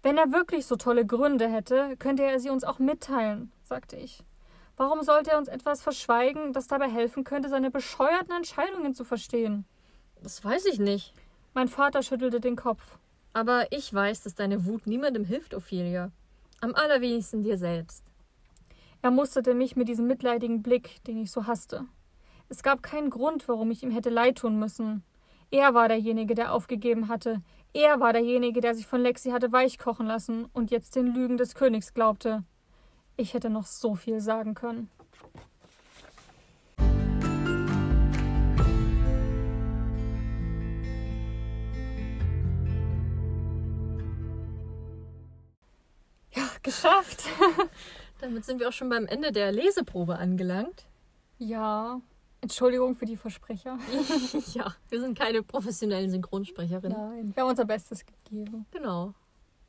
Wenn 0.02 0.18
er 0.18 0.32
wirklich 0.32 0.66
so 0.66 0.76
tolle 0.76 1.06
Gründe 1.06 1.48
hätte, 1.48 1.96
könnte 1.96 2.24
er 2.24 2.40
sie 2.40 2.50
uns 2.50 2.62
auch 2.62 2.78
mitteilen, 2.78 3.52
sagte 3.62 3.96
ich. 3.96 4.22
Warum 4.76 5.02
sollte 5.02 5.30
er 5.30 5.38
uns 5.38 5.48
etwas 5.48 5.82
verschweigen, 5.82 6.52
das 6.52 6.66
dabei 6.66 6.90
helfen 6.90 7.22
könnte, 7.22 7.48
seine 7.48 7.70
bescheuerten 7.70 8.34
Entscheidungen 8.34 8.94
zu 8.94 9.04
verstehen? 9.04 9.64
Das 10.22 10.44
weiß 10.44 10.66
ich 10.66 10.78
nicht. 10.78 11.14
Mein 11.54 11.68
Vater 11.68 12.02
schüttelte 12.02 12.40
den 12.40 12.56
Kopf. 12.56 12.98
Aber 13.32 13.70
ich 13.70 13.92
weiß, 13.92 14.22
dass 14.22 14.34
deine 14.34 14.66
Wut 14.66 14.86
niemandem 14.86 15.24
hilft, 15.24 15.54
Ophelia. 15.54 16.10
Am 16.60 16.74
allerwenigsten 16.74 17.42
dir 17.42 17.58
selbst. 17.58 18.04
Er 19.02 19.10
musterte 19.10 19.54
mich 19.54 19.76
mit 19.76 19.88
diesem 19.88 20.06
mitleidigen 20.06 20.62
Blick, 20.62 21.04
den 21.04 21.18
ich 21.18 21.30
so 21.30 21.46
hasste. 21.46 21.84
Es 22.48 22.62
gab 22.62 22.82
keinen 22.82 23.10
Grund, 23.10 23.46
warum 23.48 23.70
ich 23.70 23.82
ihm 23.82 23.90
hätte 23.90 24.10
leid 24.10 24.38
tun 24.38 24.58
müssen. 24.58 25.04
Er 25.50 25.74
war 25.74 25.88
derjenige, 25.88 26.34
der 26.34 26.52
aufgegeben 26.52 27.08
hatte. 27.08 27.42
Er 27.72 28.00
war 28.00 28.12
derjenige, 28.12 28.60
der 28.60 28.74
sich 28.74 28.86
von 28.86 29.02
Lexi 29.02 29.30
hatte 29.30 29.52
weichkochen 29.52 30.06
lassen 30.06 30.46
und 30.52 30.70
jetzt 30.70 30.96
den 30.96 31.14
Lügen 31.14 31.36
des 31.36 31.54
Königs 31.54 31.94
glaubte. 31.94 32.44
Ich 33.16 33.32
hätte 33.32 33.48
noch 33.48 33.66
so 33.66 33.94
viel 33.94 34.20
sagen 34.20 34.54
können. 34.54 34.90
Ja, 46.32 46.42
geschafft. 46.62 47.24
Damit 48.20 48.44
sind 48.44 48.58
wir 48.58 48.68
auch 48.68 48.72
schon 48.72 48.88
beim 48.88 49.06
Ende 49.06 49.30
der 49.30 49.52
Leseprobe 49.52 50.18
angelangt. 50.18 50.86
Ja, 51.38 52.00
Entschuldigung 52.40 52.96
für 52.96 53.04
die 53.04 53.16
Versprecher. 53.16 53.78
ja, 54.54 54.74
wir 54.88 55.00
sind 55.00 55.16
keine 55.16 55.42
professionellen 55.42 56.10
Synchronsprecherinnen. 56.10 56.98
Nein, 56.98 57.32
wir 57.34 57.42
haben 57.42 57.50
unser 57.50 57.64
Bestes 57.64 58.04
gegeben. 58.04 58.66
Genau. 58.72 59.14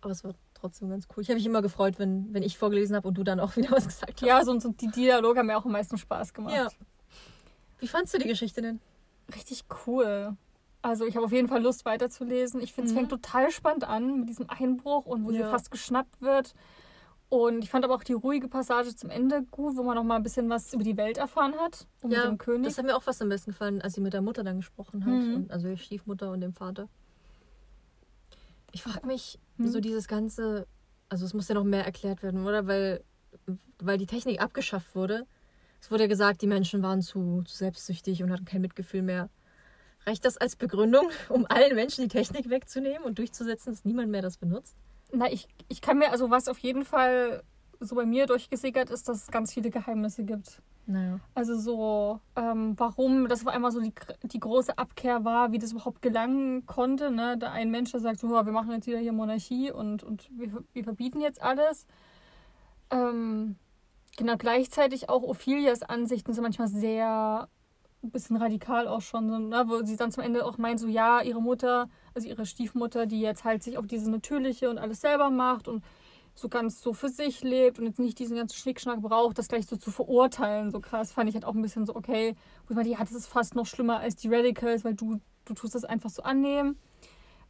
Aber 0.02 0.12
es 0.12 0.24
war 0.24 0.34
trotzdem 0.66 0.90
ganz 0.90 1.08
cool. 1.16 1.22
Ich 1.24 1.30
habe 1.30 1.36
mich 1.38 1.46
immer 1.46 1.62
gefreut, 1.62 2.00
wenn, 2.00 2.34
wenn 2.34 2.44
ich 2.44 2.58
vorgelesen 2.58 2.96
habe 2.96 3.08
und 3.08 3.16
du 3.18 3.24
dann 3.24 3.40
auch 3.40 3.56
wieder 3.56 3.72
was 3.72 3.86
gesagt 3.86 4.22
hast. 4.22 4.28
Ja, 4.28 4.44
so, 4.44 4.58
so 4.60 4.70
die 4.70 4.88
Dialoge 4.88 5.40
haben 5.40 5.48
mir 5.48 5.58
auch 5.58 5.66
am 5.66 5.72
meisten 5.72 5.98
Spaß 5.98 6.34
gemacht. 6.34 6.56
Ja. 6.56 6.68
Wie 7.80 7.88
fandst 7.88 8.14
du 8.14 8.18
die 8.18 8.28
Geschichte 8.28 8.62
denn? 8.62 8.80
Richtig 9.36 9.64
cool. 9.88 10.36
Also 10.82 11.06
ich 11.06 11.16
habe 11.16 11.26
auf 11.26 11.32
jeden 11.32 11.48
Fall 11.48 11.62
Lust 11.64 11.84
weiterzulesen. 11.86 12.62
Ich 12.62 12.74
finde, 12.74 12.90
es 12.90 12.94
Mhm. 12.94 13.00
fängt 13.00 13.10
total 13.10 13.52
spannend 13.52 13.84
an 13.86 14.20
mit 14.20 14.30
diesem 14.30 14.50
Einbruch 14.50 15.06
und 15.06 15.26
wo 15.26 15.32
sie 15.32 15.40
Ja. 15.40 15.50
fast 15.50 15.72
geschnappt 15.72 16.22
wird. 16.22 16.54
Und 17.28 17.64
ich 17.64 17.72
fand 17.72 17.84
aber 17.84 17.96
auch 17.96 18.04
die 18.04 18.14
ruhige 18.14 18.48
Passage 18.48 18.96
zum 18.96 19.10
Ende 19.10 19.42
gut, 19.50 19.76
wo 19.78 19.84
man 19.84 19.96
noch 19.96 20.04
mal 20.04 20.16
ein 20.18 20.24
bisschen 20.24 20.48
was 20.50 20.74
über 20.74 20.84
die 20.84 20.96
Welt 20.96 21.18
erfahren 21.18 21.56
hat. 21.56 21.88
Und 22.02 22.12
mit 22.12 22.24
dem 22.24 22.38
König. 22.38 22.68
das 22.68 22.78
hat 22.78 22.86
mir 22.86 22.96
auch 22.96 23.02
fast 23.02 23.20
am 23.22 23.30
besten 23.30 23.52
gefallen, 23.52 23.82
als 23.82 23.94
sie 23.96 24.02
mit 24.02 24.14
der 24.14 24.22
Mutter 24.22 24.44
dann 24.44 24.58
gesprochen 24.58 25.04
hat. 25.06 25.12
Mhm. 25.24 25.34
Und, 25.36 25.52
also 25.52 25.68
die 25.68 25.78
Stiefmutter 25.78 26.32
und 26.32 26.42
dem 26.42 26.54
Vater. 26.54 26.88
Ich 28.76 28.84
frage 28.84 29.08
mich, 29.08 29.40
Mhm. 29.58 29.70
so 29.70 29.80
dieses 29.80 30.06
ganze, 30.10 30.68
also 31.08 31.26
es 31.26 31.34
muss 31.34 31.48
ja 31.48 31.56
noch 31.56 31.64
mehr 31.64 31.86
erklärt 31.86 32.22
werden, 32.22 32.46
oder? 32.46 32.68
Weil, 32.68 33.06
weil 33.80 33.98
die 33.98 34.06
Technik 34.06 34.42
abgeschafft 34.42 34.96
wurde. 34.96 35.26
Es 35.80 35.90
wurde 35.90 36.04
ja 36.04 36.08
gesagt, 36.10 36.42
die 36.42 36.48
Menschen 36.48 36.84
waren 36.84 37.02
zu, 37.02 37.42
zu 37.44 37.56
selbstsüchtig 37.56 38.22
und 38.22 38.34
hatten 38.34 38.44
kein 38.44 38.60
Mitgefühl 38.60 39.02
mehr. 39.02 39.30
Reicht 40.06 40.26
das 40.26 40.36
als 40.38 40.58
Begründung, 40.58 41.10
um 41.30 41.46
allen 41.48 41.74
Menschen 41.74 42.02
die 42.02 42.10
Technik 42.10 42.50
wegzunehmen 42.50 43.04
und 43.04 43.18
durchzusetzen, 43.18 43.72
dass 43.72 43.86
niemand 43.86 44.10
mehr 44.12 44.22
das 44.22 44.36
benutzt? 44.36 44.76
Na, 45.14 45.32
ich, 45.32 45.48
ich 45.70 45.80
kann 45.80 45.98
mir, 45.98 46.12
also 46.12 46.30
was 46.30 46.50
auf 46.50 46.58
jeden 46.60 46.84
Fall 46.84 47.44
so 47.80 47.96
bei 47.96 48.06
mir 48.06 48.26
durchgesickert 48.26 48.90
ist, 48.90 49.08
dass 49.08 49.24
es 49.24 49.28
ganz 49.28 49.54
viele 49.54 49.70
Geheimnisse 49.70 50.26
gibt. 50.26 50.62
Naja. 50.88 51.20
Also 51.34 51.58
so, 51.58 52.20
ähm, 52.36 52.76
warum 52.78 53.28
das 53.28 53.42
auf 53.42 53.54
einmal 53.54 53.72
so 53.72 53.82
die, 53.82 53.94
die 54.24 54.40
große 54.40 54.78
Abkehr 54.78 55.26
war, 55.26 55.52
wie 55.52 55.58
das 55.58 55.72
überhaupt 55.72 56.02
gelangen 56.02 56.66
konnte. 56.68 57.10
Ne? 57.10 57.38
Da 57.38 57.52
ein 57.52 57.72
Mensch, 57.72 57.92
der 57.92 58.00
sagt, 58.00 58.20
so, 58.20 58.30
wir 58.30 58.44
machen 58.44 58.72
jetzt 58.72 58.86
wieder 58.86 59.00
hier 59.00 59.14
Monarchie 59.14 59.72
und, 59.72 60.04
und 60.04 60.30
wir, 60.38 60.64
wir 60.74 60.84
verbieten 60.84 61.22
jetzt 61.22 61.42
alles. 61.42 61.88
Ähm, 62.92 63.56
genau, 64.16 64.36
gleichzeitig 64.38 65.10
auch 65.10 65.24
Ophelias 65.24 65.82
Ansichten 65.82 66.34
sind 66.34 66.44
manchmal 66.44 66.68
sehr 66.68 67.50
bisschen 68.12 68.38
radikal 68.38 68.88
auch 68.88 69.02
schon, 69.02 69.30
so, 69.30 69.38
ne? 69.38 69.64
wo 69.68 69.84
sie 69.84 69.96
dann 69.96 70.12
zum 70.12 70.24
Ende 70.24 70.46
auch 70.46 70.58
meint, 70.58 70.80
so 70.80 70.88
ja, 70.88 71.22
ihre 71.22 71.42
Mutter, 71.42 71.90
also 72.14 72.28
ihre 72.28 72.46
Stiefmutter, 72.46 73.06
die 73.06 73.20
jetzt 73.20 73.44
halt 73.44 73.64
sich 73.64 73.78
auf 73.78 73.88
diese 73.88 74.10
natürliche 74.12 74.70
und 74.70 74.78
alles 74.78 75.02
selber 75.02 75.30
macht 75.30 75.68
und 75.68 75.84
so 76.36 76.50
ganz 76.50 76.82
so 76.82 76.94
für 76.94 77.10
sich 77.10 77.42
lebt 77.44 77.80
und 77.80 77.86
jetzt 77.86 78.00
nicht 78.00 78.20
diesen 78.20 78.36
ganzen 78.36 78.58
Schnickschnack 78.58 79.02
braucht, 79.02 79.38
das 79.38 79.48
gleich 79.48 79.66
so 79.66 79.78
zu 79.78 79.90
verurteilen, 79.90 80.70
so 80.70 80.82
krass, 80.82 81.14
fand 81.14 81.30
ich 81.30 81.36
halt 81.36 81.46
auch 81.46 81.56
ein 81.56 81.62
bisschen 81.62 81.86
so, 81.86 81.96
okay, 81.96 82.36
wo 82.68 82.72
ich 82.72 82.76
meinte, 82.76 82.92
ja, 82.92 83.00
das 83.00 83.14
ist 83.14 83.28
fast 83.28 83.56
noch 83.56 83.66
schlimmer 83.66 84.00
als 84.00 84.18
die 84.18 84.28
Radicals, 84.28 84.84
weil 84.84 84.96
du, 84.96 85.22
du 85.46 85.54
tust 85.54 85.76
das 85.76 85.86
einfach 85.86 86.10
so 86.10 86.24
annehmen. 86.24 86.78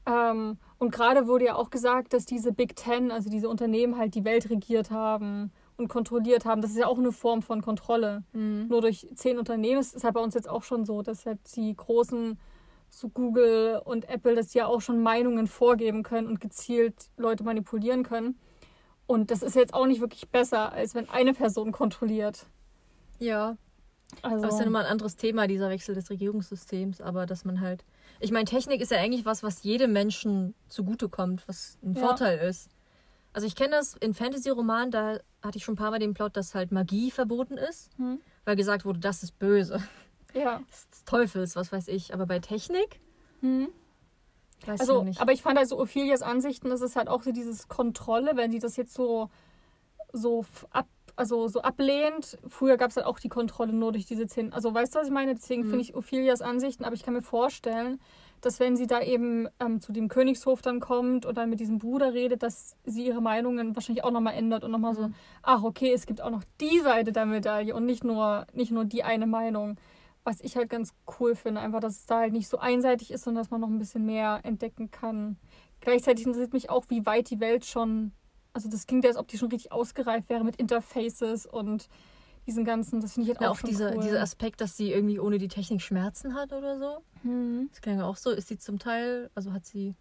Ähm, 0.06 0.58
und 0.78 0.92
gerade 0.92 1.28
wurde 1.28 1.46
ja 1.46 1.56
auch 1.56 1.72
gesagt, 1.72 2.14
dass 2.14 2.26
diese 2.26 2.52
Big 2.52 2.76
Ten, 2.76 3.12
also 3.12 3.30
diese 3.30 3.50
Unternehmen 3.50 3.98
halt 3.98 4.14
die 4.14 4.24
Welt 4.24 4.50
regiert 4.52 4.92
haben 4.92 5.52
und 5.78 5.88
kontrolliert 5.88 6.46
haben. 6.46 6.62
Das 6.62 6.72
ist 6.72 6.78
ja 6.78 6.86
auch 6.86 7.00
eine 7.00 7.12
Form 7.12 7.42
von 7.42 7.62
Kontrolle. 7.62 8.24
Mhm. 8.34 8.68
Nur 8.70 8.82
durch 8.82 9.08
zehn 9.16 9.40
Unternehmen 9.40 9.80
ist 9.80 9.96
es 9.96 10.04
halt 10.04 10.14
bei 10.14 10.22
uns 10.22 10.36
jetzt 10.36 10.50
auch 10.50 10.64
schon 10.64 10.86
so, 10.86 11.02
dass 11.02 11.26
halt 11.26 11.40
die 11.56 11.76
großen, 11.76 12.40
so 12.90 13.10
Google 13.10 13.82
und 13.84 14.08
Apple, 14.08 14.36
dass 14.36 14.50
die 14.50 14.60
ja 14.60 14.68
auch 14.68 14.82
schon 14.82 15.02
Meinungen 15.02 15.48
vorgeben 15.48 16.04
können 16.04 16.28
und 16.28 16.40
gezielt 16.40 17.10
Leute 17.18 17.44
manipulieren 17.44 18.04
können. 18.04 18.38
Und 19.08 19.30
das 19.32 19.44
ist 19.44 19.56
jetzt 19.56 19.74
auch 19.74 19.86
nicht 19.86 20.02
wirklich 20.02 20.30
besser, 20.30 20.72
als 20.72 20.96
wenn 20.96 21.10
eine 21.10 21.34
Person 21.34 21.72
kontrolliert. 21.72 22.46
Ja. 23.20 23.58
Also, 24.22 24.38
Aber 24.38 24.48
es 24.48 24.54
ist 24.54 24.60
ja 24.60 24.66
nochmal 24.66 24.86
ein 24.86 24.92
anderes 24.92 25.16
Thema, 25.16 25.48
dieser 25.48 25.70
Wechsel 25.70 25.96
des 25.96 26.10
Regierungssystems. 26.10 27.02
Aber 27.02 27.26
dass 27.26 27.46
man 27.46 27.62
halt. 27.62 27.86
Ich 28.20 28.32
meine, 28.32 28.46
Technik 28.46 28.82
ist 28.82 28.92
ja 28.92 28.98
eigentlich 29.00 29.26
was, 29.26 29.44
was 29.44 29.64
jedem 29.64 29.94
Menschen 29.94 30.54
zugutekommt, 30.70 31.48
was 31.48 31.78
ein 31.84 31.94
Ja. 31.96 32.02
Vorteil 32.02 32.40
ist. 32.40 32.70
Also 33.34 33.46
ich 33.48 33.56
kenne 33.56 33.72
das 33.72 33.96
in 33.96 34.14
Fantasy-Romanen, 34.14 34.92
da 34.92 35.20
hatte 35.44 35.58
ich 35.58 35.66
schon 35.66 35.74
ein 35.74 35.78
paar 35.78 35.92
Mal 35.92 36.00
den 36.00 36.14
Plot, 36.14 36.38
dass 36.38 36.56
halt 36.56 36.72
Magie 36.72 37.12
verboten 37.12 37.58
ist, 37.58 37.90
Hm. 37.98 38.22
weil 38.46 38.56
gesagt 38.56 38.86
wurde, 38.86 39.00
das 39.00 39.24
ist 39.24 39.38
böse. 39.40 39.84
ja. 40.34 40.62
Das 40.70 40.88
ist 40.92 41.06
Teufels, 41.06 41.56
was 41.58 41.72
weiß 41.72 41.90
ich. 41.90 42.14
Aber 42.14 42.26
bei 42.26 42.40
Technik 42.40 43.02
Hm. 43.42 43.68
Weiß 44.66 44.76
ich 44.76 44.80
Also, 44.82 44.94
noch 45.00 45.04
nicht. 45.04 45.22
aber 45.22 45.32
ich 45.32 45.42
fand 45.42 45.58
also 45.58 45.80
Ophelias 45.80 46.22
Ansichten, 46.22 46.70
das 46.70 46.82
ist 46.82 46.96
halt 46.96 47.08
auch 47.08 47.24
so 47.24 47.32
dieses 47.32 47.68
Kontrolle, 47.68 48.32
wenn 48.36 48.52
sie 48.52 48.60
das 48.60 48.76
jetzt 48.78 48.94
so, 48.94 49.30
so 50.14 50.46
ab, 50.72 50.88
also 51.16 51.48
so 51.48 51.62
ablehnt. 51.62 52.38
Früher 52.48 52.78
gab 52.78 52.90
es 52.90 52.98
halt 52.98 53.06
auch 53.06 53.20
die 53.20 53.30
Kontrolle 53.30 53.74
nur 53.74 53.92
durch 53.92 54.06
diese 54.06 54.28
zehn. 54.28 54.54
Also 54.54 54.74
weißt 54.74 54.96
du, 54.96 55.00
was 55.00 55.08
ich 55.08 55.14
meine? 55.14 55.34
Deswegen 55.36 55.64
Mhm. 55.64 55.70
finde 55.70 55.82
ich 55.84 55.96
Ophelias 55.96 56.42
Ansichten, 56.42 56.84
aber 56.86 56.96
ich 56.96 57.04
kann 57.04 57.14
mir 57.14 57.22
vorstellen, 57.22 58.00
dass 58.42 58.60
wenn 58.60 58.76
sie 58.76 58.86
da 58.86 59.02
eben 59.02 59.48
ähm, 59.60 59.82
zu 59.82 59.92
dem 59.92 60.08
Königshof 60.08 60.62
dann 60.62 60.80
kommt 60.80 61.26
und 61.26 61.38
dann 61.38 61.50
mit 61.50 61.60
diesem 61.60 61.80
Bruder 61.80 62.14
redet, 62.14 62.44
dass 62.44 62.76
sie 62.86 63.06
ihre 63.08 63.22
Meinungen 63.22 63.76
wahrscheinlich 63.76 64.04
auch 64.04 64.12
nochmal 64.12 64.36
ändert 64.36 64.64
und 64.64 64.72
nochmal 64.72 64.94
so, 64.94 65.08
Mhm. 65.08 65.16
ach 65.42 65.64
okay, 65.64 65.92
es 65.94 66.06
gibt 66.06 66.22
auch 66.22 66.30
noch 66.30 66.44
die 66.62 66.80
Seite 66.80 67.12
der 67.12 67.26
Medaille 67.26 67.74
und 67.74 67.86
nicht 67.86 68.04
nur, 68.04 68.46
nicht 68.54 68.72
nur 68.72 68.86
die 68.86 69.04
eine 69.04 69.26
Meinung. 69.26 69.78
Was 70.26 70.42
ich 70.42 70.58
halt 70.58 70.70
ganz 70.70 70.94
cool 71.20 71.36
finde, 71.36 71.62
einfach, 71.62 71.80
dass 71.80 71.98
es 71.98 72.06
da 72.06 72.20
halt 72.20 72.34
nicht 72.34 72.50
so 72.50 72.58
einseitig 72.58 73.12
ist, 73.12 73.24
sondern 73.24 73.44
dass 73.44 73.52
man 73.52 73.62
noch 73.62 73.70
ein 73.70 73.80
bisschen 73.80 74.06
mehr 74.06 74.42
entdecken 74.44 74.92
kann. 74.92 75.38
Gleichzeitig 75.80 76.26
interessiert 76.26 76.52
mich 76.52 76.70
auch, 76.70 76.86
wie 76.90 77.06
weit 77.06 77.30
die 77.30 77.40
Welt 77.40 77.66
schon, 77.66 78.12
also 78.52 78.68
das 78.68 78.88
klingt 78.88 79.04
ja, 79.04 79.12
als 79.12 79.18
ob 79.18 79.28
die 79.28 79.38
schon 79.38 79.50
richtig 79.50 79.72
ausgereift 79.72 80.28
wäre 80.30 80.44
mit 80.44 80.58
Interfaces 80.58 81.46
und 81.46 81.88
diesen 82.48 82.66
ganzen, 82.66 83.02
das 83.02 83.14
finde 83.14 83.30
ich 83.30 83.36
halt 83.36 83.42
ja, 83.42 83.50
auch 83.50 83.54
auch 83.54 83.60
schon 83.60 83.70
dieser, 83.70 83.96
cool. 83.96 84.04
dieser 84.04 84.22
Aspekt, 84.22 84.62
dass 84.62 84.78
sie 84.78 84.92
irgendwie 84.92 85.20
ohne 85.20 85.38
die 85.38 85.48
Technik 85.48 85.82
Schmerzen 85.82 86.36
hat 86.36 86.54
oder 86.54 86.78
so. 86.78 86.98
Hm. 87.22 87.70
Das 87.72 87.82
klingt 87.82 88.00
ja 88.00 88.06
auch 88.06 88.18
so. 88.18 88.30
Ist 88.32 88.48
sie 88.48 88.58
zum 88.58 88.78
Teil, 88.78 89.30
also 89.36 89.54
hat 89.54 89.66
sie 89.66 89.96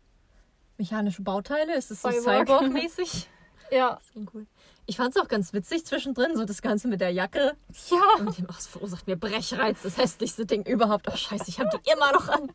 mechanische 0.76 1.22
Bauteile? 1.22 1.76
Ist 1.76 1.90
es 1.90 2.02
so 2.02 2.10
Cyborg. 2.10 2.48
Cyborg-mäßig? 2.48 3.28
Ja, 3.74 3.94
Das 3.94 4.10
klingt 4.12 4.30
cool. 4.34 4.46
Ich 4.86 4.96
fand 4.98 5.16
es 5.16 5.22
auch 5.22 5.28
ganz 5.28 5.52
witzig 5.54 5.86
zwischendrin, 5.86 6.36
so 6.36 6.44
das 6.44 6.60
Ganze 6.60 6.88
mit 6.88 7.00
der 7.00 7.10
Jacke. 7.10 7.56
ja. 7.90 8.02
Und 8.20 8.36
dem, 8.36 8.46
ach, 8.50 8.58
es 8.58 8.66
verursacht 8.66 9.06
mir 9.06 9.16
Brechreiz, 9.16 9.80
das 9.82 9.96
hässlichste 9.96 10.44
Ding 10.44 10.62
überhaupt. 10.66 11.06
Oh, 11.10 11.16
scheiße, 11.16 11.44
ich 11.48 11.58
habe 11.58 11.70
die 11.72 11.90
immer 11.90 12.12
noch 12.12 12.28
an. 12.28 12.52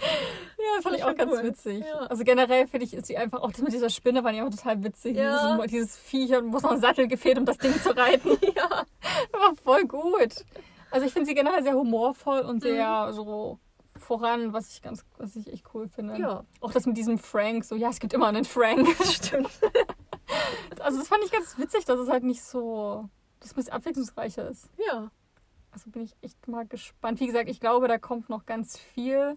Ja, 0.00 0.64
das 0.76 0.82
fand 0.84 0.96
ich 0.96 1.02
auch 1.04 1.08
war 1.08 1.14
ganz 1.14 1.32
cool. 1.32 1.42
witzig. 1.44 1.84
Ja. 1.86 1.98
Also 2.06 2.24
generell 2.24 2.66
finde 2.66 2.86
ich, 2.86 2.94
ist 2.94 3.06
sie 3.06 3.16
einfach, 3.16 3.40
auch 3.40 3.52
das 3.52 3.60
mit 3.62 3.72
dieser 3.72 3.88
Spinne 3.90 4.22
fand 4.22 4.36
ich 4.36 4.42
auch 4.42 4.50
total 4.50 4.82
witzig. 4.82 5.16
Ja. 5.16 5.56
Dieses, 5.56 5.70
dieses 5.70 5.96
Viech, 5.96 6.30
wo 6.46 6.56
es 6.56 6.62
noch 6.64 6.72
ein 6.72 6.80
Sattel 6.80 7.06
gefehlt, 7.06 7.38
um 7.38 7.44
das 7.46 7.58
Ding 7.58 7.72
zu 7.80 7.96
reiten. 7.96 8.30
Ja. 8.56 8.84
Das 9.32 9.40
war 9.40 9.54
voll 9.62 9.84
gut. 9.86 10.44
Also 10.90 11.06
ich 11.06 11.12
finde 11.12 11.26
sie 11.26 11.34
generell 11.34 11.62
sehr 11.62 11.74
humorvoll 11.74 12.40
und 12.40 12.62
sehr 12.62 13.06
Mhm. 13.08 13.12
so 13.12 13.58
voran, 13.98 14.52
was 14.52 14.70
ich 14.72 14.82
ganz, 14.82 15.04
was 15.18 15.36
ich 15.36 15.52
echt 15.52 15.64
cool 15.72 15.88
finde. 15.88 16.18
Ja, 16.18 16.44
Auch 16.60 16.72
das 16.72 16.84
mit 16.86 16.96
diesem 16.96 17.18
Frank, 17.18 17.64
so 17.64 17.74
ja, 17.76 17.90
es 17.90 18.00
gibt 18.00 18.12
immer 18.12 18.26
einen 18.26 18.44
Frank. 18.44 18.88
stimmt. 19.04 19.50
Also 20.80 20.98
das 20.98 21.08
fand 21.08 21.24
ich 21.24 21.32
ganz 21.32 21.58
witzig, 21.58 21.84
dass 21.84 21.98
es 21.98 22.08
halt 22.08 22.24
nicht 22.24 22.42
so, 22.42 23.08
dass 23.40 23.50
es 23.50 23.52
ein 23.52 23.56
bisschen 23.56 23.72
abwechslungsreicher 23.72 24.48
ist. 24.48 24.68
Ja. 24.88 25.10
Also 25.70 25.90
bin 25.90 26.02
ich 26.02 26.14
echt 26.20 26.46
mal 26.46 26.66
gespannt. 26.66 27.20
Wie 27.20 27.26
gesagt, 27.26 27.48
ich 27.48 27.60
glaube, 27.60 27.88
da 27.88 27.98
kommt 27.98 28.28
noch 28.28 28.46
ganz 28.46 28.78
viel. 28.78 29.36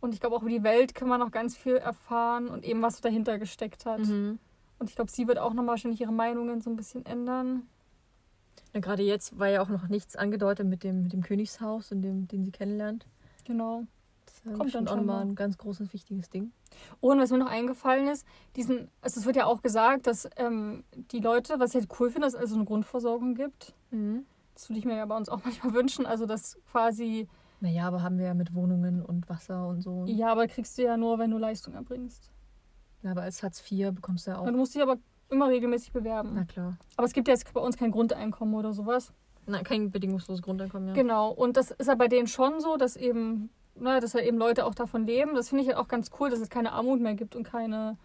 Und 0.00 0.14
ich 0.14 0.20
glaube, 0.20 0.36
auch 0.36 0.42
über 0.42 0.50
die 0.50 0.62
Welt 0.62 0.94
kann 0.94 1.08
man 1.08 1.20
noch 1.20 1.30
ganz 1.30 1.56
viel 1.56 1.76
erfahren 1.76 2.48
und 2.48 2.64
eben, 2.64 2.82
was 2.82 3.00
dahinter 3.00 3.38
gesteckt 3.38 3.86
hat. 3.86 4.00
Mhm. 4.00 4.38
Und 4.78 4.90
ich 4.90 4.94
glaube, 4.94 5.10
sie 5.10 5.26
wird 5.26 5.38
auch 5.38 5.54
nochmal 5.54 5.72
wahrscheinlich 5.72 6.00
ihre 6.00 6.12
Meinungen 6.12 6.60
so 6.60 6.70
ein 6.70 6.76
bisschen 6.76 7.04
ändern. 7.06 7.66
ja. 8.74 8.80
Gerade 8.80 9.02
jetzt 9.02 9.38
war 9.38 9.48
ja 9.48 9.62
auch 9.62 9.68
noch 9.68 9.88
nichts 9.88 10.16
angedeutet 10.16 10.66
mit 10.66 10.84
dem, 10.84 11.02
mit 11.02 11.12
dem 11.12 11.22
Königshaus 11.22 11.92
und 11.92 12.02
dem, 12.02 12.28
den 12.28 12.44
sie 12.44 12.52
kennenlernt. 12.52 13.06
Genau. 13.44 13.84
Das 14.46 14.52
ist 14.52 14.58
ja 14.58 14.58
Kommt 14.58 14.70
schon 14.72 14.84
dann 14.84 14.94
auch 14.94 14.96
nochmal 15.00 15.22
ein 15.22 15.34
ganz 15.34 15.58
großes, 15.58 15.92
wichtiges 15.92 16.30
Ding. 16.30 16.52
Und 17.00 17.18
was 17.18 17.30
mir 17.30 17.38
noch 17.38 17.50
eingefallen 17.50 18.06
ist, 18.08 18.26
diesen, 18.54 18.88
also 19.00 19.18
es 19.20 19.26
wird 19.26 19.36
ja 19.36 19.46
auch 19.46 19.60
gesagt, 19.62 20.06
dass 20.06 20.28
ähm, 20.36 20.84
die 21.10 21.20
Leute, 21.20 21.58
was 21.58 21.70
ich 21.74 21.80
halt 21.80 21.90
cool 21.98 22.10
finde, 22.10 22.26
dass 22.26 22.34
es 22.34 22.40
also 22.40 22.54
eine 22.54 22.64
Grundversorgung 22.64 23.34
gibt. 23.34 23.74
Mhm. 23.90 24.24
Das 24.54 24.68
würde 24.70 24.78
ich 24.78 24.84
mir 24.84 24.96
ja 24.96 25.04
bei 25.06 25.16
uns 25.16 25.28
auch 25.28 25.40
manchmal 25.44 25.74
wünschen. 25.74 26.06
Also 26.06 26.26
dass 26.26 26.58
quasi, 26.70 27.28
Naja, 27.60 27.88
aber 27.88 28.02
haben 28.02 28.18
wir 28.18 28.26
ja 28.26 28.34
mit 28.34 28.54
Wohnungen 28.54 29.02
und 29.02 29.28
Wasser 29.28 29.66
und 29.68 29.80
so. 29.82 30.04
ja, 30.06 30.30
aber 30.30 30.46
kriegst 30.46 30.78
du 30.78 30.82
ja 30.82 30.96
nur, 30.96 31.18
wenn 31.18 31.30
du 31.30 31.38
Leistung 31.38 31.74
erbringst. 31.74 32.30
Ja, 33.02 33.10
aber 33.10 33.22
als 33.22 33.42
Hartz 33.42 33.62
IV 33.70 33.92
bekommst 33.92 34.26
du 34.26 34.30
ja 34.30 34.38
auch. 34.38 34.46
Du 34.46 34.52
musst 34.52 34.74
dich 34.74 34.82
aber 34.82 34.96
immer 35.28 35.48
regelmäßig 35.48 35.92
bewerben. 35.92 36.30
Na 36.34 36.44
klar. 36.44 36.78
Aber 36.96 37.06
es 37.06 37.12
gibt 37.12 37.26
ja 37.28 37.34
jetzt 37.34 37.52
bei 37.52 37.60
uns 37.60 37.76
kein 37.76 37.90
Grundeinkommen 37.90 38.54
oder 38.54 38.72
sowas. 38.72 39.12
Nein, 39.46 39.62
kein 39.64 39.90
bedingungsloses 39.90 40.42
Grundeinkommen, 40.42 40.88
ja. 40.88 40.94
Genau. 40.94 41.30
Und 41.30 41.56
das 41.56 41.70
ist 41.70 41.86
ja 41.86 41.94
bei 41.94 42.08
denen 42.08 42.26
schon 42.26 42.60
so, 42.60 42.76
dass 42.76 42.96
eben, 42.96 43.50
ne, 43.78 44.00
dass 44.00 44.14
halt 44.14 44.24
eben 44.26 44.38
Leute 44.38 44.64
auch 44.66 44.74
davon 44.74 45.06
leben. 45.06 45.34
Das 45.34 45.48
finde 45.50 45.62
ich 45.62 45.68
halt 45.68 45.78
auch 45.78 45.88
ganz 45.88 46.10
cool, 46.20 46.30
dass 46.30 46.40
es 46.40 46.48
keine 46.50 46.72
Armut 46.72 47.00
mehr 47.00 47.14
gibt 47.14 47.36
und 47.36 47.42
keine, 47.44 47.96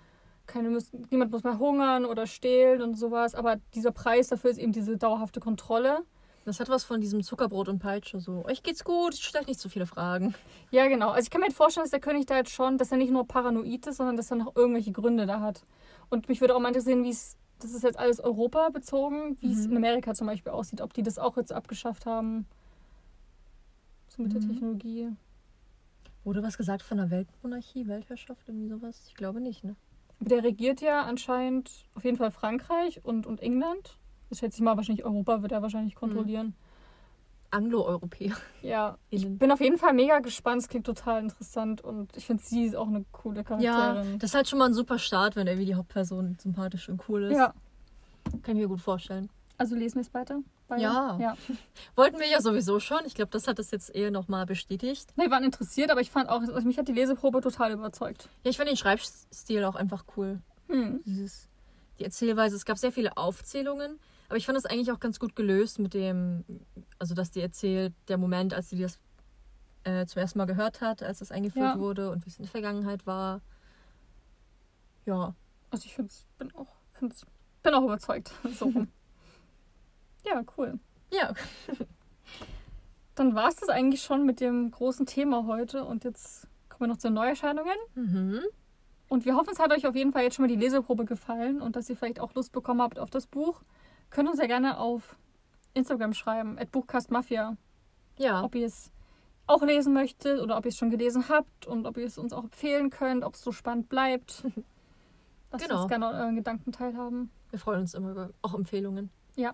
keine 0.48 0.70
müssen, 0.70 1.08
niemand 1.10 1.32
muss 1.32 1.44
mehr 1.44 1.60
hungern 1.60 2.06
oder 2.06 2.28
stehlen 2.28 2.82
und 2.82 2.96
sowas. 2.98 3.36
Aber 3.36 3.58
dieser 3.74 3.92
Preis 3.92 4.28
dafür 4.30 4.52
ist 4.52 4.58
eben 4.58 4.72
diese 4.72 4.98
dauerhafte 4.98 5.40
Kontrolle. 5.40 6.00
Das 6.44 6.60
hat 6.60 6.70
was 6.70 6.84
von 6.84 7.00
diesem 7.00 7.22
Zuckerbrot 7.22 7.70
und 7.70 7.78
Peitsche. 7.78 8.20
So, 8.20 8.44
euch 8.46 8.64
geht's 8.64 8.84
gut, 8.84 9.14
stellt 9.16 9.48
nicht 9.48 9.60
so 9.60 9.70
viele 9.70 9.86
Fragen. 9.86 10.34
Ja, 10.72 10.88
genau. 10.88 11.10
Also 11.12 11.26
ich 11.26 11.30
kann 11.30 11.40
mir 11.42 11.46
halt 11.48 11.56
vorstellen, 11.56 11.84
dass 11.84 11.92
der 11.92 12.00
König 12.00 12.26
da 12.26 12.38
jetzt 12.38 12.50
schon, 12.52 12.80
dass 12.80 12.92
er 12.92 12.98
nicht 12.98 13.12
nur 13.12 13.28
paranoid 13.28 13.86
ist, 13.86 13.98
sondern 13.98 14.18
dass 14.18 14.32
er 14.32 14.38
noch 14.38 14.56
irgendwelche 14.56 14.92
Gründe 14.92 15.28
da 15.28 15.40
hat. 15.40 15.64
Und 16.10 16.30
mich 16.30 16.42
würde 16.42 16.56
auch 16.56 16.60
mal 16.60 16.70
interessieren, 16.70 17.04
wie 17.04 17.12
es, 17.12 17.38
das 17.60 17.74
ist 17.76 17.84
jetzt 17.84 18.00
alles 18.00 18.20
Europa 18.20 18.70
bezogen, 18.70 19.38
wie 19.40 19.52
es 19.54 19.66
Mhm. 19.68 19.72
in 19.72 19.78
Amerika 19.78 20.16
zum 20.16 20.26
Beispiel 20.26 20.52
aussieht, 20.52 20.82
ob 20.82 20.94
die 20.96 21.04
das 21.04 21.20
auch 21.20 21.38
jetzt 21.38 21.54
abgeschafft 21.54 22.08
haben. 22.08 22.48
So 24.08 24.24
mit 24.24 24.34
der 24.34 24.42
Mhm. 24.42 24.48
Technologie. 24.50 25.10
Wurde 26.24 26.44
was 26.44 26.58
gesagt 26.58 26.84
von 26.84 27.00
einer 27.00 27.10
Weltmonarchie, 27.10 27.88
Weltherrschaft, 27.88 28.48
irgendwie 28.48 28.68
sowas? 28.70 29.04
Ich 29.08 29.16
glaube 29.16 29.42
nicht, 29.42 29.64
ne? 29.64 29.76
Aber 30.20 30.30
Der 30.30 30.44
regiert 30.44 30.82
ja 30.82 31.02
anscheinend 31.04 31.86
auf 31.96 32.04
jeden 32.04 32.18
Fall 32.18 32.30
Frankreich 32.32 33.04
und, 33.04 33.26
und 33.26 33.42
England. 33.42 33.98
Das 34.30 34.40
schätze 34.40 34.58
ich 34.58 34.62
mal, 34.62 34.78
wahrscheinlich 34.78 35.04
Europa 35.04 35.42
wird 35.42 35.52
er 35.52 35.62
wahrscheinlich 35.62 35.96
kontrollieren. 35.96 36.54
Anglo-Europäer. 37.50 38.34
Ja, 38.62 38.98
ich 39.10 39.28
bin 39.28 39.52
auf 39.52 39.60
jeden 39.60 39.78
Fall 39.78 39.94
mega 39.94 40.20
gespannt. 40.20 40.62
Es 40.62 40.70
klingt 40.70 40.86
total 40.86 41.22
interessant 41.24 41.82
und 41.82 42.16
ich 42.16 42.26
finde, 42.26 42.42
sie 42.44 42.64
ist 42.66 42.76
auch 42.76 42.88
eine 42.88 43.04
coole 43.12 43.40
Ja, 43.42 43.44
Charakterin. 43.44 44.20
das 44.20 44.30
ist 44.30 44.36
halt 44.36 44.48
schon 44.48 44.60
mal 44.60 44.66
ein 44.68 44.74
super 44.74 44.98
Start, 45.00 45.36
wenn 45.36 45.48
irgendwie 45.48 45.66
die 45.66 45.76
Hauptperson 45.76 46.38
sympathisch 46.40 46.88
und 46.88 47.02
cool 47.10 47.24
ist. 47.24 47.38
ja. 47.38 47.54
Kann 48.44 48.56
ich 48.56 48.62
mir 48.62 48.68
gut 48.70 48.80
vorstellen. 48.80 49.30
Also 49.58 49.76
lesen 49.76 49.96
wir 49.96 50.02
es 50.04 50.14
weiter? 50.14 50.40
Ja. 50.80 51.18
ja. 51.20 51.38
Wollten 51.96 52.20
wir 52.20 52.28
ja 52.28 52.42
sowieso 52.42 52.80
schon. 52.80 53.00
Ich 53.06 53.16
glaube, 53.16 53.32
das 53.32 53.48
hat 53.48 53.60
es 53.60 53.72
jetzt 53.72 53.94
eher 53.94 54.12
nochmal 54.12 54.46
bestätigt. 54.46 55.12
Nee, 55.16 55.26
wir 55.26 55.32
waren 55.32 55.44
interessiert, 55.44 55.92
aber 55.92 56.02
ich 56.02 56.12
fand 56.12 56.30
auch, 56.30 56.42
also 56.42 56.62
mich 56.68 56.78
hat 56.78 56.88
die 56.88 56.94
Leseprobe 56.94 57.42
total 57.42 57.72
überzeugt. 57.72 58.30
Ja, 58.44 58.52
ich 58.52 58.58
fand 58.58 58.70
den 58.70 58.78
Schreibstil 58.78 59.64
auch 59.66 59.76
einfach 59.76 60.06
cool. 60.16 60.42
Hm. 60.68 61.02
Dieses, 61.06 61.50
die 62.00 62.04
Erzählweise, 62.06 62.56
es 62.56 62.66
gab 62.66 62.78
sehr 62.78 62.92
viele 62.92 63.18
Aufzählungen, 63.18 64.00
aber 64.30 64.38
ich 64.38 64.46
fand 64.46 64.56
das 64.56 64.66
eigentlich 64.66 64.92
auch 64.92 65.00
ganz 65.00 65.20
gut 65.20 65.36
gelöst 65.36 65.80
mit 65.80 65.94
dem, 65.94 66.46
also 67.00 67.14
dass 67.16 67.32
die 67.32 67.42
erzählt, 67.42 67.94
der 68.08 68.18
Moment, 68.18 68.54
als 68.54 68.70
sie 68.70 68.80
das 68.80 69.00
äh, 69.84 70.06
zum 70.06 70.22
ersten 70.22 70.38
Mal 70.40 70.46
gehört 70.46 70.80
hat, 70.80 71.04
als 71.04 71.20
das 71.20 71.32
eingeführt 71.32 71.76
Ja. 71.76 71.80
wurde 71.80 72.12
und 72.12 72.26
wie 72.26 72.30
es 72.30 72.38
in 72.38 72.44
der 72.44 72.52
Vergangenheit 72.52 73.06
war. 73.06 73.42
Ja, 75.06 75.34
Also 75.72 75.86
ich 75.86 75.94
find's, 75.96 76.26
bin 76.38 76.54
auch, 76.56 76.68
find's 76.94 77.26
bin 77.64 77.74
auch 77.74 77.84
überzeugt. 77.84 78.32
So. 78.58 78.72
Ja, 80.26 80.42
cool. 80.58 80.80
Ja. 81.12 81.34
Dann 83.16 83.36
war 83.36 83.50
es 83.50 83.56
das 83.58 83.70
eigentlich 83.70 84.02
schon 84.02 84.26
mit 84.26 84.40
dem 84.40 84.72
großen 84.72 85.06
Thema 85.06 85.46
heute 85.46 85.84
und 85.86 86.04
jetzt 86.04 86.48
kommen 86.70 86.82
wir 86.82 86.88
noch 86.88 86.98
zu 86.98 87.08
den 87.10 87.14
Neuerscheinungen. 87.16 87.76
Mhm. 87.96 88.40
Und 89.10 89.26
wir 89.26 89.36
hoffen, 89.36 89.50
es 89.52 89.60
hat 89.60 89.72
euch 89.74 89.86
auf 89.86 89.96
jeden 89.96 90.14
Fall 90.14 90.24
jetzt 90.24 90.36
schon 90.36 90.44
mal 90.44 90.48
die 90.54 90.56
Leseprobe 90.56 91.04
gefallen 91.06 91.62
und 91.62 91.76
dass 91.76 91.90
ihr 91.90 91.98
vielleicht 91.98 92.22
auch 92.22 92.34
Lust 92.34 92.54
bekommen 92.54 92.82
habt 92.82 92.98
auf 92.98 93.10
das 93.10 93.28
Buch. 93.28 93.62
Könnt 94.10 94.30
uns 94.30 94.40
ja 94.40 94.48
gerne 94.48 94.80
auf 94.80 95.18
Instagram 95.74 96.14
schreiben, 96.14 96.58
at 96.58 96.72
Buchcastmafia, 96.72 97.58
Ja. 98.18 98.42
ob 98.44 98.56
ihr 98.56 98.66
es 98.66 98.92
auch 99.48 99.62
lesen 99.64 99.94
möchtet 99.94 100.40
oder 100.40 100.58
ob 100.58 100.64
ihr 100.66 100.70
es 100.70 100.78
schon 100.78 100.90
gelesen 100.90 101.28
habt 101.28 101.68
und 101.68 101.86
ob 101.86 101.98
ihr 101.98 102.06
es 102.06 102.18
uns 102.18 102.32
auch 102.32 102.46
empfehlen 102.46 102.90
könnt, 102.90 103.26
ob 103.26 103.34
es 103.36 103.42
so 103.42 103.52
spannend 103.52 103.90
bleibt. 103.90 104.44
Lasst 105.52 105.66
Genau. 105.68 105.82
uns 105.82 105.90
gerne 105.90 106.08
euren 106.08 106.36
Gedanken 106.38 106.72
teilhaben. 106.72 107.30
Wir 107.50 107.60
freuen 107.60 107.82
uns 107.82 107.94
immer 107.94 108.12
über 108.12 108.30
auch 108.42 108.54
Empfehlungen. 108.54 109.10
Ja. 109.36 109.54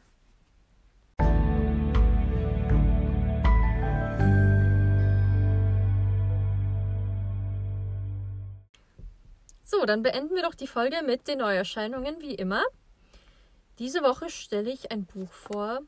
So, 9.69 9.85
dann 9.85 10.01
beenden 10.01 10.33
wir 10.33 10.43
doch 10.43 10.55
die 10.55 10.65
Folge 10.65 10.95
mit 11.05 11.27
den 11.27 11.39
Neuerscheinungen, 11.39 12.21
wie 12.21 12.35
immer. 12.35 12.63
Diese 13.79 14.01
Woche 14.01 14.29
stelle 14.29 14.71
ich 14.71 14.91
ein 14.93 15.03
Buch 15.05 15.29
vor, 15.29 15.81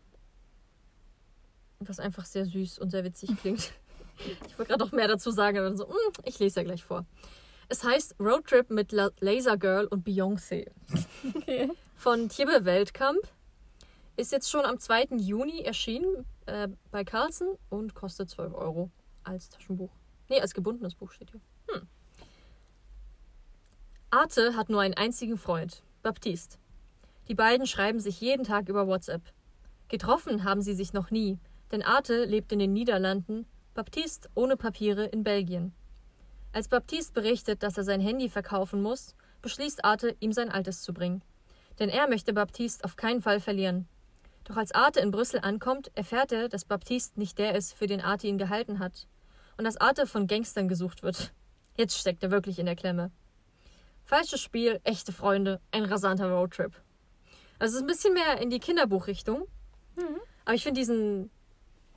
was 1.79 2.01
einfach 2.01 2.25
sehr 2.25 2.45
süß 2.45 2.77
und 2.79 2.89
sehr 2.91 3.03
witzig 3.05 3.31
klingt. 3.39 3.71
Ich 4.21 4.59
wollte 4.59 4.71
gerade 4.73 4.83
noch 4.83 4.91
mehr 4.91 5.07
dazu 5.07 5.31
sagen, 5.31 5.57
aber 5.59 5.69
dann 5.69 5.77
so, 5.77 5.87
"Mm, 5.87 6.11
ich 6.25 6.39
lese 6.39 6.59
ja 6.59 6.65
gleich 6.65 6.83
vor. 6.83 7.05
Es 7.69 7.85
heißt 7.85 8.15
Roadtrip 8.19 8.69
mit 8.69 8.91
La 8.91 9.11
Laser 9.21 9.55
Girl 9.55 9.85
und 9.85 10.05
Beyoncé 10.05 10.69
Okay. 11.37 11.71
von 11.95 12.27
Tibbe 12.27 12.65
Weltkamp. 12.65 13.21
Ist 14.17 14.33
jetzt 14.33 14.51
schon 14.51 14.65
am 14.65 14.77
2. 14.77 15.15
Juni 15.19 15.61
erschienen 15.61 16.25
äh, 16.47 16.67
bei 16.91 17.05
Carlsen 17.05 17.47
und 17.69 17.95
kostet 17.95 18.29
12 18.29 18.53
Euro 18.55 18.91
als 19.23 19.47
Taschenbuch. 19.47 19.91
Nee, 20.27 20.41
als 20.41 20.53
gebundenes 20.53 20.95
Buch 20.95 21.13
steht 21.13 21.31
hier. 21.31 21.39
Hm. 21.73 21.87
Arte 24.11 24.55
hat 24.55 24.69
nur 24.69 24.81
einen 24.81 24.95
einzigen 24.95 25.37
Freund, 25.37 25.83
Baptiste. 26.01 26.57
Die 27.27 27.35
beiden 27.35 27.67
schreiben 27.67 27.99
sich 27.99 28.19
jeden 28.19 28.43
Tag 28.43 28.67
über 28.67 28.87
WhatsApp. 28.87 29.21
Getroffen 29.87 30.43
haben 30.43 30.63
sie 30.63 30.73
sich 30.73 30.93
noch 30.93 31.11
nie, 31.11 31.37
denn 31.71 31.83
Arte 31.83 32.25
lebt 32.25 32.51
in 32.51 32.57
den 32.57 32.73
Niederlanden, 32.73 33.45
Baptiste 33.75 34.27
ohne 34.33 34.57
Papiere 34.57 35.05
in 35.05 35.23
Belgien. 35.23 35.73
Als 36.53 36.67
Baptiste 36.67 37.13
berichtet, 37.13 37.61
dass 37.61 37.77
er 37.77 37.83
sein 37.83 38.01
Handy 38.01 38.29
verkaufen 38.29 38.81
muss, 38.81 39.13
beschließt 39.43 39.85
Arte, 39.85 40.15
ihm 40.19 40.33
sein 40.33 40.49
altes 40.49 40.81
zu 40.81 40.91
bringen. 40.91 41.21
Denn 41.77 41.89
er 41.89 42.09
möchte 42.09 42.33
Baptiste 42.33 42.85
auf 42.85 42.95
keinen 42.95 43.21
Fall 43.21 43.39
verlieren. 43.39 43.87
Doch 44.43 44.57
als 44.57 44.71
Arte 44.71 45.01
in 45.01 45.11
Brüssel 45.11 45.41
ankommt, 45.41 45.91
erfährt 45.93 46.31
er, 46.31 46.49
dass 46.49 46.65
Baptiste 46.65 47.19
nicht 47.19 47.37
der 47.37 47.53
ist, 47.53 47.75
für 47.75 47.85
den 47.85 48.01
Arte 48.01 48.25
ihn 48.25 48.39
gehalten 48.39 48.79
hat. 48.79 49.05
Und 49.55 49.65
dass 49.65 49.77
Arte 49.77 50.07
von 50.07 50.25
Gangstern 50.25 50.67
gesucht 50.67 51.03
wird. 51.03 51.31
Jetzt 51.77 51.95
steckt 51.95 52.23
er 52.23 52.31
wirklich 52.31 52.57
in 52.57 52.65
der 52.65 52.75
Klemme. 52.75 53.11
Falsches 54.09 54.41
Spiel, 54.41 54.79
echte 54.85 55.11
Freunde, 55.11 55.61
ein 55.69 55.85
rasanter 55.85 56.31
Roadtrip. 56.31 56.73
Also 57.59 57.73
es 57.73 57.75
ist 57.75 57.81
ein 57.81 57.85
bisschen 57.85 58.15
mehr 58.15 58.41
in 58.41 58.49
die 58.49 58.57
Kinderbuchrichtung. 58.57 59.45
Aber 60.45 60.55
ich 60.55 60.63
finde 60.63 60.81
diesen 60.81 61.29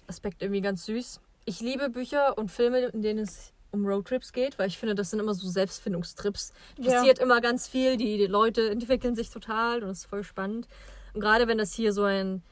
Aspekt 0.07 0.43
irgendwie 0.43 0.61
ganz 0.61 0.85
süß. 0.85 1.23
Ich 1.47 1.61
liebe 1.61 1.89
Bücher 1.89 2.37
und 2.37 2.51
Filme, 2.51 2.81
in 2.81 3.01
denen 3.01 3.21
es 3.21 3.55
um 3.71 3.87
Roadtrips 3.87 4.35
geht, 4.35 4.59
weil 4.59 4.69
ich 4.69 4.77
finde, 4.77 4.95
das 4.95 5.09
sind 5.09 5.21
immer 5.21 5.33
so 5.33 5.49
Selbstfindungstrips. 5.49 6.53
Ja. 6.77 6.97
Passiert 6.97 7.19
immer 7.19 7.41
ganz 7.41 7.67
viel, 7.67 7.97
die, 7.97 8.19
die 8.19 8.27
Leute 8.27 8.69
entwickeln 8.69 9.17
sich 9.17 9.31
total 9.31 9.83
und 9.83 9.89
es 9.89 10.01
ist 10.01 10.11
voll 10.11 10.23
spannend. 10.23 10.69
Und 11.15 11.23
gerade 11.23 11.49
wenn 11.49 11.57
das 11.57 11.73
hier 11.73 11.95
so 11.95 12.05
ein, 12.05 12.43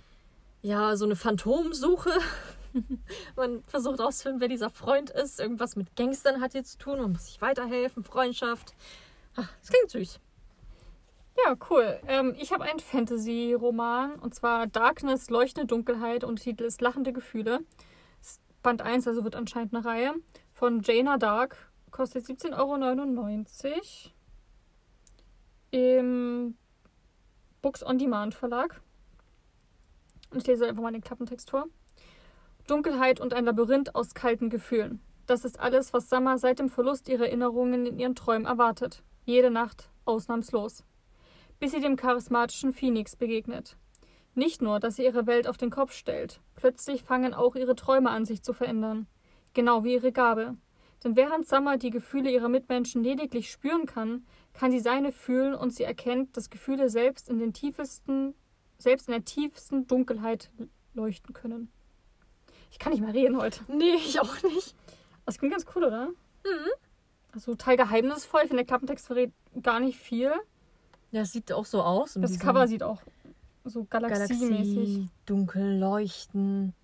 ja, 0.62 0.96
so 0.96 1.04
eine 1.04 1.16
Phantomsuche, 1.16 2.12
man 3.36 3.62
versucht 3.64 4.00
auszufinden, 4.00 4.40
wer 4.40 4.48
dieser 4.48 4.70
Freund 4.70 5.10
ist, 5.10 5.38
irgendwas 5.38 5.76
mit 5.76 5.96
Gangstern 5.96 6.40
hat 6.40 6.52
hier 6.52 6.64
zu 6.64 6.78
tun, 6.78 7.02
man 7.02 7.12
muss 7.12 7.26
sich 7.26 7.42
weiterhelfen, 7.42 8.04
Freundschaft. 8.04 8.72
Ah, 9.40 9.48
Das 9.60 9.70
klingt 9.70 9.90
süß. 9.90 10.20
Ja, 11.44 11.56
cool. 11.70 11.98
Ähm, 12.06 12.34
ich 12.38 12.52
habe 12.52 12.64
einen 12.64 12.80
Fantasy-Roman 12.80 14.16
und 14.16 14.34
zwar 14.34 14.66
Darkness, 14.66 15.30
Leuchtende 15.30 15.66
Dunkelheit 15.66 16.24
und 16.24 16.42
Titel 16.42 16.64
ist 16.64 16.80
Lachende 16.82 17.12
Gefühle. 17.12 17.60
Band 18.62 18.82
1, 18.82 19.08
also 19.08 19.24
wird 19.24 19.36
anscheinend 19.36 19.74
eine 19.74 19.84
Reihe. 19.84 20.14
Von 20.52 20.82
Jaina 20.82 21.16
Dark. 21.16 21.70
Kostet 21.90 22.26
17,99 22.26 22.52
Euro. 22.58 23.80
Im 25.70 26.56
Books 27.62 27.82
on 27.82 27.96
Demand 27.98 28.34
Verlag. 28.34 28.82
Und 30.30 30.38
ich 30.38 30.46
lese 30.46 30.66
einfach 30.66 30.82
mal 30.82 30.92
den 30.92 31.00
Klappentext 31.00 31.50
vor. 31.50 31.66
Dunkelheit 32.66 33.18
und 33.18 33.32
ein 33.32 33.46
Labyrinth 33.46 33.94
aus 33.94 34.12
kalten 34.14 34.50
Gefühlen. 34.50 35.00
Das 35.26 35.44
ist 35.44 35.58
alles, 35.58 35.92
was 35.92 36.10
Summer 36.10 36.38
seit 36.38 36.58
dem 36.58 36.68
Verlust 36.68 37.08
ihrer 37.08 37.26
Erinnerungen 37.26 37.86
in 37.86 37.98
ihren 37.98 38.14
Träumen 38.14 38.46
erwartet. 38.46 39.02
Jede 39.24 39.50
Nacht, 39.50 39.90
ausnahmslos. 40.04 40.84
Bis 41.58 41.72
sie 41.72 41.80
dem 41.80 41.96
charismatischen 41.96 42.72
Phoenix 42.72 43.16
begegnet. 43.16 43.76
Nicht 44.34 44.62
nur, 44.62 44.80
dass 44.80 44.96
sie 44.96 45.04
ihre 45.04 45.26
Welt 45.26 45.48
auf 45.48 45.56
den 45.56 45.70
Kopf 45.70 45.92
stellt, 45.92 46.40
plötzlich 46.54 47.02
fangen 47.02 47.34
auch 47.34 47.56
ihre 47.56 47.74
Träume 47.74 48.10
an, 48.10 48.24
sich 48.24 48.42
zu 48.42 48.52
verändern. 48.52 49.06
Genau 49.54 49.84
wie 49.84 49.94
ihre 49.94 50.12
Gabe. 50.12 50.56
Denn 51.02 51.16
während 51.16 51.48
Summer 51.48 51.78
die 51.78 51.90
Gefühle 51.90 52.30
ihrer 52.30 52.48
Mitmenschen 52.48 53.02
lediglich 53.02 53.50
spüren 53.50 53.86
kann, 53.86 54.26
kann 54.52 54.70
sie 54.70 54.80
seine 54.80 55.12
fühlen 55.12 55.54
und 55.54 55.74
sie 55.74 55.84
erkennt, 55.84 56.36
dass 56.36 56.50
Gefühle 56.50 56.88
selbst 56.88 57.28
in 57.28 57.38
den 57.38 57.52
tiefesten, 57.52 58.34
selbst 58.78 59.08
in 59.08 59.12
der 59.12 59.24
tiefsten 59.24 59.86
Dunkelheit 59.86 60.50
leuchten 60.94 61.34
können. 61.34 61.72
Ich 62.70 62.78
kann 62.78 62.92
nicht 62.92 63.02
mehr 63.02 63.14
reden 63.14 63.36
heute. 63.36 63.60
Nee, 63.68 63.94
ich 63.94 64.20
auch 64.20 64.42
nicht. 64.42 64.74
Das 65.26 65.38
klingt 65.38 65.52
ganz 65.52 65.66
cool, 65.74 65.84
oder? 65.84 66.10
Also 67.32 67.52
total 67.52 67.76
geheimnisvoll. 67.76 68.40
Ich 68.42 68.48
finde, 68.48 68.62
der 68.62 68.66
Klappentext 68.66 69.06
verrät 69.06 69.32
gar 69.62 69.80
nicht 69.80 69.98
viel. 69.98 70.32
Ja, 71.12 71.22
es 71.22 71.32
sieht 71.32 71.52
auch 71.52 71.64
so 71.64 71.82
aus. 71.82 72.18
Das 72.20 72.38
Cover 72.38 72.66
sieht 72.68 72.82
auch 72.82 73.02
so 73.64 73.84
galaxiemäßig. 73.84 74.74
Galaxie, 74.74 75.08
dunkel, 75.26 75.78
leuchten, 75.78 76.74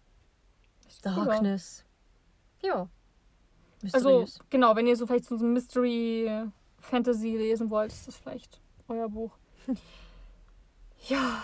Darkness. 1.02 1.84
Ja. 2.62 2.88
Also, 3.92 4.20
Mysteriös. 4.20 4.40
genau, 4.50 4.74
wenn 4.74 4.86
ihr 4.86 4.96
so 4.96 5.06
vielleicht 5.06 5.26
so 5.26 5.36
ein 5.36 5.52
Mystery 5.52 6.30
Fantasy 6.78 7.36
lesen 7.36 7.70
wollt, 7.70 7.92
ist 7.92 8.08
das 8.08 8.16
vielleicht 8.16 8.60
euer 8.88 9.08
Buch. 9.08 9.32
Ja, 11.08 11.42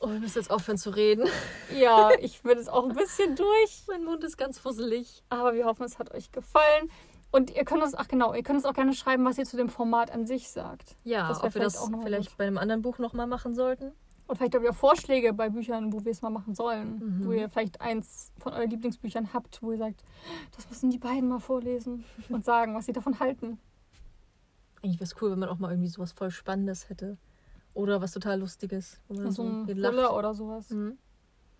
Oh, 0.00 0.08
wir 0.08 0.20
müssen 0.20 0.38
jetzt 0.38 0.50
aufhören 0.50 0.78
zu 0.78 0.90
reden. 0.90 1.28
ja, 1.78 2.10
ich 2.20 2.42
bin 2.42 2.56
jetzt 2.56 2.70
auch 2.70 2.88
ein 2.88 2.94
bisschen 2.94 3.36
durch, 3.36 3.82
mein 3.88 4.04
Mund 4.04 4.24
ist 4.24 4.36
ganz 4.36 4.58
fusselig. 4.58 5.22
aber 5.28 5.54
wir 5.54 5.66
hoffen, 5.66 5.84
es 5.84 5.98
hat 5.98 6.12
euch 6.14 6.32
gefallen. 6.32 6.90
Und 7.36 7.54
ihr 7.54 7.66
könnt 7.66 7.82
uns, 7.82 7.94
ach 7.94 8.08
genau, 8.08 8.32
ihr 8.32 8.42
könnt 8.42 8.56
uns 8.56 8.64
auch 8.64 8.72
gerne 8.72 8.94
schreiben, 8.94 9.22
was 9.26 9.36
ihr 9.36 9.44
zu 9.44 9.58
dem 9.58 9.68
Format 9.68 10.10
an 10.10 10.26
sich 10.26 10.48
sagt. 10.48 10.96
Ja, 11.04 11.30
ob 11.30 11.42
wir 11.42 11.50
vielleicht 11.50 11.76
das 11.76 11.90
vielleicht 12.02 12.30
gut. 12.30 12.38
bei 12.38 12.46
einem 12.46 12.56
anderen 12.56 12.80
Buch 12.80 12.98
nochmal 12.98 13.26
machen 13.26 13.54
sollten. 13.54 13.92
Und 14.26 14.36
vielleicht 14.36 14.54
habt 14.54 14.64
ihr 14.64 14.72
Vorschläge 14.72 15.34
bei 15.34 15.50
Büchern, 15.50 15.92
wo 15.92 16.02
wir 16.02 16.12
es 16.12 16.22
mal 16.22 16.30
machen 16.30 16.54
sollen. 16.54 17.18
Mhm. 17.18 17.26
Wo 17.26 17.32
ihr 17.32 17.50
vielleicht 17.50 17.82
eins 17.82 18.32
von 18.38 18.54
euren 18.54 18.70
Lieblingsbüchern 18.70 19.34
habt, 19.34 19.62
wo 19.62 19.70
ihr 19.70 19.76
sagt, 19.76 20.02
das 20.56 20.66
müssen 20.70 20.88
die 20.88 20.96
beiden 20.96 21.28
mal 21.28 21.38
vorlesen 21.38 22.06
und 22.30 22.42
sagen, 22.46 22.74
was 22.74 22.86
sie 22.86 22.92
davon 22.92 23.20
halten. 23.20 23.58
Eigentlich 24.82 24.96
wäre 24.98 25.04
es 25.04 25.20
cool, 25.20 25.30
wenn 25.30 25.38
man 25.38 25.50
auch 25.50 25.58
mal 25.58 25.70
irgendwie 25.70 25.90
sowas 25.90 26.12
voll 26.12 26.30
Spannendes 26.30 26.88
hätte. 26.88 27.18
Oder 27.74 28.00
was 28.00 28.12
total 28.12 28.40
Lustiges. 28.40 28.98
Wo 29.08 29.14
man 29.14 29.30
So 29.30 29.42
so 29.42 29.48
ein. 29.48 29.66
Thriller 29.66 30.16
oder 30.16 30.32
sowas. 30.32 30.70
Mhm. 30.70 30.96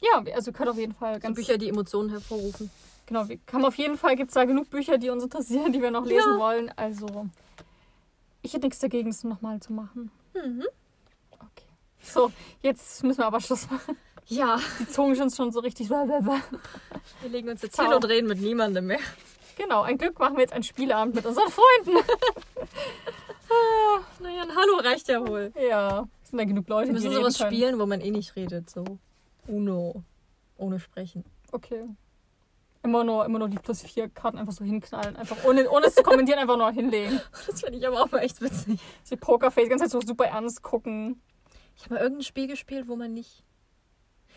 Ja, 0.00 0.24
also 0.34 0.52
ihr 0.52 0.54
könnt 0.54 0.70
auf 0.70 0.78
jeden 0.78 0.94
Fall 0.94 1.16
So 1.16 1.20
ganz 1.20 1.36
Bücher, 1.36 1.58
die 1.58 1.68
Emotionen 1.68 2.08
hervorrufen. 2.08 2.70
Genau, 3.06 3.28
wir 3.28 3.38
haben 3.52 3.64
auf 3.64 3.76
jeden 3.76 3.96
Fall 3.96 4.16
gibt 4.16 4.30
es 4.30 4.34
da 4.34 4.44
genug 4.44 4.68
Bücher, 4.70 4.98
die 4.98 5.10
uns 5.10 5.22
interessieren, 5.22 5.72
die 5.72 5.80
wir 5.80 5.90
noch 5.90 6.04
lesen 6.04 6.32
Ja. 6.34 6.38
wollen. 6.38 6.72
Also 6.76 7.26
ich 8.42 8.52
hätte 8.52 8.66
nichts 8.66 8.80
dagegen, 8.80 9.10
es 9.10 9.22
nochmal 9.24 9.60
zu 9.60 9.72
machen. 9.72 10.10
Mhm. 10.34 10.64
Okay. 11.34 11.66
So, 12.02 12.32
jetzt 12.62 13.02
müssen 13.04 13.18
wir 13.20 13.26
aber 13.26 13.40
Schluss 13.40 13.70
machen. 13.70 13.96
Ja, 14.26 14.58
Die 14.80 14.88
Zungen 14.88 15.14
sind 15.14 15.32
schon 15.34 15.52
so 15.52 15.60
richtig. 15.60 15.88
wir 15.88 16.40
legen 17.30 17.48
uns 17.48 17.62
jetzt 17.62 17.76
Ciao. 17.76 17.86
hin 17.86 17.94
und 17.94 18.04
reden 18.06 18.26
mit 18.26 18.40
niemandem 18.40 18.86
mehr. 18.86 18.98
Genau, 19.56 19.82
ein 19.82 19.96
Glück 19.98 20.18
machen 20.18 20.34
wir 20.36 20.42
jetzt 20.42 20.52
einen 20.52 20.64
Spieleabend 20.64 21.14
mit 21.14 21.24
unseren 21.26 21.48
Freunden. 21.50 22.04
Naja, 24.20 24.42
ein 24.42 24.54
Hallo 24.56 24.76
reicht 24.82 25.08
ja 25.08 25.26
wohl. 25.26 25.52
Ja, 25.70 26.06
es 26.22 26.30
sind 26.30 26.38
da 26.38 26.44
genug 26.44 26.68
Leute, 26.68 26.88
Wir 26.88 26.88
die 26.88 26.92
müssen 26.94 27.08
reden 27.08 27.20
sowas 27.22 27.38
können. 27.38 27.52
spielen, 27.52 27.78
wo 27.78 27.86
man 27.86 28.00
eh 28.00 28.10
nicht 28.10 28.34
redet. 28.36 28.68
So 28.68 28.84
Uno. 29.46 30.02
Ohne 30.58 30.80
Sprechen. 30.80 31.24
Okay. 31.52 31.84
Immer 32.86 33.02
nur, 33.02 33.24
immer 33.24 33.40
nur 33.40 33.48
die 33.48 33.58
plus 33.58 33.82
vier 33.82 34.08
Karten 34.08 34.38
einfach 34.38 34.52
so 34.52 34.64
hinknallen. 34.64 35.16
Einfach 35.16 35.42
ohne, 35.42 35.68
ohne 35.68 35.86
es 35.86 35.96
zu 35.96 36.04
kommentieren, 36.04 36.38
einfach 36.38 36.56
nur 36.56 36.70
hinlegen. 36.70 37.20
Das 37.48 37.60
finde 37.60 37.78
ich 37.80 37.86
aber 37.86 38.00
auch 38.00 38.12
mal 38.12 38.20
echt 38.20 38.40
witzig. 38.40 38.78
Die 39.10 39.16
Pokerface, 39.16 39.64
die 39.64 39.70
ganze 39.70 39.86
Zeit 39.86 39.90
so 39.90 40.06
super 40.06 40.26
ernst 40.26 40.62
gucken. 40.62 41.20
Ich 41.76 41.82
habe 41.82 41.94
mal 41.94 42.00
irgendein 42.00 42.22
Spiel 42.22 42.46
gespielt, 42.46 42.86
wo 42.86 42.94
man 42.94 43.12
nicht. 43.12 43.42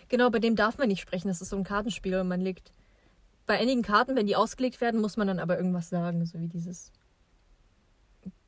Genau, 0.07 0.31
bei 0.31 0.39
dem 0.39 0.55
darf 0.55 0.79
man 0.79 0.87
nicht 0.87 0.99
sprechen. 0.99 1.27
Das 1.27 1.41
ist 1.41 1.49
so 1.49 1.57
ein 1.57 1.63
Kartenspiel 1.63 2.15
und 2.15 2.27
man 2.27 2.41
legt. 2.41 2.73
Bei 3.45 3.59
einigen 3.59 3.83
Karten, 3.83 4.15
wenn 4.15 4.25
die 4.25 4.35
ausgelegt 4.35 4.81
werden, 4.81 4.99
muss 4.99 5.15
man 5.15 5.27
dann 5.27 5.37
aber 5.37 5.55
irgendwas 5.55 5.89
sagen. 5.89 6.25
So 6.25 6.39
wie 6.39 6.47
dieses. 6.47 6.91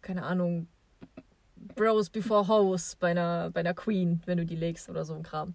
Keine 0.01 0.23
Ahnung. 0.23 0.67
Bros 1.55 2.09
before 2.09 2.47
Hoes 2.47 2.95
bei 2.95 3.11
einer, 3.11 3.51
bei 3.51 3.59
einer 3.59 3.75
Queen, 3.75 4.23
wenn 4.25 4.39
du 4.39 4.47
die 4.47 4.55
legst 4.55 4.89
oder 4.89 5.05
so 5.05 5.13
ein 5.13 5.21
Kram. 5.21 5.53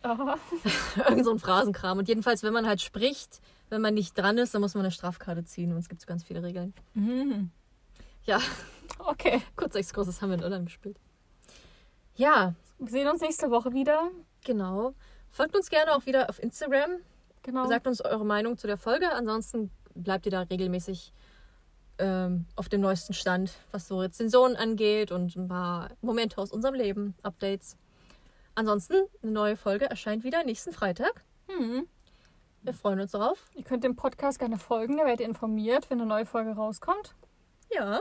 Aha. 0.00 0.38
Irgend 1.10 1.26
so 1.26 1.32
ein 1.32 1.38
Phrasenkram. 1.38 1.98
Und 1.98 2.08
jedenfalls, 2.08 2.42
wenn 2.42 2.54
man 2.54 2.66
halt 2.66 2.80
spricht, 2.80 3.42
wenn 3.70 3.80
man 3.82 3.94
nicht 3.94 4.16
dran 4.16 4.38
ist, 4.38 4.54
dann 4.54 4.60
muss 4.62 4.74
man 4.74 4.84
eine 4.84 4.90
Strafkarte 4.92 5.44
ziehen. 5.44 5.72
Und 5.72 5.78
es 5.78 5.88
gibt 5.88 6.00
so 6.00 6.06
ganz 6.06 6.24
viele 6.24 6.42
Regeln. 6.42 6.74
Mhm. 6.94 7.50
Ja, 8.24 8.40
Okay. 8.98 9.42
kurz 9.56 9.74
Exkurs, 9.74 10.06
das 10.06 10.22
haben 10.22 10.30
wir 10.30 10.36
in 10.38 10.42
Irland 10.42 10.66
gespielt. 10.66 10.98
Ja, 12.14 12.54
Wir 12.78 12.88
sehen 12.90 13.08
uns 13.08 13.20
nächste 13.20 13.50
Woche 13.50 13.72
wieder. 13.72 14.10
genau. 14.44 14.94
Folgt 15.30 15.54
uns 15.56 15.68
gerne 15.68 15.92
auch 15.94 16.06
wieder 16.06 16.30
auf 16.30 16.42
Instagram. 16.42 16.92
Genau. 17.42 17.66
Sagt 17.68 17.86
uns 17.86 18.00
eure 18.00 18.24
Meinung 18.24 18.56
zu 18.56 18.66
der 18.66 18.78
Folge. 18.78 19.12
Ansonsten 19.12 19.70
bleibt 19.94 20.24
ihr 20.26 20.32
da 20.32 20.40
regelmäßig 20.42 21.12
ähm, 21.98 22.46
auf 22.56 22.68
dem 22.68 22.80
neuesten 22.80 23.12
Stand, 23.14 23.52
was 23.70 23.86
so 23.88 24.00
Rezensionen 24.00 24.56
angeht 24.56 25.12
und 25.12 25.36
ein 25.36 25.48
paar 25.48 25.90
Momente 26.00 26.38
aus 26.38 26.52
unserem 26.52 26.74
Leben, 26.74 27.14
Updates. 27.22 27.76
Ansonsten, 28.54 28.94
eine 29.22 29.32
neue 29.32 29.56
Folge 29.56 29.88
erscheint 29.90 30.24
wieder 30.24 30.42
nächsten 30.44 30.72
Freitag. 30.72 31.22
Mhm. 31.48 31.86
Wir 32.66 32.74
freuen 32.74 32.98
uns 32.98 33.12
darauf. 33.12 33.38
Ihr 33.54 33.62
könnt 33.62 33.84
dem 33.84 33.94
Podcast 33.94 34.40
gerne 34.40 34.58
folgen, 34.58 34.96
da 34.96 35.04
werdet 35.04 35.20
ihr 35.20 35.26
informiert, 35.26 35.88
wenn 35.88 36.00
eine 36.00 36.08
neue 36.08 36.26
Folge 36.26 36.50
rauskommt. 36.50 37.14
Ja. 37.72 38.00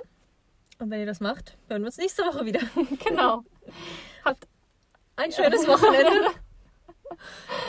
Und 0.79 0.89
wenn 0.89 0.99
ihr 0.99 1.05
das 1.05 1.19
macht, 1.19 1.55
hören 1.67 1.83
wir 1.83 1.85
uns 1.85 1.97
nächste 1.97 2.23
Woche 2.23 2.45
wieder. 2.45 2.61
Genau. 3.07 3.43
Habt 4.23 4.47
Ein 5.17 5.31
schönes 5.31 5.67
Wochenende. 5.67 6.31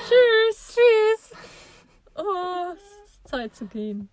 Tschüss. 0.08 0.74
Tschüss. 0.74 1.38
Oh, 2.14 2.72
es 2.74 3.10
ist 3.12 3.28
Zeit 3.28 3.54
zu 3.54 3.66
gehen. 3.66 4.08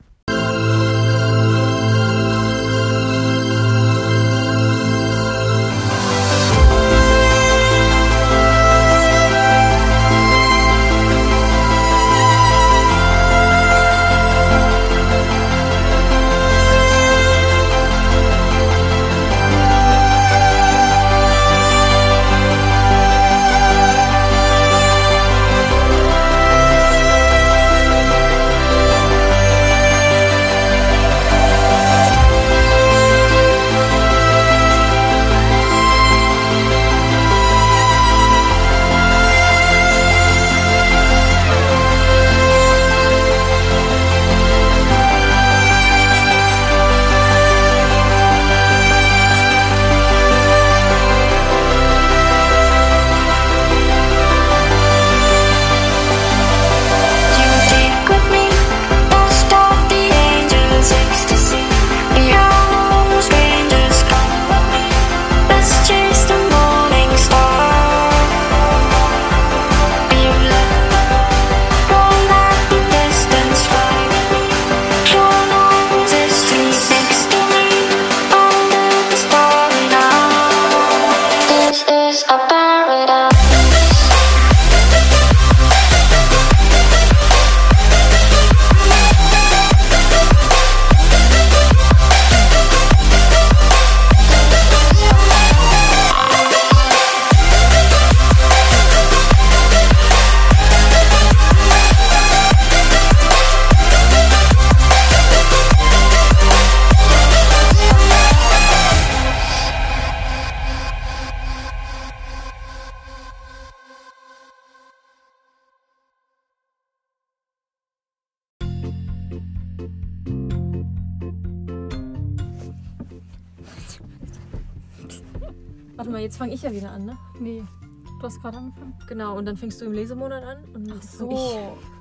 Gerade 128.43 128.57
angefangen. 128.57 128.93
Genau, 129.07 129.37
und 129.37 129.45
dann 129.45 129.57
fängst 129.57 129.79
du 129.81 129.85
im 129.85 129.93
Lesemonat 129.93 130.43
an 130.43 130.65
und 130.73 130.89
dann 130.89 131.01
So. 131.01 131.31
ich. 131.31 131.37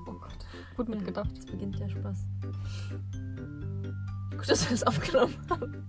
Oh 0.08 0.12
Gott. 0.12 0.46
Gut 0.76 0.88
mitgedacht. 0.88 1.30
Jetzt 1.34 1.50
beginnt 1.50 1.78
der 1.78 1.88
Spaß. 1.88 2.26
Gut, 4.30 4.50
dass 4.50 4.64
wir 4.64 4.70
das 4.70 4.82
aufgenommen 4.82 5.36
haben. 5.48 5.86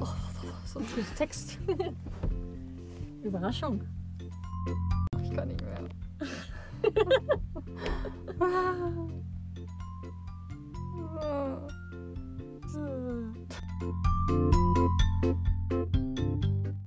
Oh, 0.00 0.06
so 0.64 0.78
ein 0.78 0.86
schönes 0.86 1.14
Text. 1.14 1.58
Überraschung. 3.22 3.82
Ich 5.22 5.36
kann 5.36 5.48
nicht 5.48 5.62
mehr. 5.62 5.78
Hm. 15.22 15.46